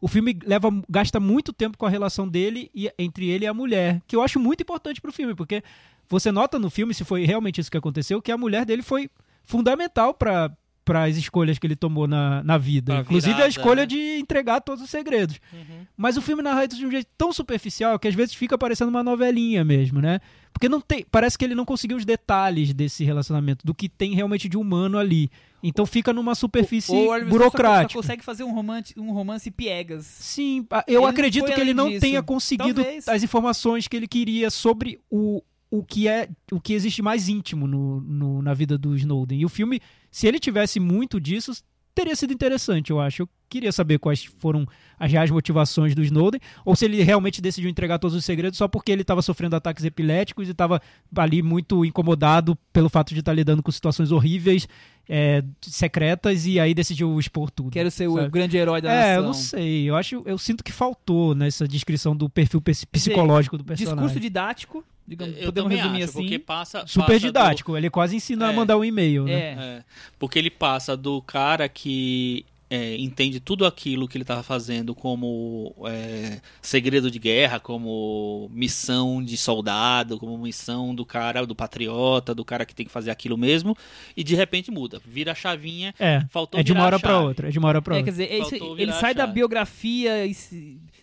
o 0.00 0.08
filme 0.08 0.36
leva, 0.44 0.70
gasta 0.88 1.20
muito 1.20 1.52
tempo 1.52 1.76
com 1.76 1.84
a 1.84 1.90
relação 1.90 2.26
dele 2.26 2.70
e 2.74 2.90
entre 2.98 3.28
ele 3.28 3.44
e 3.44 3.48
a 3.48 3.52
mulher, 3.52 4.00
que 4.06 4.16
eu 4.16 4.22
acho 4.22 4.40
muito 4.40 4.62
importante 4.62 5.00
pro 5.00 5.12
filme, 5.12 5.34
porque 5.34 5.62
você 6.08 6.32
nota 6.32 6.58
no 6.58 6.70
filme, 6.70 6.94
se 6.94 7.04
foi 7.04 7.24
realmente 7.24 7.60
isso 7.60 7.70
que 7.70 7.76
aconteceu, 7.76 8.22
que 8.22 8.32
a 8.32 8.38
mulher 8.38 8.64
dele 8.64 8.82
foi 8.82 9.10
fundamental 9.50 10.14
para 10.14 10.50
para 10.82 11.04
as 11.04 11.16
escolhas 11.16 11.56
que 11.56 11.66
ele 11.68 11.76
tomou 11.76 12.08
na, 12.08 12.42
na 12.42 12.58
vida. 12.58 12.96
Inclusive 13.00 13.32
a 13.32 13.36
virada, 13.36 13.48
escolha 13.50 13.82
né? 13.82 13.86
de 13.86 14.18
entregar 14.18 14.60
todos 14.60 14.82
os 14.82 14.90
segredos. 14.90 15.38
Uhum. 15.52 15.86
Mas 15.96 16.16
o 16.16 16.22
filme 16.22 16.42
narra 16.42 16.64
isso 16.64 16.76
de 16.78 16.84
um 16.86 16.90
jeito 16.90 17.06
tão 17.16 17.32
superficial 17.32 17.96
que 17.96 18.08
às 18.08 18.14
vezes 18.14 18.34
fica 18.34 18.58
parecendo 18.58 18.90
uma 18.90 19.02
novelinha 19.02 19.62
mesmo, 19.64 20.00
né? 20.00 20.18
Porque 20.52 20.68
não 20.68 20.80
tem, 20.80 21.04
parece 21.08 21.38
que 21.38 21.44
ele 21.44 21.54
não 21.54 21.64
conseguiu 21.64 21.96
os 21.96 22.04
detalhes 22.04 22.74
desse 22.74 23.04
relacionamento, 23.04 23.64
do 23.64 23.72
que 23.72 23.88
tem 23.88 24.14
realmente 24.16 24.48
de 24.48 24.56
humano 24.56 24.98
ali. 24.98 25.30
Então 25.62 25.86
fica 25.86 26.12
numa 26.12 26.34
superfície 26.34 26.90
vezes 26.90 27.06
Só, 27.06 27.20
burocrática. 27.24 27.92
só 27.92 28.00
consegue 28.00 28.24
fazer 28.24 28.42
um 28.42 28.52
romance, 28.52 28.92
um 28.98 29.12
romance 29.12 29.48
piegas. 29.48 30.06
Sim, 30.06 30.66
a- 30.72 30.82
eu 30.88 31.02
Ele 31.02 31.10
acredito 31.10 31.52
que 31.52 31.60
ele 31.60 31.74
não 31.74 31.88
disso. 31.88 32.00
tenha 32.00 32.20
conseguido 32.22 32.82
Talvez. 32.82 33.06
as 33.06 33.22
informações 33.22 33.86
que 33.86 33.96
ele 33.96 34.08
queria 34.08 34.50
sobre 34.50 34.98
o, 35.08 35.40
o 35.70 35.84
que 35.84 36.08
é 36.08 36.28
o 36.50 36.60
que 36.60 36.72
existe 36.72 37.00
mais 37.00 37.28
íntimo 37.28 37.66
no, 37.66 38.00
no- 38.00 38.42
na 38.42 38.52
vida 38.54 38.76
do 38.76 38.96
Snowden. 38.96 39.40
E 39.40 39.44
o 39.44 39.48
filme, 39.48 39.80
se 40.10 40.26
ele 40.26 40.40
tivesse 40.40 40.80
muito 40.80 41.20
disso, 41.20 41.52
teria 41.94 42.16
sido 42.16 42.32
interessante, 42.32 42.90
eu 42.90 43.00
acho. 43.00 43.22
Eu 43.22 43.28
queria 43.48 43.72
saber 43.72 43.98
quais 43.98 44.24
foram 44.24 44.64
as 44.98 45.10
reais 45.10 45.28
motivações 45.30 45.92
do 45.94 46.02
Snowden, 46.04 46.40
ou 46.64 46.74
se 46.76 46.84
ele 46.84 47.02
realmente 47.02 47.40
decidiu 47.40 47.68
entregar 47.68 47.98
todos 47.98 48.16
os 48.16 48.24
segredos 48.24 48.56
só 48.56 48.68
porque 48.68 48.92
ele 48.92 49.02
estava 49.02 49.20
sofrendo 49.22 49.56
ataques 49.56 49.84
epiléticos 49.84 50.46
e 50.48 50.52
estava 50.52 50.80
ali 51.16 51.42
muito 51.42 51.84
incomodado 51.84 52.56
pelo 52.72 52.88
fato 52.88 53.12
de 53.12 53.18
estar 53.20 53.32
lidando 53.32 53.60
com 53.62 53.70
situações 53.72 54.12
horríveis, 54.12 54.68
é, 55.08 55.42
secretas, 55.62 56.46
e 56.46 56.60
aí 56.60 56.72
decidiu 56.74 57.18
expor 57.18 57.50
tudo. 57.50 57.70
Quero 57.70 57.90
ser 57.90 58.08
o 58.08 58.14
sabe? 58.14 58.28
grande 58.30 58.56
herói 58.56 58.80
da 58.80 58.92
É, 58.92 58.96
nação. 58.96 59.14
eu 59.14 59.22
não 59.22 59.34
sei. 59.34 59.90
Eu 59.90 59.96
acho, 59.96 60.22
eu 60.26 60.38
sinto 60.38 60.62
que 60.62 60.70
faltou 60.72 61.34
nessa 61.34 61.66
descrição 61.66 62.14
do 62.16 62.28
perfil 62.30 62.60
psicológico 62.60 63.58
do 63.58 63.64
personagem. 63.64 63.96
Discurso 63.96 64.20
didático, 64.20 64.84
digamos, 65.10 65.36
Eu 65.36 65.46
podemos 65.46 65.70
resumir 65.72 65.96
acho, 66.02 66.04
assim. 66.04 66.20
porque 66.22 66.38
passa. 66.38 66.86
Super 66.86 67.06
passa 67.06 67.18
do- 67.18 67.22
didático. 67.26 67.76
Ele 67.76 67.90
quase 67.90 68.16
ensina 68.16 68.48
a 68.48 68.52
É. 68.52 68.56
mandar 68.56 68.78
um 68.78 68.84
e-mail, 68.84 69.24
né? 69.24 69.32
É. 69.32 69.56
É, 69.58 69.84
porque 70.18 70.38
ele 70.38 70.50
passa 70.50 70.96
do 70.96 71.20
cara 71.20 71.68
que 71.68 72.46
é, 72.72 72.96
entende 72.98 73.40
tudo 73.40 73.66
aquilo 73.66 74.06
que 74.06 74.16
ele 74.16 74.22
estava 74.22 74.44
fazendo 74.44 74.94
como 74.94 75.74
é, 75.86 76.40
segredo 76.62 77.10
de 77.10 77.18
guerra, 77.18 77.58
como 77.58 78.48
missão 78.54 79.20
de 79.20 79.36
soldado, 79.36 80.16
como 80.20 80.38
missão 80.38 80.94
do 80.94 81.04
cara, 81.04 81.44
do 81.44 81.52
patriota, 81.52 82.32
do 82.32 82.44
cara 82.44 82.64
que 82.64 82.72
tem 82.72 82.86
que 82.86 82.92
fazer 82.92 83.10
aquilo 83.10 83.36
mesmo, 83.36 83.76
e 84.16 84.22
de 84.22 84.36
repente 84.36 84.70
muda, 84.70 85.02
vira 85.04 85.32
a 85.32 85.34
chavinha. 85.34 85.92
É. 85.98 86.24
Faltou 86.30 86.60
É 86.60 86.62
de 86.62 86.70
uma 86.70 86.82
a 86.82 86.86
hora 86.86 87.00
pra 87.00 87.10
chave. 87.14 87.24
outra. 87.24 87.48
É 87.48 87.50
de 87.50 87.58
uma 87.58 87.66
hora 87.66 87.82
pra 87.82 87.96
É, 87.96 88.02
quer 88.04 88.10
outra. 88.10 88.12
dizer, 88.12 88.32
é 88.32 88.38
isso- 88.38 88.76
ele 88.78 88.92
a 88.92 88.94
sai 88.94 89.14
da 89.14 89.26
biografia 89.26 90.24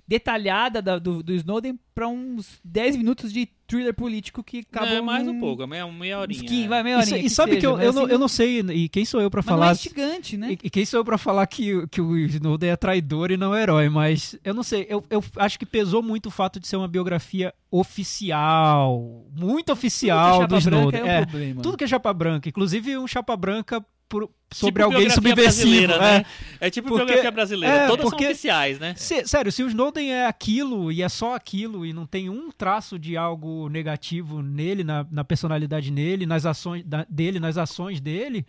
detalhada 0.08 0.82
da- 0.82 0.98
do, 1.00 1.22
do 1.22 1.34
Snowden 1.34 1.78
pra 1.94 2.08
uns 2.08 2.60
10 2.64 2.96
minutos 2.96 3.34
de 3.34 3.48
thriller 3.68 3.94
político 3.94 4.42
que 4.42 4.60
acabam... 4.60 4.94
é, 4.94 5.02
mais 5.02 5.28
um 5.28 5.34
num- 5.34 5.40
pouco, 5.42 5.68
meia, 5.68 5.86
meia 5.92 6.18
uns 6.18 6.22
horinha. 6.22 6.44
15, 6.44 6.68
vai, 6.70 6.84
meia 6.84 6.94
E, 6.94 6.98
horinha 7.00 7.18
e 7.18 7.24
que 7.24 7.30
sabe 7.30 7.50
seja, 7.52 7.60
que 7.60 7.68
eu, 7.68 7.76
mas 7.76 7.86
eu, 7.86 7.94
não, 7.94 8.04
assim, 8.04 8.12
eu 8.14 8.20
não 8.20 8.28
sei, 8.30 8.60
e 8.62 8.88
quem 8.88 9.04
sou 9.04 9.20
eu 9.20 9.30
pra 9.30 9.40
Mas 9.42 9.46
não 9.48 9.54
é 9.56 9.60
falar. 9.60 9.72
instigante, 9.74 10.38
né? 10.38 10.52
E, 10.54 10.60
e 10.68 10.70
quem 10.70 10.86
sou 10.86 11.00
eu 11.02 11.06
pra 11.06 11.18
falar 11.18 11.46
que, 11.48 11.86
que 11.88 12.00
o 12.00 12.18
Snowden 12.18 12.70
é 12.70 12.76
traidor 12.78 13.32
e 13.32 13.36
não 13.38 13.54
herói, 13.54 13.90
mas 13.90 14.38
eu 14.44 14.54
não 14.54 14.64
sei, 14.64 14.86
eu, 14.90 15.04
eu 15.10 15.22
acho 15.36 15.60
que 15.60 15.66
pesou 15.66 16.02
muito 16.02 16.28
o 16.28 16.32
fato 16.32 16.60
de 16.60 16.68
ser 16.68 16.78
uma 16.78 16.88
biografia 16.88 17.54
oficial, 17.70 19.26
muito 19.36 19.72
oficial 19.72 20.48
Tudo 20.48 20.48
que 20.48 20.48
do 20.48 20.56
é 20.58 20.62
chapa 20.62 20.76
Snowden. 20.78 20.92
branca 20.92 20.98
é 20.98 21.04
um 21.04 21.22
É, 21.22 21.26
problema. 21.26 21.62
tudo 21.62 21.78
que 21.78 21.84
é 21.84 21.88
chapa 21.88 22.14
branca, 22.14 22.50
inclusive 22.50 22.98
um 22.98 23.08
chapa 23.08 23.36
branca 23.36 23.86
por- 24.10 24.30
sobre 24.54 24.84
Tipo 24.84 24.94
alguém 24.96 25.10
subversivo. 25.10 25.92
é. 25.92 25.98
né? 26.20 26.26
É 26.60 26.70
tipo 26.70 26.88
Porque- 26.88 27.04
biografia 27.06 27.32
brasileira, 27.32 27.76
é, 27.76 27.88
todas 27.88 28.06
porque- 28.06 28.24
são 28.24 28.32
oficiais, 28.32 28.80
né? 28.80 28.94
Se- 28.96 29.28
sério, 29.28 29.52
se 29.52 29.62
o 29.64 29.68
Snowden 29.68 30.12
é 30.14 30.26
aquilo 30.26 30.92
e 30.92 31.02
é 31.04 31.10
só 31.10 31.36
aquilo 31.36 31.86
e 31.86 31.92
não 31.94 32.06
tem 32.06 32.30
um 32.30 32.50
traço 32.52 32.98
de 32.98 33.18
algo 33.18 33.68
negativo 33.70 34.42
nele, 34.42 34.84
na, 34.84 35.06
na 35.12 35.24
personalidade 35.24 35.92
nele, 35.92 36.26
nas 36.26 36.46
ações 36.46 36.84
da- 36.86 37.06
dele, 37.10 37.40
nas 37.40 37.58
ações 37.58 38.00
dele, 38.00 38.46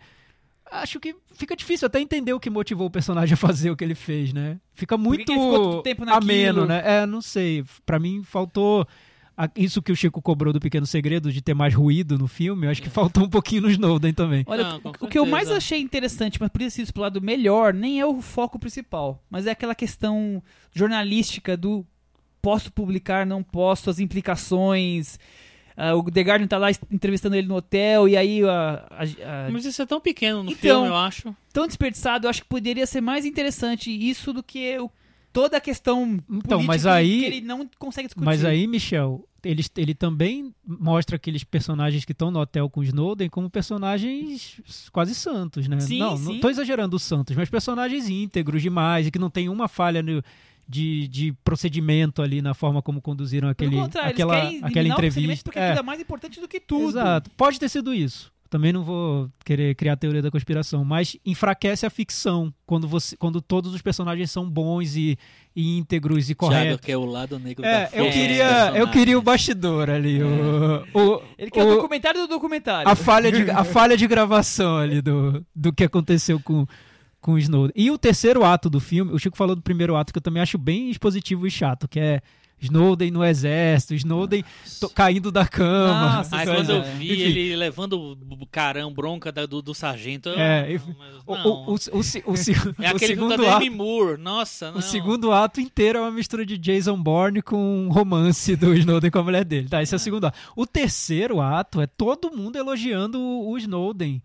acho 0.71 0.99
que 0.99 1.15
fica 1.33 1.55
difícil 1.55 1.85
até 1.87 1.99
entender 1.99 2.31
o 2.31 2.39
que 2.39 2.49
motivou 2.49 2.87
o 2.87 2.91
personagem 2.91 3.33
a 3.33 3.37
fazer 3.37 3.69
o 3.71 3.75
que 3.75 3.83
ele 3.83 3.95
fez, 3.95 4.31
né? 4.31 4.57
Fica 4.73 4.95
que 4.97 5.03
muito 5.03 5.25
que 5.25 5.35
naquilo? 5.35 6.13
ameno, 6.13 6.65
né? 6.65 6.81
É, 6.85 7.05
não 7.05 7.21
sei. 7.21 7.65
Pra 7.85 7.99
mim 7.99 8.23
faltou 8.23 8.87
isso 9.55 9.81
que 9.81 9.91
o 9.91 9.95
Chico 9.95 10.21
cobrou 10.21 10.51
do 10.51 10.59
Pequeno 10.59 10.85
Segredo 10.85 11.31
de 11.31 11.41
ter 11.41 11.53
mais 11.53 11.73
ruído 11.73 12.17
no 12.17 12.27
filme. 12.27 12.65
Eu 12.67 12.71
acho 12.71 12.81
que 12.81 12.89
faltou 12.89 13.23
um 13.25 13.29
pouquinho 13.29 13.61
no 13.63 13.69
Snowden 13.69 14.13
também. 14.13 14.43
Olha, 14.47 14.63
Não, 14.63 14.77
o- 14.83 15.05
o 15.05 15.07
que 15.07 15.17
eu 15.19 15.25
mais 15.25 15.49
achei 15.51 15.79
interessante, 15.79 16.37
mas 16.39 16.49
podia 16.49 16.69
ser 16.69 16.81
explorado 16.81 17.21
melhor, 17.21 17.73
nem 17.73 17.99
é 17.99 18.05
o 18.05 18.21
foco 18.21 18.57
principal, 18.59 19.23
mas 19.29 19.45
é 19.47 19.51
aquela 19.51 19.75
questão 19.75 20.41
jornalística 20.73 21.55
do 21.55 21.85
posso 22.41 22.71
publicar, 22.71 23.25
não 23.25 23.43
posso, 23.43 23.89
as 23.89 23.99
implicações. 23.99 25.19
Ah, 25.75 25.95
o 25.95 26.03
The 26.11 26.21
Guardian 26.21 26.47
tá 26.47 26.57
lá 26.57 26.69
entrevistando 26.91 27.35
ele 27.35 27.47
no 27.47 27.55
hotel, 27.55 28.07
e 28.07 28.17
aí 28.17 28.43
a- 28.43 28.85
a- 28.91 29.45
a- 29.47 29.49
Mas 29.51 29.63
isso 29.63 29.81
é 29.81 29.85
tão 29.85 30.01
pequeno 30.01 30.43
no 30.43 30.51
Então, 30.51 30.59
filme, 30.81 30.87
eu 30.87 30.95
acho. 30.95 31.35
tão 31.53 31.65
desperdiçado, 31.67 32.25
eu 32.25 32.29
acho 32.29 32.41
que 32.41 32.47
poderia 32.49 32.85
ser 32.85 32.99
mais 32.99 33.25
interessante 33.25 33.89
isso 33.89 34.33
do 34.33 34.43
que 34.43 34.77
o- 34.77 34.91
toda 35.31 35.55
a 35.57 35.61
questão 35.61 36.19
Então, 36.29 36.61
mas 36.63 36.85
aí- 36.85 37.19
que 37.21 37.25
ele 37.25 37.41
não 37.41 37.69
consegue 37.77 38.07
discutir. 38.09 38.25
Mas 38.25 38.43
aí, 38.43 38.67
Michel, 38.67 39.25
ele, 39.43 39.63
ele 39.77 39.93
também 39.93 40.53
mostra 40.65 41.15
aqueles 41.15 41.43
personagens 41.43 42.05
que 42.05 42.11
estão 42.11 42.29
no 42.31 42.39
hotel 42.39 42.69
com 42.69 42.83
Snowden 42.83 43.29
como 43.29 43.49
personagens 43.49 44.61
quase 44.91 45.15
santos, 45.15 45.67
né? 45.67 45.79
Sim, 45.79 45.99
não, 45.99 46.17
sim. 46.17 46.23
não 46.33 46.39
tô 46.39 46.49
exagerando 46.49 46.95
os 46.95 47.03
santos, 47.03 47.35
mas 47.35 47.49
personagens 47.49 48.09
íntegros 48.09 48.61
demais 48.61 49.07
e 49.07 49.11
que 49.11 49.19
não 49.19 49.29
tem 49.29 49.49
uma 49.49 49.67
falha 49.67 50.01
no- 50.03 50.23
de, 50.67 51.07
de 51.07 51.33
procedimento 51.43 52.21
ali 52.21 52.41
na 52.43 52.53
forma 52.53 52.79
como 52.81 53.01
conduziram 53.01 53.49
aquele, 53.49 53.75
aquela, 53.79 54.37
aquela 54.61 54.87
entrevista. 54.87 55.43
porque 55.45 55.57
É, 55.59 55.65
aquilo 55.69 55.79
é 55.79 55.83
mais 55.83 55.99
importante 55.99 56.39
do 56.39 56.47
que 56.47 56.59
tudo. 56.59 56.89
Exato. 56.89 57.31
Pode 57.31 57.59
ter 57.59 57.69
sido 57.69 57.91
isso. 57.93 58.31
Também 58.49 58.73
não 58.73 58.83
vou 58.83 59.29
querer 59.45 59.75
criar 59.75 59.93
a 59.93 59.95
teoria 59.97 60.21
da 60.23 60.31
conspiração, 60.31 60.83
mas 60.83 61.15
enfraquece 61.23 61.85
a 61.85 61.89
ficção 61.89 62.51
quando, 62.65 62.87
você, 62.87 63.15
quando 63.15 63.41
todos 63.41 63.73
os 63.75 63.81
personagens 63.81 64.31
são 64.31 64.49
bons 64.49 64.95
e, 64.95 65.17
e 65.55 65.77
íntegros 65.77 66.31
e 66.31 66.35
Thiago, 66.35 66.39
corretos. 66.55 66.85
que 66.85 66.91
é 66.91 66.97
o 66.97 67.05
lado 67.05 67.37
negro 67.37 67.61
da 67.61 67.69
É, 67.69 67.85
força 67.85 67.97
eu 67.97 68.11
queria, 68.11 68.71
eu 68.75 68.87
queria 68.89 69.19
o 69.19 69.21
bastidor 69.21 69.89
ali, 69.89 70.19
o, 70.23 70.83
o, 70.93 71.21
Ele 71.37 71.51
quer 71.51 71.63
o 71.63 71.67
o- 71.67 71.75
documentário 71.75 72.21
do 72.21 72.27
documentário. 72.27 72.89
a 72.89 72.95
falha 72.95 73.31
de 73.31 73.51
a 73.51 73.63
falha 73.63 73.95
de 73.95 74.07
gravação 74.07 74.77
ali 74.77 74.99
do, 75.01 75.45
do 75.55 75.71
que 75.71 75.83
aconteceu 75.83 76.39
com 76.39 76.65
com 77.21 77.33
o 77.33 77.37
Snowden. 77.37 77.73
E 77.75 77.91
o 77.91 77.97
terceiro 77.97 78.45
ato 78.45 78.69
do 78.69 78.79
filme, 78.79 79.11
o 79.11 79.19
Chico 79.19 79.35
falou 79.35 79.53
do 79.53 79.61
primeiro 79.61 79.93
ato 79.93 80.13
que 80.13 80.17
eu 80.17 80.21
também 80.23 80.41
acho 80.41 80.57
bem 80.57 80.89
expositivo 80.89 81.45
e 81.45 81.51
chato, 81.51 81.85
que 81.85 81.99
é 81.99 82.21
Snowden 82.61 83.11
no 83.11 83.23
exército, 83.23 83.93
Snowden 83.95 84.43
to- 84.79 84.89
caindo 84.89 85.31
da 85.31 85.47
cama. 85.47 86.17
Nossa, 86.17 86.35
Aí 86.37 86.45
quando 86.45 86.69
eu 86.71 86.81
é. 86.83 86.91
vi 86.95 87.11
Enfim. 87.13 87.21
ele 87.21 87.55
levando 87.55 87.93
o 88.29 88.45
carão, 88.45 88.91
bronca 88.93 89.31
da- 89.31 89.45
do, 89.45 89.61
do 89.61 89.73
sargento. 89.73 90.29
É, 90.29 90.73
não, 90.73 91.23
O, 91.25 91.35
não. 91.37 91.45
o, 91.45 91.71
o, 91.71 91.73
o, 91.73 91.77
se- 92.03 92.23
o 92.25 92.35
se- 92.35 92.51
é 92.79 92.87
aquele 92.87 93.13
segundo 93.13 93.37
da 93.37 93.57
ato, 93.57 93.71
Moore. 93.71 94.17
Nossa, 94.21 94.71
não. 94.71 94.79
o 94.79 94.81
segundo 94.81 95.31
ato 95.31 95.61
inteiro 95.61 95.99
é 95.99 96.01
uma 96.01 96.11
mistura 96.11 96.45
de 96.45 96.57
Jason 96.57 97.01
Bourne 97.01 97.41
com 97.41 97.57
um 97.85 97.89
romance 97.91 98.55
do 98.55 98.73
Snowden 98.75 99.11
com 99.11 99.19
a 99.19 99.23
mulher 99.23 99.45
dele. 99.45 99.69
Tá, 99.69 99.81
esse 99.81 99.93
é 99.93 99.97
o 99.97 99.99
segundo 99.99 100.25
ato. 100.27 100.37
O 100.55 100.65
terceiro 100.65 101.39
ato 101.41 101.79
é 101.81 101.87
todo 101.87 102.31
mundo 102.35 102.57
elogiando 102.57 103.19
o 103.19 103.57
Snowden. 103.57 104.21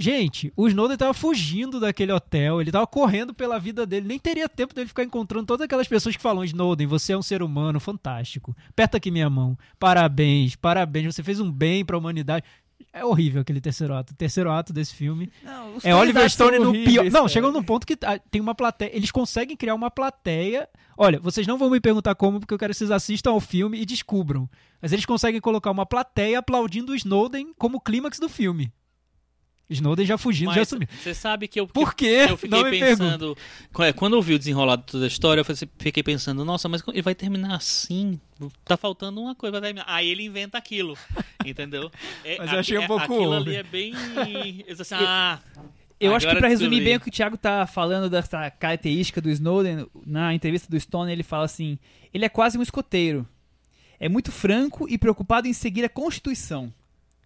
Gente, 0.00 0.52
o 0.56 0.68
Snowden 0.68 0.96
tava 0.96 1.12
fugindo 1.12 1.80
daquele 1.80 2.12
hotel, 2.12 2.60
ele 2.60 2.70
tava 2.70 2.86
correndo 2.86 3.34
pela 3.34 3.58
vida 3.58 3.84
dele, 3.84 4.06
nem 4.06 4.16
teria 4.16 4.48
tempo 4.48 4.72
dele 4.72 4.86
ficar 4.86 5.02
encontrando 5.02 5.44
todas 5.44 5.64
aquelas 5.64 5.88
pessoas 5.88 6.14
que 6.14 6.22
falam: 6.22 6.44
Snowden, 6.44 6.86
você 6.86 7.14
é 7.14 7.18
um 7.18 7.22
ser 7.22 7.42
humano 7.42 7.80
fantástico. 7.80 8.56
Aperta 8.68 8.98
aqui 8.98 9.10
minha 9.10 9.28
mão. 9.28 9.58
Parabéns, 9.76 10.54
parabéns, 10.54 11.12
você 11.12 11.22
fez 11.24 11.40
um 11.40 11.50
bem 11.50 11.84
pra 11.84 11.98
humanidade. 11.98 12.44
É 12.92 13.04
horrível 13.04 13.42
aquele 13.42 13.60
terceiro 13.60 13.92
ato. 13.92 14.12
O 14.12 14.16
terceiro 14.16 14.52
ato 14.52 14.72
desse 14.72 14.94
filme 14.94 15.32
Não, 15.42 15.74
é 15.82 15.94
Oliver 15.94 16.30
Stone 16.30 16.60
no 16.60 16.72
pior. 16.72 17.04
Não, 17.06 17.12
cara. 17.12 17.28
chegam 17.28 17.50
num 17.50 17.62
ponto 17.62 17.84
que 17.84 17.98
ah, 18.02 18.20
tem 18.30 18.40
uma 18.40 18.54
plateia. 18.54 18.94
Eles 18.96 19.10
conseguem 19.10 19.56
criar 19.56 19.74
uma 19.74 19.90
plateia. 19.90 20.68
Olha, 20.96 21.18
vocês 21.18 21.44
não 21.44 21.58
vão 21.58 21.70
me 21.70 21.80
perguntar 21.80 22.14
como, 22.14 22.38
porque 22.38 22.54
eu 22.54 22.58
quero 22.58 22.72
que 22.72 22.78
vocês 22.78 22.92
assistam 22.92 23.30
ao 23.30 23.40
filme 23.40 23.80
e 23.80 23.84
descubram. 23.84 24.48
Mas 24.80 24.92
eles 24.92 25.04
conseguem 25.04 25.40
colocar 25.40 25.72
uma 25.72 25.84
plateia 25.84 26.38
aplaudindo 26.38 26.92
o 26.92 26.94
Snowden 26.94 27.52
como 27.58 27.80
clímax 27.80 28.20
do 28.20 28.28
filme. 28.28 28.72
Snowden 29.70 30.06
já 30.06 30.16
fugindo, 30.16 30.50
já 30.52 30.60
Mas 30.60 30.68
sumiu. 30.68 30.88
você 31.02 31.12
sabe 31.14 31.46
que 31.46 31.60
eu, 31.60 31.66
Por 31.66 31.94
quê? 31.94 32.26
eu 32.30 32.36
fiquei 32.38 32.62
não 32.62 32.70
pensando. 32.70 33.36
qu- 33.72 33.92
Quando 33.94 34.16
eu 34.16 34.22
vi 34.22 34.34
o 34.34 34.38
desenrolado 34.38 34.82
de 34.86 34.92
toda 34.92 35.04
a 35.04 35.08
história, 35.08 35.40
eu 35.40 35.44
falei- 35.44 35.68
fiquei 35.78 36.02
pensando, 36.02 36.44
nossa, 36.44 36.68
mas 36.68 36.82
ele 36.88 37.02
vai 37.02 37.14
terminar 37.14 37.54
assim? 37.56 38.18
Tá 38.64 38.76
faltando 38.76 39.20
uma 39.20 39.34
coisa 39.34 39.52
pra 39.52 39.60
terminar. 39.60 39.84
Aí 39.86 40.08
ele 40.08 40.24
inventa 40.24 40.56
aquilo. 40.56 40.96
Entendeu? 41.44 41.90
É, 42.24 42.38
Mas 42.38 42.52
eu 42.52 42.58
achei 42.58 42.78
um 42.78 42.82
é- 42.82 42.86
pouco 42.86 43.04
Aquilo 43.04 43.32
ali 43.34 43.56
é 43.56 43.62
bem. 43.62 43.92
assim, 44.80 44.94
ah, 44.94 45.38
Eu 46.00 46.14
acho 46.14 46.26
que 46.26 46.34
pra 46.36 46.48
resumir 46.48 46.70
descobri. 46.70 46.84
bem 46.84 46.96
o 46.96 47.00
que 47.00 47.08
o 47.08 47.12
Thiago 47.12 47.36
tá 47.36 47.66
falando 47.66 48.08
dessa 48.08 48.50
característica 48.50 49.20
do 49.20 49.28
Snowden, 49.30 49.86
na 50.06 50.32
entrevista 50.32 50.68
do 50.70 50.78
Stone 50.80 51.10
ele 51.12 51.22
fala 51.22 51.44
assim: 51.44 51.78
ele 52.14 52.24
é 52.24 52.28
quase 52.28 52.56
um 52.56 52.62
escoteiro. 52.62 53.26
É 54.00 54.08
muito 54.08 54.30
franco 54.32 54.88
e 54.88 54.96
preocupado 54.96 55.46
em 55.48 55.52
seguir 55.52 55.84
a 55.84 55.88
Constituição. 55.88 56.72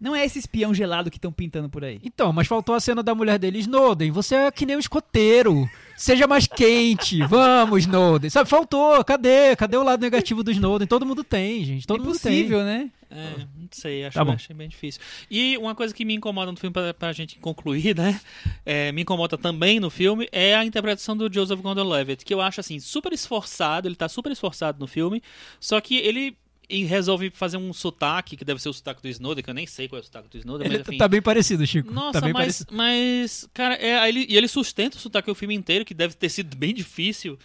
Não 0.03 0.17
é 0.17 0.25
esse 0.25 0.37
espião 0.41 0.75
gelado 0.75 1.09
que 1.13 1.17
estão 1.17 1.31
pintando 1.31 1.69
por 1.69 1.85
aí. 1.85 2.01
Então, 2.03 2.33
mas 2.33 2.49
faltou 2.49 2.75
a 2.75 2.81
cena 2.81 3.05
da 3.05 3.15
mulher 3.15 3.39
dele. 3.39 3.61
Snowden, 3.61 4.11
você 4.11 4.35
é 4.35 4.51
que 4.51 4.67
nem 4.67 4.75
um 4.75 4.81
escoteiro. 4.81 5.71
Seja 5.97 6.27
mais 6.27 6.49
quente, 6.49 7.23
vamos, 7.29 7.83
Snowden. 7.85 8.29
Sabe, 8.29 8.51
faltou, 8.51 9.05
cadê? 9.05 9.55
Cadê 9.55 9.77
o 9.77 9.85
lado 9.85 10.01
negativo 10.01 10.43
do 10.43 10.51
Snowden? 10.51 10.89
Todo 10.89 11.07
mundo 11.07 11.23
tem, 11.23 11.65
gente, 11.65 11.87
todo 11.87 12.03
mundo 12.03 12.19
tem. 12.19 12.41
Impossível, 12.41 12.65
né? 12.65 12.91
É, 13.15 13.37
não 13.57 13.69
sei, 13.71 14.07
acho, 14.07 14.19
Tá 14.19 14.25
bom. 14.25 14.33
achei 14.33 14.57
bem 14.57 14.69
difícil. 14.69 15.01
E 15.31 15.57
uma 15.59 15.75
coisa 15.75 15.95
que 15.95 16.05
me 16.05 16.15
incomoda 16.15 16.51
no 16.51 16.57
filme, 16.57 16.73
pra, 16.73 16.93
pra 16.93 17.13
gente 17.13 17.39
concluir, 17.39 17.95
né? 17.95 18.19
é, 18.67 18.91
me 18.91 19.03
incomoda 19.03 19.39
também 19.39 19.79
no 19.79 19.91
filme, 19.91 20.27
é 20.33 20.57
a 20.57 20.65
interpretação 20.65 21.17
do 21.17 21.33
Joseph 21.33 21.61
Gordon-Levitt, 21.61 22.25
que 22.25 22.35
eu 22.35 22.41
acho, 22.41 22.59
assim, 22.59 22.81
super 22.81 23.13
esforçado, 23.13 23.87
ele 23.87 23.95
tá 23.95 24.09
super 24.09 24.33
esforçado 24.33 24.81
no 24.81 24.87
filme, 24.89 25.23
só 25.61 25.81
que 25.81 25.97
ele 25.99 26.37
e 26.69 26.85
resolve 26.85 27.31
fazer 27.31 27.57
um 27.57 27.73
sotaque, 27.73 28.37
que 28.37 28.45
deve 28.45 28.61
ser 28.61 28.69
o 28.69 28.73
sotaque 28.73 29.03
do 29.03 29.09
Snowden, 29.09 29.43
que 29.43 29.51
eu 29.51 29.55
nem 29.55 29.67
sei 29.67 29.89
qual 29.89 29.99
é 29.99 30.03
o 30.03 30.05
sotaque 30.05 30.29
do 30.29 30.39
Snowden, 30.39 30.69
mas 30.69 30.81
enfim... 30.81 30.97
tá 30.97 31.09
bem 31.09 31.21
parecido, 31.21 31.67
Chico. 31.67 31.93
Nossa, 31.93 32.21
tá 32.21 32.21
bem 32.21 32.33
mas, 32.33 32.43
parecido. 32.43 32.75
mas, 32.75 33.49
cara, 33.53 33.75
é, 33.75 34.09
ele, 34.09 34.27
e 34.29 34.37
ele 34.37 34.49
sustenta 34.49 34.97
o 34.97 35.01
sotaque 35.01 35.31
o 35.31 35.35
filme 35.35 35.55
inteiro, 35.55 35.85
que 35.85 35.95
deve 35.95 36.15
ter 36.15 36.29
sido 36.29 36.57
bem 36.57 36.73
difícil, 36.73 37.39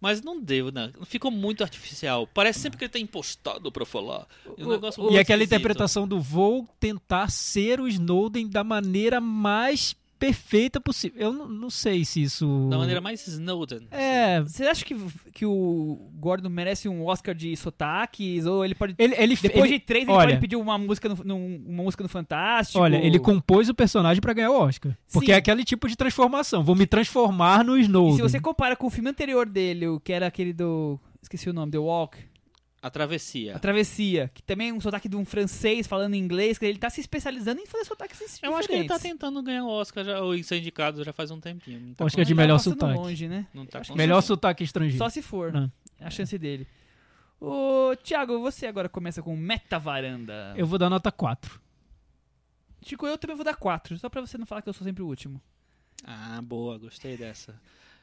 mas 0.00 0.22
não 0.22 0.40
deu, 0.40 0.72
né? 0.72 0.90
Ficou 1.04 1.30
muito 1.30 1.62
artificial. 1.62 2.26
Parece 2.26 2.60
sempre 2.60 2.78
que 2.78 2.84
ele 2.84 2.92
tá 2.92 2.98
impostado 2.98 3.70
pra 3.70 3.84
falar. 3.84 4.26
E, 4.56 4.64
um 4.64 4.70
negócio 4.70 5.02
E 5.02 5.04
muito 5.04 5.20
aquela 5.20 5.44
interpretação 5.44 6.08
do 6.08 6.18
vou 6.18 6.66
tentar 6.80 7.30
ser 7.30 7.80
o 7.80 7.86
Snowden 7.86 8.48
da 8.48 8.64
maneira 8.64 9.20
mais 9.20 9.94
perfeita 10.20 10.78
possível. 10.80 11.18
Eu 11.20 11.32
não, 11.32 11.48
não 11.48 11.70
sei 11.70 12.04
se 12.04 12.22
isso. 12.22 12.68
Da 12.70 12.76
maneira 12.78 13.00
mais 13.00 13.26
Snowden. 13.26 13.88
É. 13.90 14.40
Você 14.42 14.64
acha 14.64 14.84
que, 14.84 14.94
que 15.32 15.46
o 15.46 16.10
Gordon 16.20 16.50
merece 16.50 16.88
um 16.88 17.04
Oscar 17.06 17.34
de 17.34 17.56
sotaques? 17.56 18.44
Ou 18.46 18.64
ele 18.64 18.74
pode. 18.74 18.94
Ele, 18.98 19.14
ele, 19.16 19.34
Depois 19.36 19.64
ele- 19.64 19.78
de 19.78 19.84
três, 19.84 20.04
ele 20.04 20.12
olha- 20.12 20.28
pode 20.28 20.40
pedir 20.40 20.56
uma 20.56 20.76
música 20.78 21.08
no, 21.08 21.16
num- 21.24 21.62
uma 21.66 21.82
música 21.84 22.02
no 22.04 22.08
Fantástico? 22.08 22.78
Olha, 22.78 22.98
ele 22.98 23.18
compôs 23.18 23.68
o 23.68 23.74
personagem 23.74 24.20
pra 24.20 24.32
ganhar 24.34 24.50
o 24.50 24.60
Oscar. 24.60 24.96
Porque 25.12 25.26
Sim. 25.28 25.32
é 25.32 25.36
aquele 25.36 25.64
tipo 25.64 25.88
de 25.88 25.96
transformação. 25.96 26.62
Vou 26.62 26.76
me 26.76 26.86
transformar 26.86 27.64
no 27.64 27.76
E 27.78 27.80
Snowden. 27.80 28.16
se 28.16 28.22
você 28.22 28.38
compara 28.38 28.76
com 28.76 28.86
o 28.86 28.90
filme 28.90 29.08
anterior 29.10 29.48
dele, 29.48 29.88
o 29.88 29.98
que 29.98 30.12
era 30.12 30.26
aquele 30.26 30.52
do. 30.52 31.00
Esqueci 31.22 31.48
o 31.50 31.52
nome, 31.52 31.72
The 31.72 31.78
Walk. 31.78 32.18
A 32.82 32.88
travessia. 32.88 33.56
A 33.56 33.58
Travessia. 33.58 34.30
Que 34.32 34.42
também 34.42 34.70
é 34.70 34.72
um 34.72 34.80
sotaque 34.80 35.06
de 35.06 35.14
um 35.14 35.22
francês 35.24 35.86
falando 35.86 36.14
inglês, 36.14 36.56
que 36.56 36.64
ele 36.64 36.78
tá 36.78 36.88
se 36.88 37.00
especializando 37.02 37.60
em 37.60 37.66
fazer 37.66 37.84
sotaques 37.84 38.18
diferentes. 38.18 38.42
Eu 38.42 38.56
acho 38.56 38.68
que 38.68 38.74
ele 38.74 38.88
tá 38.88 38.98
tentando 38.98 39.42
ganhar 39.42 39.64
o 39.64 39.68
Oscar 39.68 40.02
já, 40.02 40.20
ou 40.20 40.42
ser 40.42 40.56
indicado 40.58 41.04
já 41.04 41.12
faz 41.12 41.30
um 41.30 41.38
tempinho. 41.38 41.78
Não 41.78 41.94
tá 41.94 42.04
Oscar 42.06 42.24
com- 42.24 42.28
de 42.28 42.34
melhor 42.34 42.56
passando 42.56 42.80
sotaque. 42.80 42.98
longe, 42.98 43.28
né? 43.28 43.46
Não 43.52 43.66
tá 43.66 43.80
Acho 43.80 43.92
que 43.92 43.98
Melhor 43.98 44.22
sotaque 44.22 44.64
estrangeiro. 44.64 44.96
Só 44.96 45.10
se 45.10 45.20
for. 45.20 45.52
Não. 45.52 45.70
É 45.98 46.06
a 46.06 46.10
chance 46.10 46.38
dele. 46.38 46.66
Ô, 47.38 47.94
Thiago, 48.02 48.40
você 48.40 48.66
agora 48.66 48.88
começa 48.88 49.22
com 49.22 49.36
Meta 49.36 49.78
Varanda. 49.78 50.54
Eu 50.56 50.66
vou 50.66 50.78
dar 50.78 50.88
nota 50.88 51.12
4. 51.12 51.60
Chico, 52.82 53.06
eu 53.06 53.18
também 53.18 53.36
vou 53.36 53.44
dar 53.44 53.56
4, 53.56 53.98
só 53.98 54.08
pra 54.08 54.22
você 54.22 54.38
não 54.38 54.46
falar 54.46 54.62
que 54.62 54.68
eu 54.70 54.72
sou 54.72 54.86
sempre 54.86 55.02
o 55.02 55.06
último. 55.06 55.40
Ah, 56.02 56.40
boa, 56.42 56.78
gostei 56.78 57.14
dessa. 57.16 57.60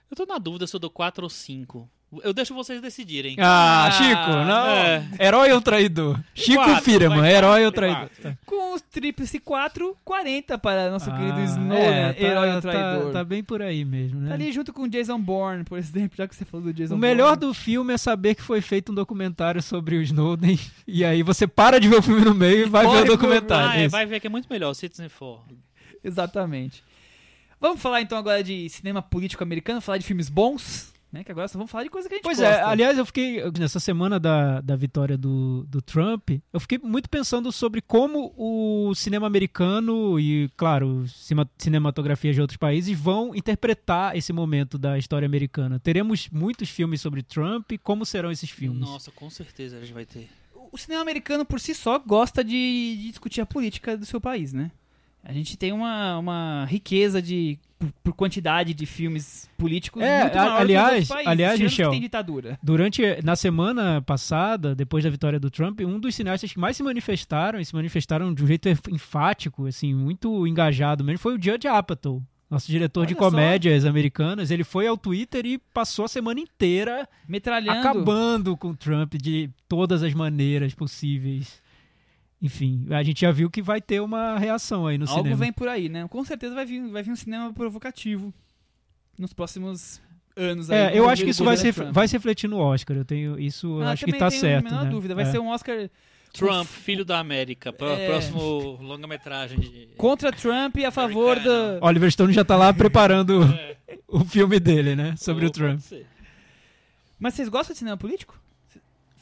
Eu 0.09 0.15
tô 0.15 0.25
na 0.25 0.38
dúvida 0.38 0.67
se 0.67 0.75
eu 0.75 0.80
dou 0.80 0.89
4 0.91 1.23
ou 1.23 1.30
5. 1.32 1.89
Eu 2.23 2.33
deixo 2.33 2.53
vocês 2.53 2.81
decidirem. 2.81 3.35
Ah, 3.37 3.87
Ah, 3.87 3.91
Chico, 3.91 4.31
não. 4.47 4.65
é. 4.69 5.09
Herói 5.19 5.51
ou 5.51 5.59
traidor? 5.61 6.17
Chico 6.33 6.63
Quatro, 6.63 6.83
Firman, 6.85 7.19
vai, 7.19 7.35
herói 7.35 7.65
ou 7.65 7.71
traidor? 7.71 7.99
quatro. 8.07 8.23
Tá. 8.23 8.37
Com 8.45 8.73
os 8.75 8.81
tríplice 8.81 9.39
4, 9.41 9.95
40 10.05 10.57
para 10.57 10.89
nosso 10.89 11.11
querido 11.11 11.33
Ah, 11.37 11.43
Snowden, 11.43 11.77
é, 11.85 12.13
tá- 12.13 12.21
herói 12.21 12.47
tá, 12.49 12.55
ou 12.55 12.61
traidor. 12.61 13.11
Tá, 13.11 13.23
bem 13.25 13.43
por 13.43 13.61
aí 13.61 13.83
mesmo, 13.83 14.21
né? 14.21 14.29
Tá 14.29 14.35
ali 14.35 14.53
junto 14.53 14.71
com 14.71 14.87
Jason 14.87 15.19
Bourne, 15.19 15.65
por 15.65 15.77
exemplo, 15.77 16.15
já 16.17 16.25
que 16.25 16.33
você 16.33 16.45
falou 16.45 16.65
do 16.67 16.73
Jason 16.73 16.95
O 16.95 16.97
melhor 16.97 17.35
Bourne. 17.35 17.47
do 17.47 17.53
filme 17.53 17.93
é 17.93 17.97
saber 17.97 18.35
que 18.35 18.41
foi 18.41 18.61
feito 18.61 18.93
um 18.93 18.95
documentário 18.95 19.61
sobre 19.61 19.97
o 19.97 20.01
Snowden 20.01 20.57
e 20.87 21.03
aí 21.03 21.21
você 21.23 21.45
para 21.45 21.77
de 21.77 21.89
ver 21.89 21.97
o 21.97 22.01
filme 22.01 22.21
no 22.23 22.33
meio 22.33 22.67
e 22.67 22.69
vai 22.69 22.85
Corre 22.85 22.97
ver 22.99 23.03
o 23.03 23.05
pro- 23.05 23.17
documentário. 23.17 23.69
Ah, 23.69 23.77
é, 23.83 23.87
vai 23.89 24.05
ver 24.05 24.21
que 24.21 24.27
é 24.27 24.29
muito 24.29 24.47
melhor, 24.49 24.73
Citizen 24.73 25.09
4. 25.09 25.43
Exatamente. 26.01 26.83
Vamos 27.59 27.81
falar 27.81 28.01
então 28.01 28.17
agora 28.17 28.43
de 28.43 28.69
cinema 28.69 29.01
político 29.01 29.43
americano, 29.43 29.81
falar 29.81 29.97
de 29.97 30.05
filmes 30.05 30.29
bons, 30.29 30.93
né? 31.11 31.23
Que 31.23 31.31
agora 31.31 31.47
só 31.47 31.57
vamos 31.57 31.71
falar 31.71 31.83
de 31.83 31.89
coisa 31.89 32.07
que 32.07 32.15
a 32.15 32.17
gente 32.17 32.23
Pois 32.23 32.37
gosta. 32.39 32.53
é, 32.53 32.63
aliás, 32.63 32.97
eu 32.97 33.05
fiquei, 33.05 33.41
nessa 33.57 33.79
semana 33.79 34.19
da, 34.19 34.61
da 34.61 34.75
vitória 34.75 35.17
do, 35.17 35.65
do 35.67 35.81
Trump, 35.81 36.29
eu 36.51 36.59
fiquei 36.59 36.77
muito 36.77 37.09
pensando 37.09 37.51
sobre 37.51 37.81
como 37.81 38.33
o 38.37 38.93
cinema 38.95 39.25
americano 39.27 40.19
e, 40.19 40.49
claro, 40.57 41.07
cima- 41.07 41.49
cinematografia 41.57 42.33
de 42.33 42.41
outros 42.41 42.57
países 42.57 42.97
vão 42.99 43.33
interpretar 43.35 44.15
esse 44.15 44.31
momento 44.33 44.77
da 44.77 44.97
história 44.97 45.25
americana. 45.25 45.79
Teremos 45.79 46.29
muitos 46.31 46.69
filmes 46.69 47.01
sobre 47.01 47.23
Trump, 47.23 47.71
como 47.83 48.05
serão 48.05 48.31
esses 48.31 48.49
filmes? 48.49 48.79
Nossa, 48.81 49.11
com 49.11 49.29
certeza 49.29 49.77
a 49.77 49.79
gente 49.79 49.93
vai 49.93 50.05
ter. 50.05 50.27
O 50.71 50.77
cinema 50.77 51.01
americano 51.01 51.45
por 51.45 51.59
si 51.59 51.73
só 51.73 51.97
gosta 51.97 52.43
de, 52.43 52.51
de 52.97 53.09
discutir 53.09 53.39
a 53.39 53.45
política 53.45 53.95
do 53.97 54.05
seu 54.05 54.19
país, 54.19 54.51
né? 54.51 54.69
A 55.30 55.34
gente 55.34 55.57
tem 55.57 55.73
uma, 55.73 56.17
uma 56.17 56.65
riqueza 56.69 57.21
de 57.21 57.59
por, 57.78 57.91
por 58.01 58.13
quantidade 58.13 58.73
de 58.73 58.86
filmes 58.86 59.49
políticos 59.57 60.01
É, 60.01 60.21
muito 60.21 60.38
maior 60.38 60.61
aliás- 60.61 61.07
países, 61.09 61.28
aliás, 61.28 61.59
Michel, 61.59 61.91
tem 61.91 61.99
ditadura. 61.99 62.57
Durante, 62.63 63.01
na 63.25 63.36
semana 63.36 64.01
passada, 64.01 64.73
depois 64.73 65.03
da 65.03 65.09
vitória 65.09 65.38
do 65.38 65.51
Trump, 65.51 65.82
um 65.82 65.99
dos 65.99 66.15
cineastas 66.15 66.53
que 66.53 66.57
mais 66.59 66.78
se 66.78 66.82
manifestaram, 66.84 67.59
e 67.59 67.65
se 67.65 67.75
manifestaram 67.75 68.34
de 68.34 68.41
um 68.41 68.47
jeito 68.47 68.69
enfático, 68.89 69.65
assim, 69.67 69.93
muito 69.93 70.47
engajado 70.47 71.03
mesmo, 71.03 71.19
foi 71.19 71.38
o 71.38 71.41
Judd 71.43 71.67
Apatow, 71.67 72.23
nosso 72.49 72.71
diretor 72.71 73.05
de 73.05 73.13
Olha 73.13 73.21
só. 73.23 73.30
comédias 73.30 73.84
americanas. 73.84 74.49
Ele 74.49 74.63
foi 74.63 74.88
ao 74.88 74.95
Twitter 74.97 75.45
e 75.45 75.57
passou 75.73 76.05
a 76.05 76.07
semana 76.07 76.39
inteira 76.39 77.05
Metralhando. 77.28 77.80
acabando 77.80 78.55
com 78.55 78.69
o 78.69 78.75
Trump 78.78 79.15
de 79.15 79.49
todas 79.67 80.01
as 80.03 80.13
maneiras 80.13 80.73
possíveis. 80.73 81.61
Enfim, 82.41 82.85
a 82.91 83.01
gente 83.01 83.21
já 83.21 83.31
viu 83.31 83.49
que 83.49 83.61
vai 83.61 83.81
ter 83.81 83.99
uma 83.99 84.38
reação 84.38 84.85
aí 84.85 84.97
no 84.97 85.05
Algo 85.09 85.23
cinema. 85.23 85.35
vem 85.38 85.51
por 85.51 85.67
aí, 85.67 85.89
né? 85.89 86.07
Com 86.07 86.23
certeza 86.23 86.53
vai 86.53 86.65
vir, 86.65 86.88
vai 86.89 87.01
vir 87.01 87.11
um 87.11 87.15
cinema 87.15 87.51
provocativo 87.51 88.31
nos 89.17 89.33
próximos 89.33 89.99
anos. 90.35 90.69
aí, 90.69 90.77
É, 90.79 90.89
com 90.91 90.97
eu 90.97 91.09
acho 91.09 91.23
que 91.23 91.31
isso 91.31 91.43
vai 91.43 91.57
se, 91.57 91.71
vai 91.71 92.07
se 92.07 92.13
refletir 92.15 92.47
no 92.47 92.57
Oscar. 92.59 92.95
Eu 92.95 93.05
tenho 93.05 93.39
isso, 93.39 93.81
Ah, 93.81 93.91
acho 93.91 94.05
que 94.05 94.11
tá 94.13 94.29
tenho 94.29 94.39
certo. 94.41 94.63
menor 94.65 94.83
né? 94.85 94.89
dúvida. 94.91 95.15
Vai 95.15 95.23
É. 95.23 95.31
ser 95.31 95.39
um 95.39 95.47
Oscar 95.47 95.89
Trump, 96.31 96.67
filho 96.67 97.03
da 97.03 97.17
América, 97.17 97.69
É. 97.79 98.07
próximo 98.07 98.77
longa-metragem 98.83 99.59
de. 99.59 99.88
contra 99.97 100.31
Trump 100.31 100.77
e 100.77 100.85
a 100.85 100.91
favor 100.91 101.38
da. 101.39 101.41
Americano. 101.41 101.79
Oliver 101.88 102.11
Stone 102.11 102.33
já 102.33 102.45
tá 102.45 102.55
lá 102.55 102.71
preparando 102.71 103.41
É. 103.88 103.97
o 104.07 104.23
filme 104.23 104.59
dele, 104.59 104.95
né? 104.95 105.15
Sobre 105.17 105.47
o 105.47 105.49
Trump. 105.49 105.79
Mas 107.19 107.33
vocês 107.33 107.49
gostam 107.49 107.73
de 107.73 107.79
cinema 107.79 107.97
político? 107.97 108.39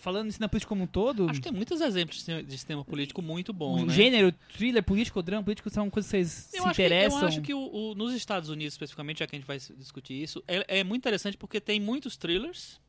Falando 0.06 0.28
de 0.28 0.34
cinema 0.34 0.50
político 0.50 0.70
como 0.70 0.84
um 0.84 0.88
todo, 0.88 1.28
Acho 1.28 1.40
que 1.42 1.50
tem 1.50 1.52
muitos 1.52 1.82
exemplos 1.82 2.24
de 2.24 2.52
sistema 2.52 2.86
político 2.86 3.24
muito 3.24 3.52
bom, 3.52 3.82
o 3.82 3.86
né? 3.88 3.92
gênero, 3.96 4.32
thriller 4.56 4.84
político, 4.84 5.20
drama 5.24 5.42
político 5.44 5.68
são 5.72 5.90
coisas 5.90 6.12
que 6.12 6.18
vocês 6.18 6.50
Eu 6.54 6.62
se 6.62 6.68
acho, 6.70 6.76
que, 6.76 6.84
interessam. 6.86 7.22
eu 7.22 7.28
acho 7.28 7.42
que 7.42 7.54
o- 7.56 7.74
o- 7.74 7.96
nos 7.96 8.14
Estados 8.14 8.50
Unidos, 8.50 8.76
especificamente, 8.76 9.18
já 9.18 9.26
que 9.26 9.36
a 9.36 9.40
gente 9.40 9.48
vai 9.48 9.58
discutir 9.58 10.14
isso, 10.22 10.44
é, 10.48 10.80
é 10.82 10.84
muito 10.84 11.02
interessante 11.02 11.36
porque 11.36 11.60
tem 11.60 11.80
muitos 11.80 12.16
thrillers, 12.18 12.80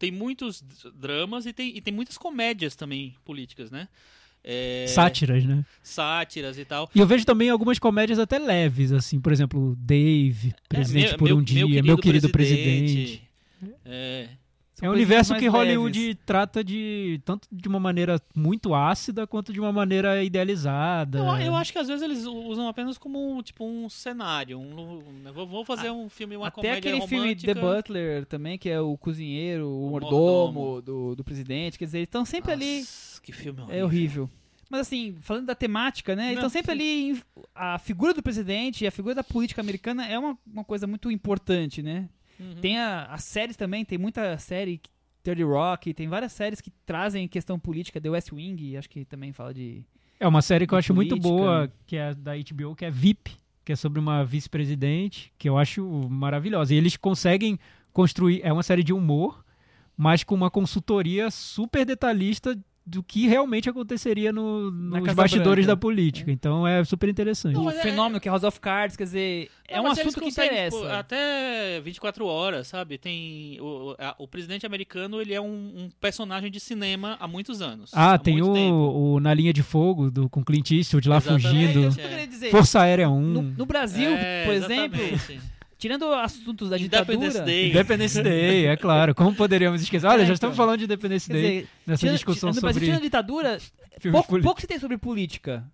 tem 0.00 0.10
muitos 0.10 0.64
dramas 0.96 1.46
e 1.46 1.52
tem, 1.52 1.76
e 1.76 1.80
tem 1.80 1.94
muitas 1.94 2.18
comédias 2.18 2.74
também 2.74 3.14
políticas, 3.24 3.70
né? 3.70 3.86
É, 4.42 4.86
Sátiras, 4.88 5.44
né? 5.44 5.64
Sátiras 5.80 6.58
e 6.58 6.64
tal. 6.64 6.90
E 6.92 6.98
eu 6.98 7.06
vejo 7.06 7.24
também 7.24 7.50
algumas 7.50 7.78
comédias 7.78 8.18
até 8.18 8.36
leves, 8.38 8.90
assim, 8.90 9.20
por 9.20 9.32
exemplo, 9.32 9.76
Dave, 9.78 10.52
Presidente 10.68 11.06
É, 11.06 11.10
meu- 11.10 11.18
por 11.18 11.32
um 11.32 11.36
meu- 11.36 11.44
dia, 11.44 11.82
meu 11.84 11.98
querido, 11.98 12.28
presidente. 12.30 13.22
É, 13.84 14.28
São 14.28 14.37
É 14.80 14.88
um 14.88 14.92
universo 14.92 15.34
que 15.34 15.46
Hollywood 15.48 15.98
leves. 15.98 16.18
trata 16.24 16.62
de 16.62 17.20
tanto 17.24 17.48
de 17.50 17.68
uma 17.68 17.80
maneira 17.80 18.20
muito 18.34 18.74
ácida 18.74 19.26
quanto 19.26 19.52
de 19.52 19.58
uma 19.60 19.72
maneira 19.72 20.22
idealizada. 20.22 21.18
eu, 21.18 21.24
eu 21.38 21.56
acho 21.56 21.72
que 21.72 21.78
às 21.78 21.88
vezes 21.88 22.02
eles 22.02 22.24
usam 22.24 22.68
apenas 22.68 22.96
como 22.96 23.36
um, 23.36 23.42
tipo 23.42 23.64
um 23.64 23.88
cenário. 23.88 24.58
Um, 24.58 24.98
um- 24.98 25.32
vou, 25.32 25.46
vou 25.46 25.64
fazer 25.64 25.90
um 25.90 26.08
filme, 26.08 26.36
uma 26.36 26.48
Até 26.48 26.54
comédia 26.54 26.78
aquele 26.78 27.06
filme 27.06 27.24
romântica. 27.24 27.54
The 27.54 27.60
Butler 27.60 28.26
também, 28.26 28.58
que 28.58 28.68
é 28.68 28.80
o 28.80 28.96
cozinheiro, 28.96 29.66
o, 29.68 29.86
O 29.86 29.90
mordomo, 29.90 30.52
mordomo. 30.52 30.82
do, 30.82 31.16
do 31.16 31.24
presidente. 31.24 31.78
Quer 31.78 31.86
dizer, 31.86 31.98
eles 31.98 32.06
estão 32.08 32.24
sempre 32.24 32.52
ali. 32.52 32.78
Nossa, 32.80 33.20
Que 33.22 33.32
filme 33.32 33.62
É 33.68 33.84
horrível. 33.84 34.30
Mas 34.70 34.82
assim, 34.82 35.16
falando 35.20 35.46
da 35.46 35.54
temática, 35.54 36.14
né? 36.14 36.26
Não, 36.26 36.32
estão 36.34 36.48
sempre 36.50 36.72
sim. 36.72 36.78
ali. 37.12 37.22
A 37.54 37.78
figura 37.78 38.12
do 38.12 38.22
presidente 38.22 38.84
e 38.84 38.86
a 38.86 38.90
figura 38.90 39.14
da 39.14 39.24
política 39.24 39.62
americana 39.62 40.06
é 40.06 40.18
uma, 40.18 40.36
uma 40.46 40.62
coisa 40.62 40.86
muito 40.86 41.10
importante, 41.10 41.82
né? 41.82 42.08
Uhum. 42.38 42.54
Tem 42.60 42.78
a- 42.78 43.04
as 43.06 43.24
séries 43.24 43.56
também, 43.56 43.84
tem 43.84 43.98
muita 43.98 44.36
série, 44.38 44.80
30 45.22 45.44
Rock, 45.44 45.92
tem 45.94 46.08
várias 46.08 46.32
séries 46.32 46.60
que 46.60 46.70
trazem 46.86 47.26
questão 47.28 47.58
política, 47.58 48.00
The 48.00 48.10
West 48.10 48.32
Wing, 48.32 48.76
acho 48.76 48.88
que 48.88 49.04
também 49.04 49.32
fala 49.32 49.52
de. 49.52 49.84
É 50.20 50.26
uma 50.26 50.42
série 50.42 50.66
que 50.66 50.74
eu 50.74 50.78
acho 50.78 50.94
muito 50.94 51.10
política. 51.10 51.28
boa, 51.28 51.72
que 51.86 51.96
é 51.96 52.14
da 52.14 52.32
HBO, 52.36 52.74
que 52.74 52.84
é 52.84 52.90
VIP, 52.90 53.36
que 53.64 53.72
é 53.72 53.76
sobre 53.76 54.00
uma 54.00 54.24
vice-presidente, 54.24 55.32
que 55.38 55.48
eu 55.48 55.56
acho 55.58 55.84
maravilhosa. 56.08 56.74
E 56.74 56.76
eles 56.76 56.96
conseguem 56.96 57.58
construir, 57.92 58.40
é 58.42 58.52
uma 58.52 58.62
série 58.62 58.82
de 58.82 58.92
humor, 58.92 59.44
mas 59.96 60.24
com 60.24 60.34
uma 60.34 60.50
consultoria 60.50 61.30
super 61.30 61.84
detalhista 61.84 62.58
do 62.88 63.02
que 63.02 63.26
realmente 63.28 63.68
aconteceria 63.68 64.32
no- 64.32 64.70
nos 64.70 65.14
bastidores 65.14 65.66
Branca. 65.66 65.76
da 65.76 65.80
política. 65.80 66.30
Então 66.32 66.66
é 66.66 66.82
super 66.84 67.08
interessante. 67.08 67.54
Não, 67.54 67.66
o 67.66 67.70
é- 67.70 67.74
fenômeno 67.74 68.18
que 68.18 68.28
é 68.28 68.30
House 68.30 68.44
of 68.44 68.58
Cards, 68.60 68.96
quer 68.96 69.04
dizer, 69.04 69.50
é 69.68 69.76
Não, 69.76 69.84
um 69.84 69.88
mas 69.88 69.98
eles 69.98 70.08
assunto 70.14 70.22
que 70.24 70.30
interessa. 70.30 70.76
tipo, 70.76 70.88
até 70.90 71.80
24 71.82 72.24
horas, 72.26 72.66
sabe? 72.68 72.96
Tem 72.98 73.58
o, 73.60 73.94
a- 73.98 74.14
o 74.18 74.26
presidente 74.26 74.64
americano, 74.64 75.20
ele 75.20 75.34
é 75.34 75.40
um, 75.40 75.46
um 75.46 75.90
personagem 76.00 76.50
de 76.50 76.58
cinema 76.60 77.16
há 77.20 77.28
muitos 77.28 77.60
anos. 77.60 77.90
Ah, 77.94 78.16
tem 78.18 78.40
o, 78.40 78.52
o 79.14 79.20
Na 79.20 79.34
Linha 79.34 79.52
de 79.52 79.62
Fogo, 79.62 80.10
do, 80.10 80.28
com 80.28 80.42
Clint 80.44 80.70
Eastwood 80.70 81.08
lá 81.08 81.16
Exatamente. 81.18 81.46
É, 81.46 81.50
fugindo. 81.50 82.28
dizer. 82.28 82.50
Força 82.50 82.80
Aérea 82.80 83.08
1. 83.10 83.20
No, 83.20 83.42
no 83.42 83.66
Brasil, 83.66 84.10
É, 84.10 84.44
por 84.44 84.54
exemplo, 84.54 85.00
exatamente. 85.00 85.40
Tirando 85.78 86.12
assuntos 86.12 86.68
da 86.68 86.76
Independence 86.78 87.28
ditadura... 87.28 87.44
Day. 87.44 87.70
Independence 87.70 88.22
Day, 88.22 88.66
é 88.66 88.76
claro. 88.76 89.14
Como 89.14 89.34
poderíamos 89.34 89.80
esquecer? 89.80 90.06
Olha, 90.06 90.22
É, 90.22 90.26
já 90.26 90.34
estamos 90.34 90.54
então. 90.54 90.64
falando 90.66 90.78
de 90.78 90.84
Independence 90.84 91.28
Day 91.30 91.42
dizer, 91.42 91.68
nessa 91.86 92.00
tirando- 92.00 92.14
discussão 92.16 92.48
no 92.52 92.60
Brasil, 92.60 92.74
sobre 92.74 92.86
tirando 92.86 93.00
a 93.00 93.04
ditadura, 93.04 93.58
pouco, 94.10 94.40
pouco 94.42 94.60
se 94.60 94.66
tem 94.66 94.78
sobre 94.78 94.98
política. 94.98 95.64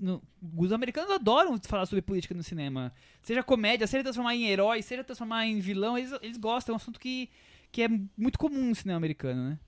No- 0.00 0.22
os 0.56 0.72
americanos 0.72 1.10
adoram 1.10 1.58
falar 1.66 1.86
sobre 1.86 2.02
política 2.02 2.34
no 2.34 2.42
cinema. 2.42 2.92
Seja 3.22 3.42
comédia, 3.42 3.86
seja 3.86 4.02
transformar 4.04 4.34
em 4.36 4.44
herói, 4.46 4.82
seja 4.82 5.02
transformar 5.02 5.46
em 5.46 5.58
vilão, 5.58 5.98
eles, 5.98 6.12
eles 6.22 6.36
gostam. 6.36 6.72
É 6.72 6.74
um 6.74 6.76
assunto 6.76 7.00
que, 7.00 7.28
que 7.72 7.82
é 7.82 7.88
muito 8.16 8.38
comum 8.38 8.68
no 8.68 8.74
cinema 8.74 8.98
americano, 8.98 9.50
né? 9.50 9.58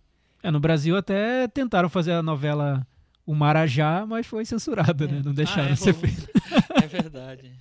É, 0.42 0.50
no 0.50 0.60
Brasil 0.60 0.96
até 0.96 1.46
tentaram 1.48 1.88
fazer 1.88 2.12
a 2.12 2.22
novela 2.22 2.86
O 3.24 3.34
Marajá, 3.34 4.04
mas 4.06 4.26
foi 4.26 4.44
censurada, 4.44 5.06
né? 5.06 5.22
Não 5.24 5.32
deixaram 5.32 5.68
Ah, 5.68 5.72
é, 5.72 5.76
ser 5.76 5.94
feito. 5.94 6.28
É 6.82 6.86
verdade. 6.86 7.52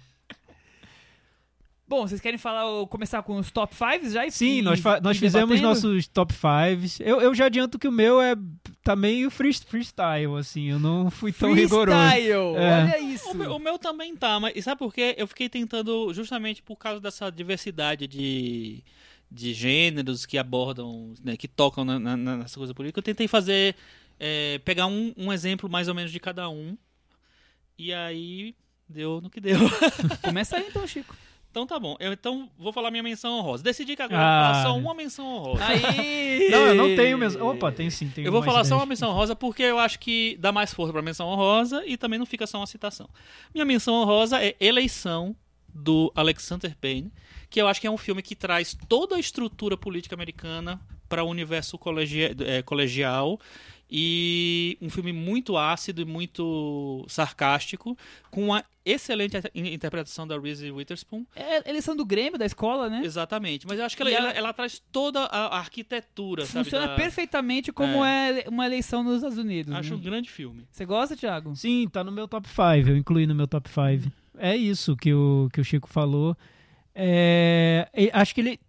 Bom, 1.92 2.08
vocês 2.08 2.22
querem 2.22 2.38
falar, 2.38 2.88
começar 2.88 3.22
com 3.22 3.36
os 3.36 3.52
top 3.52 3.76
5 3.76 4.10
já? 4.12 4.26
e- 4.26 4.32
Sim, 4.32 4.60
e- 4.60 4.62
nós, 4.62 4.82
nós 5.04 5.18
fizemos 5.18 5.60
debatendo? 5.60 5.68
nossos 5.90 6.08
top 6.08 6.34
5. 6.34 7.04
Eu, 7.04 7.20
eu 7.20 7.36
já 7.36 7.48
adianto 7.48 7.78
que 7.78 7.86
o 7.86 7.92
meu 7.92 8.22
é 8.22 8.34
tá 8.82 8.96
meio 8.96 9.30
free- 9.30 9.52
freestyle, 9.54 10.38
assim. 10.40 10.70
Eu 10.70 10.80
não 10.80 11.12
fui 11.12 11.34
tão 11.34 11.52
rigoroso. 11.52 11.98
Freestyle! 11.98 12.56
É. 12.56 12.84
Olha 12.84 13.00
isso! 13.02 13.30
O 13.32 13.34
meu, 13.34 13.56
o 13.56 13.60
meu 13.60 13.78
também 13.78 14.16
tá, 14.16 14.40
mas 14.40 14.54
e 14.56 14.62
sabe 14.62 14.80
por 14.80 14.94
quê? 14.94 15.16
Eu 15.18 15.28
fiquei 15.28 15.50
tentando, 15.50 16.14
justamente 16.14 16.62
por 16.64 16.78
causa 16.78 17.02
dessa 17.02 17.30
diversidade 17.30 18.08
de, 18.08 18.82
de 19.30 19.54
gêneros 19.54 20.26
que 20.26 20.38
abordam, 20.38 21.14
né, 21.22 21.36
que 21.36 21.46
tocam 21.46 21.84
na, 21.84 22.00
na, 22.00 22.16
nessa 22.16 22.58
coisa 22.58 22.74
política, 22.74 23.00
eu 23.00 23.04
tentei 23.04 23.28
fazer, 23.28 23.76
é, 24.18 24.62
pegar 24.64 24.86
um, 24.88 25.14
um 25.18 25.34
exemplo 25.34 25.70
mais 25.70 25.90
ou 25.90 25.94
menos 25.94 26.10
de 26.10 26.22
cada 26.22 26.48
um, 26.50 26.78
e 27.78 27.94
aí 27.94 28.56
deu 28.88 29.20
no 29.20 29.30
que 29.30 29.42
deu. 29.42 29.60
Começa 30.24 30.56
aí 30.56 30.68
então, 30.70 30.88
Chico. 30.88 31.14
Então 31.52 31.68
tá 31.68 31.78
bom, 31.78 31.98
eu 32.00 32.14
então 32.14 32.50
vou 32.58 32.72
falar 32.72 32.90
minha 32.92 33.04
menção 33.04 33.34
honrosa. 33.40 33.62
Decidi 33.62 33.94
que 33.96 34.02
agora 34.02 34.22
eu 34.22 34.26
Ah. 34.26 34.44
vou 34.46 34.54
falar 34.54 34.64
só 34.64 34.78
uma 34.80 34.94
menção 34.94 35.26
honrosa. 35.28 35.66
Aí! 35.66 36.48
Não, 36.50 36.66
eu 36.68 36.76
não 36.76 36.96
tenho 36.96 37.18
mesmo. 37.18 37.44
Opa, 37.52 37.72
tem 37.72 37.90
sim. 37.90 38.10
Tem 38.10 38.24
Eu 38.26 38.32
vou 38.32 38.42
falar 38.42 38.64
só 38.64 38.78
uma 38.78 38.86
menção 38.86 39.10
honrosa 39.10 39.36
porque 39.36 39.62
eu 39.64 39.78
acho 39.78 40.00
que 40.00 40.38
dá 40.40 40.52
mais 40.52 40.74
força 40.74 40.94
pra 40.94 41.02
menção 41.02 41.28
honrosa 41.28 41.84
e 41.86 41.98
também 41.98 42.18
não 42.18 42.26
fica 42.26 42.48
só 42.48 42.58
uma 42.58 42.68
citação. 42.68 43.10
Minha 43.54 43.66
menção 43.66 43.94
honrosa 43.96 44.42
é 44.42 44.56
Eleição, 44.60 45.36
do 45.74 46.12
Alexander 46.16 46.76
Payne, 46.82 47.12
que 47.50 47.62
eu 47.62 47.68
acho 47.68 47.80
que 47.80 47.88
é 47.88 47.92
um 47.92 47.98
filme 47.98 48.22
que 48.22 48.36
traz 48.36 48.78
toda 48.90 49.16
a 49.16 49.20
estrutura 49.20 49.78
política 49.78 50.14
americana 50.16 50.82
para 51.08 51.24
o 51.24 51.28
universo 51.30 51.78
colegi- 51.78 52.36
eh, 52.46 52.62
colegial 52.62 53.40
e 53.94 54.78
um 54.82 54.90
filme 54.90 55.12
muito 55.12 55.58
ácido 55.58 56.02
e 56.02 56.06
muito 56.06 57.06
sarcástico, 57.10 57.98
com 58.30 58.46
uma 58.46 58.64
excelente 58.86 59.36
inter- 59.36 59.52
interpretação 59.54 60.26
da 60.26 60.40
Reese 60.40 60.72
Witherspoon. 60.72 61.26
É 61.36 61.70
eleição 61.70 61.94
do 61.96 62.06
Grêmio, 62.06 62.40
da 62.40 62.46
escola, 62.46 62.90
né? 62.90 63.02
Exatamente, 63.04 63.68
mas 63.68 63.78
eu 63.80 63.86
acho 63.86 63.98
que 63.98 64.02
ela, 64.04 64.10
ela- 64.12 64.30
ela, 64.30 64.38
ela 64.38 64.54
traz 64.54 64.82
toda 64.92 65.20
a 65.26 65.58
arquitetura, 65.58 66.46
sabe? 66.46 66.64
Funciona 66.64 66.88
da- 66.88 66.96
perfeitamente 66.96 67.74
como 67.74 68.06
é. 68.06 68.46
uma 68.48 68.66
eleição 68.66 69.04
nos 69.04 69.16
Estados 69.18 69.38
Unidos. 69.38 69.74
Acho 69.76 69.94
um 69.94 69.98
né? 69.98 70.04
grande 70.04 70.30
filme. 70.32 70.66
Você 70.72 70.86
gosta, 70.86 71.16
Thiago? 71.18 71.54
Sim, 71.56 71.88
tá 71.92 72.02
no 72.04 72.12
meu 72.14 72.28
top 72.30 72.48
5. 72.48 72.90
Eu 72.90 72.96
incluí 72.96 73.28
no 73.28 73.36
meu 73.36 73.48
top 73.48 73.70
5. 73.70 74.10
É 74.38 74.56
isso 74.56 74.96
que 74.96 75.14
o, 75.14 75.50
que 75.52 75.60
o 75.60 75.64
Chico 75.66 75.90
falou. 75.90 76.36
É, 76.96 77.88
acho 78.14 78.34
que 78.34 78.42
ele 78.42 78.60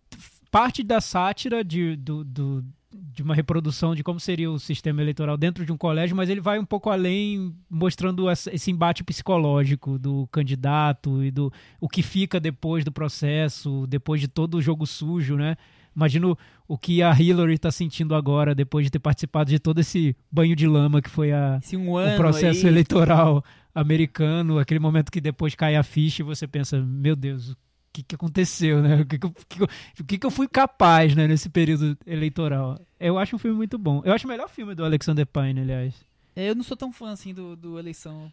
parte 0.51 0.83
da 0.83 1.01
sátira 1.01 1.65
de, 1.65 1.97
do, 1.97 2.23
do- 2.25 2.65
de 2.95 3.23
uma 3.23 3.35
reprodução 3.35 3.95
de 3.95 4.03
como 4.03 4.21
seria 4.21 4.51
o 4.51 4.59
sistema 4.59 5.01
eleitoral 5.01 5.37
dentro 5.37 5.65
de 5.65 5.73
um 5.73 5.77
colégio, 5.77 6.17
mas 6.17 6.29
ele 6.29 6.41
vai 6.41 6.59
um 6.59 6.65
pouco 6.65 6.91
além, 6.91 7.55
mostrando 7.69 8.31
esse 8.31 8.71
embate 8.71 9.05
psicológico 9.05 9.99
do 9.99 10.27
candidato 10.29 11.23
e 11.23 11.31
do 11.31 11.53
o 11.81 11.89
que 11.89 12.03
fica 12.03 12.41
depois 12.41 12.85
do 12.85 12.93
processo, 12.93 13.87
depois 13.87 14.21
de 14.21 14.29
todo 14.29 14.57
o 14.57 14.63
jogo 14.63 14.87
sujo, 14.87 15.37
né? 15.37 15.57
Imagino 15.95 16.39
o 16.67 16.79
que 16.79 17.03
a 17.03 17.13
Hillary 17.13 17.55
está 17.55 17.71
sentindo 17.71 18.15
agora, 18.15 18.55
depois 18.55 18.87
de 18.87 18.91
ter 18.91 18.99
participado 18.99 19.51
de 19.51 19.59
todo 19.59 19.79
esse 19.79 20.17
banho 20.31 20.57
de 20.57 20.67
lama 20.67 21.03
que 21.03 21.11
foi 21.11 21.33
a, 21.33 21.61
um 21.75 21.93
o 21.93 22.17
processo 22.17 22.67
aí, 22.67 22.73
eleitoral 22.73 23.45
americano, 23.75 24.59
aquele 24.59 24.81
momento 24.81 25.13
que 25.13 25.21
depois 25.21 25.55
cai 25.55 25.77
a 25.77 25.83
ficha 25.83 26.23
e 26.23 26.25
você 26.25 26.47
pensa, 26.47 26.81
meu 26.81 27.15
Deus, 27.15 27.55
que, 27.93 28.03
que 28.03 28.15
aconteceu, 28.15 28.83
né? 28.83 29.03
O 29.03 29.07
que, 29.07 29.19
que, 30.05 30.19
que 30.19 30.27
eu 30.27 30.31
fui 30.31 30.49
capaz, 30.49 31.15
né, 31.15 31.27
nesse 31.27 31.49
período 31.49 31.97
eleitoral? 32.07 32.81
Eu 32.99 33.19
acho 33.19 33.37
um 33.37 33.39
filme 33.39 33.57
muito 33.57 33.79
bom. 33.79 34.03
Eu 34.05 34.13
acho 34.13 34.27
o 34.27 34.31
melhor 34.31 34.49
filme 34.49 34.75
do 34.75 34.85
Alexander 34.85 35.27
Payne, 35.27 35.61
aliás. 35.61 35.95
É, 36.35 36.49
Eu 36.49 36.55
não 36.55 36.63
sou 36.63 36.77
tão 36.77 36.93
fã 36.93 37.11
assim 37.11 37.35
do, 37.35 37.55
do 37.55 37.79
eleição. 37.79 38.33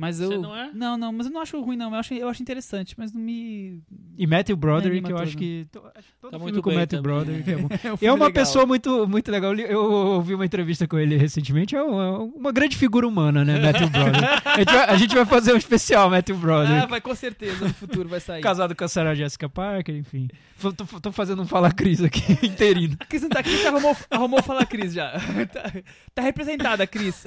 Mas 0.00 0.20
eu. 0.20 0.28
Você 0.28 0.38
não 0.38 0.54
é? 0.56 0.70
Não, 0.72 0.96
não, 0.96 1.12
mas 1.12 1.26
eu 1.26 1.32
não 1.32 1.40
acho 1.40 1.60
ruim, 1.60 1.76
não. 1.76 1.90
Eu 1.92 1.96
acho, 1.98 2.14
eu 2.14 2.28
acho 2.28 2.40
interessante, 2.40 2.94
mas 2.96 3.12
não 3.12 3.20
me. 3.20 3.82
E 4.16 4.26
Matthew 4.28 4.56
Broderick, 4.56 5.04
anima 5.06 5.10
eu 5.10 5.22
acho 5.22 5.36
que 5.36 5.66
to- 5.72 5.82
acho 5.94 6.06
que 6.08 6.14
todo 6.20 6.30
Tá 6.30 6.38
filme 6.38 6.52
muito 6.52 6.62
com 6.62 6.70
bem 6.70 6.78
Matthew 6.78 7.02
também, 7.02 7.16
Broderick 7.16 7.50
é 7.50 7.56
bom. 7.56 7.68
É, 7.84 7.92
um 7.92 7.98
E 8.00 8.06
é 8.06 8.12
uma 8.12 8.26
legal. 8.26 8.44
pessoa 8.44 8.64
muito, 8.64 9.08
muito 9.08 9.30
legal. 9.30 9.50
Eu 9.50 9.54
li- 9.54 9.66
Eu 9.68 9.82
ouvi 9.82 10.34
uma 10.34 10.46
entrevista 10.46 10.86
com 10.86 10.96
ele 10.98 11.16
recentemente. 11.16 11.74
É 11.74 11.82
uma, 11.82 12.18
uma 12.20 12.52
grande 12.52 12.76
figura 12.76 13.06
humana, 13.08 13.44
né, 13.44 13.58
Matthew 13.60 13.88
Broderick. 13.90 14.28
A 14.48 14.58
gente, 14.58 14.72
vai, 14.72 14.84
a 14.88 14.96
gente 14.96 15.14
vai 15.16 15.24
fazer 15.26 15.52
um 15.52 15.56
especial, 15.56 16.08
Matthew 16.10 16.36
Broderick. 16.36 16.82
Ah, 16.84 16.86
vai 16.86 17.00
com 17.00 17.14
certeza, 17.14 17.64
no 17.66 17.74
futuro 17.74 18.08
vai 18.08 18.20
sair. 18.20 18.40
Casado 18.40 18.74
com 18.76 18.84
a 18.84 18.88
Sarah 18.88 19.14
Jessica 19.14 19.48
Parker, 19.48 19.94
enfim. 19.96 20.28
Tô, 20.60 20.72
tô- 20.72 21.00
tô 21.00 21.10
fazendo 21.12 21.42
um 21.42 21.46
Fala 21.46 21.72
Cris 21.72 22.02
aqui 22.02 22.20
interino. 22.46 22.96
A 23.00 23.04
Cris 23.04 23.22
não 23.22 23.28
tá 23.30 23.40
aqui, 23.40 23.50
você 23.56 23.66
arrumou, 23.66 23.96
arrumou 24.10 24.42
falar 24.42 24.64
Cris 24.66 24.92
já. 24.92 25.12
tá, 25.52 25.72
tá 26.14 26.22
representada, 26.22 26.86
Cris. 26.86 27.24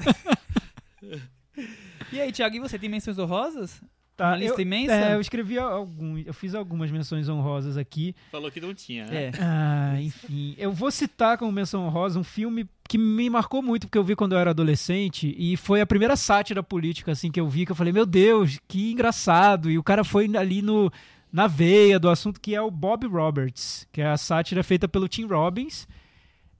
E 2.12 2.20
aí, 2.20 2.32
Thiago, 2.32 2.56
e 2.56 2.60
você 2.60 2.78
tem 2.78 2.88
menções 2.88 3.18
honrosas? 3.18 3.80
Uma 4.18 4.36
lista 4.36 4.60
eu, 4.60 4.62
imensa? 4.62 4.94
É, 4.94 5.14
eu 5.14 5.20
escrevi 5.20 5.58
algum, 5.58 6.18
eu 6.18 6.34
fiz 6.34 6.54
algumas 6.54 6.90
menções 6.90 7.28
honrosas 7.28 7.76
aqui. 7.76 8.14
Falou 8.30 8.50
que 8.50 8.60
não 8.60 8.74
tinha, 8.74 9.06
né? 9.06 9.24
É. 9.24 9.30
Ah, 9.40 10.00
enfim. 10.00 10.54
Eu 10.58 10.70
vou 10.72 10.90
citar 10.90 11.38
como 11.38 11.50
menção 11.50 11.86
honrosa 11.86 12.20
um 12.20 12.24
filme 12.24 12.68
que 12.88 12.98
me 12.98 13.28
marcou 13.30 13.62
muito, 13.62 13.86
porque 13.86 13.98
eu 13.98 14.04
vi 14.04 14.14
quando 14.14 14.32
eu 14.32 14.38
era 14.38 14.50
adolescente, 14.50 15.34
e 15.36 15.56
foi 15.56 15.80
a 15.80 15.86
primeira 15.86 16.14
sátira 16.14 16.62
política, 16.62 17.12
assim, 17.12 17.30
que 17.30 17.40
eu 17.40 17.48
vi, 17.48 17.64
que 17.64 17.72
eu 17.72 17.76
falei, 17.76 17.92
meu 17.92 18.06
Deus, 18.06 18.58
que 18.68 18.92
engraçado. 18.92 19.70
E 19.70 19.78
o 19.78 19.82
cara 19.82 20.04
foi 20.04 20.30
ali 20.36 20.62
no, 20.62 20.92
na 21.32 21.46
veia 21.46 21.98
do 21.98 22.10
assunto, 22.10 22.40
que 22.40 22.54
é 22.54 22.60
o 22.60 22.70
Bob 22.70 23.06
Roberts, 23.06 23.88
que 23.90 24.02
é 24.02 24.06
a 24.06 24.16
sátira 24.16 24.62
feita 24.62 24.86
pelo 24.86 25.08
Tim 25.08 25.26
Robbins, 25.26 25.88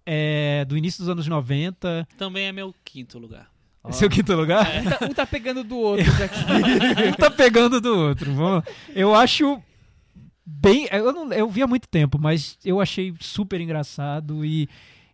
é, 0.06 0.64
do 0.64 0.76
início 0.76 1.00
dos 1.00 1.08
anos 1.10 1.26
90. 1.26 2.08
Também 2.16 2.46
é 2.46 2.52
meu 2.52 2.74
quinto 2.82 3.18
lugar. 3.18 3.51
Esse 3.88 4.04
é 4.04 4.06
o 4.06 4.10
quinto 4.10 4.32
lugar? 4.34 4.66
Um 4.80 4.84
tá, 4.90 4.98
um 5.10 5.14
tá 5.14 5.26
pegando 5.26 5.64
do 5.64 5.76
outro 5.76 6.06
um 7.08 7.12
tá 7.14 7.30
pegando 7.30 7.80
do 7.80 7.98
outro. 7.98 8.32
Vamos. 8.32 8.64
Eu 8.94 9.14
acho 9.14 9.60
bem. 10.44 10.86
Eu, 10.90 11.12
não, 11.12 11.32
eu 11.32 11.48
vi 11.48 11.62
há 11.62 11.66
muito 11.66 11.88
tempo, 11.88 12.18
mas 12.18 12.56
eu 12.64 12.80
achei 12.80 13.14
super 13.20 13.60
engraçado 13.60 14.44
e, 14.44 14.68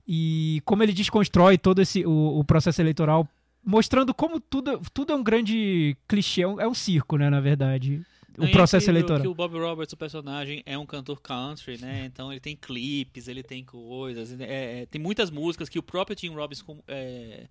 e 0.06 0.60
como 0.64 0.82
ele 0.82 0.92
desconstrói 0.92 1.56
todo 1.56 1.80
esse 1.80 2.04
o, 2.04 2.38
o 2.38 2.44
processo 2.44 2.80
eleitoral, 2.82 3.26
mostrando 3.64 4.12
como 4.12 4.38
tudo, 4.40 4.80
tudo 4.92 5.12
é 5.12 5.16
um 5.16 5.22
grande 5.22 5.96
clichê, 6.06 6.42
é 6.42 6.48
um, 6.48 6.60
é 6.60 6.68
um 6.68 6.74
circo, 6.74 7.16
né, 7.16 7.30
na 7.30 7.40
verdade. 7.40 8.02
O 8.36 8.42
Não, 8.42 8.48
é 8.48 8.52
processo 8.52 8.84
incrível 8.84 8.98
eleitoral. 9.00 9.22
que 9.22 9.28
o 9.28 9.34
Bob 9.34 9.58
Roberts, 9.58 9.92
o 9.92 9.96
personagem, 9.96 10.62
é 10.64 10.78
um 10.78 10.86
cantor 10.86 11.20
country, 11.20 11.76
né? 11.80 12.04
Então 12.06 12.30
ele 12.30 12.38
tem 12.38 12.54
clipes, 12.54 13.26
ele 13.26 13.42
tem 13.42 13.64
coisas. 13.64 14.38
é, 14.40 14.82
é, 14.82 14.86
tem 14.86 15.00
muitas 15.00 15.28
músicas 15.28 15.68
que 15.68 15.78
o 15.78 15.82
próprio 15.82 16.14
Tim 16.14 16.28
Robbins 16.28 16.64
é, 16.86 17.48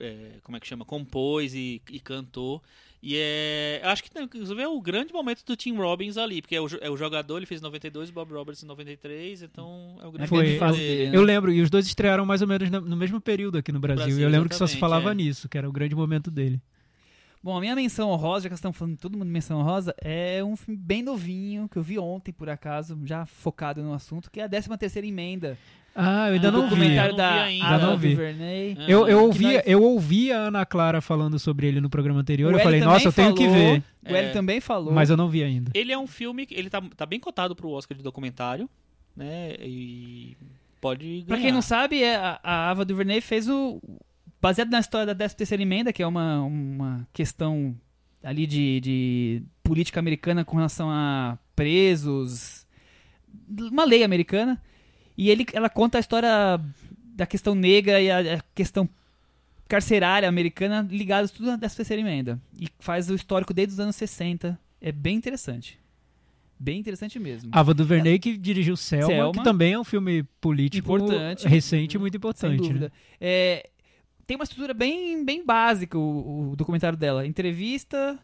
é, 0.00 0.38
como 0.42 0.56
é 0.56 0.60
que 0.60 0.66
chama? 0.66 0.84
Compôs 0.84 1.54
e, 1.54 1.80
e 1.90 2.00
cantou. 2.00 2.62
E 3.02 3.16
é. 3.16 3.80
Acho 3.84 4.02
que 4.02 4.10
inclusive 4.18 4.60
é 4.60 4.68
o 4.68 4.80
grande 4.80 5.12
momento 5.12 5.44
do 5.44 5.54
Tim 5.54 5.76
Robbins 5.76 6.16
ali, 6.16 6.40
porque 6.40 6.56
é 6.56 6.60
o, 6.60 6.66
é 6.80 6.90
o 6.90 6.96
jogador, 6.96 7.36
ele 7.36 7.46
fez 7.46 7.60
em 7.60 7.64
92, 7.64 8.10
o 8.10 8.12
Bob 8.12 8.32
Roberts 8.32 8.62
em 8.62 8.66
93, 8.66 9.42
então 9.42 9.98
é 10.02 10.06
o 10.06 10.12
grande 10.12 10.28
Foi. 10.28 10.44
momento 10.44 10.58
fase 10.58 10.78
dele. 10.78 11.10
né? 11.10 11.16
Eu 11.16 11.22
lembro, 11.22 11.52
e 11.52 11.60
os 11.60 11.70
dois 11.70 11.86
estrearam 11.86 12.26
mais 12.26 12.42
ou 12.42 12.48
menos 12.48 12.70
no, 12.70 12.80
no 12.80 12.96
mesmo 12.96 13.20
período 13.20 13.58
aqui 13.58 13.70
no 13.70 13.78
Brasil. 13.78 14.06
Brasil, 14.06 14.20
e 14.20 14.22
eu 14.22 14.28
lembro 14.28 14.48
que 14.48 14.56
só 14.56 14.66
se 14.66 14.76
falava 14.76 15.12
é. 15.12 15.14
nisso, 15.14 15.48
que 15.48 15.56
era 15.56 15.68
o 15.68 15.72
grande 15.72 15.94
momento 15.94 16.30
dele. 16.30 16.60
Bom, 17.42 17.56
a 17.56 17.60
minha 17.60 17.76
menção 17.76 18.10
honrosa, 18.10 18.44
já 18.44 18.48
que 18.48 18.54
estamos 18.56 18.76
falando 18.76 18.94
de 18.94 19.00
todo 19.00 19.16
mundo 19.16 19.28
menção 19.28 19.60
honrosa, 19.60 19.94
é 20.02 20.42
um 20.42 20.56
filme 20.56 20.76
bem 20.76 21.00
novinho, 21.00 21.68
que 21.68 21.76
eu 21.76 21.82
vi 21.82 21.96
ontem, 21.96 22.32
por 22.32 22.48
acaso, 22.48 22.98
já 23.04 23.24
focado 23.24 23.80
no 23.84 23.92
assunto, 23.92 24.30
que 24.32 24.40
é 24.40 24.44
a 24.44 24.48
13 24.48 24.76
terceira 24.76 25.06
emenda. 25.06 25.56
Ah, 25.98 26.28
eu 26.28 26.34
ainda 26.34 26.48
Ah, 26.48 26.52
não 26.52 26.62
vi. 26.64 26.68
documentário 26.68 27.16
da 27.16 27.42
ainda. 27.44 27.66
Ainda 27.74 27.96
vi. 27.96 28.10
DuVernay. 28.10 28.76
É. 28.78 28.84
Eu, 28.86 29.08
eu, 29.08 29.22
ouvi, 29.24 29.44
nós- 29.44 29.62
eu 29.64 29.82
ouvi 29.82 30.30
a 30.30 30.36
Ana 30.38 30.66
Clara 30.66 31.00
falando 31.00 31.38
sobre 31.38 31.66
ele 31.66 31.80
no 31.80 31.88
programa 31.88 32.20
anterior. 32.20 32.52
O 32.52 32.56
eu 32.58 32.62
falei, 32.62 32.80
nossa, 32.80 33.08
eu 33.08 33.12
tenho 33.12 33.34
que 33.34 33.48
ver. 33.48 33.82
O 34.06 34.14
É. 34.14 34.30
também 34.30 34.60
falou. 34.60 34.92
Mas 34.92 35.08
eu 35.08 35.16
não 35.16 35.28
vi 35.28 35.42
ainda. 35.42 35.70
Ele 35.74 35.90
é 35.90 35.98
um 35.98 36.06
filme 36.06 36.44
que 36.44 36.54
ele 36.54 36.68
tá, 36.68 36.82
tá 36.94 37.06
bem 37.06 37.18
cotado 37.18 37.56
pro 37.56 37.70
Oscar 37.70 37.96
de 37.96 38.04
documentário, 38.04 38.68
né? 39.16 39.54
E 39.60 40.36
pode 40.80 41.04
ganhar. 41.06 41.26
Pra 41.26 41.38
quem 41.38 41.50
não 41.50 41.62
sabe, 41.62 42.02
é, 42.02 42.16
a, 42.16 42.38
a 42.42 42.70
Ava 42.70 42.84
DuVernay 42.84 43.20
fez 43.22 43.48
o... 43.48 43.80
Baseado 44.40 44.70
na 44.70 44.78
história 44.80 45.06
da 45.06 45.14
13 45.14 45.34
terceira 45.34 45.62
emenda, 45.62 45.92
que 45.94 46.02
é 46.02 46.06
uma, 46.06 46.42
uma 46.42 47.08
questão 47.12 47.74
ali 48.22 48.46
de, 48.46 48.80
de 48.80 49.42
política 49.64 49.98
americana 49.98 50.44
com 50.44 50.56
relação 50.56 50.90
a 50.90 51.38
presos, 51.56 52.66
uma 53.72 53.84
lei 53.84 54.04
americana. 54.04 54.60
E 55.16 55.30
ele, 55.30 55.46
ela 55.52 55.68
conta 55.68 55.98
a 55.98 56.00
história 56.00 56.60
da 57.14 57.26
questão 57.26 57.54
negra 57.54 58.00
e 58.00 58.10
a, 58.10 58.36
a 58.36 58.40
questão 58.54 58.88
carcerária 59.68 60.28
americana 60.28 60.86
ligadas 60.88 61.30
tudo 61.30 61.56
13 61.58 61.74
terceira 61.76 62.00
emenda. 62.00 62.40
E 62.58 62.68
faz 62.78 63.10
o 63.10 63.14
histórico 63.14 63.52
desde 63.54 63.74
os 63.74 63.80
anos 63.80 63.96
60. 63.96 64.58
É 64.80 64.92
bem 64.92 65.16
interessante. 65.16 65.78
Bem 66.58 66.78
interessante 66.78 67.18
mesmo. 67.18 67.50
Ava 67.52 67.74
DuVernay 67.74 68.18
que 68.18 68.36
dirigiu 68.36 68.76
Selma, 68.76 69.06
Selma. 69.06 69.32
que 69.32 69.44
também 69.44 69.74
é 69.74 69.78
um 69.78 69.84
filme 69.84 70.22
político 70.40 70.96
Importante. 70.96 71.46
recente 71.46 71.96
e 71.96 71.98
muito 71.98 72.14
Sem 72.14 72.18
importante. 72.18 72.56
dúvida. 72.58 72.86
né? 72.86 72.92
É, 73.20 73.68
tem 74.26 74.36
uma 74.36 74.44
estrutura 74.44 74.72
bem, 74.72 75.22
bem 75.24 75.44
básica 75.44 75.98
o, 75.98 76.52
o 76.52 76.56
documentário 76.56 76.96
dela. 76.96 77.26
Entrevista, 77.26 78.18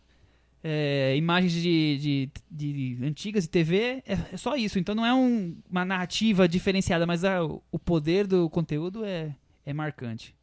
é, 0.65 1.15
imagens 1.17 1.53
de, 1.53 2.31
de, 2.51 2.97
de 2.97 3.05
antigas 3.05 3.45
de 3.45 3.51
TV, 3.51 4.03
é, 4.07 4.13
é 4.33 4.37
só 4.37 4.55
isso. 4.57 4.79
Então 4.79 4.95
não 4.95 5.05
é 5.05 5.13
um- 5.15 5.57
uma 5.71 5.85
narrativa 5.85 6.47
diferenciada, 6.49 7.07
mas 7.07 7.25
a- 7.25 7.43
o 7.45 7.79
poder 7.79 8.27
do 8.27 8.49
conteúdo 8.49 9.05
é, 9.05 9.35
é 9.67 9.73
marcante. 9.73 10.35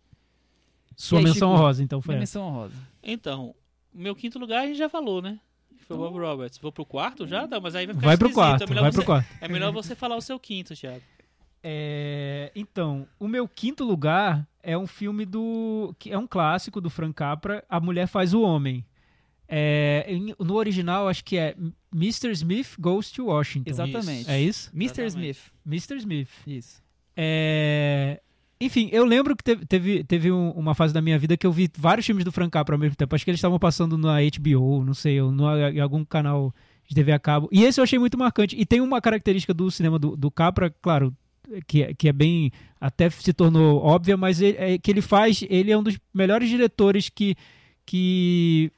Sua 0.96 1.20
aí, 1.20 1.24
menção 1.24 1.50
Chico? 1.50 1.62
honrosa, 1.62 1.84
então 1.84 2.02
foi 2.02 2.14
Minha 2.16 2.20
menção 2.20 2.44
honrosa. 2.48 2.74
Então, 3.02 3.56
meu 3.94 4.14
quinto 4.16 4.38
lugar 4.38 4.64
a 4.64 4.68
gente 4.68 4.78
já 4.78 4.90
falou, 4.90 5.22
né? 5.22 5.40
Foi 5.88 5.96
o 5.96 6.00
Bob 6.00 6.20
Roberts. 6.20 6.58
Vou 6.60 6.72
pro 6.72 6.86
quarto 6.86 7.26
já? 7.26 7.48
Não, 7.48 7.62
mas 7.62 7.74
aí 7.74 7.86
vai 7.86 7.96
ficar 7.96 8.06
Vai 8.08 8.18
pro 8.18 8.28
esquisito. 8.28 8.46
quarto, 8.46 8.64
é 8.64 8.68
melhor 8.68 8.82
vai 8.82 8.92
você, 8.92 8.98
pro 8.98 9.06
quarto. 9.06 9.28
É 9.42 9.48
melhor 9.48 9.72
você 9.72 9.96
falar 9.96 10.18
o 10.18 10.22
seu 10.22 10.38
quinto, 10.40 10.76
Thiago. 10.76 11.02
É, 11.64 12.52
então, 12.56 13.08
o 13.20 13.28
meu 13.28 13.48
quinto 13.48 13.84
lugar 13.84 14.48
é 14.62 14.78
um 14.78 14.86
filme 14.88 15.26
do. 15.26 15.94
que 15.98 16.12
é 16.12 16.18
um 16.18 16.28
clássico 16.28 16.80
do 16.80 16.90
Frank 16.90 17.14
Capra, 17.14 17.64
A 17.70 17.80
Mulher 17.80 18.08
Faz 18.08 18.34
o 18.34 18.42
Homem. 18.42 18.86
É, 19.52 20.06
no 20.40 20.54
original, 20.56 21.08
acho 21.08 21.24
que 21.26 21.36
é 21.38 21.56
Mr. 21.94 22.30
Smith 22.32 22.76
Goes 22.80 23.10
to 23.12 23.26
Washington. 23.26 23.70
Exatamente. 23.70 24.30
É 24.30 24.40
isso? 24.40 24.70
Mr. 24.76 25.02
Exatamente. 25.02 25.10
Smith. 25.10 25.52
Mr. 25.66 25.98
Smith. 25.98 26.30
Isso. 26.46 26.82
É, 27.18 28.22
Enfim, 28.62 28.90
eu 28.92 29.06
lembro 29.06 29.36
que 29.38 29.44
teve, 29.44 29.66
teve, 29.66 30.04
teve 30.04 30.32
um- 30.32 30.52
uma 30.52 30.76
fase 30.76 30.94
da 30.94 31.02
minha 31.02 31.18
vida 31.18 31.38
que 31.38 31.48
eu 31.48 31.52
vi 31.52 31.70
vários 31.78 32.06
filmes 32.06 32.26
do 32.26 32.32
Frank 32.32 32.52
Capra 32.52 32.76
ao 32.76 32.80
mesmo 32.80 32.96
tempo. 32.96 33.16
Acho 33.16 33.24
que 33.24 33.32
eles 33.32 33.40
estavam 33.40 33.58
passando 33.58 33.98
na 33.98 34.18
HBO, 34.22 34.84
não 34.84 34.94
sei, 34.94 35.20
ou 35.22 35.32
no, 35.32 35.46
em 35.70 35.80
algum 35.80 36.04
canal 36.04 36.54
de 36.88 36.94
TV 36.94 37.12
a 37.14 37.20
cabo. 37.20 37.48
E 37.54 37.64
esse 37.64 37.80
eu 37.80 37.84
achei 37.86 37.98
muito 37.98 38.18
marcante. 38.18 38.56
E 38.60 38.66
tem 38.66 38.82
uma 38.82 39.00
característica 39.02 39.54
do 39.54 39.72
cinema 39.72 39.98
do, 39.98 40.16
do 40.18 40.30
Capra, 40.30 40.70
claro, 40.82 41.16
que, 41.68 41.84
é- 41.84 41.94
que 41.94 42.10
é 42.10 42.14
bem. 42.14 42.52
até 42.82 43.10
se 43.10 43.32
tornou 43.34 43.80
óbvia, 43.82 44.16
mas 44.18 44.42
ele- 44.42 44.58
é, 44.58 44.78
que 44.78 44.92
ele 44.92 45.02
faz. 45.02 45.42
Ele 45.50 45.72
é 45.72 45.78
um 45.78 45.84
dos 45.84 45.98
melhores 46.14 46.50
diretores 46.50 47.08
que. 47.10 47.36
que 47.86 48.72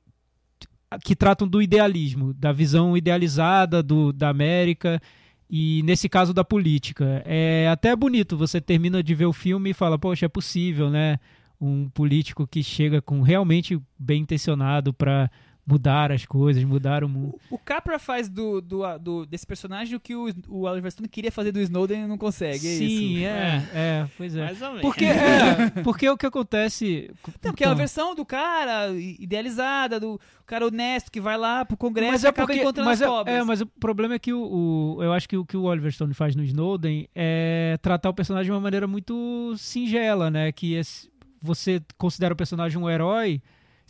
que 0.99 1.15
tratam 1.15 1.47
do 1.47 1.61
idealismo, 1.61 2.33
da 2.33 2.51
visão 2.51 2.97
idealizada 2.97 3.81
do, 3.81 4.11
da 4.11 4.29
América 4.29 5.01
e 5.49 5.81
nesse 5.83 6.07
caso 6.07 6.33
da 6.33 6.43
política. 6.43 7.21
É 7.25 7.67
até 7.69 7.95
bonito, 7.95 8.37
você 8.37 8.61
termina 8.61 9.03
de 9.03 9.13
ver 9.13 9.25
o 9.25 9.33
filme 9.33 9.71
e 9.71 9.73
fala, 9.73 9.97
poxa, 9.99 10.25
é 10.25 10.29
possível, 10.29 10.89
né? 10.89 11.19
Um 11.59 11.89
político 11.89 12.47
que 12.47 12.63
chega 12.63 13.01
com 13.01 13.21
realmente 13.21 13.79
bem 13.97 14.21
intencionado 14.21 14.93
para 14.93 15.29
mudar 15.71 16.11
as 16.11 16.25
coisas, 16.25 16.63
mudar 16.63 17.03
o 17.03 17.09
mundo. 17.09 17.39
O 17.49 17.57
Capra 17.57 17.97
faz 17.97 18.27
do, 18.27 18.59
do, 18.59 18.81
do- 18.99 19.25
desse 19.25 19.47
personagem 19.47 19.95
o 19.95 19.99
que 19.99 20.13
o, 20.15 20.27
o 20.49 20.63
Oliver 20.63 20.91
Stone 20.91 21.07
queria 21.07 21.31
fazer 21.31 21.51
do 21.53 21.61
Snowden 21.61 22.03
e 22.03 22.07
não 22.07 22.17
consegue. 22.17 22.67
é 22.67 22.77
Sim, 22.77 23.15
isso. 23.17 23.25
é, 23.25 23.65
é, 23.73 24.07
pois 24.17 24.35
é. 24.35 24.43
Mais 24.43 24.61
ou 24.61 24.67
menos. 24.69 24.81
Porque, 24.81 25.05
é, 25.05 25.69
porque 25.83 26.09
o 26.09 26.17
que 26.17 26.25
acontece. 26.25 27.09
Não, 27.41 27.51
porque 27.51 27.63
é 27.63 27.67
a 27.67 27.69
Então, 27.69 27.77
versão 27.77 28.13
do 28.15 28.25
cara 28.25 28.89
idealizada, 28.91 29.99
do 29.99 30.19
cara 30.45 30.67
honesto 30.67 31.09
que 31.11 31.21
vai 31.21 31.37
lá 31.37 31.63
pro 31.63 31.77
Congresso 31.77 32.11
mas 32.11 32.23
e 32.23 32.27
é 32.27 32.29
acaba 32.29 32.47
porque, 32.47 32.61
encontrando 32.61 32.89
mas 32.89 33.01
as 33.01 33.07
é, 33.07 33.09
cobras. 33.09 33.35
é, 33.35 33.43
mas 33.43 33.61
o 33.61 33.65
problema 33.65 34.15
é 34.15 34.19
que 34.19 34.33
o, 34.33 34.97
o- 34.97 35.03
eu 35.03 35.13
acho 35.13 35.29
que 35.29 35.37
o 35.37 35.45
que 35.45 35.55
o 35.55 35.63
Oliver 35.63 35.91
Stone 35.91 36.13
faz 36.13 36.35
no 36.35 36.43
Snowden 36.43 37.07
é 37.15 37.77
tratar 37.81 38.09
o 38.09 38.13
personagem 38.13 38.47
de 38.47 38.51
uma 38.51 38.59
maneira 38.59 38.87
muito 38.87 39.53
singela, 39.57 40.29
né? 40.29 40.51
Que 40.51 40.73
esse- 40.73 41.09
você 41.41 41.81
considera 41.97 42.33
o 42.33 42.37
personagem 42.37 42.77
um 42.77 42.89
herói 42.89 43.41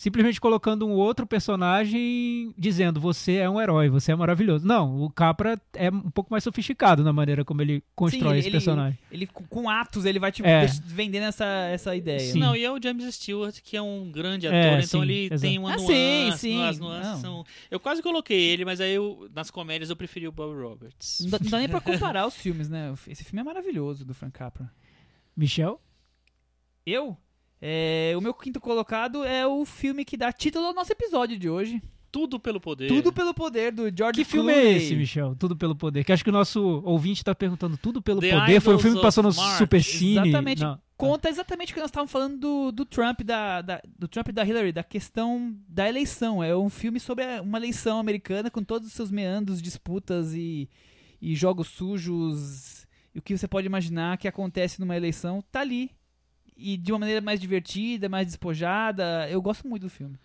simplesmente 0.01 0.41
colocando 0.41 0.87
um 0.87 0.93
outro 0.93 1.27
personagem 1.27 2.51
dizendo 2.57 2.99
você 2.99 3.33
é 3.35 3.47
um 3.47 3.61
herói, 3.61 3.87
você 3.87 4.11
é 4.11 4.15
maravilhoso. 4.15 4.65
Não, 4.65 4.99
o 5.03 5.11
Capra 5.11 5.61
é 5.73 5.91
um 5.91 6.09
pouco 6.09 6.31
mais 6.31 6.43
sofisticado 6.43 7.03
na 7.03 7.13
maneira 7.13 7.45
como 7.45 7.61
ele 7.61 7.83
constrói 7.95 8.33
Sim, 8.33 8.39
esse 8.39 8.47
ele- 8.47 8.51
personagem. 8.55 8.99
Ele, 9.11 9.27
com 9.27 9.43
com 9.45 9.69
atos, 9.69 10.05
ele 10.05 10.17
vai 10.17 10.31
te 10.31 10.43
É. 10.43 10.65
vendendo 10.85 11.25
essa, 11.25 11.45
essa 11.45 11.95
ideia. 11.95 12.19
Sim. 12.19 12.39
Não, 12.39 12.55
e 12.55 12.63
é 12.65 12.71
o 12.71 12.81
James 12.81 13.13
Stewart, 13.13 13.59
que 13.61 13.77
é 13.77 13.81
um 13.81 14.11
grande 14.11 14.47
ator, 14.47 14.57
É, 14.57 14.81
então 14.81 15.01
sim, 15.01 15.01
ele 15.03 15.25
exato. 15.25 15.41
tem 15.41 15.59
uma 15.59 15.73
Ah, 15.73 15.77
nuance. 15.77 15.93
sim, 15.93 16.31
sim, 16.37 16.63
As 16.63 16.79
nuances 16.79 17.11
não. 17.11 17.19
são... 17.21 17.45
Eu 17.69 17.79
quase 17.79 18.01
coloquei 18.01 18.39
ele, 18.41 18.65
mas 18.65 18.81
aí 18.81 18.93
eu, 18.95 19.29
nas 19.35 19.51
comédias 19.51 19.91
eu 19.91 19.95
preferi 19.95 20.27
o 20.27 20.31
Bob 20.31 20.59
Roberts. 20.59 21.19
Não 21.21 21.29
dá, 21.29 21.37
não 21.43 21.51
dá 21.51 21.59
nem 21.59 21.69
pra 21.69 21.79
comparar 21.79 22.25
os 22.25 22.35
filmes, 22.35 22.67
né? 22.69 22.91
Esse 23.07 23.23
filme 23.23 23.41
é 23.41 23.43
maravilhoso, 23.43 24.03
do 24.03 24.15
Frank 24.15 24.33
Capra. 24.33 24.71
Michel? 25.37 25.79
Eu? 26.85 27.15
É, 27.61 28.13
o 28.17 28.21
meu 28.21 28.33
quinto 28.33 28.59
colocado 28.59 29.23
é 29.23 29.45
o 29.45 29.63
filme 29.65 30.03
que 30.03 30.17
dá 30.17 30.31
título 30.31 30.65
ao 30.65 30.73
nosso 30.73 30.91
episódio 30.91 31.37
de 31.37 31.49
hoje. 31.49 31.81
Tudo 32.11 32.39
pelo 32.39 32.59
poder. 32.59 32.87
Tudo 32.89 33.13
pelo 33.13 33.33
poder, 33.33 33.71
do 33.71 33.83
George 33.95 34.19
Que 34.19 34.25
filme 34.29 34.51
Clooney. 34.51 34.73
é 34.73 34.77
esse, 34.77 34.95
Michel? 34.95 35.33
Tudo 35.39 35.55
pelo 35.55 35.73
poder. 35.75 36.03
Que 36.03 36.11
acho 36.11 36.23
que 36.23 36.29
o 36.29 36.33
nosso 36.33 36.81
ouvinte 36.83 37.23
tá 37.23 37.33
perguntando 37.33 37.77
tudo 37.77 38.01
pelo 38.01 38.19
The 38.19 38.31
poder. 38.31 38.59
Foi 38.59 38.73
um 38.73 38.75
Idols 38.75 38.81
filme 38.81 38.97
que 38.97 39.01
passou 39.01 39.23
no 39.23 39.33
March. 39.33 39.57
Super 39.59 39.81
Cine. 39.81 40.27
Exatamente. 40.27 40.61
Não. 40.61 40.77
Conta 40.97 41.29
exatamente 41.29 41.71
o 41.71 41.73
que 41.73 41.79
nós 41.79 41.87
estávamos 41.89 42.11
falando 42.11 42.37
do, 42.37 42.71
do 42.73 42.85
Trump, 42.85 43.21
da, 43.21 43.61
da- 43.61 43.81
do 43.97 44.07
Trump 44.09 44.27
e 44.27 44.31
da 44.33 44.45
Hillary, 44.45 44.71
da 44.73 44.83
questão 44.83 45.55
da 45.69 45.87
eleição. 45.87 46.43
É 46.43 46.55
um 46.55 46.69
filme 46.69 46.99
sobre 46.99 47.23
uma 47.39 47.57
eleição 47.57 47.97
americana 47.97 48.51
com 48.51 48.61
todos 48.61 48.87
os 48.89 48.93
seus 48.93 49.09
meandros, 49.09 49.61
disputas 49.61 50.33
e, 50.33 50.69
e 51.21 51.33
jogos 51.33 51.69
sujos. 51.69 52.85
E 53.15 53.19
o 53.19 53.21
que 53.21 53.37
você 53.37 53.47
pode 53.47 53.67
imaginar 53.67 54.17
que 54.17 54.27
acontece 54.27 54.79
numa 54.81 54.97
eleição 54.97 55.41
tá 55.51 55.61
ali. 55.61 55.91
E 56.61 56.77
de 56.77 56.91
uma 56.91 56.99
maneira 56.99 57.21
mais 57.21 57.39
divertida, 57.39 58.07
mais 58.09 58.27
despojada. 58.27 59.27
Eu 59.29 59.41
gosto 59.41 59.67
muito 59.67 59.83
do 59.83 59.89
filme. 59.89 60.15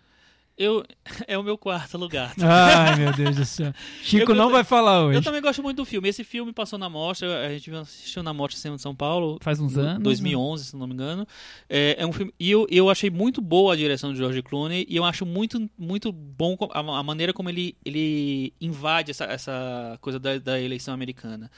Eu, 0.59 0.83
é 1.27 1.37
o 1.37 1.43
meu 1.43 1.55
quarto 1.55 1.99
lugar. 1.99 2.33
Ai, 2.41 2.95
meu 2.95 3.13
Deus 3.15 3.35
do 3.35 3.45
céu. 3.45 3.71
Chico 4.01 4.31
Eu- 4.31 4.35
não 4.35 4.49
vai 4.49 4.63
falar 4.63 5.03
hoje. 5.05 5.19
Eu 5.19 5.21
também 5.21 5.39
gosto 5.39 5.61
muito 5.61 5.77
do 5.77 5.85
filme. 5.85 6.09
Esse 6.09 6.23
filme 6.23 6.51
passou 6.51 6.79
na 6.79 6.89
mostra, 6.89 7.45
a 7.45 7.49
gente 7.49 7.69
assistiu 7.75 8.23
na 8.23 8.33
mostra 8.33 8.59
Cinema 8.59 8.75
de 8.77 8.81
São 8.81 8.95
Paulo. 8.95 9.37
Faz 9.39 9.59
uns 9.59 9.75
no- 9.75 9.81
anos, 9.83 9.93
né? 9.99 10.03
2011, 10.03 10.65
se 10.65 10.75
não 10.75 10.87
me 10.87 10.93
engano. 10.95 11.27
É, 11.69 11.97
é 11.99 12.05
um 12.07 12.11
filme 12.11 12.33
e 12.39 12.49
eu, 12.49 12.65
eu 12.71 12.89
achei 12.89 13.11
muito 13.11 13.39
boa 13.39 13.73
a 13.73 13.77
direção 13.77 14.11
de 14.11 14.17
George 14.17 14.41
Clooney 14.41 14.83
e 14.89 14.95
eu 14.95 15.05
acho 15.05 15.27
muito 15.27 15.69
muito 15.77 16.11
bom 16.11 16.57
a, 16.71 16.79
a 16.79 17.03
maneira 17.03 17.31
como 17.33 17.49
ele, 17.49 17.77
ele 17.85 18.51
invade 18.59 19.11
essa, 19.11 19.25
essa 19.25 19.97
coisa 20.01 20.19
da, 20.19 20.39
da 20.39 20.59
eleição 20.59 20.91
americana. 20.91 21.51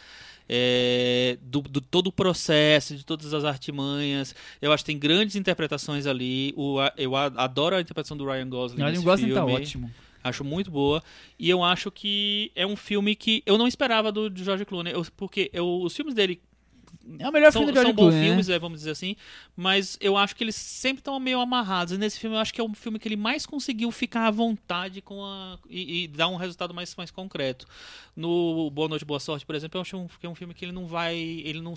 É, 0.52 1.38
do, 1.42 1.62
do 1.62 1.80
todo 1.80 2.08
o 2.08 2.12
processo, 2.12 2.96
de 2.96 3.06
todas 3.06 3.34
as 3.34 3.44
artimanhas. 3.46 4.34
Eu 4.60 4.72
acho 4.72 4.84
que 4.84 4.92
tem 4.92 4.98
grandes 5.00 5.36
interpretações 5.36 6.08
ali. 6.08 6.54
O, 6.58 6.78
eu 6.98 7.16
adoro 7.16 7.76
a 7.76 7.82
interpretação 7.82 8.18
do 8.18 8.26
Ryan 8.26 8.50
Gosling. 8.50 8.82
O 8.82 8.86
nesse 8.90 9.04
Gosling 9.04 9.34
tá 9.34 9.46
filme. 9.46 9.54
ótimo. 9.54 9.92
Acho 10.24 10.44
muito 10.44 10.70
boa. 10.72 11.02
E 11.38 11.50
eu 11.50 11.64
acho 11.64 11.90
que 11.92 12.52
é 12.56 12.66
um 12.66 12.76
filme 12.76 13.16
que 13.16 13.42
eu 13.46 13.58
não 13.58 13.68
esperava 13.68 14.12
do 14.12 14.30
de 14.30 14.44
George 14.44 14.66
Clooney. 14.66 14.92
Eu- 14.94 15.06
porque 15.16 15.50
eu- 15.54 15.82
os 15.82 15.96
filmes 15.96 16.14
dele 16.14 16.42
É 17.20 17.28
o 17.28 17.32
melhor 17.32 17.52
são, 17.52 17.62
filme 17.62 17.72
do 17.72 17.76
George 17.76 17.96
são 17.96 18.06
bons 18.06 18.14
né? 18.14 18.24
filmes, 18.24 18.50
é, 18.50 18.60
vamos 18.60 18.80
dizer 18.80 18.92
assim. 18.92 19.16
Mas 19.56 19.98
eu 20.00 20.16
acho 20.18 20.36
que 20.36 20.44
eles 20.44 20.56
sempre 20.56 21.02
estão 21.02 21.20
meio 21.20 21.40
amarrados. 21.40 21.94
E 21.94 21.98
nesse 21.98 22.20
filme 22.20 22.36
eu 22.36 22.40
acho 22.40 22.54
que 22.54 22.62
é 22.62 22.64
um 22.64 22.74
filme 22.74 23.00
que 23.00 23.08
ele 23.08 23.16
mais 23.16 23.46
conseguiu 23.46 23.92
ficar 23.92 24.28
à 24.28 24.32
vontade 24.32 25.02
com 25.02 25.24
a, 25.24 25.58
e, 25.70 26.04
e 26.04 26.08
dar 26.08 26.28
um 26.28 26.36
resultado 26.36 26.74
mais, 26.74 26.96
mais 26.96 27.12
concreto. 27.12 27.68
No 28.16 28.70
Boa 28.72 28.88
Noite, 28.88 29.06
Boa 29.06 29.20
Sorte, 29.20 29.46
por 29.46 29.56
exemplo, 29.56 29.78
eu 29.78 29.82
acho 29.82 29.98
um, 29.98 30.08
que 30.08 30.26
é 30.26 30.30
um 30.30 30.36
filme 30.36 30.54
que 30.54 30.66
ele 30.66 30.72
não 30.72 30.86
vai. 30.86 31.16
Ele 31.18 31.62
não 31.62 31.74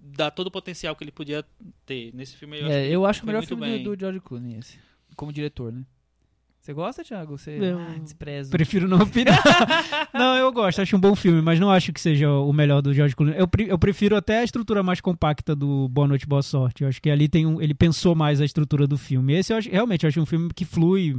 dá 0.00 0.30
todo 0.30 0.46
o 0.48 0.50
potencial 0.50 0.94
que 0.94 1.04
ele 1.04 1.12
podia 1.12 1.44
ter. 1.86 2.14
Nesse 2.14 2.36
filme 2.36 2.60
eu 2.60 2.66
acho 2.66 2.74
É, 2.74 2.88
eu 2.88 3.06
acho 3.06 3.22
o 3.22 3.26
melhor 3.26 3.44
filme 3.44 3.78
do, 3.78 3.96
do 3.96 4.00
George 4.00 4.20
Clooney 4.20 4.58
esse. 4.58 4.78
Como 5.16 5.32
diretor, 5.32 5.72
né? 5.72 5.84
Você 6.68 6.74
gosta, 6.74 7.02
Thiago? 7.02 7.38
Você 7.38 7.52
Eu 7.58 7.78
ah, 7.78 7.98
despreza. 7.98 8.50
Prefiro 8.50 8.86
não 8.86 8.98
opinar. 9.00 9.40
não, 10.12 10.36
eu 10.36 10.52
gosto, 10.52 10.82
acho 10.82 10.94
um 10.94 11.00
bom 11.00 11.14
filme, 11.16 11.40
mas 11.40 11.58
não 11.58 11.70
acho 11.70 11.94
que 11.94 11.98
seja 12.00 12.30
o 12.30 12.52
melhor 12.52 12.82
do 12.82 12.92
George 12.92 13.16
Clooney. 13.16 13.38
Eu, 13.38 13.48
pre- 13.48 13.70
eu 13.70 13.78
prefiro 13.78 14.14
até 14.14 14.40
a 14.40 14.44
estrutura 14.44 14.82
mais 14.82 15.00
compacta 15.00 15.56
do 15.56 15.88
Boa 15.88 16.06
Noite, 16.06 16.26
Boa 16.26 16.42
Sorte. 16.42 16.82
Eu 16.82 16.88
acho 16.90 17.00
que 17.00 17.08
ali 17.08 17.26
tem 17.26 17.46
um, 17.46 17.58
ele 17.58 17.72
pensou 17.72 18.14
mais 18.14 18.38
a 18.38 18.44
estrutura 18.44 18.86
do 18.86 18.98
filme. 18.98 19.32
Esse 19.32 19.50
eu 19.50 19.56
acho, 19.56 19.70
realmente 19.70 20.04
eu 20.04 20.08
acho 20.08 20.20
um 20.20 20.26
filme 20.26 20.50
que 20.54 20.66
flui, 20.66 21.16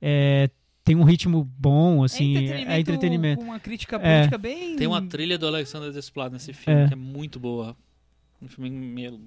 é, 0.00 0.48
tem 0.82 0.96
um 0.96 1.04
ritmo 1.04 1.44
bom, 1.44 2.02
assim, 2.02 2.48
é 2.48 2.80
entretenimento. 2.80 3.44
Com 3.44 3.50
uma 3.50 3.60
crítica 3.60 3.96
É. 3.96 4.20
política 4.20 4.38
bem. 4.38 4.76
Tem 4.76 4.86
uma 4.86 5.02
trilha 5.02 5.36
do 5.36 5.46
Alexander 5.46 5.92
Desplat 5.92 6.32
nesse 6.32 6.54
filme 6.54 6.84
É. 6.84 6.88
que 6.88 6.94
é 6.94 6.96
muito 6.96 7.38
boa. 7.38 7.76
Um 8.40 8.48
filme 8.48 8.70
meio. 8.70 9.20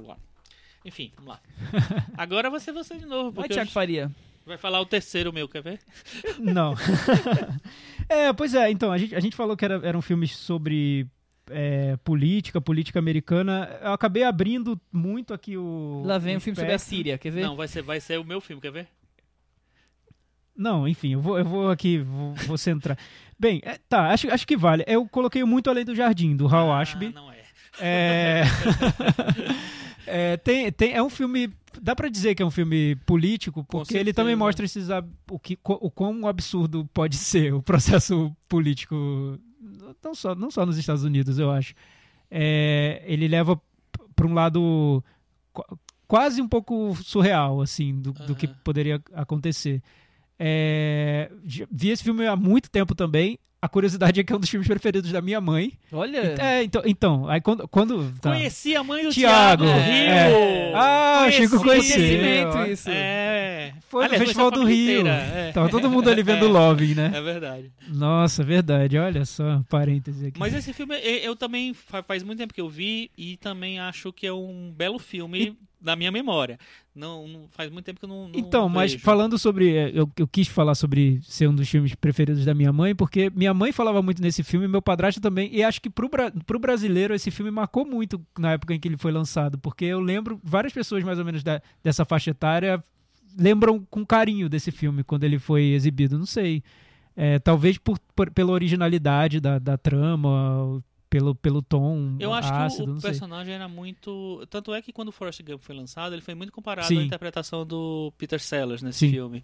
Enfim, 0.83 1.11
vamos 1.15 1.33
lá. 1.33 1.39
Agora 2.17 2.59
ser 2.59 2.71
você 2.71 2.97
de 2.97 3.05
novo, 3.05 3.29
Vai, 3.29 3.43
porque 3.43 3.53
Thiago 3.53 3.69
Faria. 3.69 4.09
Vai 4.45 4.57
falar 4.57 4.81
o 4.81 4.85
terceiro 4.85 5.31
meu, 5.31 5.47
quer 5.47 5.61
ver? 5.61 5.79
Não. 6.39 6.75
é, 8.09 8.31
pois 8.33 8.53
é, 8.53 8.69
então, 8.71 8.91
a 8.91 8.97
gente, 8.97 9.15
a 9.15 9.19
gente 9.19 9.35
falou 9.35 9.55
que 9.55 9.65
era, 9.65 9.79
eram 9.83 10.01
filmes 10.01 10.35
sobre 10.35 11.07
é, 11.49 11.97
política, 12.03 12.59
política 12.61 12.99
americana. 12.99 13.79
Eu 13.81 13.93
acabei 13.93 14.23
abrindo 14.23 14.79
muito 14.91 15.33
aqui 15.33 15.57
o. 15.57 16.03
Lá 16.05 16.17
vem 16.17 16.35
o 16.35 16.37
um 16.37 16.41
filme 16.41 16.55
sobre 16.55 16.73
a. 16.73 16.79
Síria, 16.79 17.17
quer 17.17 17.31
ver? 17.31 17.41
Não, 17.43 17.55
vai 17.55 17.67
ser, 17.67 17.81
vai 17.81 17.99
ser 17.99 18.19
o 18.19 18.23
meu 18.23 18.41
filme, 18.41 18.61
quer 18.61 18.71
ver? 18.71 18.87
Não, 20.55 20.85
enfim, 20.85 21.13
eu 21.13 21.21
vou, 21.21 21.39
eu 21.39 21.45
vou 21.45 21.69
aqui, 21.69 21.99
vou, 21.99 22.33
vou 22.45 22.57
centrar. 22.57 22.97
Bem, 23.39 23.61
é, 23.63 23.77
tá, 23.87 24.09
acho, 24.11 24.29
acho 24.29 24.45
que 24.45 24.57
vale. 24.57 24.83
Eu 24.85 25.07
coloquei 25.07 25.41
muito 25.45 25.69
Além 25.69 25.85
do 25.85 25.95
Jardim, 25.95 26.35
do 26.35 26.53
Hal 26.53 26.69
Ah, 26.71 26.79
Ashby. 26.79 27.13
não 27.13 27.31
é. 27.31 27.39
É... 27.79 28.43
é, 30.09 30.37
tem, 30.37 30.71
tem, 30.71 30.93
é 30.93 31.01
um 31.03 31.09
filme. 31.09 31.51
Dá 31.81 31.95
pra 31.95 32.09
dizer 32.09 32.33
que 32.35 32.41
é 32.41 32.45
um 32.45 32.49
filme 32.51 32.95
político, 33.05 33.63
porque 33.63 33.95
ele 33.95 34.11
também 34.13 34.35
mostra 34.35 34.65
esses, 34.65 34.87
o, 35.29 35.37
que, 35.39 35.57
o 35.63 35.91
quão 35.91 36.27
absurdo 36.27 36.89
pode 36.93 37.15
ser 37.17 37.53
o 37.53 37.61
processo 37.61 38.35
político. 38.47 38.95
não 40.03 40.15
só, 40.15 40.33
não 40.35 40.49
só 40.49 40.65
nos 40.65 40.77
Estados 40.77 41.03
Unidos, 41.03 41.37
eu 41.39 41.51
acho. 41.51 41.73
É, 42.31 43.03
ele 43.05 43.27
leva 43.27 43.59
para 44.15 44.27
um 44.27 44.33
lado 44.33 45.03
qu- 45.53 45.77
quase 46.07 46.41
um 46.41 46.47
pouco 46.47 46.95
surreal, 47.03 47.61
assim, 47.61 47.99
do, 48.01 48.11
do 48.13 48.35
que 48.35 48.47
poderia 48.47 49.01
acontecer. 49.13 49.81
É, 50.37 51.31
vi 51.71 51.89
esse 51.89 52.03
filme 52.03 52.25
há 52.25 52.35
muito 52.35 52.69
tempo 52.69 52.95
também. 52.95 53.37
A 53.61 53.67
curiosidade 53.67 54.17
é 54.19 54.23
que 54.23 54.31
é 54.31 54.35
um 54.35 54.39
dos 54.39 54.49
filmes 54.49 54.67
preferidos 54.69 55.11
da 55.11 55.21
minha 55.21 55.41
mãe. 55.41 55.73
Olha. 55.91 56.35
É, 56.41 56.63
então, 56.63 56.81
então 56.85 57.27
aí 57.27 57.41
quando. 57.41 57.67
quando 57.67 58.09
tá. 58.21 58.31
Conheci 58.31 58.73
a 58.73 58.81
mãe 58.83 59.03
do 59.03 59.09
Tiago, 59.11 59.65
Tiago, 59.65 59.79
é. 59.81 60.27
Rio. 60.29 60.75
Ah, 60.77 61.25
o 61.27 61.31
Chico 61.31 61.61
Conheci. 61.61 61.93
conheceu. 61.93 62.65
Isso. 62.73 62.89
É. 62.89 63.73
Foi 63.89 64.01
no 64.03 64.05
Aliás, 64.05 64.23
Festival 64.23 64.51
conheci 64.51 64.61
a 64.61 64.99
do 64.99 65.01
Rio. 65.03 65.07
é. 65.07 65.51
Tava 65.51 65.67
todo 65.69 65.89
mundo 65.89 66.09
ali 66.09 66.23
vendo 66.23 66.47
Loving, 66.49 66.93
né? 66.95 67.11
É 67.13 67.21
verdade. 67.21 67.69
Nossa, 67.89 68.43
verdade. 68.45 68.97
Olha 68.97 69.25
só, 69.25 69.61
parêntese 69.67 70.27
aqui. 70.27 70.39
Mas 70.39 70.53
esse 70.53 70.71
filme, 70.71 70.95
eu 70.95 71.29
eu 71.29 71.35
também 71.35 71.73
fa- 71.73 72.01
faz 72.01 72.23
muito 72.23 72.39
tempo 72.39 72.53
que 72.53 72.61
eu 72.61 72.69
vi 72.69 73.11
e 73.17 73.35
também 73.37 73.77
acho 73.79 74.13
que 74.13 74.25
é 74.25 74.31
um 74.33 74.71
belo 74.73 74.99
filme 74.99 75.57
da 75.81 75.95
minha 75.95 76.11
memória. 76.11 76.57
Não, 76.93 77.27
não- 77.27 77.47
faz 77.49 77.71
muito 77.71 77.85
tempo 77.85 77.99
que 77.99 78.05
eu 78.05 78.09
não, 78.09 78.27
não 78.29 78.39
Então, 78.39 78.67
mas 78.67 78.91
vejo. 78.93 79.03
falando 79.03 79.37
sobre. 79.37 79.75
é, 79.75 79.91
Eu, 79.93 80.09
eu 80.17 80.27
quis 80.27 80.47
falar 80.47 80.75
sobre 80.75 81.19
ser 81.23 81.47
um 81.47 81.55
dos 81.55 81.69
filmes 81.69 81.95
preferidos 81.95 82.43
da 82.43 82.53
minha 82.53 82.73
mãe, 82.73 82.93
porque 82.93 83.29
minha 83.33 83.53
mãe 83.53 83.71
falava 83.71 84.01
muito 84.01 84.21
nesse 84.21 84.43
filme, 84.43 84.67
meu 84.67 84.81
padrasto 84.81 85.21
também. 85.21 85.49
E 85.53 85.63
acho 85.63 85.81
que 85.81 85.89
pro, 85.89 86.09
pro 86.45 86.59
brasileiro 86.59 87.13
esse 87.13 87.31
filme 87.31 87.49
marcou 87.51 87.85
muito 87.85 88.21
na 88.37 88.51
época 88.53 88.73
em 88.73 88.79
que 88.79 88.87
ele 88.87 88.97
foi 88.97 89.11
lançado, 89.11 89.57
porque 89.57 89.85
eu 89.85 89.99
lembro, 89.99 90.39
várias 90.43 90.73
pessoas 90.73 91.03
mais 91.03 91.17
ou 91.19 91.25
menos 91.25 91.43
da- 91.43 91.61
dessa 91.83 92.03
faixa 92.03 92.31
etária 92.31 92.83
lembram 93.37 93.85
com 93.89 94.05
carinho 94.05 94.49
desse 94.49 94.71
filme 94.71 95.03
quando 95.03 95.23
ele 95.23 95.39
foi 95.39 95.63
exibido. 95.71 96.17
Não 96.17 96.25
sei. 96.25 96.61
É, 97.15 97.37
talvez 97.39 97.77
por, 97.77 97.97
por- 98.15 98.31
pela 98.31 98.51
originalidade 98.51 99.39
da, 99.39 99.59
da 99.59 99.77
trama, 99.77 100.81
pelo, 101.09 101.33
pelo 101.33 101.61
tom 101.61 102.15
Eu 102.19 102.31
acho 102.33 102.53
ácido, 102.53 102.93
que 102.93 102.99
o, 102.99 103.01
personagem 103.01 103.53
era 103.53 103.67
muito. 103.67 104.45
Tanto 104.49 104.73
é 104.73 104.81
que 104.81 104.93
quando 104.93 105.07
o 105.07 105.11
Forrest 105.11 105.41
Gump 105.41 105.61
foi 105.61 105.75
lançado, 105.75 106.13
ele 106.13 106.21
foi 106.21 106.35
muito 106.35 106.51
comparado 106.51 106.87
Sim. 106.87 106.99
à 106.99 107.03
interpretação 107.03 107.65
do 107.65 108.13
Peter 108.17 108.39
Sellers 108.39 108.83
nesse 108.83 108.99
Sim. 108.99 109.11
filme. 109.11 109.43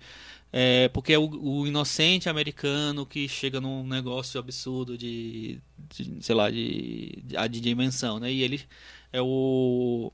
É, 0.53 0.87
porque 0.89 1.13
é 1.13 1.17
o, 1.17 1.25
o 1.27 1.65
inocente 1.67 2.29
americano 2.29 3.05
que 3.05 3.27
chega 3.27 3.59
num 3.59 3.85
negócio 3.85 4.39
absurdo 4.39 4.97
de. 4.97 5.59
de, 5.89 6.23
sei 6.23 6.35
lá, 6.35 6.51
de, 6.51 7.23
de, 7.23 7.49
de 7.49 7.61
dimensão, 7.61 8.19
né? 8.19 8.31
E 8.31 8.43
ele 8.43 8.61
é 9.11 9.21
o. 9.21 10.11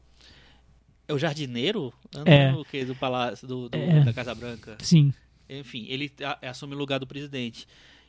É 1.07 1.13
o 1.13 1.19
jardineiro? 1.19 1.93
É. 2.25 2.53
o 2.53 2.63
que 2.63 2.85
do 2.85 2.95
palácio 2.95 3.45
do, 3.45 3.67
do- 3.67 3.77
É. 3.77 4.05
da 4.05 4.13
Casa 4.13 4.33
Branca. 4.33 4.77
Sim. 4.79 5.13
Enfim, 5.49 5.85
ele 5.89 6.09
assume 6.41 6.73
o 6.75 6.77
lugar 6.77 6.97
do 6.99 7.05
presidente. 7.05 7.67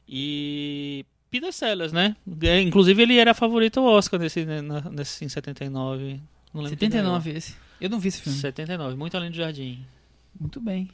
E 0.09 1.05
Peter 1.33 1.53
Sellers, 1.53 1.93
né? 1.93 2.15
É, 2.43 2.61
Inclusive 2.61 3.03
ele 3.03 3.17
era 3.17 3.33
favorito 3.35 3.81
ao 3.81 3.87
Oscar 3.87 4.21
nesse, 4.21 4.45
né, 4.45 4.61
nesse 4.93 5.25
em 5.25 5.29
79. 5.29 6.21
Não 6.53 6.61
lembro 6.63 6.77
quem 6.79 6.91
79 6.91 7.31
esse. 7.31 7.57
Eu 7.81 7.89
não 7.91 7.99
vi 7.99 8.09
esse 8.09 8.21
filme. 8.21 8.39
79, 8.39 8.95
muito 8.97 9.17
além 9.17 9.31
do 9.31 9.37
jardim. 9.37 9.85
Muito 10.39 10.61
bem. 10.61 10.91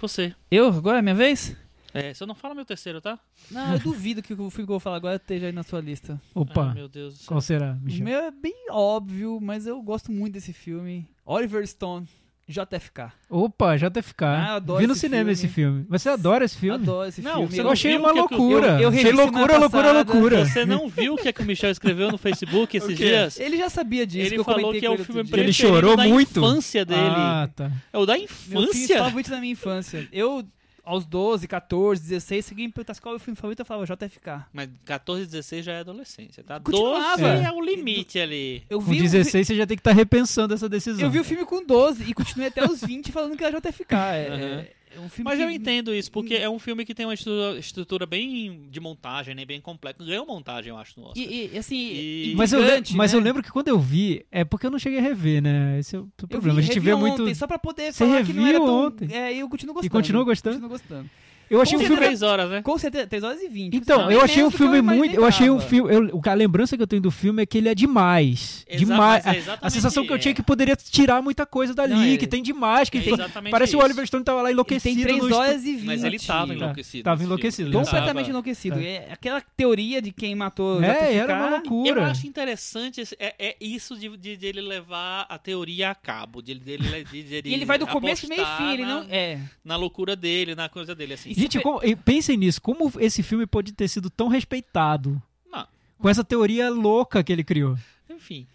Você. 0.00 0.34
Eu, 0.50 0.68
agora 0.68 0.98
é 0.98 1.02
minha 1.02 1.14
vez? 1.14 1.56
É, 1.94 2.12
você 2.14 2.24
não 2.26 2.34
fala 2.34 2.54
meu 2.54 2.64
terceiro, 2.64 3.00
tá? 3.00 3.18
Não, 3.50 3.72
eu 3.74 3.78
duvido 3.78 4.22
que 4.22 4.32
o 4.32 4.36
filme 4.36 4.50
que 4.50 4.60
eu 4.62 4.66
vou 4.66 4.80
falar 4.80 4.96
agora 4.96 5.16
esteja 5.16 5.46
aí 5.46 5.52
na 5.52 5.62
sua 5.62 5.80
lista. 5.80 6.20
Opa, 6.34 6.68
Ai, 6.68 6.74
meu 6.74 6.88
Deus 6.88 7.14
do 7.14 7.18
céu. 7.20 7.28
qual 7.28 7.40
será, 7.40 7.72
O 7.72 7.84
Michel? 7.84 8.04
meu 8.04 8.18
é 8.20 8.30
bem 8.30 8.66
óbvio, 8.70 9.38
mas 9.40 9.66
eu 9.66 9.80
gosto 9.82 10.10
muito 10.12 10.34
desse 10.34 10.52
filme. 10.52 11.06
Oliver 11.24 11.66
Stone, 11.66 12.06
JFK. 12.48 13.12
Opa, 13.30 13.76
JFK. 13.76 14.24
Ah, 14.24 14.46
eu 14.50 14.54
adoro 14.56 14.78
Vi 14.80 14.86
no 14.86 14.92
esse 14.92 15.00
cinema 15.02 15.20
filme. 15.22 15.32
esse 15.32 15.48
filme. 15.48 15.86
Você 15.88 16.08
adora 16.08 16.44
esse 16.44 16.56
filme? 16.58 16.74
Adoro 16.74 17.08
esse 17.08 17.22
Não, 17.22 17.32
filme. 17.34 17.48
você 17.48 17.60
Eu 17.60 17.64
não 17.64 17.70
achei 17.70 17.96
uma 17.96 18.08
é 18.10 18.12
loucura. 18.12 18.66
eu- 18.72 18.80
eu 18.80 18.88
achei 18.88 19.12
loucura, 19.12 19.58
loucura, 19.58 19.92
loucura. 19.92 20.44
Você 20.44 20.64
não 20.66 20.88
viu 20.88 21.14
o 21.14 21.16
que 21.16 21.28
é 21.28 21.32
que 21.32 21.40
o 21.40 21.44
Michel 21.46 21.70
escreveu 21.70 22.10
no 22.10 22.18
Facebook 22.18 22.76
esses 22.76 22.96
dias? 22.96 23.38
Ele 23.40 23.56
já 23.56 23.70
sabia 23.70 24.06
disso. 24.06 24.28
que 24.28 24.34
Ele 24.34 24.40
eu 24.40 24.44
falou 24.44 24.72
que 24.72 24.84
é 24.84 24.90
o 24.90 24.96
filme 24.98 25.04
dia. 25.12 25.20
Ele 25.20 25.28
preferido 25.44 25.52
chorou 25.54 25.96
da 25.96 26.04
muito? 26.06 26.40
infância 26.40 26.84
dele. 26.84 27.00
Ah, 27.00 27.48
tá. 27.54 27.70
É 27.92 27.98
o 27.98 28.04
da 28.04 28.18
Meu 28.18 28.28
filme 28.28 28.64
infância? 28.66 28.98
favorito 28.98 29.30
da 29.30 29.40
minha 29.40 29.52
infância. 29.52 30.08
Eu, 30.12 30.44
aos 30.84 31.04
12, 31.06 31.46
14, 31.46 32.02
16, 32.02 32.44
segui 32.44 32.66
me 32.66 32.72
perguntasse 32.72 33.00
qual 33.00 33.14
é 33.14 33.16
o 33.16 33.20
filme 33.20 33.36
favorito, 33.36 33.60
eu 33.60 33.64
falava 33.66 33.86
JFK. 33.86 34.46
Mas 34.52 34.68
14, 34.84 35.26
16 35.26 35.64
já 35.64 35.72
é 35.74 35.80
adolescência, 35.80 36.42
tá? 36.42 36.58
Continuava. 36.58 37.16
12 37.22 37.44
É. 37.44 37.46
é 37.48 37.52
o 37.52 37.60
limite 37.60 38.18
ali. 38.18 38.62
Eu 38.68 38.78
Com 38.80 38.86
vi, 38.86 38.98
o 38.98 39.02
16 39.02 39.46
você 39.46 39.54
já 39.56 39.66
tem 39.66 39.76
que 39.76 39.80
estar 39.80 39.92
repensando 39.92 40.54
essa 40.54 40.68
decisão. 40.68 41.00
eu 41.04 41.10
vi 41.10 41.20
o 41.20 41.24
filme 41.24 41.44
com 41.44 41.64
12 41.64 42.02
e 42.08 42.12
continuei 42.12 42.48
até 42.48 42.64
os 42.64 42.80
20 42.80 43.12
falando 43.12 43.36
que 43.36 43.44
era 43.44 43.60
JFK. 43.60 43.94
É, 43.94 44.26
é- 44.28 44.28
é 44.28 44.72
um 45.00 45.08
filme 45.08 45.30
Mas 45.30 45.38
que- 45.38 45.44
eu 45.44 45.50
entendo 45.50 45.94
isso, 45.94 46.10
porque 46.10 46.34
é 46.34 46.48
um 46.48 46.58
filme 46.58 46.84
que 46.84 46.94
tem 46.94 47.06
uma 47.06 47.14
estrutura, 47.14 47.58
estrutura 47.58 48.06
bem 48.06 48.66
de 48.70 48.80
montagem, 48.80 49.34
né? 49.34 49.44
Bem 49.44 49.60
completa. 49.60 50.04
Ganhou 50.04 50.26
montagem, 50.26 50.70
eu 50.70 50.76
acho, 50.76 50.98
no 51.00 51.06
Oscar. 51.06 51.22
E, 51.22 51.50
e, 51.54 51.58
assim, 51.58 51.76
E- 51.76 52.34
Mas, 52.36 52.52
eu, 52.52 52.58
le- 52.60 52.64
intrigante, 52.66 52.96
mas 52.96 53.12
né? 53.12 53.18
eu 53.18 53.22
lembro 53.22 53.42
que 53.42 53.50
quando 53.50 53.68
eu 53.68 53.78
vi, 53.78 54.24
é 54.30 54.44
porque 54.44 54.66
eu 54.66 54.70
não 54.70 54.78
cheguei 54.78 54.98
a 54.98 55.02
rever, 55.02 55.42
né? 55.42 55.78
Esse 55.78 55.96
é 55.96 55.98
o 55.98 56.02
Eu 56.20 56.28
problema. 56.28 56.60
vi, 56.60 56.60
a 56.60 56.66
gente 56.66 56.80
vê 56.80 56.92
ontem, 56.92 57.22
muito. 57.22 57.34
Só 57.38 57.46
pra 57.46 57.58
poder 57.58 57.92
Você 57.92 58.04
falar 58.06 58.24
que 58.24 58.32
não 58.32 58.42
era 58.46 58.58
reviu 58.58 58.66
tão... 58.66 58.86
ontem? 58.86 59.08
É, 59.14 59.34
eu 59.34 59.48
continuo 59.48 59.74
gostando. 59.74 59.92
continua 59.92 60.24
gostando? 60.24 60.54
Continuo 60.56 60.70
gostando. 60.78 61.10
Eu 61.52 61.60
achei 61.60 61.76
um 61.76 61.80
Com 61.80 61.86
filme. 61.86 62.02
três 62.02 62.22
horas, 62.22 62.50
né? 62.50 62.62
Com 62.62 62.78
certeza, 62.78 63.06
3 63.06 63.22
horas 63.22 63.40
e 63.42 63.48
20. 63.48 63.74
Então, 63.76 64.10
eu 64.10 64.20
é 64.20 64.24
achei 64.24 64.42
um 64.42 64.46
menos 64.46 64.52
do 64.52 64.56
que 64.56 64.62
eu 64.64 64.68
filme 64.72 64.82
muito. 64.82 65.14
Eu 65.14 65.24
achei 65.26 65.50
um 65.50 65.54
imaginava. 65.56 65.68
filme. 65.90 66.10
Eu, 66.12 66.20
a 66.32 66.34
lembrança 66.34 66.76
que 66.76 66.82
eu 66.82 66.86
tenho 66.86 67.02
do 67.02 67.10
filme 67.10 67.42
é 67.42 67.46
que 67.46 67.58
ele 67.58 67.68
é 67.68 67.74
demais. 67.74 68.64
Exa- 68.66 68.78
demais. 68.78 69.26
é 69.26 69.42
A- 69.60 69.68
sensação 69.70 70.06
que 70.06 70.12
eu 70.12 70.18
tinha 70.18 70.30
é 70.30 70.32
é. 70.32 70.34
que 70.34 70.42
poderia 70.42 70.74
tirar 70.74 71.20
muita 71.20 71.44
coisa 71.44 71.74
dali, 71.74 71.92
Não, 71.94 72.02
é- 72.02 72.16
que 72.16 72.26
tem 72.26 72.42
demais. 72.42 72.88
Que 72.88 72.98
É 72.98 73.50
parece 73.50 73.76
o 73.76 73.78
isso. 73.78 73.84
Oliver 73.84 74.06
Stone 74.06 74.24
tava 74.24 74.40
lá 74.40 74.48
Ele 74.48 74.54
enlouquecido. 74.54 74.94
tem 74.96 75.04
3 75.04 75.22
no 75.28 75.36
horas 75.36 75.62
e 75.64 75.74
20. 75.74 75.84
Mas 75.84 76.04
ele 76.04 76.18
tava 76.18 76.54
enlouquecido. 76.54 77.04
tava 77.04 77.22
enlouquecido, 77.22 77.70
filme. 77.70 77.76
Ele 77.78 77.84
Completamente 77.84 78.16
tava- 78.24 78.30
enlouquecido. 78.30 78.76
Tá. 78.76 78.82
É 78.82 79.08
aquela 79.12 79.40
teoria 79.40 80.00
de 80.00 80.10
quem 80.10 80.34
matou 80.34 80.82
É, 80.82 81.14
era 81.16 81.34
uma 81.34 81.50
loucura. 81.50 82.00
Eu 82.00 82.04
acho 82.06 82.26
interessante 82.26 83.00
esse- 83.02 83.16
é, 83.18 83.34
é 83.38 83.56
isso 83.60 83.94
de, 83.96 84.08
de, 84.16 84.36
de 84.38 84.46
ele 84.46 84.62
levar 84.62 85.26
a 85.28 85.36
teoria 85.36 85.90
a 85.90 85.94
cabo. 85.94 86.40
De, 86.40 86.52
ele- 86.52 86.60
dele, 86.60 87.04
de, 87.04 87.22
de, 87.22 87.42
E 87.48 87.52
ele 87.52 87.64
vai 87.66 87.78
do 87.78 87.86
começo, 87.86 88.26
meio 88.26 88.42
e 88.42 88.56
fim. 88.56 88.72
Ele 88.72 88.84
não... 88.86 89.04
É. 89.10 89.38
na 89.62 89.76
loucura 89.76 90.16
dele, 90.16 90.54
na 90.54 90.68
coisa 90.68 90.94
dele, 90.94 91.12
assim. 91.14 91.41
Gente, 91.42 91.60
como- 91.60 91.80
pensem 92.04 92.36
nisso, 92.36 92.60
como 92.62 92.90
esse 92.98 93.22
filme 93.22 93.46
pode 93.46 93.72
ter 93.72 93.88
sido 93.88 94.08
tão 94.10 94.28
respeitado 94.28 95.20
Não, 95.50 95.66
com 95.98 96.08
essa 96.08 96.24
teoria 96.24 96.70
louca 96.70 97.22
que 97.22 97.32
ele 97.32 97.44
criou. 97.44 97.76
enfim. 98.08 98.46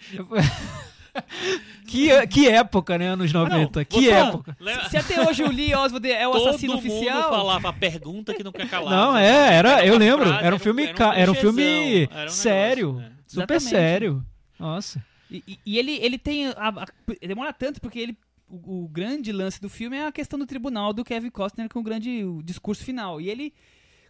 Que, 1.86 2.26
que 2.28 2.48
época, 2.48 2.96
né? 2.96 3.08
Anos 3.08 3.32
90. 3.32 3.84
que 3.84 4.00
você- 4.00 4.10
época. 4.12 4.56
Lembra- 4.60 4.88
Se 4.88 4.96
até 4.96 5.28
hoje 5.28 5.42
o 5.42 5.50
Lee 5.50 5.74
Oswald 5.74 6.08
é 6.08 6.26
o 6.26 6.30
Todo 6.32 6.48
assassino 6.50 6.74
mundo 6.74 6.86
oficial... 6.86 7.30
falava 7.30 7.68
a 7.68 7.72
pergunta 7.72 8.32
que 8.32 8.44
não 8.44 8.52
quer 8.52 8.68
calar. 8.68 8.90
Não, 8.94 9.16
é, 9.16 9.54
era, 9.54 9.84
eu 9.84 9.94
uma 9.94 9.98
lembro. 9.98 10.26
frase, 10.28 10.44
Era 10.44 10.54
um 10.54 10.58
filme, 10.58 10.88
ca- 10.94 11.14
era 11.16 11.30
um 11.30 11.34
filme 11.34 12.02
era 12.04 12.10
um 12.12 12.16
negócio, 12.16 12.42
sério, 12.42 12.92
né? 12.94 13.12
super 13.26 13.56
Exatamente. 13.56 13.64
sério. 13.70 14.24
Nossa. 14.58 15.04
E, 15.28 15.42
e- 15.46 15.58
e 15.66 15.78
ele, 15.78 15.92
ele 15.96 16.16
tem. 16.18 16.46
a- 16.46 16.54
a- 16.56 16.86
demora 17.26 17.52
tanto 17.52 17.80
porque 17.80 17.98
ele. 17.98 18.16
O, 18.50 18.84
o 18.84 18.88
grande 18.88 19.30
lance 19.32 19.60
do 19.60 19.68
filme 19.68 19.96
é 19.96 20.06
a 20.06 20.12
questão 20.12 20.38
do 20.38 20.44
tribunal 20.46 20.92
do 20.92 21.04
Kevin 21.04 21.30
Costner 21.30 21.68
com 21.68 21.78
o 21.78 21.82
grande 21.82 22.24
o 22.24 22.42
discurso 22.42 22.82
final. 22.84 23.20
E 23.20 23.30
ele 23.30 23.54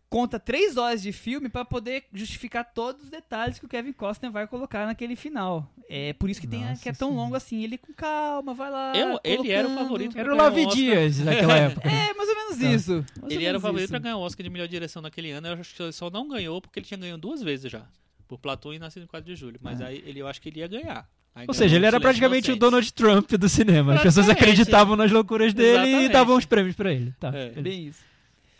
conta 0.08 0.40
três 0.40 0.76
horas 0.76 1.02
de 1.02 1.12
filme 1.12 1.48
pra 1.48 1.64
poder 1.64 2.04
justificar 2.12 2.64
todos 2.72 3.04
os 3.04 3.10
detalhes 3.10 3.58
que 3.58 3.66
o 3.66 3.68
Kevin 3.68 3.92
Costner 3.92 4.32
vai 4.32 4.46
colocar 4.46 4.86
naquele 4.86 5.14
final. 5.14 5.70
É 5.88 6.12
por 6.14 6.28
isso 6.30 6.40
que, 6.40 6.46
tem, 6.46 6.64
Nossa 6.64 6.82
que 6.82 6.88
é 6.88 6.92
tão 6.92 7.08
Senhora. 7.10 7.24
longo 7.24 7.36
assim. 7.36 7.62
Ele 7.62 7.76
com 7.78 7.92
calma, 7.92 8.54
vai 8.54 8.70
lá. 8.70 8.92
Eu- 8.96 9.20
ele 9.22 9.50
era 9.52 9.68
o 9.68 9.74
favorito 9.74 10.18
Era 10.18 10.34
o 10.34 10.38
Oscar. 10.38 10.74
Dias 10.74 11.18
naquela 11.18 11.56
época. 11.56 11.86
É, 11.90 12.14
mais 12.14 12.28
ou 12.28 12.34
menos 12.34 12.58
Tá. 12.58 12.66
isso. 12.72 13.04
mais 13.20 13.32
Ele 13.34 13.44
era 13.44 13.58
o 13.58 13.60
favorito 13.60 13.84
isso. 13.84 13.92
pra 13.92 13.98
ganhar 14.00 14.16
o 14.16 14.20
Oscar 14.20 14.42
de 14.42 14.50
melhor 14.50 14.66
direção 14.68 15.02
naquele 15.02 15.30
ano. 15.32 15.46
Eu 15.48 15.54
acho 15.54 15.74
que 15.74 15.82
ele 15.82 15.92
só 15.92 16.10
não 16.10 16.26
ganhou 16.28 16.60
porque 16.60 16.78
ele 16.78 16.86
tinha 16.86 16.98
ganho 16.98 17.18
duas 17.18 17.42
vezes 17.42 17.70
já. 17.70 17.86
Por 18.26 18.38
Platão 18.38 18.72
e 18.72 18.78
Nascido 18.78 19.02
em 19.02 19.06
4 19.06 19.26
de 19.28 19.36
Julho. 19.36 19.58
Mas 19.62 19.80
aí 19.80 20.02
ele, 20.06 20.20
eu 20.20 20.26
acho 20.28 20.40
que 20.40 20.48
ele 20.48 20.60
ia 20.60 20.68
ganhar. 20.68 21.08
Ou 21.46 21.54
seja, 21.54 21.76
ele 21.76 21.86
era 21.86 22.00
praticamente 22.00 22.50
o. 22.50 22.56
Donald 22.56 22.92
Trump 22.92 23.30
do 23.32 23.48
cinema. 23.48 23.94
As 23.94 24.02
pessoas 24.02 24.28
acreditavam 24.28 24.96
nas 24.96 25.10
loucuras 25.10 25.54
dele 25.54 25.84
e 25.84 25.88
Exatamente. 25.88 26.12
davam 26.12 26.36
os 26.36 26.44
prêmios 26.44 26.76
pra 26.76 26.92
ele. 26.92 27.14
Tá. 27.18 27.30
É. 27.34 27.50
Bem 27.50 27.86
isso. 27.88 28.00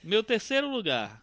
Meu 0.02 0.22
terceiro 0.22 0.70
lugar. 0.70 1.22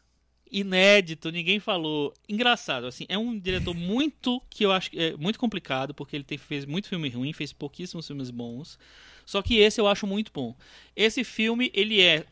Inédito, 0.52 1.32
ninguém 1.32 1.60
falou. 1.60 2.14
Engraçado, 2.28 2.86
assim, 2.86 3.06
é 3.10 3.18
um 3.18 3.38
diretor 3.38 3.74
muito 3.74 4.42
que 4.50 4.66
eu 4.66 4.72
acho 4.72 4.92
que 4.92 5.00
é 5.00 5.18
muito 5.18 5.38
complicado, 5.38 5.94
porque 5.94 6.16
ele 6.16 6.24
tem, 6.24 6.38
fez 6.38 6.66
muito 6.66 6.88
filme 6.88 7.10
ruim, 7.10 7.34
fez 7.34 7.52
pouquíssimos 7.52 8.08
filmes 8.08 8.30
bons. 8.30 8.80
Só 9.26 9.42
que 9.42 9.58
esse 9.58 9.82
eu 9.82 9.88
acho 9.88 10.08
muito 10.08 10.32
bom. 10.34 10.56
Esse 10.96 11.24
filme, 11.24 11.70
ele 11.74 12.02
é. 12.02 12.26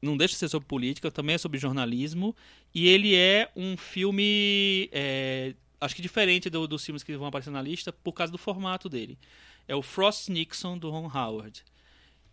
Não 0.00 0.16
deixa 0.16 0.32
de 0.34 0.38
ser 0.38 0.48
sobre 0.48 0.66
política, 0.68 1.10
também 1.10 1.34
é 1.34 1.38
sobre 1.38 1.58
jornalismo. 1.58 2.36
E 2.74 2.88
ele 2.88 3.16
é 3.16 3.50
um 3.56 3.76
filme. 3.76 4.88
é, 4.92 5.54
acho 5.80 5.94
que 5.96 6.02
diferente 6.02 6.50
do- 6.50 6.66
dos 6.68 6.84
filmes 6.84 7.02
que 7.02 7.16
vão 7.16 7.26
aparecer 7.26 7.50
na 7.50 7.62
lista, 7.62 7.92
por 7.92 8.12
causa 8.12 8.30
do 8.30 8.38
formato 8.38 8.88
dele. 8.88 9.18
É 9.66 9.74
o 9.74 9.82
Frost 9.82 10.28
Nixon, 10.28 10.76
do 10.78 10.90
Ron 10.90 11.06
Howard. 11.12 11.64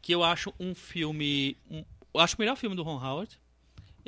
Que 0.01 0.13
eu 0.13 0.23
acho 0.23 0.53
um 0.59 0.73
filme. 0.75 1.57
um- 1.69 1.83
eu 2.13 2.19
acho 2.19 2.35
o 2.35 2.39
melhor 2.41 2.55
filme 2.55 2.75
do 2.75 2.83
Ron 2.83 3.03
Howard. 3.03 3.37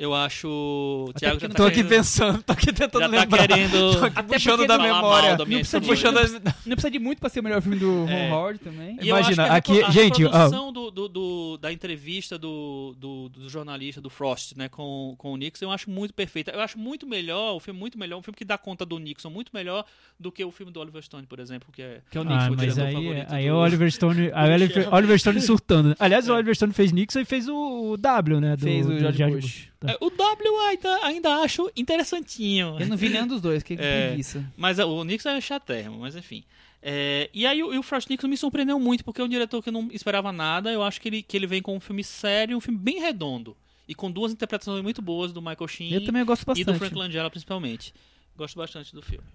Eu 0.02 0.14
acho. 0.14 0.48
O 0.48 1.12
Thiago 1.12 1.38
já 1.38 1.46
não 1.46 1.52
tá 1.54 1.58
Tô 1.58 1.64
aqui 1.66 1.74
querendo- 1.76 1.90
pensando, 1.90 2.42
tô 2.42 2.52
aqui 2.54 2.66
tentando 2.72 3.02
Já 3.02 3.08
tá 3.10 3.16
lembrar. 3.18 3.46
querendo 3.48 3.98
Tô 3.98 4.04
aqui 4.06 4.18
Até 4.18 4.32
puxando 4.34 4.66
da 4.66 4.78
memória. 4.78 5.36
da 5.36 5.44
Não 5.44 5.46
precisa 5.46 5.78
de- 5.78 5.86
puxando 5.86 6.16
as... 6.16 6.32
Não 6.32 6.40
precisa 6.72 6.90
de 6.90 6.98
muito 6.98 7.18
pra 7.20 7.28
ser 7.28 7.40
o 7.40 7.42
melhor 7.42 7.60
filme 7.60 7.76
do 7.78 8.08
É. 8.08 8.28
Ron 8.30 8.34
Howard 8.34 8.58
também. 8.60 8.96
E 9.02 9.08
Imagina, 9.08 9.44
a 9.44 9.56
aqui- 9.56 9.82
a 9.82 9.90
gente, 9.90 10.24
ó. 10.24 10.30
reprodução 10.30 10.72
do, 10.72 10.90
do, 10.90 11.06
do- 11.08 11.58
da 11.58 11.70
entrevista 11.70 12.38
do, 12.38 12.94
do, 12.98 13.28
do 13.28 13.50
jornalista, 13.50 14.00
do 14.00 14.08
Frost, 14.08 14.56
né, 14.56 14.70
com, 14.70 15.14
com 15.18 15.34
o 15.34 15.36
Nixon, 15.36 15.66
eu 15.66 15.70
acho 15.70 15.90
muito 15.90 16.14
perfeita. 16.14 16.50
Eu 16.50 16.60
acho 16.62 16.78
muito 16.78 17.06
melhor, 17.06 17.54
o 17.56 17.60
filme 17.60 17.78
muito 17.78 17.98
melhor, 17.98 18.18
um 18.18 18.22
filme 18.22 18.38
que 18.38 18.44
dá 18.44 18.56
conta 18.56 18.86
do 18.86 18.98
Nixon, 18.98 19.28
muito 19.28 19.50
melhor 19.52 19.84
do 20.18 20.32
que 20.32 20.42
o 20.42 20.50
filme 20.50 20.72
do 20.72 20.80
Oliver 20.80 21.02
Stone, 21.02 21.26
por 21.26 21.38
exemplo, 21.40 21.68
que 21.70 21.82
é, 21.82 22.00
Que 22.10 22.16
é 22.16 22.22
o 22.22 22.24
Ah, 22.24 22.26
Nixon. 22.26 22.52
o 22.52 22.56
mas 22.56 22.78
aí, 22.78 22.94
favorito 22.94 23.26
aí 23.34 23.42
do- 23.44 23.48
é 23.48 23.52
o 23.52 23.56
Oliver 23.56 23.90
Stone, 23.92 24.28
o 24.28 24.32
Oliver. 24.54 24.94
Oliver 24.94 25.18
Stone 25.18 25.40
surtando. 25.42 25.94
Aliás, 25.98 26.26
o 26.26 26.32
É. 26.32 26.36
Oliver 26.36 26.54
Stone 26.56 26.72
fez 26.72 26.90
Nixon 26.90 27.20
e 27.20 27.24
fez 27.26 27.46
o, 27.48 27.90
o 27.92 27.96
W, 27.98 28.40
né? 28.40 28.56
Do, 28.56 28.62
Fez 28.62 28.86
o 28.86 28.98
George 28.98 29.24
Bush. 29.26 29.68
Tá. 29.80 29.89
É, 29.92 29.96
O 30.00 30.10
W 30.10 30.58
ainda, 30.68 31.04
ainda 31.06 31.34
acho 31.36 31.70
interessantinho. 31.76 32.76
Eu 32.78 32.86
não 32.86 32.96
vi 32.96 33.08
nenhum 33.08 33.26
dos 33.26 33.40
dois, 33.40 33.62
que 33.62 33.74
É. 33.80 34.08
preguiça. 34.08 34.44
Mas 34.56 34.78
o 34.78 35.04
Nixon 35.04 35.30
é 35.30 35.40
chatermo, 35.40 36.00
mas 36.00 36.16
enfim. 36.16 36.44
É, 36.82 37.28
e 37.34 37.46
aí 37.46 37.62
o, 37.62 37.78
o 37.78 37.82
Frost 37.82 38.08
Nixon 38.08 38.28
me 38.28 38.36
surpreendeu 38.36 38.78
muito, 38.80 39.04
porque 39.04 39.20
é 39.20 39.24
um 39.24 39.28
diretor 39.28 39.62
que 39.62 39.68
eu 39.68 39.72
não 39.72 39.88
esperava 39.92 40.32
nada. 40.32 40.70
Eu 40.72 40.82
acho 40.82 41.00
que 41.00 41.08
ele, 41.08 41.22
que 41.22 41.36
ele 41.36 41.46
vem 41.46 41.60
com 41.60 41.76
um 41.76 41.80
filme 41.80 42.02
sério, 42.02 42.56
um 42.56 42.60
filme 42.60 42.78
bem 42.78 43.00
redondo. 43.00 43.56
E 43.86 43.94
com 43.94 44.10
duas 44.10 44.32
interpretações 44.32 44.82
muito 44.82 45.02
boas 45.02 45.32
do 45.32 45.42
Michael 45.42 45.66
Sheen 45.68 45.92
Eu 45.92 46.04
também 46.04 46.24
gosto 46.24 46.42
e 46.42 46.44
do 46.44 46.46
bastante. 46.46 46.78
Frank 46.78 46.94
Langella, 46.94 47.28
principalmente. 47.28 47.92
Gosto 48.36 48.56
bastante 48.56 48.94
do 48.94 49.02
filme. 49.02 49.26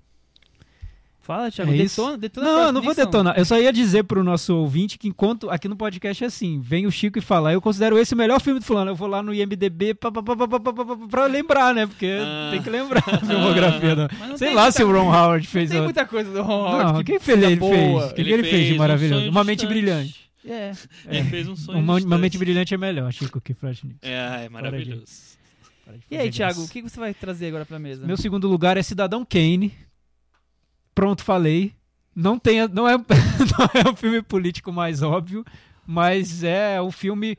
Fala, 1.26 1.50
Thiago. 1.50 1.74
É 1.74 1.78
detona, 1.78 2.18
detona 2.20 2.46
Não, 2.46 2.62
eu 2.66 2.72
não 2.72 2.82
vou 2.84 2.94
detonar. 2.94 3.36
Eu 3.36 3.44
só 3.46 3.60
ia 3.60 3.74
dizer 3.74 4.04
pro 4.04 4.24
nosso 4.24 4.56
ouvinte 4.58 4.96
que 4.96 5.08
enquanto 5.08 5.50
aqui 5.50 5.68
no 5.68 5.76
podcast 5.76 6.24
é 6.24 6.28
assim, 6.28 6.62
vem 6.62 6.86
o 6.86 6.92
Chico 6.92 7.18
e 7.18 7.22
fala, 7.22 7.52
eu 7.52 7.60
considero 7.60 7.98
esse 7.98 8.14
o 8.14 8.18
melhor 8.18 8.40
filme 8.40 8.60
do 8.60 8.66
fulano. 8.66 8.92
Eu 8.92 8.96
vou 8.96 9.08
lá 9.08 9.24
no 9.24 9.34
IMDB 9.34 9.96
pra, 9.96 10.12
pra, 10.12 10.22
pra, 10.22 10.36
pra, 11.10 11.26
lembrar, 11.26 11.74
né? 11.74 11.88
Porque 11.88 12.16
Ah. 12.22 12.50
tem 12.52 12.62
que 12.62 12.70
lembrar 12.70 13.04
a 13.08 13.18
filmografia. 13.18 13.96
Não. 13.98 14.08
Não 14.28 14.38
Sei 14.38 14.50
tem 14.50 14.56
lá 14.56 14.70
se 14.70 14.84
o 14.84 14.92
Ron 14.92 15.12
Howard 15.12 15.48
fez... 15.48 15.72
Tem 15.72 15.80
o- 15.80 15.84
muita 15.86 16.06
coisa 16.06 16.32
do 16.32 16.44
Ron 16.44 16.62
Howard 16.62 16.94
Não, 16.94 16.98
que 17.00 17.04
quem 17.06 17.20
fez 17.20 17.42
ele 17.42 17.58
fez? 17.58 18.04
O 18.04 18.14
que, 18.14 18.22
ele 18.22 18.44
fez 18.44 18.68
de 18.68 18.74
um 18.74 18.78
maravilhoso? 18.78 19.20
sonho 19.22 19.32
Uma 19.32 19.44
mente 19.44 19.66
brilhante. 19.66 20.30
É. 20.48 20.74
Ele 21.10 21.24
fez 21.24 21.48
um 21.48 21.56
sonho 21.56 21.80
Uma, 21.80 21.98
uma 21.98 22.18
mente 22.20 22.38
brilhante 22.38 22.72
é 22.76 22.78
melhor, 22.78 23.12
Chico, 23.12 23.42
que 23.42 23.56
Frost 23.56 23.84
Nixon. 23.84 23.98
É, 24.04 24.46
é 24.46 24.50
maravilhoso. 24.50 25.06
E 26.12 26.18
aí, 26.18 26.30
Thiago, 26.30 26.64
o 26.64 26.68
que 26.68 26.84
você 26.84 27.00
vai 27.00 27.16
trazer 27.16 27.48
agora 27.48 27.66
pra 27.66 27.80
mesa? 27.80 28.06
Meu 28.06 28.18
segundo 28.18 28.48
lugar 28.48 28.78
é 28.78 28.84
Cidadão 28.84 29.26
Kane. 29.26 29.72
Pronto, 30.96 31.24
falei. 31.24 31.74
Não, 32.16 32.40
tem, 32.40 32.66
não, 32.70 32.88
é, 32.88 32.98
não 32.98 33.70
é 33.84 33.90
o 33.92 33.96
filme 33.96 34.22
político 34.22 34.72
mais 34.72 35.02
óbvio, 35.04 35.44
mas 35.86 36.44
é 36.44 36.80
o 36.82 36.90
filme 36.90 37.38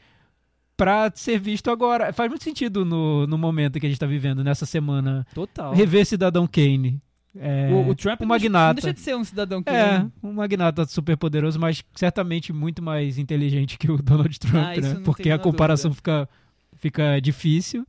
pra 0.77 1.11
ser 1.15 1.39
visto 1.39 1.70
agora. 1.70 2.12
Faz 2.12 2.28
muito 2.28 2.45
sentido 2.45 2.85
no, 2.85 3.27
no 3.27 3.39
momento 3.39 3.81
que 3.81 3.87
a 3.87 3.89
gente 3.89 3.99
tá 3.99 4.07
vivendo, 4.07 4.45
nessa 4.45 4.66
semana. 4.66 5.27
Total. 5.35 5.73
Rever 5.74 6.05
Cidadão 6.05 6.47
Kane. 6.47 7.01
É, 7.39 7.69
O, 7.70 7.89
o 7.91 7.95
Trump 7.95 8.20
um 8.23 8.27
magnata. 8.27 8.69
não 8.69 8.74
deixa 8.74 8.95
de 8.95 9.01
ser 9.01 9.15
um 9.15 9.23
cidadão 9.24 9.62
que 9.62 9.69
É, 9.69 10.07
um 10.23 10.33
magnata 10.33 10.87
super 10.87 11.16
poderoso, 11.19 11.59
mas 11.61 11.83
certamente 11.95 12.51
muito 12.53 12.83
mais 12.83 13.19
inteligente 13.19 13.77
que 13.78 13.91
o 13.91 13.97
Donald 14.01 14.39
Trump, 14.39 14.55
Ah, 14.55 14.81
né? 14.81 15.01
Porque 15.05 15.31
a 15.31 15.39
comparação 15.39 15.93
fica, 15.93 16.28
fica 16.77 17.19
difícil. 17.20 17.87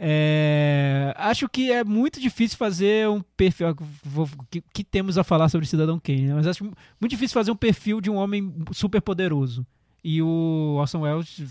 É, 0.00 1.12
acho 1.16 1.48
que 1.48 1.72
é 1.72 1.82
muito 1.82 2.20
difícil 2.20 2.56
fazer 2.56 3.08
um 3.08 3.20
perfil. 3.36 3.74
vou- 4.04 4.28
que, 4.48 4.62
que 4.72 4.84
temos 4.84 5.18
a 5.18 5.24
falar 5.24 5.48
sobre 5.48 5.66
Cidadão 5.66 5.98
Kane, 5.98 6.28
né? 6.28 6.34
mas 6.34 6.46
acho 6.46 6.64
muito 6.64 7.10
difícil 7.10 7.34
fazer 7.34 7.50
um 7.50 7.56
perfil 7.56 8.00
de 8.00 8.08
um 8.08 8.14
homem 8.14 8.54
super 8.72 9.02
poderoso. 9.02 9.66
E 10.04 10.22
o 10.22 10.76
Orson 10.78 11.00
Welles, 11.00 11.42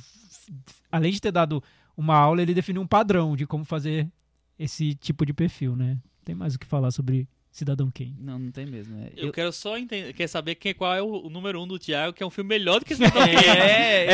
além 0.89 1.11
de 1.11 1.19
ter 1.19 1.31
dado 1.31 1.61
uma 1.95 2.15
aula, 2.15 2.41
ele 2.41 2.53
definiu 2.53 2.81
um 2.81 2.87
padrão 2.87 3.35
de 3.35 3.45
como 3.45 3.65
fazer 3.65 4.09
esse 4.57 4.95
tipo 4.95 5.25
de 5.25 5.33
perfil, 5.33 5.75
né? 5.75 5.97
Tem 6.23 6.33
mais 6.33 6.55
o 6.55 6.59
que 6.59 6.65
falar 6.65 6.91
sobre 6.91 7.27
Cidadão 7.57 7.89
Kane. 7.89 8.15
Não, 8.19 8.37
não 8.37 8.51
tem 8.51 8.67
mesmo. 8.67 8.95
é. 9.03 9.11
Eu, 9.17 9.25
Eu- 9.27 9.31
quero 9.33 9.51
só 9.51 9.75
entender, 9.79 10.13
quer 10.13 10.27
saber 10.27 10.53
quem, 10.53 10.75
qual 10.75 10.93
é 10.93 11.01
o, 11.01 11.25
o 11.25 11.29
número 11.29 11.59
um 11.59 11.67
do 11.67 11.79
Thiago, 11.79 12.13
que 12.13 12.21
é 12.21 12.25
um 12.25 12.29
filme 12.29 12.47
melhor 12.47 12.79
do 12.79 12.85
que 12.85 12.93
Cidadão 12.95 13.19
Kane. 13.25 13.35
É, 13.35 14.05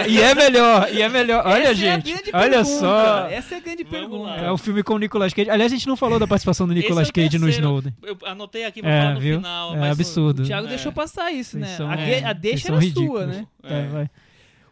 É, 0.00 0.08
e 0.08 0.18
é 0.18 0.34
melhor, 0.34 0.90
e 0.90 1.02
é 1.02 1.08
melhor. 1.08 1.44
Olha, 1.46 1.58
essa 1.64 1.68
é 1.68 1.70
a 1.70 1.74
gente, 1.74 2.10
grande 2.12 2.30
olha 2.32 2.50
pergunta, 2.64 2.78
só. 2.80 3.26
Essa 3.28 3.54
é 3.54 3.58
a 3.58 3.60
grande 3.60 3.84
Vamos 3.84 3.98
pergunta. 3.98 4.30
lá. 4.30 4.36
É 4.38 4.50
o 4.50 4.56
filme 4.56 4.82
com 4.82 4.94
o 4.94 4.98
Nicolas 4.98 5.34
Cage. 5.34 5.50
Aliás, 5.50 5.70
a 5.70 5.74
gente 5.76 5.86
não 5.86 5.94
falou 5.96 6.18
da 6.18 6.26
participação 6.26 6.66
do 6.66 6.72
Nicolas 6.72 7.10
é 7.10 7.12
Cage 7.12 7.38
no. 7.38 7.48
Snowden. 7.50 7.94
Eu 8.02 8.16
anotei 8.24 8.64
aqui 8.64 8.80
pra 8.80 8.90
É, 8.90 9.00
falar 9.02 9.14
no 9.14 9.20
viu? 9.20 9.36
final. 9.36 9.74
É 9.74 9.78
mas 9.78 9.90
absurdo. 9.90 10.42
O 10.42 10.46
Thiago 10.46 10.66
É. 10.66 10.70
deixou 10.70 10.90
passar 10.92 11.30
isso, 11.30 11.58
né? 11.58 11.76
são- 11.76 11.90
a, 11.90 11.96
é, 12.00 12.24
a 12.24 12.32
deixa 12.32 12.68
era 12.68 12.78
ridículos. 12.80 13.10
sua, 13.12 13.26
né? 13.26 13.46
É, 13.62 13.78
É. 13.80 13.86
vai. 13.88 14.10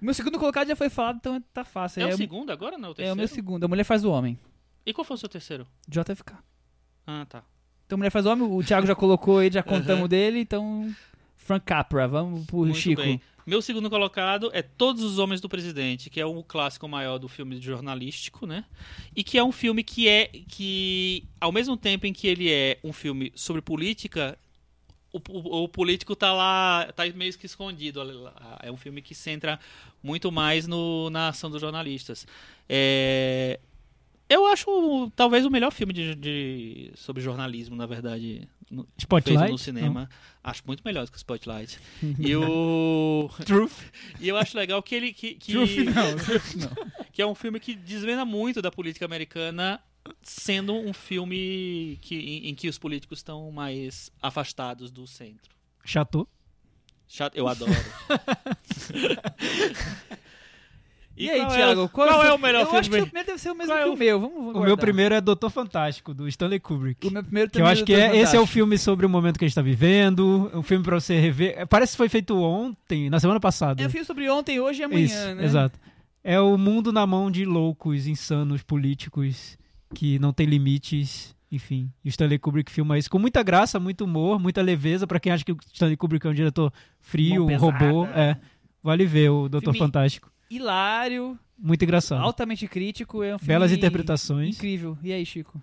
O 0.00 0.04
meu 0.06 0.14
segundo 0.14 0.38
colocado 0.38 0.66
já 0.68 0.76
foi 0.76 0.88
falado, 0.88 1.16
então 1.16 1.42
tá 1.52 1.62
fácil. 1.62 2.00
É, 2.02 2.10
É, 2.10 2.14
o 2.14 2.16
segundo 2.16 2.50
agora, 2.50 2.78
não? 2.78 2.94
É 2.96 3.02
o 3.02 3.06
é 3.08 3.12
o 3.12 3.16
meu 3.16 3.28
segundo. 3.28 3.64
A 3.64 3.68
Mulher 3.68 3.84
Faz 3.84 4.02
o 4.02 4.10
Homem. 4.10 4.38
E 4.86 4.94
qual 4.94 5.04
foi 5.04 5.14
o 5.14 5.18
seu 5.18 5.28
terceiro? 5.28 5.66
JFK. 5.86 6.34
Ah, 7.06 7.26
tá. 7.28 7.42
Então, 7.86 7.98
Mulher 7.98 8.10
Faz 8.10 8.26
Homem, 8.26 8.46
o 8.50 8.62
Thiago 8.62 8.86
já 8.86 8.94
colocou 8.94 9.42
ele, 9.42 9.54
já 9.54 9.62
contamos 9.62 10.08
dele, 10.08 10.40
então... 10.40 10.94
Frank 11.36 11.66
Capra, 11.66 12.08
vamos 12.08 12.46
pro 12.46 12.60
Muito 12.60 12.78
Chico. 12.78 13.02
bem. 13.02 13.20
Meu 13.46 13.60
segundo 13.60 13.90
colocado 13.90 14.48
é 14.54 14.62
Todos 14.62 15.02
os 15.02 15.18
Homens 15.18 15.42
do 15.42 15.48
Presidente, 15.50 16.08
que 16.08 16.18
é 16.18 16.24
o 16.24 16.42
clássico 16.42 16.88
maior 16.88 17.18
do 17.18 17.28
filme 17.28 17.60
jornalístico, 17.60 18.46
né? 18.46 18.64
E 19.14 19.22
que 19.22 19.36
é 19.36 19.44
um 19.44 19.52
filme 19.52 19.84
que 19.84 20.08
é 20.08 20.28
que 20.48 21.24
ao 21.38 21.52
mesmo 21.52 21.76
tempo 21.76 22.06
em 22.06 22.14
que 22.14 22.26
ele 22.26 22.50
é 22.50 22.78
um 22.82 22.94
filme 22.94 23.30
sobre 23.34 23.60
política, 23.60 24.38
o, 25.12 25.18
o- 25.28 25.64
o 25.64 25.68
político 25.68 26.16
tá 26.16 26.32
lá, 26.32 26.90
tá 26.96 27.04
meio 27.14 27.36
que 27.36 27.44
escondido. 27.44 28.00
É 28.62 28.72
um 28.72 28.78
filme 28.78 29.02
que 29.02 29.14
centra 29.14 29.60
muito 30.02 30.32
mais 30.32 30.66
no, 30.66 31.10
na 31.10 31.28
ação 31.28 31.50
dos 31.50 31.60
jornalistas. 31.60 32.26
É, 32.66 33.60
eu 34.28 34.46
acho 34.46 35.10
talvez 35.14 35.44
o 35.44 35.50
melhor 35.50 35.70
filme 35.72 35.92
de, 35.92 36.14
de- 36.14 36.92
sobre 36.96 37.22
jornalismo, 37.22 37.76
na 37.76 37.86
verdade, 37.86 38.48
no, 38.70 38.82
feito 38.84 38.94
Spotlight? 39.00 39.50
no 39.52 39.58
cinema. 39.58 40.08
Acho 40.42 40.62
muito 40.66 40.82
melhor 40.84 41.04
do 41.04 41.10
que 41.10 41.16
o 41.16 41.18
Spotlight. 41.18 41.78
e 42.18 42.34
o 42.36 43.28
Não. 43.28 43.28
Truth. 43.44 43.72
e 44.20 44.28
eu 44.28 44.36
acho 44.36 44.56
legal 44.56 44.82
que 44.82 44.94
ele 44.94 45.12
que, 45.12 45.34
que, 45.34 45.52
Truth 45.52 45.76
não, 45.94 46.16
Truth 46.16 46.54
não. 46.56 47.04
que 47.12 47.20
é 47.22 47.26
um 47.26 47.34
filme 47.34 47.60
que 47.60 47.74
desvenda 47.74 48.24
muito 48.24 48.60
da 48.62 48.70
política 48.70 49.04
americana, 49.04 49.80
sendo 50.22 50.74
um 50.74 50.92
filme 50.92 51.98
que, 52.02 52.14
em, 52.16 52.48
em 52.50 52.54
que 52.54 52.68
os 52.68 52.78
políticos 52.78 53.18
estão 53.20 53.50
mais 53.50 54.10
afastados 54.20 54.90
do 54.90 55.06
centro. 55.06 55.54
Chateau. 55.84 56.28
Chato, 57.06 57.36
eu 57.36 57.46
adoro. 57.46 57.70
E, 61.16 61.30
aí, 61.30 61.40
qual 61.40 61.52
é 61.52 61.56
Thiago? 61.56 61.82
o- 61.84 61.88
qual, 61.88 62.22
é 62.24 62.32
o 62.32 62.38
melhor 62.38 62.60
eu 62.62 62.66
filme? 62.66 62.78
acho 62.80 62.90
que 62.90 62.98
o 62.98 63.02
primeiro 63.04 63.26
deve 63.28 63.38
ser 63.40 63.50
o 63.50 63.54
mesmo 63.54 63.72
Qual 63.72 63.78
é 63.78 63.82
que 63.84 63.88
o- 63.88 63.92
o 63.94 63.96
meu. 63.96 64.20
Vamos, 64.20 64.34
vamos 64.36 64.56
O 64.56 64.64
meu 64.64 64.76
primeiro 64.76 65.14
é 65.14 65.20
Doutor 65.20 65.48
Fantástico, 65.50 66.12
do 66.12 66.26
Stanley 66.28 66.58
Kubrick. 66.60 67.06
O 67.06 67.10
meu 67.10 67.22
primeiro 67.22 67.50
Que 67.50 67.58
eu 67.58 67.60
também 67.60 67.72
acho 67.72 67.82
é 67.82 67.86
que 67.86 67.94
é, 67.94 68.16
esse 68.20 68.36
é 68.36 68.40
o 68.40 68.46
filme 68.46 68.76
sobre 68.78 69.06
o 69.06 69.08
momento 69.08 69.38
que 69.38 69.44
a 69.44 69.48
gente 69.48 69.54
tá 69.54 69.62
vivendo. 69.62 70.50
Um 70.52 70.62
filme 70.62 70.82
pra 70.84 70.98
você 70.98 71.18
rever. 71.18 71.54
É, 71.56 71.64
Parece 71.64 71.92
que 71.92 71.96
foi 71.98 72.08
feito 72.08 72.36
ontem, 72.36 73.08
na 73.08 73.20
semana 73.20 73.38
passada. 73.38 73.80
É 73.82 73.86
o 73.86 73.90
filme 73.90 74.04
sobre 74.04 74.28
ontem, 74.28 74.58
hoje 74.60 74.80
e 74.80 74.84
amanhã, 74.84 75.04
Isso, 75.04 75.34
né? 75.36 75.44
exato. 75.44 75.78
É 76.22 76.40
o 76.40 76.56
mundo 76.58 76.92
na 76.92 77.06
mão 77.06 77.30
de 77.30 77.44
loucos, 77.44 78.06
insanos, 78.06 78.62
políticos, 78.62 79.56
que 79.94 80.18
não 80.18 80.32
tem 80.32 80.46
limites, 80.46 81.34
enfim. 81.52 81.90
E 82.04 82.08
o 82.08 82.10
Stanley 82.10 82.38
Kubrick 82.38 82.72
filma 82.72 82.98
isso 82.98 83.10
com 83.10 83.18
muita 83.18 83.42
graça, 83.42 83.78
muito 83.78 84.04
humor, 84.04 84.40
muita 84.40 84.62
leveza. 84.62 85.06
Pra 85.06 85.20
quem 85.20 85.30
acha 85.32 85.44
que 85.44 85.52
o 85.52 85.58
Stanley 85.72 85.96
Kubrick 85.96 86.26
é 86.26 86.30
um 86.30 86.34
diretor 86.34 86.72
frio, 87.00 87.46
um 87.46 87.56
robô, 87.56 88.06
é. 88.06 88.36
Vale 88.82 89.06
ver 89.06 89.30
o 89.30 89.48
Doutor 89.48 89.72
Filme- 89.72 89.78
Fantástico. 89.86 90.30
Hilário, 90.50 91.38
Muito 91.58 91.82
engraçado. 91.84 92.22
altamente 92.22 92.66
crítico. 92.68 93.22
É 93.22 93.34
um 93.34 93.38
filme 93.38 93.48
Belas 93.54 93.72
interpretações. 93.72 94.56
Incrível. 94.56 94.96
E 95.02 95.12
aí, 95.12 95.24
Chico? 95.24 95.60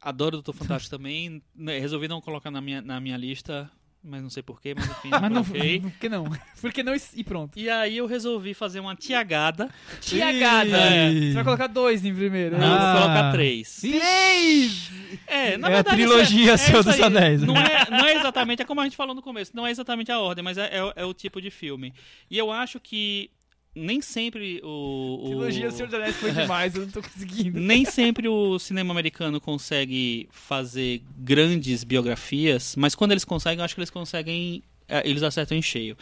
Adoro 0.00 0.36
o 0.38 0.42
Doutor 0.42 0.54
Fantástico 0.54 0.90
também. 0.96 1.42
né, 1.54 1.78
Resolvi 1.78 2.08
não 2.08 2.20
colocar 2.20 2.50
na 2.50 2.60
minha, 2.60 2.80
na 2.82 3.00
minha 3.00 3.16
lista, 3.16 3.70
mas 4.02 4.20
não 4.20 4.28
sei 4.30 4.42
porquê, 4.42 4.74
mas 4.74 4.84
enfim, 4.90 5.10
Mas 5.20 5.30
não, 5.30 5.44
coloquei. 5.44 5.78
por 5.80 5.92
que 5.92 6.08
não? 6.08 6.24
Por 6.60 6.72
que 6.72 6.82
não 6.82 6.92
e 7.14 7.22
pronto. 7.24 7.56
E 7.58 7.70
aí 7.70 7.96
eu 7.96 8.06
resolvi 8.06 8.52
fazer 8.52 8.80
uma 8.80 8.96
tiagada. 8.96 9.70
Tiagada. 10.00 11.06
Ih. 11.10 11.28
Você 11.28 11.34
vai 11.34 11.44
colocar 11.44 11.66
dois 11.68 12.04
em 12.04 12.12
primeiro. 12.14 12.58
Não, 12.58 12.66
é 12.66 12.70
eu 12.70 12.72
isso? 12.74 12.80
vou 12.80 12.96
Ah. 12.98 13.02
colocar 13.02 13.32
três. 13.32 13.80
Três! 13.80 14.90
É, 15.26 15.56
na 15.56 15.68
É 15.68 15.70
a 15.70 15.74
verdade, 15.76 15.96
trilogia 15.96 16.54
isso 16.54 16.64
Senhor 16.66 16.80
isso 16.80 16.90
dos. 16.90 17.00
Anéis, 17.00 17.40
né? 17.42 17.46
Não 17.46 17.56
é, 17.56 17.90
não 17.90 18.06
é 18.06 18.14
exatamente, 18.16 18.62
é 18.62 18.64
como 18.64 18.80
a 18.80 18.84
gente 18.84 18.96
falou 18.96 19.14
no 19.14 19.22
começo, 19.22 19.52
não 19.54 19.66
é 19.66 19.70
exatamente 19.70 20.10
a 20.10 20.18
ordem, 20.18 20.42
mas 20.42 20.58
é, 20.58 20.66
é- 20.78 20.92
é 20.96 21.04
o 21.04 21.14
tipo 21.14 21.40
de 21.40 21.50
filme. 21.50 21.92
E 22.30 22.36
eu 22.36 22.50
acho 22.50 22.80
que 22.80 23.30
nem 23.74 24.00
sempre 24.00 24.60
o. 24.62 25.18
o- 25.22 25.26
Trilogia 25.28 25.70
Senhor 25.70 25.86
dos 25.86 25.94
Anéis 25.94 26.16
foi 26.16 26.30
demais, 26.32 26.74
eu 26.74 26.82
não 26.82 26.90
tô 26.90 27.00
conseguindo. 27.02 27.58
Nem 27.60 27.84
sempre 27.84 28.28
o 28.28 28.58
cinema 28.58 28.92
americano 28.92 29.40
consegue 29.40 30.28
fazer 30.30 31.02
grandes 31.16 31.84
biografias, 31.84 32.74
mas 32.76 32.94
quando 32.94 33.12
eles 33.12 33.24
conseguem, 33.24 33.58
eu 33.58 33.64
acho 33.64 33.74
que 33.74 33.80
eles 33.80 33.90
conseguem. 33.90 34.62
é, 34.88 35.08
Eles 35.08 35.22
acertam 35.22 35.56
em 35.56 35.62
cheio. 35.62 35.96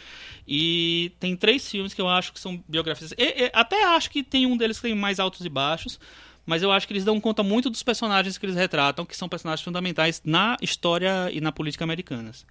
E 0.47 1.11
tem 1.19 1.35
três 1.35 1.69
filmes 1.69 1.93
que 1.93 2.01
eu 2.01 2.09
acho 2.09 2.33
que 2.33 2.39
são 2.39 2.61
biografias. 2.67 3.13
E- 3.17 3.43
e- 3.45 3.51
até 3.53 3.83
acho 3.85 4.09
que 4.09 4.23
tem 4.23 4.45
um 4.45 4.57
deles 4.57 4.77
que 4.77 4.83
tem 4.87 4.95
mais 4.95 5.19
altos 5.19 5.45
e 5.45 5.49
baixos, 5.49 5.99
mas 6.45 6.61
eu 6.63 6.71
acho 6.71 6.87
que 6.87 6.93
eles 6.93 7.05
dão 7.05 7.19
conta 7.21 7.41
muito 7.43 7.69
dos 7.69 7.83
personagens 7.83 8.37
que 8.37 8.45
eles 8.45 8.55
retratam, 8.55 9.05
que 9.05 9.15
são 9.15 9.29
personagens 9.29 9.63
fundamentais 9.63 10.21
na 10.25 10.57
história 10.61 11.29
e 11.31 11.39
na 11.39 11.51
política 11.51 11.83
americanas. 11.83 12.45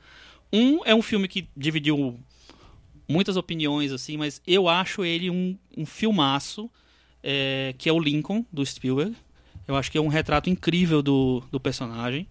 Um 0.53 0.81
é 0.85 0.95
um 0.95 1.03
filme 1.03 1.29
que 1.29 1.47
dividiu 1.57 2.19
muitas 3.11 3.37
opiniões, 3.37 3.93
assim, 3.93 4.17
mas 4.17 4.41
eu 4.47 4.69
acho 4.69 5.05
ele 5.05 5.29
um, 5.31 5.57
um 5.77 5.85
filmaço. 5.85 6.71
é, 7.23 7.75
que 7.77 7.89
é 7.89 7.93
o 7.93 7.99
Lincoln, 8.01 8.45
do 8.53 8.65
Spielberg. 8.65 9.15
Eu 9.69 9.77
acho 9.77 9.91
que 9.91 9.99
é 9.99 10.01
um 10.01 10.09
retrato 10.09 10.49
incrível 10.49 11.03
do, 11.03 11.43
do 11.51 11.61
personagem. 11.61 12.27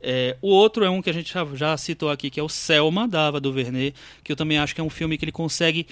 É, 0.00 0.36
o 0.40 0.48
outro 0.48 0.84
é 0.84 0.90
um 0.90 1.02
que 1.02 1.10
a 1.10 1.12
gente 1.12 1.32
já, 1.32 1.44
já 1.54 1.76
citou 1.76 2.08
aqui, 2.08 2.30
que 2.30 2.38
é 2.38 2.42
o 2.42 2.48
Selma, 2.48 3.08
da 3.08 3.26
Ava 3.26 3.40
DuVernay, 3.40 3.92
que 4.22 4.30
eu 4.30 4.36
também 4.36 4.56
acho 4.58 4.74
que 4.74 4.80
é 4.80 4.84
um 4.84 4.88
filme 4.90 5.18
que 5.18 5.24
ele 5.24 5.32
consegue 5.32 5.86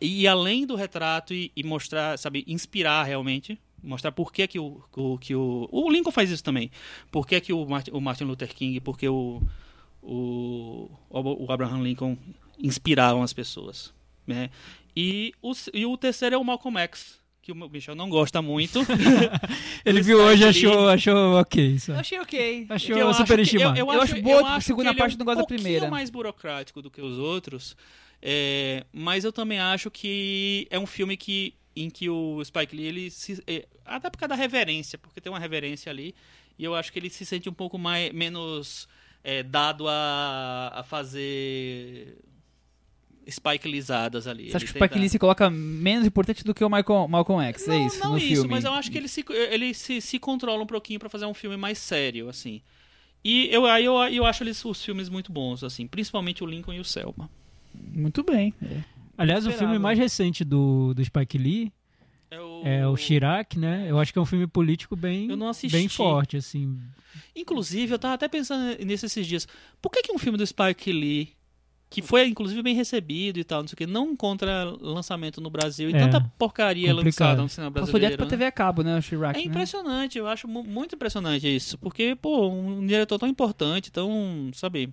ir 0.00 0.26
além 0.26 0.66
do 0.66 0.74
retrato 0.74 1.32
e, 1.32 1.52
e 1.56 1.62
mostrar, 1.62 2.18
sabe, 2.18 2.44
inspirar 2.48 3.04
realmente. 3.04 3.58
Mostrar 3.82 4.10
por 4.10 4.32
que, 4.32 4.46
que, 4.48 4.58
o, 4.58 4.82
o- 4.96 5.18
que 5.18 5.36
o. 5.36 5.68
O 5.70 5.88
Lincoln 5.88 6.10
faz 6.10 6.30
isso 6.30 6.42
também. 6.42 6.68
Por 7.12 7.24
que, 7.28 7.40
que 7.40 7.52
o, 7.52 7.64
Martin, 7.64 7.92
o 7.92 8.00
Martin 8.00 8.24
Luther 8.24 8.52
King, 8.52 8.80
porque 8.80 9.08
o, 9.08 9.40
o, 10.02 10.90
o 11.10 11.46
Abraham 11.52 11.82
Lincoln 11.82 12.16
inspiravam 12.58 13.22
as 13.22 13.32
pessoas. 13.32 13.92
Né? 14.26 14.50
E, 14.96 15.32
o, 15.40 15.52
e 15.72 15.86
o 15.86 15.96
terceiro 15.96 16.34
é 16.34 16.38
o 16.38 16.44
Malcolm 16.44 16.78
X, 16.80 17.18
que 17.40 17.52
o 17.52 17.68
Michel 17.68 17.94
não 17.94 18.10
gosta 18.10 18.42
muito. 18.42 18.80
Ele 19.84 20.00
do 20.00 20.04
viu 20.04 20.18
hoje 20.18 20.42
e 20.42 20.46
achou, 20.46 20.88
achou 20.88 21.40
ok. 21.40 21.78
Só. 21.78 21.92
Eu 21.92 21.98
achei 21.98 22.18
ok. 22.20 22.66
Achou 22.68 22.96
eu 22.96 23.08
acho 23.08 23.18
que- 23.18 23.26
superestimado. 23.26 23.78
Eu 23.78 23.90
acho 23.90 24.20
boa 24.20 24.56
a 24.56 24.60
segunda 24.60 24.94
parte, 24.94 25.14
é 25.14 25.18
não 25.18 25.22
um 25.22 25.26
gosto 25.26 25.38
da 25.38 25.46
primeira. 25.46 25.88
mais 25.88 26.10
burocrático 26.10 26.82
do 26.82 26.90
que 26.90 27.00
os 27.00 27.18
outros, 27.18 27.76
é, 28.20 28.84
mas 28.92 29.24
eu 29.24 29.32
também 29.32 29.58
acho 29.58 29.90
que 29.90 30.66
é 30.70 30.78
um 30.78 30.86
filme 30.86 31.16
que 31.16 31.54
em 31.74 31.88
que 31.88 32.10
o 32.10 32.44
Spike 32.44 32.74
Lee 32.74 32.86
ele 32.86 33.10
se, 33.10 33.40
é, 33.46 33.66
até 33.84 34.10
por 34.10 34.18
causa 34.18 34.30
da 34.30 34.34
reverência, 34.34 34.98
porque 34.98 35.20
tem 35.20 35.30
uma 35.30 35.38
reverência 35.38 35.90
ali, 35.90 36.12
e 36.58 36.64
eu 36.64 36.74
acho 36.74 36.92
que 36.92 36.98
ele 36.98 37.08
se 37.08 37.24
sente 37.24 37.48
um 37.48 37.52
pouco 37.52 37.78
mais 37.78 38.12
menos 38.12 38.88
é, 39.22 39.44
dado 39.44 39.86
a, 39.88 40.72
a 40.74 40.82
fazer 40.82 42.18
Spike 43.30 43.68
Lizadas 43.68 44.26
ali. 44.26 44.50
Você 44.50 44.56
acha 44.56 44.64
que 44.66 44.70
o 44.72 44.74
Spike 44.74 44.88
tenta- 44.88 44.98
Lee 45.00 45.08
se 45.08 45.18
coloca 45.18 45.50
menos 45.50 46.06
importante 46.06 46.42
do 46.44 46.54
que 46.54 46.64
o 46.64 46.68
Michael, 46.68 47.08
Malcolm 47.08 47.42
X? 47.48 47.68
é 47.68 47.70
não, 47.70 47.86
isso, 47.86 48.00
não 48.00 48.12
no 48.12 48.18
isso, 48.18 48.26
filme? 48.42 48.48
mas 48.50 48.64
eu 48.64 48.72
acho 48.72 48.90
que 48.90 48.96
ele 48.98 49.08
se, 49.08 49.24
ele 49.50 49.74
se, 49.74 50.00
se 50.00 50.18
controla 50.18 50.62
um 50.62 50.66
pouquinho 50.66 50.98
pra 50.98 51.08
fazer 51.08 51.26
um 51.26 51.34
filme 51.34 51.56
mais 51.56 51.78
sério, 51.78 52.28
assim. 52.28 52.60
E 53.24 53.48
eu, 53.52 53.66
aí 53.66 53.84
eu, 53.84 53.94
eu 54.04 54.24
acho 54.24 54.42
eles 54.42 54.64
os 54.64 54.82
filmes 54.82 55.08
muito 55.08 55.30
bons, 55.32 55.62
assim, 55.64 55.86
principalmente 55.86 56.42
o 56.42 56.46
Lincoln 56.46 56.72
e 56.72 56.80
o 56.80 56.84
Selma. 56.84 57.28
Muito 57.74 58.22
bem. 58.22 58.54
É. 58.62 58.82
Aliás, 59.16 59.46
o 59.46 59.50
filme 59.52 59.78
mais 59.78 59.98
recente 59.98 60.44
do, 60.44 60.94
do 60.94 61.04
Spike 61.04 61.36
Lee 61.36 61.72
É 62.30 62.40
o, 62.40 62.62
é 62.64 62.86
o 62.88 62.96
Chirac, 62.96 63.58
né? 63.58 63.86
Eu 63.88 63.98
acho 63.98 64.12
que 64.12 64.18
é 64.18 64.22
um 64.22 64.26
filme 64.26 64.46
político 64.46 64.94
bem, 64.94 65.28
Eu 65.28 65.36
não 65.36 65.48
assisti. 65.48 65.76
bem 65.76 65.88
forte, 65.88 66.36
assim. 66.36 66.78
Inclusive, 67.34 67.92
eu 67.92 67.98
tava 67.98 68.14
até 68.14 68.28
pensando 68.28 68.82
nisso 68.84 69.06
esses 69.06 69.26
dias. 69.26 69.46
Por 69.82 69.90
que, 69.90 70.02
que 70.02 70.12
um 70.12 70.18
filme 70.18 70.38
do 70.38 70.46
Spike 70.46 70.92
Lee, 70.92 71.32
que 71.90 72.02
foi 72.02 72.26
inclusive 72.26 72.62
bem 72.62 72.74
recebido 72.74 73.38
e 73.38 73.44
tal, 73.44 73.62
não 73.62 73.68
sei 73.68 73.74
o 73.74 73.76
que, 73.78 73.86
não 73.86 74.10
encontra 74.12 74.64
lançamento 74.80 75.40
no 75.40 75.48
Brasil 75.48 75.88
e 75.88 75.94
É, 75.94 75.98
tanta 75.98 76.20
porcaria 76.38 76.94
complicado. 76.94 77.28
lançada 77.28 77.42
no 77.42 77.48
cinema 77.48 77.70
brasileiro? 77.70 77.98
direto 78.06 78.16
pra 78.18 78.26
né? 78.26 78.30
TV 78.30 78.44
a 78.44 78.52
cabo, 78.52 78.82
né, 78.82 78.98
o 78.98 79.02
Chirac, 79.02 79.38
É 79.38 79.42
né? 79.42 79.48
impressionante, 79.48 80.18
eu 80.18 80.26
acho 80.26 80.46
mu- 80.46 80.62
muito 80.64 80.94
impressionante 80.94 81.48
isso. 81.48 81.78
Porque, 81.78 82.14
pô, 82.20 82.48
um 82.50 82.86
diretor 82.86 83.18
tão 83.18 83.28
importante, 83.28 83.90
tão, 83.90 84.50
sabe... 84.54 84.92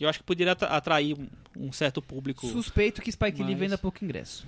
Eu 0.00 0.08
acho 0.08 0.20
que 0.20 0.24
poderia 0.24 0.52
atra- 0.52 0.68
atrair 0.68 1.16
um- 1.58 1.72
certo 1.72 2.00
público. 2.00 2.46
Suspeito 2.46 3.02
que 3.02 3.10
Spike 3.10 3.38
Lee 3.42 3.50
Mas- 3.50 3.58
venda 3.58 3.76
pouco 3.78 4.04
ingresso. 4.04 4.46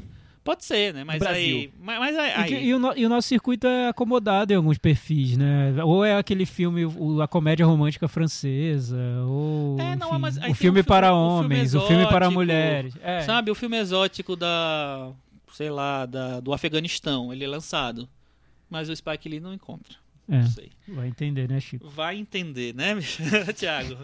Pode 0.51 0.65
ser, 0.65 0.93
né? 0.93 1.05
Mas 1.05 1.21
Brasil. 1.21 1.57
aí... 1.59 1.73
Mas, 1.81 2.19
aí... 2.19 2.41
E, 2.43 2.45
que- 2.49 2.61
e 2.65 2.75
o, 2.75 2.79
no- 2.81 2.97
e 2.97 3.07
o 3.07 3.09
nosso 3.09 3.29
circuito 3.29 3.69
é 3.69 3.89
acomodado 3.89 4.53
em 4.53 4.57
alguns 4.57 4.79
perfis, 4.79 5.37
né? 5.37 5.73
Ou 5.85 6.05
é 6.05 6.17
aquele 6.17 6.45
filme, 6.45 6.85
o- 6.85 7.23
a 7.23 7.29
comédia 7.29 7.65
romântica 7.65 8.09
francesa, 8.09 8.97
ou 9.27 9.79
É, 9.79 9.95
não, 9.95 10.09
enfim, 10.09 10.19
mas 10.19 10.37
o 10.37 10.41
filme 10.41 10.55
filme- 10.57 10.83
para 10.83 11.15
o 11.15 11.39
filme 11.39 11.55
homens, 11.55 11.75
o 11.75 11.81
filme 11.87 12.05
para 12.07 12.25
exótico, 12.27 12.33
mulheres. 12.33 12.95
É. 13.01 13.21
Sabe, 13.21 13.51
o 13.51 13.55
filme 13.55 13.77
exótico 13.79 14.35
da... 14.35 15.11
Sei 15.53 15.71
lá, 15.71 16.05
da, 16.07 16.41
do 16.41 16.53
Afeganistão, 16.53 17.33
ele 17.33 17.45
é 17.45 17.49
lançado. 17.49 18.09
Mas 18.69 18.89
o 18.89 18.97
Spike 18.97 19.29
Lee 19.29 19.39
não 19.41 19.53
encontra. 19.55 19.95
É, 20.29 20.39
Não 20.39 20.47
sei. 20.49 20.71
Vai 20.95 21.09
entender, 21.09 21.49
né, 21.49 21.61
Chico? 21.61 21.89
Vai 21.89 22.17
entender, 22.19 22.75
né, 22.75 22.95
Thiago? 23.57 23.97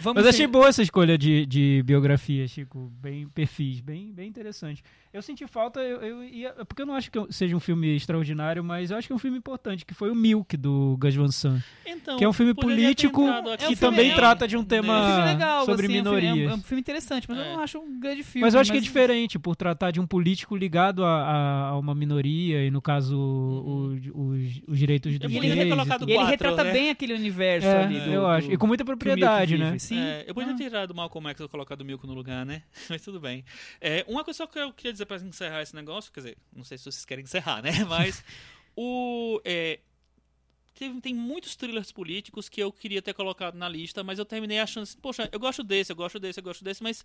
Vamos 0.00 0.22
Mas 0.22 0.26
achei 0.26 0.46
boa 0.46 0.68
essa 0.68 0.82
escolha 0.82 1.16
de, 1.18 1.46
de 1.46 1.82
biografia, 1.84 2.46
Chico. 2.46 2.92
Bem 3.00 3.28
perfis, 3.28 3.80
bem, 3.80 4.12
bem 4.12 4.28
interessante. 4.28 4.82
Eu 5.12 5.22
senti 5.22 5.46
falta, 5.46 5.80
eu, 5.80 6.00
eu 6.02 6.24
ia, 6.24 6.52
porque 6.66 6.82
eu 6.82 6.86
não 6.86 6.94
acho 6.94 7.10
que 7.10 7.18
seja 7.32 7.56
um 7.56 7.60
filme 7.60 7.96
extraordinário, 7.96 8.62
mas 8.62 8.90
eu 8.90 8.98
acho 8.98 9.06
que 9.06 9.12
é 9.12 9.16
um 9.16 9.18
filme 9.18 9.38
importante, 9.38 9.84
que 9.86 9.94
foi 9.94 10.10
o 10.10 10.14
Milk, 10.14 10.56
do 10.58 10.96
Gus 11.00 11.14
Van 11.14 11.28
Sant. 11.28 11.62
Então, 11.86 12.18
Que 12.18 12.24
é 12.24 12.28
um 12.28 12.32
filme 12.34 12.52
político 12.52 13.22
É 13.26 13.40
um 13.40 13.56
que 13.56 13.58
filme 13.62 13.76
também 13.76 14.00
legal. 14.10 14.16
trata 14.16 14.46
de 14.46 14.56
um 14.58 14.64
tema 14.64 14.92
É 14.92 15.00
um 15.00 15.06
filme 15.14 15.24
legal, 15.32 15.64
sobre 15.64 15.86
assim, 15.86 15.96
é 15.96 16.00
um 16.00 16.04
filme- 16.04 16.20
minorias. 16.20 16.50
É 16.50 16.54
um, 16.54 16.62
filme 16.62 16.80
interessante, 16.80 17.26
mas 17.28 17.38
eu 17.38 17.44
É. 17.44 17.52
não 17.54 17.60
acho 17.60 17.78
um 17.78 17.98
grande 17.98 18.22
filme. 18.22 18.42
Mas 18.44 18.52
eu 18.54 18.60
acho 18.60 18.70
que 18.70 18.76
é 18.76 18.80
diferente, 18.80 19.38
por 19.38 19.56
tratar 19.56 19.90
de 19.90 20.00
um 20.00 20.06
político 20.06 20.54
ligado 20.54 21.02
a, 21.02 21.08
a- 21.22 21.68
a 21.70 21.78
uma 21.78 21.94
minoria, 21.94 22.64
e 22.66 22.70
no 22.70 22.82
caso, 22.82 23.16
os, 23.18 24.02
os, 24.14 24.60
os 24.68 24.78
direitos 24.78 25.18
dos 25.18 25.22
Eu 25.22 25.30
podia 25.56 25.64
ter 25.64 25.68
gays 25.68 25.82
e 25.82 25.86
colocado. 25.86 26.08
E 26.08 26.12
ele 26.12 26.24
retrata 26.24 26.64
né? 26.64 26.72
bem 26.72 26.90
aquele 26.90 27.14
universo 27.14 27.66
É, 27.68 27.84
ali 27.84 28.00
do, 28.00 28.10
eu 28.12 28.26
acho. 28.26 28.48
do- 28.48 28.54
E 28.54 28.56
com 28.56 28.66
muita 28.66 28.84
que 28.84 28.86
propriedade, 28.86 29.56
né? 29.58 29.78
Sim. 29.78 29.98
É, 29.98 30.24
eu 30.26 30.34
podia 30.34 30.52
Ah. 30.52 30.56
ter 30.56 30.64
tirado 30.64 30.90
o 30.90 30.94
Malcolm 30.94 31.28
X 31.30 31.40
e 31.40 31.48
colocado 31.48 31.80
o 31.80 31.84
Milko 31.84 32.06
no 32.06 32.14
lugar, 32.14 32.44
né? 32.46 32.62
Mas 32.90 33.02
tudo 33.02 33.18
bem. 33.20 33.44
É, 33.80 34.04
uma 34.08 34.22
coisa 34.24 34.38
só 34.38 34.46
que 34.46 34.58
eu 34.58 34.72
queria 34.72 34.92
dizer 34.92 35.06
pra 35.06 35.16
encerrar 35.16 35.62
esse 35.62 35.74
negócio, 35.74 36.12
quer 36.12 36.20
dizer, 36.20 36.38
não 36.54 36.64
sei 36.64 36.78
se 36.78 36.84
vocês 36.84 37.04
querem 37.04 37.24
encerrar, 37.24 37.62
né? 37.62 37.70
Mas 37.88 38.22
o. 38.76 39.40
é, 39.44 39.80
teve- 40.74 41.00
tem 41.00 41.14
muitos 41.14 41.56
thrillers 41.56 41.90
políticos 41.92 42.48
que 42.48 42.62
eu 42.62 42.70
queria 42.72 43.00
ter 43.00 43.14
colocado 43.14 43.54
na 43.56 43.68
lista, 43.68 44.04
mas 44.04 44.18
eu 44.18 44.24
terminei 44.24 44.58
achando 44.58 44.82
assim, 44.82 44.98
poxa, 45.00 45.28
eu 45.32 45.40
gosto 45.40 45.62
desse, 45.64 45.90
eu 45.92 45.96
gosto 45.96 46.18
desse, 46.18 46.38
eu 46.40 46.44
gosto 46.44 46.62
desse, 46.62 46.82
mas. 46.82 47.02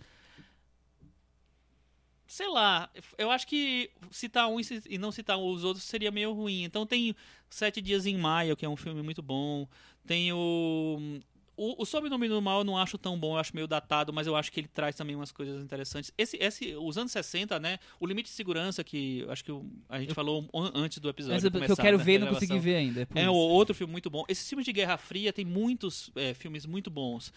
Sei 2.32 2.48
lá, 2.48 2.90
eu 3.18 3.30
acho 3.30 3.46
que 3.46 3.90
citar 4.10 4.48
um 4.48 4.58
e 4.90 4.98
não 4.98 5.12
citar 5.12 5.38
os 5.38 5.66
outros 5.66 5.84
seria 5.84 6.10
meio 6.10 6.32
ruim. 6.32 6.64
Então 6.64 6.86
tem 6.86 7.14
Sete 7.50 7.82
Dias 7.82 8.06
em 8.06 8.18
Maio, 8.18 8.56
que 8.56 8.66
é 8.66 8.70
um 8.70 8.78
filme 8.78 9.04
muito 9.04 9.22
bom. 9.22 9.68
Tem 10.08 10.32
o. 10.32 11.20
O, 11.58 11.84
o 11.84 11.86
Sobrenome 11.86 12.30
do 12.30 12.42
Mal 12.42 12.60
eu 12.60 12.64
não 12.64 12.78
acho 12.78 12.98
tão 12.98 13.20
bom, 13.20 13.34
eu 13.36 13.38
acho 13.38 13.54
meio 13.54 13.68
datado, 13.68 14.14
mas 14.14 14.28
eu 14.28 14.36
acho 14.38 14.50
que 14.50 14.62
ele 14.62 14.70
traz 14.70 14.96
também 14.96 15.14
umas 15.14 15.30
coisas 15.34 15.62
interessantes. 15.62 16.10
Esse, 16.18 16.38
esse, 16.38 16.74
os 16.78 16.98
anos 16.98 17.12
60, 17.12 17.60
né? 17.60 17.80
O 18.00 18.08
Limite 18.08 18.30
de 18.30 18.34
Segurança, 18.36 18.82
que 18.82 19.26
acho 19.28 19.44
que 19.44 19.52
a 19.90 20.00
gente 20.00 20.14
falou 20.14 20.50
an- 20.56 20.72
antes 20.74 21.00
do 21.00 21.10
episódio. 21.10 21.36
Mas 21.36 21.44
eu, 21.44 21.52
que 21.52 21.58
eu 21.58 21.62
começar, 21.62 21.82
quero 21.82 21.98
né, 21.98 22.04
ver 22.06 22.14
e 22.14 22.20
não 22.20 22.28
consegui 22.30 22.60
ver 22.60 22.76
ainda. 22.78 23.06
É 23.14 23.30
o 23.30 23.34
outro 23.36 23.76
filme 23.76 23.92
muito 23.92 24.10
bom. 24.10 24.24
Esses 24.30 24.48
filmes 24.48 24.64
de 24.66 24.72
Guerra 24.72 24.98
Fria 24.98 25.34
tem 25.34 25.44
muitos 25.44 26.10
é, 26.16 26.34
filmes 26.34 26.66
muito 26.66 26.90
bons. 26.90 27.34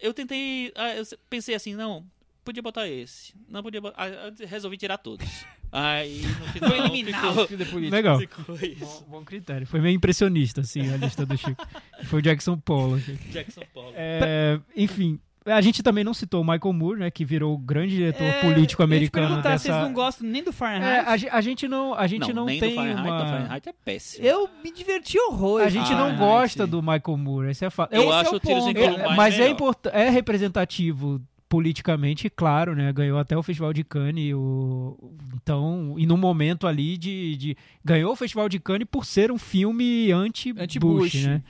Eu 0.00 0.14
tentei. 0.14 0.72
ah, 0.74 0.96
eu 0.96 1.04
pensei 1.28 1.54
assim, 1.54 1.74
não, 1.74 2.06
podia 2.44 2.62
botar 2.62 2.88
esse. 2.88 3.34
Não 3.48 3.62
podia 3.62 3.80
botar. 3.80 4.02
ah, 4.02 4.08
eu 4.08 4.46
resolvi 4.48 4.76
tirar 4.76 4.98
todos. 4.98 5.26
Aí 5.72 6.22
no 6.22 6.46
final. 6.52 6.68
Vou 6.70 6.84
eliminar 6.86 7.26
ficou, 7.28 7.42
o 7.44 7.46
thriller 7.46 7.70
político. 7.70 7.94
Legal. 7.96 8.18
ficou 8.18 8.54
isso. 8.56 9.04
Bom, 9.08 9.18
bom 9.18 9.24
critério. 9.24 9.66
Foi 9.66 9.80
meio 9.80 9.94
impressionista, 9.94 10.62
assim, 10.62 10.92
a 10.92 10.96
lista 10.96 11.24
do 11.24 11.36
Chico. 11.36 11.64
Foi 12.06 12.18
o 12.18 12.22
Jackson 12.22 12.58
Pollock. 12.58 13.02
Jackson 13.30 13.62
Pollock. 13.72 13.94
É, 13.96 14.58
enfim, 14.76 15.20
a 15.46 15.60
gente 15.60 15.80
também 15.80 16.02
não 16.02 16.12
citou 16.12 16.40
o 16.42 16.44
Michael 16.44 16.72
Moore, 16.72 16.98
né, 16.98 17.10
que 17.10 17.24
virou 17.24 17.54
o 17.54 17.58
grande 17.58 17.94
diretor 17.94 18.24
É, 18.24 18.40
político 18.40 18.82
eu 18.82 18.86
ia 18.86 18.88
te 18.88 18.94
americano 18.96 19.26
perguntar, 19.28 19.50
dessa... 19.50 19.68
Vocês 19.72 19.82
não 19.84 19.92
gostam 19.92 20.26
nem 20.26 20.42
do 20.42 20.50
É, 20.50 20.52
Fahrenheit? 20.52 21.08
a, 21.08 21.16
ge- 21.16 21.28
a 21.30 21.40
gente 21.40 21.68
não, 21.68 21.94
a 21.94 22.06
gente 22.08 22.32
não, 22.32 22.44
nem 22.46 22.58
tem 22.58 22.70
do 22.70 22.74
Fahrenheit, 22.74 23.06
uma... 23.08 23.22
do 23.22 23.30
Fahrenheit 23.30 23.68
é 23.68 23.72
péssimo. 23.84 24.26
Eu 24.26 24.50
me 24.64 24.72
diverti 24.72 25.18
horrores. 25.20 25.66
A 25.68 25.70
gente 25.70 25.92
não 25.94 26.16
gosta 26.16 26.66
do 26.66 26.82
Michael 26.82 27.16
Moore, 27.16 27.50
esse 27.50 27.64
é 27.64 27.70
fato. 27.70 27.92
Eu 27.94 28.02
Esse 28.02 28.10
é 28.10 28.14
acho 28.16 28.32
o 28.32 28.36
o 28.36 28.40
Tiros 28.40 28.66
em 28.66 28.74
ponto. 28.74 28.80
É, 28.84 28.88
Columbine 28.90 29.16
mas 29.16 29.34
é, 29.34 29.38
melhor. 29.38 29.52
import- 29.52 29.86
é 29.92 30.10
representativo 30.10 31.22
politicamente, 31.50 32.30
claro, 32.30 32.76
né? 32.76 32.92
Ganhou 32.92 33.18
até 33.18 33.36
o 33.36 33.42
Festival 33.42 33.72
de 33.72 33.82
Cannes, 33.82 34.32
o... 34.32 34.96
então, 35.34 35.96
e 35.98 36.06
no 36.06 36.16
momento 36.16 36.64
ali 36.64 36.96
de, 36.96 37.36
de- 37.36 37.56
ganhou 37.84 38.12
o 38.12 38.16
Festival 38.16 38.48
de 38.48 38.60
Cannes 38.60 38.86
por 38.88 39.04
ser 39.04 39.32
um 39.32 39.36
filme 39.36 40.12
anti-Bush, 40.12 40.62
Anti-Bush. 40.62 41.24
né? 41.26 41.42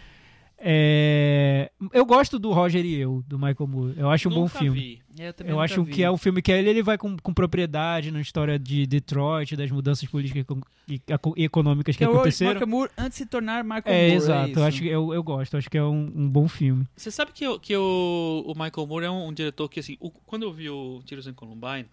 É, 0.63 1.71
Eu 1.93 2.05
gosto 2.05 2.39
do 2.39 2.53
Roger 2.53 2.85
e 2.85 2.95
eu, 2.95 3.25
do 3.27 3.39
Michael 3.39 3.67
Moore. 3.67 3.95
Eu 3.97 4.11
acho 4.11 4.29
um 4.29 4.33
bom 4.33 4.41
Nunca 4.43 4.59
filme. 4.59 4.79
vi. 4.79 5.03
Eu, 5.19 5.33
também 5.33 5.51
Eu 5.51 5.57
nunca 5.57 5.65
acho 5.65 5.83
vi. 5.85 5.93
que 5.93 6.03
é 6.03 6.11
um 6.11 6.17
filme 6.19 6.43
que 6.43 6.53
ele, 6.53 6.69
ele 6.69 6.83
vai 6.83 6.99
com, 6.99 7.17
com 7.17 7.33
propriedade 7.33 8.11
na 8.11 8.21
história 8.21 8.59
de 8.59 8.87
Detroit, 8.87 9.57
das 9.57 9.71
mudanças 9.71 10.09
políticas 10.09 10.39
e 10.39 10.41
econ- 10.43 10.61
eco- 11.09 11.35
econômicas 11.37 11.97
que, 11.97 12.05
Que 12.05 12.05
é 12.05 12.13
aconteceram. 12.15 12.53
Michael 12.53 12.69
Moore 12.69 12.91
antes 12.99 13.19
de 13.19 13.25
se 13.25 13.27
tornar 13.27 13.65
Michael 13.65 13.83
É, 13.87 14.03
Moore. 14.09 14.15
exato. 14.17 14.51
isso. 14.51 14.59
eu, 14.61 14.65
acho 14.65 14.85
eu, 14.85 15.15
eu 15.15 15.23
gosto. 15.23 15.57
Acho 15.57 15.71
que 15.71 15.79
é 15.79 15.83
um, 15.83 16.13
um 16.15 16.29
bom 16.29 16.47
filme. 16.47 16.87
Você 16.97 17.11
sabe 17.11 17.33
que, 17.33 17.49
o- 17.49 17.59
que 17.59 17.75
o, 17.77 18.45
o 18.47 18.53
Michael 18.55 18.87
Moore 18.87 19.05
é 19.07 19.11
um, 19.11 19.29
um 19.29 19.33
diretor 19.33 19.69
que, 19.69 19.81
assim, 19.81 19.97
o- 19.99 20.11
quando 20.11 20.43
eu 20.43 20.53
vi 20.53 20.69
o 20.69 21.01
Tiros 21.07 21.27
em 21.27 21.33
Columbine, 21.33 21.87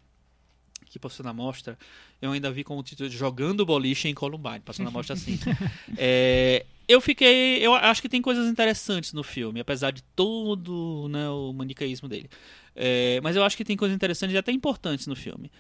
que 0.86 1.00
passou 1.00 1.24
na 1.26 1.34
mostra, 1.34 1.78
eu 2.22 2.32
ainda 2.32 2.52
vi 2.52 2.64
com 2.64 2.78
o 2.78 2.84
título 2.84 3.10
de 3.10 3.18
Jogando 3.18 3.66
Boliche 3.66 4.08
em 4.08 4.14
Columbine, 4.14 4.60
passou 4.60 4.84
na 4.86 4.92
mostra 4.92 5.14
assim. 5.16 5.38
É, 5.98 6.66
eu 6.88 7.02
fiquei. 7.02 7.66
Eu 7.66 7.74
acho 7.74 8.02
que 8.02 8.10
tem 8.10 8.22
coisas 8.22 8.48
interessantes 8.48 9.14
no 9.14 9.24
filme, 9.24 9.60
apesar 9.60 9.92
de 9.92 10.02
todo 10.16 11.08
né, 11.10 11.30
o 11.30 11.52
manicaísmo 11.54 12.08
dele. 12.08 12.30
É, 12.76 13.20
mas 13.22 13.36
eu 13.36 13.44
acho 13.44 13.58
que 13.58 13.66
tem 13.66 13.76
coisas 13.76 13.96
interessantes 13.96 14.34
e 14.34 14.38
até 14.38 14.52
importantes 14.52 15.08
no 15.08 15.16
filme. 15.16 15.52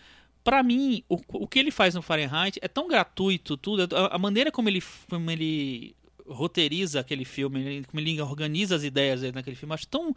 Pra 0.43 0.63
mim, 0.63 1.03
o, 1.09 1.19
o 1.33 1.47
que 1.47 1.59
ele 1.59 1.71
faz 1.71 1.95
no 1.95 2.01
Fahrenheit 2.01 2.57
é 2.61 2.67
tão 2.67 2.87
gratuito, 2.87 3.57
tudo. 3.57 3.93
A, 3.95 4.15
a 4.15 4.17
maneira 4.17 4.51
como 4.51 4.69
ele, 4.69 4.81
como 5.09 5.29
ele 5.29 5.95
roteiriza 6.25 6.99
aquele 6.99 7.25
filme, 7.25 7.83
como 7.85 7.99
ele 7.99 8.21
organiza 8.21 8.75
as 8.75 8.83
ideias 8.83 9.21
dele 9.21 9.33
naquele 9.33 9.55
filme, 9.55 9.73
acho 9.73 9.87
tão 9.87 10.15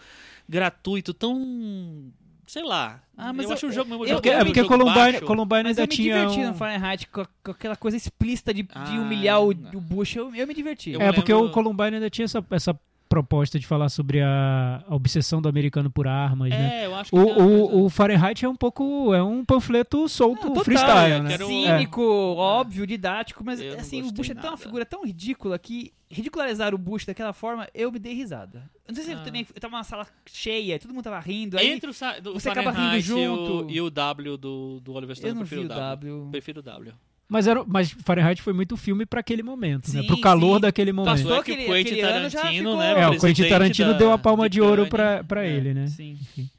gratuito, 0.48 1.14
tão 1.14 2.12
sei 2.52 2.62
lá. 2.64 3.00
Ah, 3.16 3.32
mas 3.32 3.44
eu, 3.44 3.50
eu- 3.50 3.54
acho 3.54 3.66
o 3.68 3.72
jogo 3.72 3.90
mesmo 3.90 4.04
eu- 4.04 4.06
É 4.06 4.08
jogo 4.10 4.20
porque, 4.22 4.28
é 4.30 4.40
eu- 4.40 4.44
porque 4.46 4.64
Columbine. 4.64 5.20
Columbine 5.20 5.62
Mas 5.62 5.78
ainda 5.78 5.82
eu 5.82 5.86
me 5.88 5.94
tinha. 5.94 6.14
diverti 6.22 6.40
um- 6.40 6.48
no 6.48 6.54
Fahrenheit 6.54 7.06
com, 7.08 7.24
com 7.44 7.50
aquela 7.52 7.76
coisa 7.76 7.96
explícita 7.96 8.52
de, 8.52 8.62
de 8.64 8.68
Ah, 8.74 8.90
humilhar 9.00 9.40
o, 9.42 9.50
o 9.50 9.80
Bush. 9.80 10.16
Eu, 10.16 10.34
eu 10.34 10.46
me 10.46 10.54
diverti. 10.54 10.90
Eu 10.92 11.00
É, 11.00 11.12
porque 11.12 11.32
lembro- 11.32 11.48
o 11.48 11.52
Columbine 11.52 11.94
ainda 11.96 12.10
tinha 12.10 12.24
essa, 12.24 12.44
essa 12.50 12.78
proposta 13.10 13.58
de 13.58 13.66
falar 13.66 13.88
sobre 13.90 14.22
a, 14.22 14.82
a 14.88 14.94
obsessão 14.94 15.42
do 15.42 15.48
americano 15.48 15.90
por 15.90 16.06
armas, 16.06 16.48
né? 16.48 16.84
É, 16.84 16.86
eu 16.86 16.94
acho 16.94 17.10
que 17.10 17.18
O, 17.18 17.24
coisa- 17.26 17.42
o, 17.44 17.84
o 17.84 17.90
Fahrenheit 17.90 18.44
é 18.44 18.48
um 18.48 18.54
pouco. 18.56 19.12
É 19.12 19.22
um 19.22 19.44
panfleto 19.44 20.08
solto, 20.08 20.42
Não, 20.44 20.48
total, 20.50 20.64
freestyle, 20.64 21.12
eu 21.16 21.22
né? 21.24 21.30
quero- 21.30 21.46
Cínico, 21.48 22.00
óbvio, 22.02 22.86
didático, 22.86 23.44
mas 23.44 23.60
Eu 23.60 23.78
assim, 23.78 24.00
o 24.02 24.12
Bush 24.12 24.30
é 24.30 24.34
tão 24.34 24.52
uma 24.52 24.56
figura 24.56 24.86
tão 24.86 25.04
ridícula 25.04 25.58
que 25.58 25.92
ridicularizar 26.08 26.74
o 26.74 26.78
Bush 26.78 27.04
daquela 27.04 27.32
forma, 27.32 27.68
eu 27.74 27.90
me 27.92 27.98
dei 27.98 28.14
risada. 28.14 28.70
Eu 28.86 28.92
não 28.92 28.94
sei 28.94 29.04
se 29.04 29.10
Ah. 29.10 29.14
eu 29.14 29.22
também 29.24 29.46
eu 29.54 29.60
tava 29.60 29.72
numa 29.76 29.84
sala 29.84 30.06
cheia, 30.26 30.78
todo 30.78 30.94
mundo 30.94 31.04
tava 31.04 31.18
rindo, 31.20 31.58
aí 31.58 31.68
Entre 31.72 31.90
o, 31.90 31.92
sa- 31.92 32.18
do 32.20 32.32
você 32.32 32.48
acaba 32.48 32.70
rindo 32.70 32.80
Fahrenheit 32.80 33.08
e 33.08 33.12
o- 33.12 33.16
junto. 33.36 33.70
E 33.70 33.80
o, 33.80 33.90
W 33.90 34.36
do, 34.36 34.80
do 34.80 34.92
Oliver 34.94 35.16
Stone, 35.16 35.30
eu 35.30 35.34
não 35.34 35.42
eu 35.42 35.46
prefiro 35.46 35.62
vi 35.62 35.68
o 35.68 35.72
o 35.72 35.76
W. 35.76 36.12
W. 36.14 36.30
Prefiro 36.30 36.60
o 36.60 36.62
W. 36.62 36.94
Mas, 37.30 37.46
era, 37.46 37.64
mas 37.64 37.92
Fahrenheit 37.92 38.42
foi 38.42 38.52
muito 38.52 38.76
filme 38.76 39.06
pra 39.06 39.20
aquele 39.20 39.40
momento, 39.42 39.86
né? 39.94 40.00
Sim, 40.00 40.06
Pro 40.08 40.20
calor 40.20 40.56
sim. 40.56 40.62
daquele 40.62 40.92
momento. 40.92 41.12
Passou 41.22 41.36
é 41.36 41.42
que 41.44 41.52
o 41.52 41.56
Quentin 41.56 42.00
Tarantino, 42.00 42.42
ficou... 42.70 42.76
né, 42.78 43.00
É, 43.02 43.08
o 43.08 43.20
Quentin 43.20 43.48
Tarantino 43.48 43.92
da- 43.92 43.98
deu 43.98 44.12
a 44.12 44.18
palma 44.18 44.48
de 44.48 44.54
de 44.54 44.60
ouro 44.60 44.86
pra 44.88 45.24
É. 45.46 45.48
ele, 45.48 45.72
né? 45.72 45.86
Sim. 45.86 46.18
Enfim. 46.20 46.50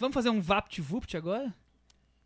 Vamos 0.00 0.14
fazer 0.14 0.30
um 0.30 0.40
VaptVupt 0.40 1.14
agora? 1.16 1.54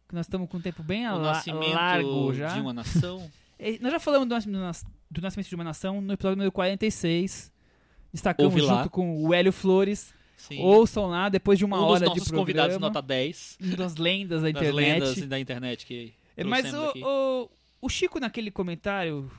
Que 0.09 0.15
nós 0.15 0.27
estamos 0.27 0.49
com 0.49 0.59
um 0.59 0.61
tempo 0.61 0.83
bem 0.85 1.09
O 1.09 1.17
largo 1.19 2.33
já. 2.35 2.55
de 2.55 2.61
uma 2.61 2.73
nação. 2.73 3.29
Nós 3.81 3.93
já 3.93 4.01
falamos 4.01 4.27
do, 4.29 4.51
nas- 4.53 4.85
do 5.11 5.21
Nascimento 5.21 5.49
de 5.49 5.55
uma 5.55 5.65
Nação 5.65 6.01
no 6.01 6.13
episódio 6.15 6.37
número 6.37 6.51
46. 6.53 7.53
Destacamos 8.13 8.55
Ouve 8.55 8.65
lá. 8.65 8.79
junto 8.79 8.91
com 8.91 9.23
o 9.25 9.35
Hélio 9.35 9.53
Flores. 9.53 10.15
Sim. 10.37 10.61
Ouçam 10.63 11.07
lá, 11.09 11.29
depois 11.29 11.59
de 11.59 11.65
uma 11.67 11.77
um 11.77 11.81
dos 11.83 11.91
hora 11.91 12.01
de 12.01 12.07
nossos 12.07 12.23
programa. 12.29 12.43
convidados 12.47 12.79
nota 12.79 13.03
10 13.03 13.59
Um 13.61 13.75
das 13.77 13.97
lendas 13.97 14.41
da 14.43 14.51
das 14.51 14.63
internet. 14.63 15.01
lendas 15.01 15.29
da 15.29 15.39
internet 15.39 15.85
que 15.85 16.15
Mas 16.49 16.73
o, 16.73 16.93
o, 16.97 17.51
o 17.83 17.89
Chico, 17.89 18.19
naquele 18.21 18.51
comentário, 18.51 19.31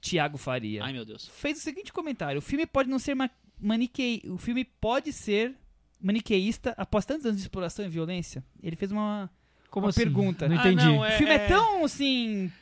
Tiago 0.00 0.38
Faria, 0.38 0.84
Ai, 0.84 0.92
meu 0.92 1.04
Deus. 1.04 1.28
fez 1.28 1.58
o 1.58 1.60
seguinte 1.60 1.92
comentário: 1.92 2.38
o 2.38 2.42
filme 2.42 2.66
pode 2.66 2.88
não 2.88 2.98
ser 2.98 3.14
ma 3.14 3.28
maniquei, 3.60 4.22
o 4.26 4.36
filme 4.36 4.64
pode 4.64 5.12
ser 5.12 5.54
maniqueísta 6.00 6.74
após 6.76 7.04
tantos 7.06 7.24
anos 7.24 7.38
de 7.38 7.42
exploração 7.44 7.84
e 7.84 7.88
violência. 7.88 8.44
Ele 8.62 8.76
fez 8.76 8.92
uma, 8.92 9.30
Como 9.70 9.86
uma 9.86 9.90
assim? 9.90 10.00
pergunta. 10.02 10.48
Não 10.48 10.56
Ah, 10.56 10.60
entendi. 10.60 10.84
não, 10.84 11.00
O 11.00 11.10
filme 11.12 11.32
é, 11.32 11.46
tão 11.46 11.84
assim 11.84 12.52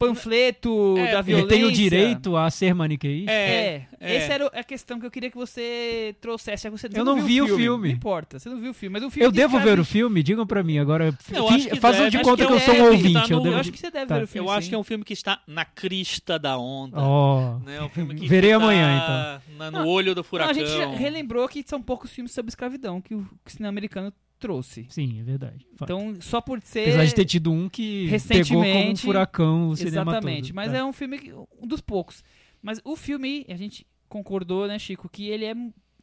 panfleto 0.00 0.94
É, 0.98 1.12
da 1.12 1.18
ele 1.18 1.22
violência. 1.22 1.54
Ele 1.54 1.62
tem 1.62 1.64
o 1.64 1.72
direito 1.72 2.36
a 2.36 2.50
ser 2.50 2.74
maniqueísta? 2.74 3.30
É, 3.30 3.86
É. 4.00 4.16
essa 4.16 4.32
era 4.32 4.46
a 4.46 4.64
questão 4.64 4.98
que 4.98 5.06
eu 5.06 5.10
queria 5.10 5.30
que 5.30 5.36
você 5.36 6.14
trouxesse. 6.20 6.64
Já 6.64 6.70
que 6.70 6.76
Você, 6.76 6.88
você 6.88 6.98
Eu 7.00 7.04
não 7.04 7.20
vi 7.22 7.40
o 7.42 7.56
filme. 7.56 7.88
Não 7.88 7.94
importa, 7.94 8.38
você 8.38 8.48
não 8.48 8.58
viu 8.58 8.70
o 8.70 8.74
filme. 8.74 8.94
Mas 8.94 9.02
o 9.04 9.10
filme 9.10 9.26
Eu 9.26 9.30
devo 9.30 9.52
descreve- 9.58 9.76
ver 9.76 9.80
o 9.80 9.84
filme? 9.84 10.22
Digam 10.22 10.46
pra 10.46 10.62
mim. 10.62 10.78
Agora, 10.78 11.08
acho 11.08 11.76
façam 11.76 11.98
deve, 12.04 12.10
de 12.10 12.16
acho 12.16 12.24
conta 12.24 12.42
que 12.42 12.48
que 12.48 12.54
eu 12.54 12.60
sou 12.60 12.74
um 12.74 12.84
ouvinte. 12.90 13.12
tá 13.14 13.26
eu 13.30 13.36
no- 13.36 13.42
devo... 13.42 13.54
Eu 13.54 13.60
acho 13.60 13.72
que 13.72 13.78
você 13.78 13.90
deve 13.90 14.06
Tá. 14.06 14.16
ver 14.18 14.24
o 14.24 14.26
filme. 14.26 14.48
Eu 14.48 14.52
acho 14.52 14.62
sim. 14.62 14.68
que 14.70 14.74
é 14.74 14.78
um 14.78 14.84
filme 14.84 15.04
que 15.04 15.12
está 15.12 15.42
na 15.46 15.64
crista 15.64 16.38
da 16.38 16.56
onda. 16.58 16.96
Ó, 16.98 17.58
Né? 17.60 17.80
Um 17.82 17.88
filme 17.88 18.14
que 18.14 18.26
Verei 18.28 18.50
tá 18.50 18.56
amanhã, 18.56 19.40
na- 19.58 19.70
no 19.70 19.86
olho 19.86 20.14
do 20.14 20.18
Não, 20.18 20.22
a 20.22 20.24
furacão. 20.24 20.54
gente 20.54 20.68
já 20.70 20.86
relembrou 20.88 21.46
que 21.48 21.62
são 21.66 21.80
poucos 21.82 22.10
filmes 22.10 22.32
sobre 22.32 22.48
escravidão 22.50 23.00
que 23.00 23.14
o, 23.14 23.22
que 23.44 23.48
o 23.48 23.50
cinema 23.50 23.68
americano 23.70 24.12
trouxe. 24.40 24.86
sim, 24.88 25.20
é 25.20 25.22
verdade. 25.22 25.64
Fato. 25.76 25.84
Então, 25.92 26.16
só 26.20 26.40
por 26.40 26.60
ser. 26.62 26.80
Apesar 26.88 27.04
de 27.04 27.14
ter 27.14 27.24
tido 27.24 27.52
um 27.52 27.68
que 27.68 28.08
pegou 28.26 28.46
como 28.48 28.58
um 28.60 28.62
recentemente- 28.62 29.02
furacão 29.02 29.68
o 29.68 29.76
cinema 29.76 30.12
Exatamente, 30.12 30.48
todo. 30.48 30.56
mas 30.56 30.72
Tá. 30.72 30.78
é 30.78 30.84
um 30.84 30.92
filme, 30.92 31.18
que- 31.18 31.32
um 31.32 31.66
dos 31.66 31.80
poucos. 31.80 32.24
Mas 32.62 32.80
o 32.84 32.96
filme, 32.96 33.46
a 33.48 33.54
gente 33.56 33.86
concordou, 34.08 34.66
né, 34.66 34.78
Chico, 34.78 35.08
que 35.08 35.28
ele 35.28 35.44
é 35.44 35.54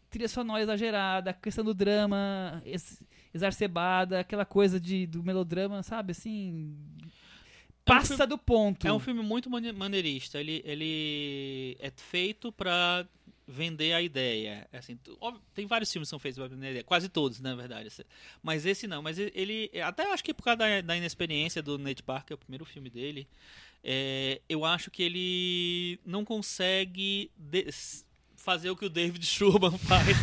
trilha 0.09 0.27
sonora 0.29 0.63
exagerada, 0.63 1.31
a 1.31 1.33
questão 1.33 1.63
do 1.65 1.73
drama 1.73 2.61
ex- 2.65 3.03
exacerbada, 3.33 4.21
aquela 4.21 4.45
coisa 4.45 4.79
de, 4.79 5.05
do 5.05 5.21
melodrama, 5.21 5.83
sabe, 5.83 6.11
assim... 6.11 6.75
Passa 7.85 8.15
filme- 8.15 8.27
do 8.29 8.37
ponto. 8.37 8.85
É 8.87 8.91
um 8.91 8.99
filme 8.99 9.21
muito 9.21 9.49
mane- 9.49 9.71
maneirista. 9.71 10.39
Ele, 10.39 10.61
ele 10.65 11.77
é 11.79 11.89
feito 11.95 12.51
pra 12.51 13.07
vender 13.47 13.93
a 13.93 14.01
ideia. 14.01 14.67
É 14.73 14.77
Assim, 14.79 14.99
óbvio, 15.21 15.41
tem 15.53 15.65
vários 15.65 15.91
filmes 15.91 16.07
que 16.07 16.11
são 16.11 16.19
feitos 16.19 16.37
pra 16.37 16.47
vender 16.47 16.67
a 16.67 16.69
ideia. 16.71 16.83
Quase 16.83 17.07
todos, 17.07 17.39
na 17.39 17.55
verdade. 17.55 17.87
assim. 17.87 18.03
Mas 18.43 18.65
esse 18.65 18.85
não. 18.87 19.01
Mas 19.01 19.17
ele... 19.17 19.71
Até 19.83 20.11
acho 20.11 20.23
que 20.23 20.33
por 20.33 20.43
causa 20.43 20.57
da, 20.57 20.81
da 20.81 20.97
inexperiência 20.97 21.61
do 21.63 21.77
Nate 21.77 22.03
Parker, 22.03 22.35
o 22.35 22.37
primeiro 22.37 22.65
filme 22.65 22.89
dele, 22.89 23.27
é, 23.83 24.41
eu 24.49 24.65
acho 24.65 24.91
que 24.91 25.01
ele 25.03 25.99
não 26.05 26.25
consegue... 26.25 27.31
Fazer 28.35 28.69
o 28.69 28.77
que 28.77 28.85
o 28.85 28.89
David 28.89 29.25
Schurman 29.25 29.77
faz, 29.77 30.15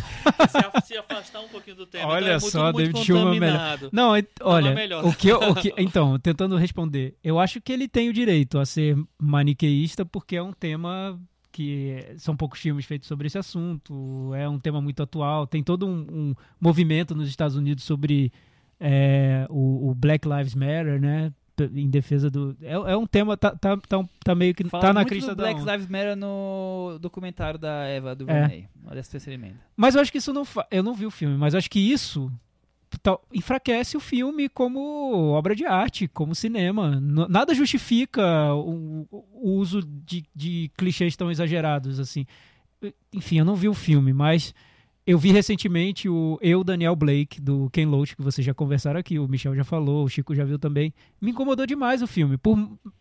se, 0.87 0.97
afastar 0.97 1.41
um 1.41 1.47
pouquinho 1.49 1.75
do 1.75 1.85
tema. 1.85 2.07
Olha 2.07 2.23
então 2.23 2.37
é 2.37 2.39
muito, 2.39 2.51
só, 2.51 2.63
muito 2.73 2.77
David 2.77 3.05
Schurman 3.05 3.35
é 3.35 3.39
melhor. 3.39 3.79
Não, 3.91 4.11
olha, 4.41 4.73
melhor. 4.73 5.05
o 5.05 5.13
que, 5.13 5.27
eu- 5.27 5.37
o 5.37 5.53
que- 5.53 5.73
então, 5.77 6.17
tentando 6.17 6.55
responder, 6.55 7.15
eu 7.23 7.37
acho 7.37 7.61
que 7.61 7.71
ele 7.71 7.87
tem 7.87 8.09
o 8.09 8.13
direito 8.13 8.57
a 8.57 8.65
ser 8.65 8.97
maniqueísta 9.19 10.03
porque 10.03 10.37
é 10.37 10.41
um 10.41 10.53
tema 10.53 11.21
que 11.55 12.03
são 12.17 12.35
poucos 12.35 12.59
filmes 12.59 12.85
feitos 12.85 13.07
sobre 13.07 13.27
esse 13.27 13.37
assunto, 13.37 14.33
é 14.35 14.47
um 14.49 14.59
tema 14.59 14.81
muito 14.81 15.01
atual, 15.01 15.47
tem 15.47 15.63
todo 15.63 15.87
um, 15.87 16.05
um 16.11 16.35
movimento 16.59 17.15
nos 17.15 17.29
Estados 17.29 17.55
Unidos 17.55 17.85
sobre 17.85 18.29
é, 18.77 19.47
o, 19.49 19.89
o 19.89 19.95
Black 19.95 20.27
Lives 20.27 20.53
Matter, 20.53 20.99
né? 20.99 21.31
Em 21.73 21.89
defesa 21.89 22.29
do. 22.29 22.57
É, 22.61 22.73
é 22.73 22.97
um 22.97 23.07
tema, 23.07 23.37
tá, 23.37 23.51
tá, 23.55 23.77
tá, 23.77 24.03
tá 24.21 24.35
meio 24.35 24.53
que. 24.53 24.65
Fala 24.65 24.83
tá 24.87 24.93
na 24.93 25.05
crista 25.05 25.33
do 25.33 25.37
Black 25.41 25.61
onda. 25.61 25.71
Lives 25.71 25.87
Matter 25.87 26.17
no 26.17 26.97
documentário 26.99 27.57
da 27.57 27.85
Eva 27.85 28.13
do 28.13 28.29
É. 28.29 28.41
Verney. 28.41 28.67
Olha 28.85 28.99
essa 28.99 29.11
terceira 29.11 29.39
emenda. 29.41 29.57
Mas 29.77 29.95
eu 29.95 30.01
acho 30.01 30.11
que 30.11 30.17
isso 30.17 30.33
não. 30.33 30.43
fa- 30.43 30.67
Eu 30.69 30.83
não 30.83 30.93
vi 30.93 31.05
o 31.05 31.11
filme, 31.11 31.37
mas 31.37 31.53
eu 31.53 31.57
acho 31.59 31.69
que 31.69 31.79
isso 31.79 32.29
enfraquece 33.33 33.97
o 33.97 33.99
filme 33.99 34.49
como 34.49 35.29
obra 35.31 35.55
de 35.55 35.65
arte, 35.65 36.07
como 36.07 36.35
cinema. 36.35 36.99
Nada 36.99 37.53
justifica 37.53 38.53
o, 38.53 39.07
uso 39.33 39.81
de, 39.81 40.25
de 40.35 40.71
clichês 40.77 41.15
tão 41.15 41.31
exagerados 41.31 41.99
assim. 41.99 42.25
Enfim, 43.13 43.39
eu 43.39 43.45
não 43.45 43.55
vi 43.55 43.67
o 43.67 43.73
filme, 43.73 44.13
mas 44.13 44.53
eu 45.07 45.19
vi 45.19 45.31
recentemente 45.31 46.09
o 46.09 46.39
Eu, 46.41 46.63
Daniel 46.63 46.95
Blake, 46.95 47.39
do 47.39 47.69
Ken 47.69 47.85
Loach, 47.85 48.15
que 48.15 48.23
vocês 48.23 48.43
já 48.43 48.55
conversaram 48.55 48.99
aqui, 48.99 49.19
o 49.19 49.27
Michel 49.27 49.55
já 49.55 49.63
falou, 49.63 50.03
o 50.03 50.09
Chico 50.09 50.33
já 50.33 50.43
viu 50.43 50.57
também. 50.57 50.91
Me 51.21 51.29
incomodou 51.29 51.67
demais 51.67 52.01
o 52.01 52.07
filme. 52.07 52.37
Por, 52.37 52.57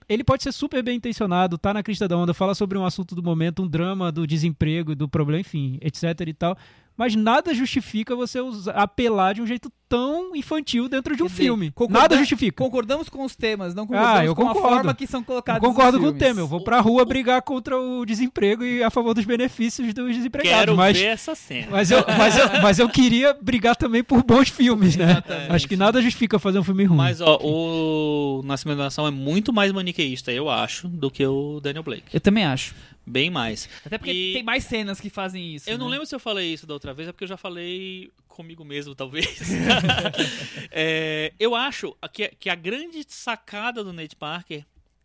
ele 0.06 0.22
pode 0.22 0.42
ser 0.42 0.52
super 0.52 0.82
bem 0.82 0.96
intencionado, 0.96 1.56
tá 1.56 1.72
na 1.72 1.82
crista 1.82 2.06
da 2.06 2.16
onda, 2.16 2.34
fala 2.34 2.54
sobre 2.54 2.76
um 2.76 2.84
assunto 2.84 3.14
do 3.14 3.22
momento, 3.22 3.62
um 3.62 3.68
drama 3.68 4.12
do 4.12 4.26
desemprego 4.26 4.94
do 4.94 5.08
problema, 5.08 5.40
enfim, 5.40 5.78
etc 5.80 6.20
e 6.26 6.34
tal. 6.34 6.58
Mas 6.96 7.16
nada 7.16 7.52
justifica 7.52 8.14
você 8.14 8.40
usar, 8.40 8.72
apelar 8.72 9.34
de 9.34 9.42
um 9.42 9.46
jeito 9.46 9.70
tão 9.88 10.34
infantil 10.34 10.88
dentro 10.88 11.16
de 11.16 11.22
um 11.22 11.26
Quer 11.28 11.34
filme. 11.34 11.70
concorda- 11.72 12.00
Nada 12.02 12.16
justifica. 12.16 12.56
Concordamos 12.62 13.08
com 13.08 13.24
os 13.24 13.34
temas, 13.36 13.74
não 13.74 13.84
concordamos 13.86 14.18
Ah, 14.20 14.24
eu 14.24 14.34
com 14.34 14.42
a 14.42 14.46
concordo. 14.54 14.68
forma 14.76 14.94
que 14.94 15.06
são 15.06 15.20
Eu 15.20 15.24
colocados 15.26 15.68
concordo 15.68 15.98
nos 15.98 16.10
com 16.10 16.14
o 16.16 16.18
tema. 16.18 16.40
Eu 16.40 16.46
vou 16.46 16.60
pra 16.62 16.80
rua 16.80 17.04
brigar 17.04 17.42
contra 17.42 17.76
o 17.78 18.04
desemprego 18.06 18.64
e 18.64 18.82
a 18.82 18.90
favor 18.90 19.12
dos 19.12 19.24
benefícios 19.24 19.92
dos 19.92 20.14
desempregados. 20.16 20.60
Quero 20.60 20.76
mas, 20.76 20.96
ver 20.96 21.06
essa 21.06 21.34
cena. 21.34 21.68
mas, 21.70 21.90
eu, 21.90 22.04
mas, 22.16 22.38
eu, 22.38 22.48
mas 22.62 22.78
eu 22.78 22.88
queria 22.88 23.36
brigar 23.40 23.74
também 23.76 24.02
por 24.04 24.22
bons 24.22 24.48
filmes, 24.48 24.96
né? 24.96 25.10
Exatamente. 25.10 25.52
Acho 25.52 25.68
que 25.68 25.76
nada 25.76 26.00
justifica 26.00 26.38
fazer 26.38 26.58
um 26.60 26.64
filme 26.64 26.84
ruim. 26.84 26.96
Mas, 26.98 27.20
ó, 27.20 27.38
o 27.42 28.42
Nascimento 28.44 28.78
da 28.78 28.84
Nação 28.84 29.06
é 29.06 29.10
muito 29.10 29.52
mais 29.52 29.70
maniqueísta, 29.72 30.30
eu 30.32 30.48
acho, 30.48 30.88
do 30.88 31.10
que 31.10 31.26
o 31.26 31.60
Daniel 31.60 31.82
Blake. 31.82 32.04
Eu 32.12 32.20
também 32.20 32.44
acho. 32.44 32.74
Bem 33.06 33.30
mais. 33.30 33.68
Até 33.84 33.98
porque 33.98 34.12
E- 34.12 34.32
tem 34.34 34.42
mais 34.42 34.64
cenas 34.64 35.00
que 35.00 35.10
fazem 35.10 35.54
isso. 35.54 35.68
Eu 35.68 35.76
não 35.76 35.86
né? 35.86 35.92
lembro 35.92 36.06
se 36.06 36.14
eu 36.14 36.18
falei 36.20 36.52
isso 36.52 36.66
da 36.66 36.74
outra 36.74 36.94
vez, 36.94 37.08
é 37.08 37.12
porque 37.12 37.24
eu 37.24 37.28
já 37.28 37.36
falei 37.36 38.10
comigo 38.26 38.64
mesmo, 38.64 38.94
talvez. 38.94 39.26
É, 40.70 41.32
eu 41.38 41.54
acho 41.54 41.96
que, 42.12 42.28
que 42.38 42.50
a 42.50 42.54
grande 42.54 43.04
sacada 43.08 43.82
do 43.84 43.92
Nate 43.92 44.16
Parker 44.16 44.64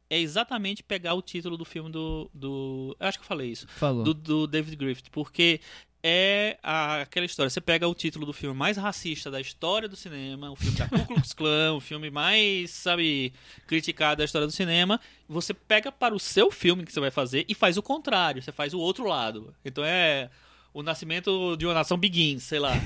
é 0.10 0.20
exatamente 0.20 0.82
pegar 0.82 1.14
o 1.14 1.22
título 1.22 1.56
do 1.58 1.66
filme 1.66 1.92
do. 1.92 2.30
do 2.34 2.96
eu 3.00 3.08
acho 3.08 3.20
que 3.20 3.24
eu 3.24 3.28
falei 3.28 3.52
isso. 3.52 3.68
Falou. 3.68 4.04
do, 4.04 4.14
do 4.14 4.48
David 4.48 4.76
Griffith, 4.76 5.10
porque 5.12 5.60
é 6.04 6.58
a- 6.64 7.02
aquela 7.02 7.26
história. 7.26 7.50
Você 7.50 7.60
pega 7.62 7.88
o 7.88 7.94
título 7.94 8.26
do 8.26 8.34
filme 8.34 8.56
mais 8.58 8.78
racista 8.78 9.30
da 9.30 9.40
história 9.42 9.88
do 9.90 9.96
cinema, 9.96 10.50
o 10.52 10.56
filme 10.56 10.78
da 10.78 10.88
Ku 10.88 11.06
Klux 11.08 11.34
Klan, 11.34 11.74
o 11.76 11.80
filme 11.80 12.10
mais, 12.10 12.72
sabe, 12.72 13.34
criticado 13.68 14.20
da 14.20 14.26
história 14.26 14.48
do 14.48 14.54
cinema. 14.54 15.00
Você 15.28 15.54
pega 15.54 15.92
para 15.92 16.16
o 16.16 16.20
seu 16.20 16.50
filme 16.52 16.86
que 16.86 16.92
você 16.94 17.00
vai 17.00 17.12
fazer 17.12 17.46
e 17.48 17.54
faz 17.54 17.78
o 17.78 17.84
contrário. 17.84 18.42
Você 18.42 18.52
faz 18.52 18.74
o 18.74 18.80
outro 18.80 19.06
lado. 19.06 19.54
Então 19.64 19.84
é 19.84 20.30
o 20.74 20.82
nascimento 20.84 21.56
de 21.58 21.66
uma 21.66 21.74
nação 21.74 21.98
begins, 21.98 22.44
sei 22.44 22.60
lá. 22.60 22.72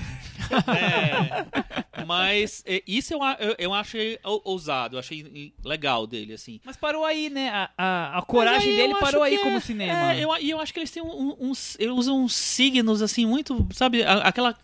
É, 0.53 2.05
mas 2.05 2.63
é, 2.65 2.83
isso 2.85 3.13
eu, 3.13 3.19
eu, 3.39 3.55
eu 3.57 3.73
achei 3.73 4.19
ou- 4.23 4.41
ousado, 4.43 4.95
eu 4.95 4.99
achei 4.99 5.53
legal 5.63 6.05
dele, 6.05 6.33
assim. 6.33 6.59
Mas 6.65 6.75
parou 6.75 7.05
aí, 7.05 7.29
né? 7.29 7.49
A, 7.49 7.69
a, 7.77 8.17
a 8.19 8.21
coragem 8.21 8.75
dele 8.75 8.93
eu 8.93 8.99
parou 8.99 9.23
aí 9.23 9.37
que 9.37 9.43
como 9.43 9.57
é- 9.57 9.59
cinema. 9.61 10.13
É, 10.13 10.23
eu, 10.23 10.35
e 10.37 10.49
eu 10.49 10.59
acho 10.59 10.73
que 10.73 10.79
eles 10.79 10.91
têm 10.91 11.01
um- 11.01 11.29
um- 11.29 11.37
uns. 11.49 11.77
Eles 11.79 11.93
usam 11.95 12.23
uns 12.23 12.35
signos, 12.35 13.01
assim, 13.01 13.25
muito. 13.25 13.65
Sabe, 13.73 14.03
aquela. 14.03 14.55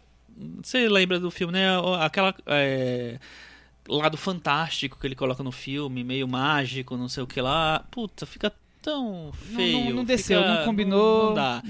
Você 0.61 0.87
lembra 0.87 1.19
do 1.19 1.31
filme, 1.31 1.53
né? 1.53 1.65
Aquela. 2.01 2.35
É, 2.45 3.17
lado 3.87 4.17
fantástico 4.17 4.99
que 4.99 5.07
ele 5.07 5.15
coloca 5.15 5.41
no 5.41 5.51
filme, 5.51 6.03
meio 6.03 6.27
mágico, 6.27 6.95
não 6.97 7.07
sei 7.09 7.23
o 7.23 7.27
que 7.27 7.41
lá. 7.41 7.83
Puta, 7.89 8.25
fica 8.25 8.53
tão 8.81 9.25
Não- 9.25 9.33
feio. 9.33 9.85
não, 9.85 9.91
não 9.95 10.03
desceu, 10.05 10.41
fica- 10.41 10.55
não 10.55 10.65
combinou. 10.65 11.27
Não, 11.27 11.33
dá. 11.33 11.63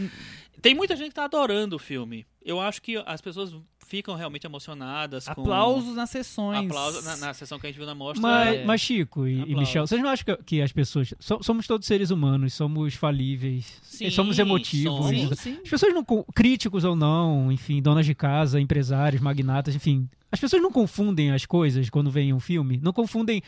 Tem 0.61 0.76
muita 0.76 0.95
gente 0.95 1.10
que 1.10 1.15
tá 1.15 1.26
adorando 1.26 1.76
o 1.76 1.80
filme. 1.80 2.26
Eu 2.44 2.60
acho 2.60 2.81
que 2.81 3.02
as 3.06 3.22
pessoas 3.22 3.53
ficam 3.88 4.14
realmente 4.15 4.45
emocionadas. 4.45 5.26
com- 5.26 5.41
Aplausos 5.41 5.95
nas 5.95 6.10
sessões. 6.10 6.65
Aplausos 6.69 7.03
na, 7.06 7.18
na 7.18 7.34
sessão 7.34 7.60
que 7.60 7.65
a 7.65 7.69
gente 7.69 7.77
viu 7.77 7.86
na 7.88 7.95
mostra. 7.95 8.22
Mas, 8.22 8.56
É. 8.56 8.65
mas, 8.65 8.81
Chico 8.81 9.27
e, 9.27 9.41
e. 9.52 9.56
Michel, 9.56 9.88
vocês 9.88 10.02
não 10.02 10.10
acham 10.10 10.26
que, 10.26 10.44
que 10.44 10.61
as 10.61 10.72
pessoas. 10.72 11.14
so- 11.19 11.41
somos 11.41 11.65
todos 11.65 11.88
seres 11.88 12.11
humanos, 12.11 12.53
somos 12.53 12.94
falíveis, 12.94 13.80
Sim, 13.81 14.10
somos 14.11 14.38
emotivos. 14.38 15.06
somos. 15.06 15.10
Sim, 15.40 15.53
sim. 15.56 15.60
As 15.64 15.69
pessoas 15.69 15.94
não. 15.94 16.03
co- 16.03 16.26
Críticos 16.36 16.84
ou 16.84 16.95
não, 16.95 17.52
enfim, 17.52 17.81
donas 17.81 18.06
de 18.06 18.14
casa, 18.14 18.60
empresários, 18.60 19.22
magnatas, 19.22 19.73
enfim. 19.76 20.07
As 20.31 20.40
pessoas 20.40 20.61
não 20.61 20.72
confundem 20.72 21.31
as 21.31 21.45
coisas 21.45 21.90
quando 21.90 22.11
veem 22.11 22.31
um 22.34 22.40
filme. 22.40 22.80
Não 22.84 22.94
confundem 22.94 23.41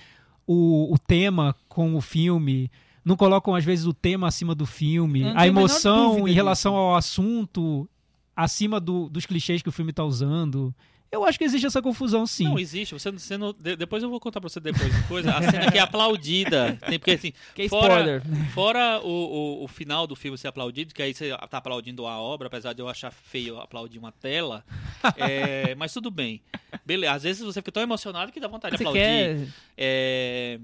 o, 0.48 0.92
o 0.94 0.98
tema 0.98 1.56
com 1.70 1.96
o 1.96 2.02
filme. 2.02 2.70
Não 3.04 3.16
colocam, 3.16 3.56
às 3.56 3.66
vezes, 3.66 3.86
o 3.86 3.94
tema 3.94 4.28
acima 4.28 4.54
do 4.54 4.66
filme. 4.66 5.24
A 5.30 5.42
a 5.42 5.48
emoção 5.48 6.12
dúvida 6.12 6.30
em 6.30 6.34
relação 6.34 6.74
disso. 6.74 6.80
ao 6.82 6.96
assunto 6.96 7.90
acima 8.36 8.80
do- 8.80 9.10
dos 9.10 9.26
clichês 9.26 9.62
que 9.62 9.70
o 9.70 9.72
filme 9.72 9.92
tá 9.92 10.04
usando. 10.04 10.74
Eu 11.12 11.26
acho 11.26 11.38
que 11.38 11.44
existe 11.44 11.66
essa 11.68 11.82
confusão, 11.82 12.26
sim. 12.26 12.46
Não, 12.46 12.58
existe. 12.58 12.94
Você, 12.94 13.12
você 13.12 13.38
não- 13.38 13.52
de- 13.52 13.76
depois 13.76 14.02
eu 14.02 14.10
vou 14.10 14.18
contar 14.18 14.40
pra 14.40 14.48
você 14.50 14.62
depois. 14.62 14.96
Coisa, 15.08 15.34
a 15.36 15.42
cena 15.42 15.70
que 15.70 15.78
é 15.78 15.82
aplaudida. 15.82 16.78
Tem, 16.88 16.98
porque 16.98 17.12
assim, 17.12 17.34
Que 17.54 17.64
é 17.64 17.68
fora, 17.70 17.94
spoiler. 18.22 18.50
fora 18.54 19.02
o, 19.04 19.10
o, 19.62 19.64
o 19.66 19.68
final 19.68 20.08
do 20.08 20.16
filme 20.16 20.38
ser 20.38 20.48
aplaudido, 20.48 20.94
que 20.94 21.02
aí 21.04 21.14
você 21.14 21.36
tá 21.50 21.58
aplaudindo 21.58 22.08
a 22.08 22.18
obra, 22.18 22.48
apesar 22.48 22.72
de 22.72 22.82
eu 22.82 22.88
achar 22.88 23.12
feio 23.12 23.60
aplaudir 23.60 24.00
uma 24.00 24.14
tela. 24.14 24.64
é, 25.18 25.76
mas 25.76 25.92
tudo 25.92 26.10
bem. 26.10 26.42
Beleza. 26.86 27.14
Às 27.14 27.24
vezes 27.24 27.42
você 27.44 27.60
fica 27.62 27.74
tão 27.74 27.84
emocionado 27.84 28.32
que 28.32 28.40
dá 28.40 28.48
vontade 28.48 28.78
de 28.78 28.78
Você 28.78 28.84
aplaudir. 28.88 29.02
quer... 29.02 29.48
É, 29.78 30.60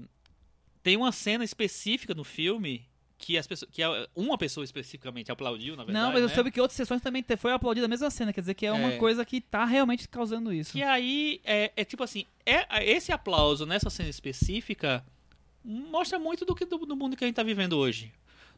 tem 0.88 0.96
uma 0.96 1.12
cena 1.12 1.44
específica 1.44 2.14
no 2.14 2.24
filme 2.24 2.86
que 3.18 3.36
as 3.36 3.46
pessoas, 3.46 3.70
que 3.70 3.82
é- 3.82 4.08
uma 4.16 4.38
pessoa 4.38 4.64
especificamente 4.64 5.30
aplaudiu, 5.30 5.76
na 5.76 5.84
verdade. 5.84 6.02
Não, 6.06 6.12
mas 6.14 6.22
eu 6.22 6.28
né? 6.28 6.34
soube 6.34 6.50
que 6.50 6.58
outras 6.58 6.76
sessões 6.78 7.02
também 7.02 7.22
foi 7.36 7.52
aplaudida 7.52 7.84
a 7.84 7.88
mesma 7.88 8.08
cena. 8.08 8.32
Quer 8.32 8.40
dizer 8.40 8.54
que 8.54 8.64
é 8.64 8.72
uma 8.72 8.92
É. 8.92 8.96
coisa 8.96 9.22
que 9.22 9.38
tá 9.38 9.66
realmente 9.66 10.08
causando 10.08 10.50
isso. 10.50 10.72
Que 10.72 10.82
aí 10.82 11.42
é, 11.44 11.70
é 11.76 11.84
tipo 11.84 12.02
assim, 12.02 12.24
é, 12.46 12.64
esse 12.90 13.12
aplauso 13.12 13.66
nessa 13.66 13.90
cena 13.90 14.08
específica 14.08 15.04
mostra 15.62 16.18
muito 16.18 16.46
do 16.46 16.54
que 16.54 16.64
do, 16.64 16.78
do 16.78 16.96
mundo 16.96 17.16
que 17.16 17.24
a 17.24 17.26
gente 17.26 17.36
tá 17.36 17.42
vivendo 17.42 17.74
hoje. 17.76 18.10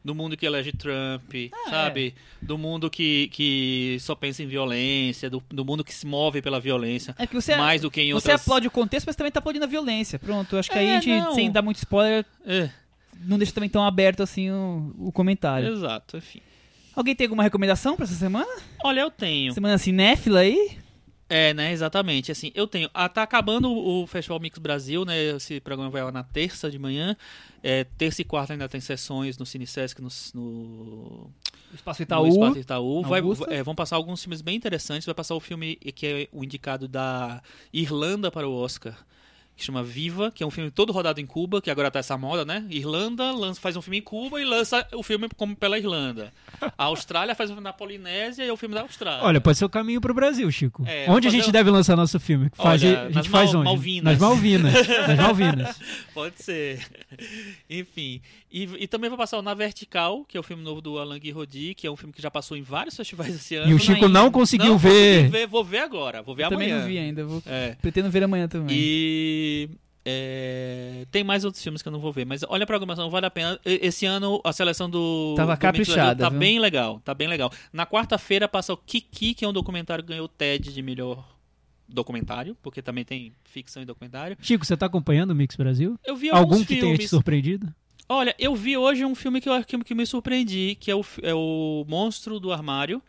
Do 0.03 0.15
mundo 0.15 0.35
que 0.35 0.45
elege 0.45 0.71
Trump, 0.71 1.31
Ah, 1.53 1.69
sabe? 1.69 2.15
Do 2.41 2.57
mundo 2.57 2.89
que, 2.89 3.27
que 3.31 3.97
só 3.99 4.15
pensa 4.15 4.41
em 4.41 4.47
violência, 4.47 5.29
do, 5.29 5.43
do 5.49 5.63
mundo 5.63 5.83
que 5.83 5.93
se 5.93 6.07
move 6.07 6.41
pela 6.41 6.59
violência, 6.59 7.15
É 7.19 7.27
que 7.27 7.35
você, 7.35 7.55
mais 7.55 7.81
do 7.81 7.91
que 7.91 8.01
em 8.01 8.11
você 8.13 8.29
outras... 8.31 8.41
aplaude 8.41 8.67
o 8.67 8.71
contexto, 8.71 9.05
mas 9.05 9.15
também 9.15 9.31
tá 9.31 9.37
aplaudindo 9.39 9.65
a 9.65 9.67
violência. 9.67 10.17
Pronto, 10.17 10.57
acho 10.57 10.71
que 10.71 10.77
aí 10.77 10.87
É, 10.87 10.97
a 10.97 11.01
gente, 11.01 11.21
não. 11.23 11.35
sem 11.35 11.51
dar 11.51 11.61
muito 11.61 11.77
spoiler, 11.77 12.25
É, 12.45 12.69
não 13.23 13.37
deixa 13.37 13.53
também 13.53 13.69
tão 13.69 13.83
aberto 13.85 14.23
assim 14.23 14.49
o, 14.49 14.91
o 14.97 15.11
comentário. 15.11 15.71
exato, 15.71 16.17
enfim. 16.17 16.41
Alguém 16.95 17.15
tem 17.15 17.25
alguma 17.25 17.43
recomendação 17.43 17.95
pra 17.95 18.03
essa 18.05 18.15
semana? 18.15 18.49
Olha, 18.83 19.01
eu 19.01 19.11
tenho. 19.11 19.53
Semana 19.53 19.77
cinéfila 19.77 20.39
aí? 20.39 20.77
É, 21.33 21.53
né, 21.53 21.71
exatamente. 21.71 22.29
Assim, 22.29 22.51
eu 22.53 22.67
tenho. 22.67 22.89
Ah, 22.93 23.07
tá 23.07 23.23
acabando 23.23 23.71
o 23.71 24.05
Festival 24.05 24.37
Mix 24.37 24.59
Brasil, 24.59 25.05
né? 25.05 25.17
Esse 25.17 25.61
programa 25.61 25.89
vai 25.89 26.03
lá 26.03 26.11
na 26.11 26.23
terça 26.23 26.69
de 26.69 26.77
manhã. 26.77 27.15
É, 27.63 27.85
terça 27.97 28.21
e 28.21 28.25
quarta 28.25 28.51
ainda 28.51 28.67
tem 28.67 28.81
sessões 28.81 29.37
no 29.37 29.45
Cinesesc, 29.45 30.01
no, 30.01 30.09
no, 30.33 31.31
Espaço 31.73 32.01
no 32.01 32.03
Itaú. 32.03 32.27
Espaço 32.27 32.59
Itaú. 32.59 33.01
Vai, 33.03 33.21
é, 33.47 33.63
vão 33.63 33.73
passar 33.73 33.95
alguns 33.95 34.21
filmes 34.21 34.41
bem 34.41 34.57
interessantes. 34.57 35.05
Vai 35.05 35.15
passar 35.15 35.33
o 35.33 35.39
filme 35.39 35.77
que 35.77 36.05
é 36.05 36.27
o 36.33 36.43
indicado 36.43 36.85
da 36.85 37.41
Irlanda 37.71 38.29
para 38.29 38.45
o 38.45 38.53
Oscar. 38.53 38.97
Que 39.61 39.65
chama 39.67 39.83
Viva, 39.83 40.31
que 40.31 40.41
é 40.43 40.47
um 40.47 40.49
filme 40.49 40.71
todo 40.71 40.91
rodado 40.91 41.21
em 41.21 41.25
Cuba, 41.27 41.61
que 41.61 41.69
agora 41.69 41.91
tá 41.91 41.99
essa 41.99 42.17
moda, 42.17 42.43
né? 42.43 42.65
Irlanda 42.67 43.31
lança, 43.31 43.61
faz 43.61 43.77
um 43.77 43.81
filme 43.81 43.99
em 43.99 44.01
Cuba 44.01 44.41
e 44.41 44.43
lança 44.43 44.87
o 44.91 45.03
filme 45.03 45.29
como 45.37 45.55
pela 45.55 45.77
Irlanda. 45.77 46.33
A 46.75 46.85
Austrália 46.85 47.35
faz 47.35 47.51
um 47.51 47.53
filme 47.53 47.63
na 47.63 47.71
Polinésia 47.71 48.43
e 48.43 48.47
é 48.47 48.51
o 48.51 48.57
filme 48.57 48.73
da 48.73 48.81
Austrália. 48.81 49.23
Olha, 49.23 49.39
pode 49.39 49.59
ser 49.59 49.65
o 49.65 49.69
caminho 49.69 50.01
pro 50.01 50.15
Brasil, 50.15 50.49
Chico. 50.51 50.83
É, 50.87 51.05
onde 51.07 51.27
a 51.27 51.31
gente 51.31 51.51
deve 51.51 51.69
lançar 51.69 51.95
nosso 51.95 52.19
filme? 52.19 52.49
Faz, 52.55 52.83
Olha, 52.83 53.01
a 53.03 53.11
gente 53.11 53.29
faz 53.29 53.53
Mal- 53.53 53.61
onde? 53.61 53.69
Malvinas. 53.69 54.03
Nas 54.13 54.19
Malvinas. 54.19 54.73
nas 55.07 55.17
Malvinas. 55.19 55.79
Pode 56.11 56.41
ser. 56.41 56.83
Enfim. 57.69 58.19
E, 58.51 58.63
e 58.79 58.87
também 58.87 59.09
vai 59.09 59.17
passar 59.17 59.37
o 59.37 59.41
Na 59.43 59.53
Vertical, 59.53 60.25
que 60.27 60.35
é 60.35 60.39
o 60.39 60.43
filme 60.43 60.63
novo 60.63 60.81
do 60.81 60.97
Alan 60.97 61.19
Guirodi, 61.19 61.73
que 61.75 61.85
é 61.85 61.91
um 61.91 61.95
filme 61.95 62.11
que 62.13 62.21
já 62.21 62.31
passou 62.31 62.57
em 62.57 62.63
vários 62.63 62.95
festivais 62.97 63.33
esse 63.35 63.55
ano. 63.55 63.69
E 63.69 63.75
o 63.75 63.79
Chico 63.79 64.07
não 64.07 64.31
conseguiu 64.31 64.69
Não 64.69 64.77
ver. 64.79 65.25
consegui 65.29 65.45
Vou 65.45 65.63
ver 65.63 65.79
agora. 65.79 66.23
Vou 66.23 66.33
ver 66.35 66.49
Também 66.49 66.67
amanhã. 66.71 66.79
não 66.81 66.87
vi 66.87 66.97
ainda. 66.97 67.23
Vou... 67.25 67.43
É. 67.45 67.75
Pretendo 67.79 68.09
ver 68.09 68.23
amanhã 68.23 68.47
também. 68.47 68.75
E 68.75 69.50
é, 70.03 71.05
tem 71.11 71.23
mais 71.23 71.45
outros 71.45 71.63
filmes 71.63 71.81
que 71.81 71.87
eu 71.87 71.91
não 71.91 71.99
vou 71.99 72.11
ver, 72.11 72.25
mas 72.25 72.43
olha 72.47 72.63
a 72.63 72.67
programação, 72.67 73.09
vale 73.09 73.25
a 73.25 73.31
pena. 73.31 73.59
Esse 73.63 74.05
ano 74.05 74.41
a 74.43 74.51
seleção 74.51 74.89
do 74.89 75.33
Tava 75.35 75.55
do 75.55 75.59
caprichada, 75.59 76.23
tá 76.23 76.29
viu? 76.29 76.39
bem 76.39 76.59
legal, 76.59 76.99
tá 77.03 77.13
bem 77.13 77.27
legal. 77.27 77.51
Na 77.71 77.85
quarta-feira 77.85 78.47
passa 78.47 78.73
o 78.73 78.77
Kiki, 78.77 79.33
que 79.33 79.45
é 79.45 79.47
um 79.47 79.53
documentário 79.53 80.03
que 80.03 80.09
ganhou 80.09 80.25
o 80.25 80.29
TED 80.29 80.73
de 80.73 80.81
melhor 80.81 81.23
documentário, 81.87 82.55
porque 82.61 82.81
também 82.81 83.03
tem 83.03 83.33
ficção 83.43 83.83
e 83.83 83.85
documentário. 83.85 84.37
Chico, 84.41 84.65
você 84.65 84.75
tá 84.77 84.85
acompanhando 84.85 85.31
o 85.31 85.35
Mix 85.35 85.55
Brasil? 85.55 85.99
Eu 86.05 86.15
vi 86.15 86.29
alguns 86.29 86.53
Algum 86.53 86.65
que 86.65 86.75
tenha 86.75 86.81
te 86.81 86.97
filmes. 86.97 87.09
surpreendido? 87.09 87.73
Olha, 88.07 88.35
eu 88.39 88.55
vi 88.55 88.75
hoje 88.75 89.05
um 89.05 89.15
filme 89.15 89.39
que 89.39 89.47
eu 89.47 89.63
que, 89.63 89.77
que 89.79 89.95
me 89.95 90.05
surpreendi, 90.05 90.75
que 90.79 90.89
é 90.91 90.95
o, 90.95 91.05
é 91.21 91.33
o 91.33 91.85
Monstro 91.87 92.39
do 92.39 92.51
Armário, 92.51 93.01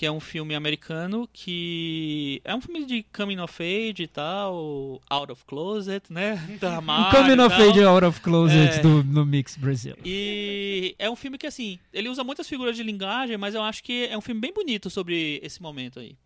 que 0.00 0.06
é 0.06 0.10
um 0.10 0.18
filme 0.18 0.54
americano 0.54 1.28
que 1.30 2.40
é 2.42 2.54
um 2.54 2.60
filme 2.62 2.86
de 2.86 3.04
coming 3.14 3.38
of 3.38 3.62
age 3.62 4.02
e 4.04 4.06
tal, 4.06 4.98
out 5.10 5.30
of 5.30 5.44
closet, 5.44 6.10
né? 6.10 6.36
Do 6.58 6.66
O 6.66 6.70
armário 6.70 7.10
Coming 7.18 7.36
e 7.36 7.44
of. 7.44 7.54
Age 7.62 7.82
Out 7.84 8.06
of 8.06 8.20
Closet 8.22 8.78
É. 8.78 8.80
do, 8.80 9.04
no 9.04 9.26
Mix 9.26 9.58
Brasil. 9.58 9.94
E 10.02 10.94
é 10.98 11.10
um 11.10 11.14
filme 11.14 11.36
que 11.36 11.46
assim, 11.46 11.78
ele 11.92 12.08
usa 12.08 12.24
muitas 12.24 12.48
figuras 12.48 12.74
de 12.78 12.82
linguagem, 12.82 13.36
mas 13.36 13.54
eu 13.54 13.60
acho 13.62 13.84
que 13.84 14.06
é 14.06 14.16
um 14.16 14.22
filme 14.22 14.40
bem 14.40 14.54
bonito 14.54 14.88
sobre 14.88 15.38
esse 15.42 15.60
momento 15.60 16.00
aí. 16.00 16.16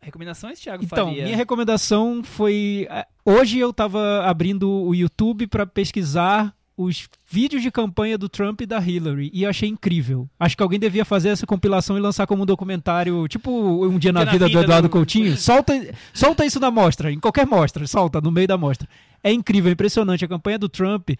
Recomendações, 0.00 0.60
Thiago 0.60 0.84
Então, 0.84 1.08
Faria? 1.08 1.24
minha 1.24 1.36
recomendação 1.36 2.22
foi. 2.22 2.86
eh, 2.88 3.06
Hoje 3.24 3.58
eu 3.58 3.72
tava 3.72 4.22
abrindo 4.24 4.70
o 4.70 4.94
YouTube 4.94 5.48
pra 5.48 5.66
pesquisar 5.66 6.54
os 6.82 7.08
vídeos 7.28 7.62
de 7.62 7.70
campanha 7.70 8.16
do 8.16 8.28
Trump 8.28 8.60
e 8.60 8.66
da 8.66 8.78
Hillary 8.80 9.30
e 9.32 9.44
achei 9.44 9.68
incrível. 9.68 10.28
Acho 10.38 10.56
que 10.56 10.62
alguém 10.62 10.78
devia 10.78 11.04
fazer 11.04 11.28
essa 11.30 11.46
compilação 11.46 11.96
e 11.96 12.00
lançar 12.00 12.26
como 12.26 12.42
um 12.42 12.46
documentário, 12.46 13.26
tipo 13.28 13.50
Um 13.86 13.98
Dia 13.98 14.12
na, 14.12 14.24
na 14.24 14.32
Vida, 14.32 14.46
Vida 14.46 14.58
do 14.60 14.64
Eduardo 14.64 14.88
do- 14.88 14.92
Coutinho. 14.92 15.36
Solta, 15.36 15.72
solta 16.14 16.44
isso 16.46 16.58
na 16.60 16.70
mostra, 16.70 17.12
em 17.12 17.20
qualquer 17.20 17.46
mostra, 17.46 17.86
solta 17.86 18.20
no 18.20 18.30
meio 18.30 18.48
da 18.48 18.56
mostra. 18.56 18.88
É 19.22 19.32
incrível, 19.32 19.68
é 19.68 19.72
impressionante. 19.72 20.24
A 20.24 20.28
campanha 20.28 20.58
do 20.58 20.68
Trump 20.68 21.10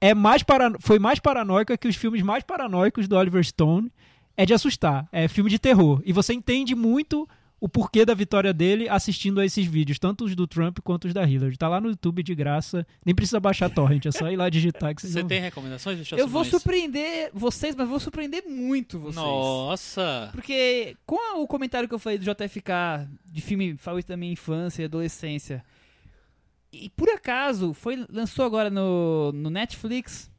é 0.00 0.14
mais 0.14 0.42
para... 0.42 0.72
foi 0.80 0.98
mais 0.98 1.18
paranoica 1.18 1.76
que 1.76 1.88
os 1.88 1.96
filmes 1.96 2.22
mais 2.22 2.42
paranoicos 2.42 3.06
do 3.06 3.16
Oliver 3.16 3.44
Stone. 3.44 3.90
É 4.36 4.44
de 4.44 4.52
assustar, 4.52 5.06
é 5.12 5.28
filme 5.28 5.48
de 5.48 5.60
terror. 5.60 6.02
E 6.04 6.12
você 6.12 6.34
entende 6.34 6.74
muito 6.74 7.28
o 7.64 7.68
porquê 7.68 8.04
da 8.04 8.12
vitória 8.12 8.52
dele 8.52 8.90
assistindo 8.90 9.40
a 9.40 9.46
esses 9.46 9.64
vídeos, 9.64 9.98
tanto 9.98 10.26
os 10.26 10.36
do 10.36 10.46
Trump 10.46 10.80
quanto 10.84 11.06
os 11.06 11.14
da 11.14 11.26
Hillary. 11.26 11.56
Tá 11.56 11.66
lá 11.66 11.80
no 11.80 11.88
YouTube 11.88 12.22
de 12.22 12.34
graça, 12.34 12.86
nem 13.02 13.14
precisa 13.14 13.40
baixar 13.40 13.70
torrent, 13.70 14.04
é 14.04 14.12
só 14.12 14.30
ir 14.30 14.36
lá 14.36 14.50
digitar 14.50 14.94
que 14.94 15.00
vocês 15.00 15.14
Você 15.14 15.20
vão 15.20 15.28
tem 15.30 15.40
recomendações, 15.40 15.98
Michel 15.98 16.18
Eu 16.18 16.28
vou 16.28 16.44
Simões? 16.44 16.62
surpreender 16.62 17.30
vocês, 17.32 17.74
mas 17.74 17.88
vou 17.88 17.98
surpreender 17.98 18.44
muito 18.46 18.98
vocês. 18.98 19.16
Nossa! 19.16 20.28
Porque 20.32 20.94
com 21.06 21.40
o 21.40 21.46
comentário 21.46 21.88
que 21.88 21.94
eu 21.94 21.98
falei 21.98 22.18
do 22.18 22.24
JFK, 22.26 23.08
de 23.24 23.40
filme 23.40 23.78
favorito 23.78 24.08
da 24.08 24.16
minha 24.18 24.34
infância 24.34 24.82
e 24.82 24.84
adolescência, 24.84 25.64
e 26.70 26.90
por 26.90 27.08
acaso 27.08 27.72
foi 27.72 28.04
lançou 28.10 28.44
agora 28.44 28.68
no, 28.68 29.32
no 29.32 29.48
Netflix 29.48 30.30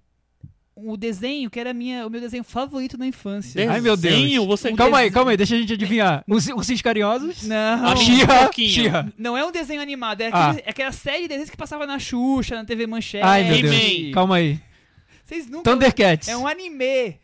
o 0.76 0.98
desenho 0.98 1.50
que 1.50 1.58
era 1.60 1.74
minha, 1.74 2.06
o 2.06 2.10
meu 2.10 2.20
desenho 2.20 2.44
favorito 2.44 2.98
na 2.98 3.08
infância. 3.08 3.72
Ai, 3.72 3.80
meu 3.80 3.96
Deus. 3.96 4.14
Desenho, 4.14 4.46
Você... 4.46 4.74
Calma 4.74 4.98
aí, 5.00 5.10
calma 5.10 5.32
aí, 5.32 5.38
deixa 5.38 5.56
a 5.56 5.58
gente 5.58 5.72
adivinhar. 5.74 6.24
Os 6.28 6.48
Ursinhos 6.48 6.82
Carinhosos? 6.82 7.44
Não, 7.44 7.86
A 7.86 7.94
A 7.94 7.96
Xirra, 7.96 8.18
Xirra, 8.18 8.40
pouquinho. 8.40 8.70
Xirra. 8.70 9.14
não 9.18 9.38
é 9.38 9.46
um 9.46 9.52
desenho 9.52 9.82
animado, 9.82 10.20
é, 10.22 10.30
Ah. 10.34 10.50
aquele- 10.50 10.64
é 10.66 10.70
aquela 10.70 10.92
série 10.92 11.22
de 11.24 11.28
desenhos 11.30 11.50
que 11.50 11.56
passava 11.58 11.88
na 11.88 11.98
Xuxa, 11.98 12.56
na 12.56 12.66
TV 12.66 12.86
Manchete. 12.88 13.24
Ai, 13.26 13.44
meu 13.44 13.62
Deus. 13.62 14.14
Calma 14.14 14.36
aí. 14.36 14.60
Vocês 15.24 15.50
nunca... 15.50 15.72
Thundercats. 15.72 16.28
É 16.28 16.36
um 16.38 16.46
anime. 16.46 17.20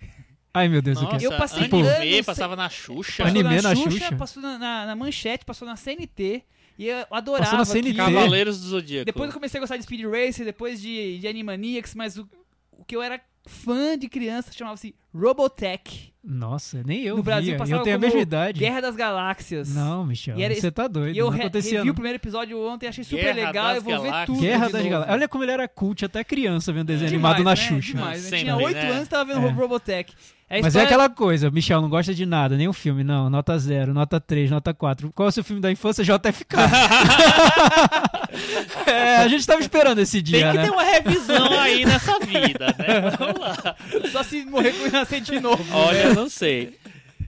Ai, 0.53 0.67
meu 0.67 0.81
Deus, 0.81 0.97
o 0.99 1.03
Nossa, 1.03 1.17
que 1.17 1.25
Eu 1.25 1.31
passei 1.37 1.63
anime 1.65 1.87
anos 1.87 2.25
passava 2.25 2.55
na 2.55 2.69
Xuxa. 2.69 3.23
Passou 3.23 3.25
Anime 3.25 3.55
na, 3.55 3.61
na 3.61 3.75
Xuxa, 3.75 3.89
Xuxa? 3.91 4.15
passou 4.15 4.41
na, 4.43 4.57
na- 4.57 4.85
na 4.87 4.95
Manchete, 4.95 5.45
passou 5.45 5.67
na 5.67 5.75
CNT. 5.75 6.43
E 6.79 6.87
eu 6.87 7.05
adorava 7.11 7.43
Passou 7.57 7.59
na 7.59 7.65
CNT. 7.65 8.01
aquilo. 8.01 8.15
Cavaleiros 8.15 8.59
do 8.61 8.67
Zodíaco. 8.69 9.05
Depois 9.05 9.27
eu 9.29 9.33
comecei 9.33 9.57
a 9.59 9.61
gostar 9.61 9.77
de 9.77 9.83
Speed 9.83 10.01
Racer, 10.05 10.45
depois 10.45 10.81
de, 10.81 11.19
de 11.19 11.27
Animaniacs, 11.27 11.93
mas 11.95 12.17
o, 12.17 12.27
o 12.71 12.83
que 12.83 12.95
eu 12.95 13.01
era 13.03 13.21
fã 13.45 13.97
de 13.97 14.07
criança 14.07 14.51
chamava-se 14.53 14.93
Robotech. 15.13 16.11
Nossa, 16.23 16.83
nem 16.85 17.01
eu 17.01 17.17
no 17.17 17.23
Brasil 17.23 17.49
via. 17.51 17.57
passava 17.57 17.79
Eu 17.79 17.83
tenho 17.83 17.95
a 17.95 17.99
mesma 17.99 18.19
idade. 18.19 18.59
Guerra 18.59 18.79
das 18.81 18.95
Galáxias. 18.95 19.73
Não, 19.73 20.05
Michel, 20.05 20.39
era- 20.39 20.53
você 20.53 20.69
tá 20.71 20.87
doido. 20.87 21.15
E 21.15 21.17
eu 21.17 21.29
re- 21.29 21.49
revi 21.51 21.77
não. 21.85 21.87
o 21.89 21.93
primeiro 21.95 22.17
episódio 22.17 22.59
ontem, 22.61 22.87
achei 22.87 23.03
super 23.03 23.33
Guerra 23.33 23.47
legal, 23.47 23.75
eu 23.75 23.81
vou 23.81 23.93
ver 23.93 24.03
Galáxias. 24.09 24.25
tudo 24.27 24.39
Guerra 24.41 24.65
de 24.67 24.71
das. 24.73 24.85
Galáxias. 24.85 25.15
Olha 25.15 25.27
como 25.27 25.43
ele 25.43 25.51
era 25.51 25.67
cult, 25.67 26.05
até 26.05 26.23
criança 26.23 26.71
vendo 26.71 26.85
desenho 26.87 27.09
Demais, 27.09 27.35
animado 27.35 27.43
na 27.43 27.49
né? 27.51 27.55
Xuxa. 27.55 27.93
Demais, 27.93 28.23
né? 28.23 28.29
Sempre, 28.29 28.39
Tinha 28.43 28.55
oito 28.57 28.75
né? 28.77 28.91
anos 28.91 29.07
e 29.07 29.09
tava 29.09 29.33
vendo 29.33 29.47
É. 29.47 29.49
Robotech. 29.51 30.13
É 30.53 30.61
Mas 30.61 30.75
é 30.75 30.83
aquela 30.83 31.09
coisa, 31.09 31.49
Michel 31.49 31.81
não 31.81 31.87
gosta 31.87 32.13
de 32.13 32.25
nada, 32.25 32.57
nenhum 32.57 32.73
filme, 32.73 33.05
não. 33.05 33.29
Nota 33.29 33.57
0, 33.57 33.93
nota 33.93 34.19
3, 34.19 34.51
nota 34.51 34.73
4. 34.73 35.09
Qual 35.15 35.25
é 35.25 35.29
o 35.29 35.31
seu 35.31 35.45
filme 35.45 35.61
da 35.61 35.71
infância? 35.71 36.03
JFK. 36.03 36.57
é, 38.85 39.15
a 39.19 39.29
gente 39.29 39.47
tava 39.47 39.61
esperando 39.61 39.99
esse 39.99 40.21
Tem 40.21 40.23
dia, 40.23 40.51
que 40.51 40.57
né? 40.57 40.65
ter 40.65 40.71
uma 40.71 40.83
revisão 40.83 41.57
aí 41.57 41.85
nessa 41.85 42.19
vida, 42.19 42.65
né? 42.77 43.11
Vamos 43.17 43.39
lá. 43.39 43.77
Só 44.11 44.23
se 44.23 44.43
morrer 44.43 44.73
com 44.73 44.89
o 44.89 44.91
nascer 44.91 45.21
de 45.21 45.39
novo. 45.39 45.63
Olha, 45.73 46.13
não 46.13 46.27
sei. 46.27 46.77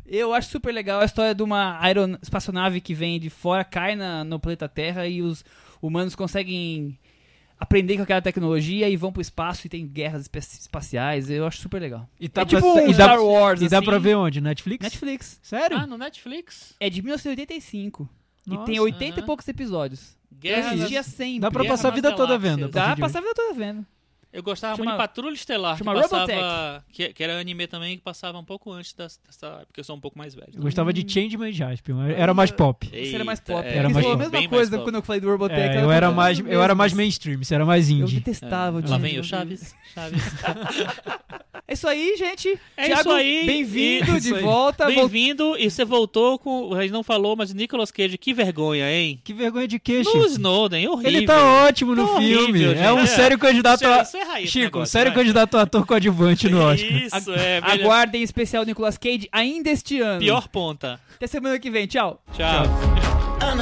Eu 0.06 0.34
acho 0.34 0.50
super 0.50 0.74
legal 0.74 1.00
a 1.00 1.06
história 1.06 1.34
de 1.34 1.44
uma 1.44 1.80
aeron... 1.80 2.18
espaçonave 2.22 2.82
que 2.82 2.94
vem 2.94 3.22
de 3.22 3.30
fora, 3.30 3.64
cai 3.64 3.96
na, 3.96 4.26
no 4.26 4.38
planeta 4.38 4.68
Terra 4.68 5.08
e 5.08 5.22
os 5.22 5.46
humanos 5.82 6.14
conseguem 6.14 7.00
aprender 7.64 7.98
com 7.98 8.04
aquela 8.04 8.22
tecnologia 8.22 8.88
e 8.90 8.96
vão 8.96 9.12
pro 9.12 9.22
espaço 9.22 9.66
e 9.66 9.70
tem 9.70 9.88
guerras 9.88 10.22
espa- 10.24 10.40
espaciais. 10.40 11.30
Eu 11.30 11.46
acho 11.48 11.60
super 11.62 11.82
legal. 11.82 12.08
E 12.20 12.30
tá 12.30 12.42
é 12.42 12.46
pra- 12.46 12.60
tipo 12.62 12.72
um 12.80 12.88
dá- 12.88 12.94
Star 12.94 13.22
Wars, 13.24 13.62
E 13.62 13.68
dá 13.70 13.78
assim. 13.80 13.86
pra 13.86 13.98
ver 13.98 14.16
onde? 14.16 14.40
Netflix? 14.42 14.84
Netflix. 14.84 15.40
Sério? 15.42 15.78
Ah, 15.78 15.88
no 15.88 15.98
Netflix? 15.98 16.76
É 16.80 16.90
de 16.90 17.02
1985. 17.02 18.08
Nossa. 18.46 18.62
e 18.64 18.66
tem 18.66 18.80
80 18.80 19.20
e 19.22 19.24
poucos 19.24 19.48
episódios. 19.48 20.18
Eu 20.32 20.38
Guerra 20.40 20.72
assistia 20.72 21.02
sempre. 21.04 21.40
Dá 21.40 21.50
pra 21.50 21.62
Guerra 21.62 21.74
passar 21.76 21.88
a 21.88 21.92
vida 21.92 22.12
toda 22.14 22.38
vendo. 22.38 22.68
Dá 22.68 22.88
pra 22.88 22.98
passar 22.98 23.20
a 23.20 23.22
vida 23.22 23.34
toda 23.34 23.54
vendo. 23.54 23.86
Eu 24.34 24.42
gostava 24.42 24.76
Chama- 24.76 24.86
muito 24.92 25.00
de 25.00 25.08
Patrulha 25.08 25.34
Estelar, 25.36 25.78
chama 25.78 25.94
que 25.94 26.02
passava, 26.02 26.84
que, 26.92 27.14
que 27.14 27.24
era 27.24 27.40
anime 27.40 27.68
também, 27.68 27.96
que 27.98 28.02
passava 28.04 28.40
um 28.40 28.44
pouco 28.44 28.72
antes 28.72 28.92
dessa, 28.94 29.20
dessa 29.28 29.62
porque 29.68 29.80
eu 29.80 29.84
sou 29.84 29.96
um 29.96 30.00
pouco 30.00 30.18
mais 30.18 30.34
velho. 30.34 30.48
hoje. 30.50 30.58
Eu 30.58 30.64
gostava 30.64 30.92
de 30.92 31.06
Changeman 31.08 31.50
e 31.50 31.54
Jaspion. 31.54 32.02
Era 32.08 32.34
mais 32.34 32.50
pop. 32.50 32.88
Você 32.90 33.14
era 33.14 33.24
mais 33.24 33.38
Eita, 33.40 33.54
pop. 33.54 33.68
é, 33.68 33.78
Era 33.78 33.88
Você 33.90 33.94
mais 33.94 34.06
a 34.06 34.10
pop. 34.10 34.18
mesma 34.20 34.40
bem 34.40 34.50
coisa 34.50 34.80
quando 34.80 34.96
eu 34.96 35.02
falei 35.04 35.22
do 35.22 35.30
Robotech. 35.30 35.78
É, 35.78 35.84
eu 35.84 35.92
era 35.92 36.10
mais, 36.12 36.40
eu 36.40 36.64
era 36.64 36.74
mais 36.74 36.94
mainstream, 36.94 37.38
você 37.44 37.54
era 37.54 37.64
mais 37.66 37.90
Eu 37.92 37.98
indie. 37.98 38.16
detestava 38.16 38.80
o 38.80 38.90
Lá 38.90 38.98
vem 38.98 39.20
o 39.20 39.24
Chaves. 39.24 39.76
Chaves. 39.94 40.24
É 41.66 41.74
isso 41.74 41.88
aí, 41.88 42.16
gente. 42.18 42.60
É 42.76 42.88
Thiago, 42.88 43.02
isso 43.02 43.12
aí. 43.12 43.46
Bem-vindo 43.46 44.20
de 44.20 44.34
volta. 44.34 44.86
Vol- 44.86 44.96
Bem-vindo, 45.08 45.56
e 45.58 45.72
você 45.72 45.86
voltou 45.86 46.38
com. 46.38 46.74
A 46.74 46.82
gente 46.82 46.92
não 46.92 47.04
falou, 47.04 47.38
mas 47.38 47.54
Nicolas 47.54 47.90
Cage, 47.90 48.18
que 48.18 48.34
vergonha, 48.34 48.92
hein? 48.92 49.22
Que 49.24 49.32
vergonha 49.34 49.66
de 49.66 49.80
quê, 49.80 50.02
No? 50.04 50.26
Snowden, 50.26 50.88
horrível. 50.90 51.12
Ele 51.12 51.26
tá 51.26 51.42
ótimo 51.66 51.96
no 51.96 52.06
Tá 52.06 52.20
filme. 52.20 52.66
horrível, 52.66 52.74
é 52.74 52.92
um 52.92 53.08
sério 53.08 53.40
candidato 53.40 53.82
Isso 53.82 54.18
a. 54.24 54.42
isso 54.42 54.54
Chico, 54.54 54.66
negócio, 54.78 54.92
sério 54.92 55.12
vai. 55.12 55.22
candidato 55.22 55.58
a 55.58 55.62
ator 55.62 55.86
coadjuvante 55.86 56.50
no 56.50 56.62
Oscar. 56.62 56.92
Isso, 56.92 57.32
é. 57.32 57.62
melhor- 57.62 57.80
Aguardem 57.80 58.24
especial 58.24 58.66
Nicolas 58.66 58.98
Cage 58.98 59.28
ainda 59.32 59.70
este 59.70 60.00
ano. 60.00 60.20
Pior 60.20 60.48
ponta. 60.48 61.00
Até 61.16 61.28
semana 61.28 61.60
que 61.60 61.70
vem. 61.70 61.86
Tchau. 61.88 62.22
Tchau. 62.34 62.64
an 63.42 63.60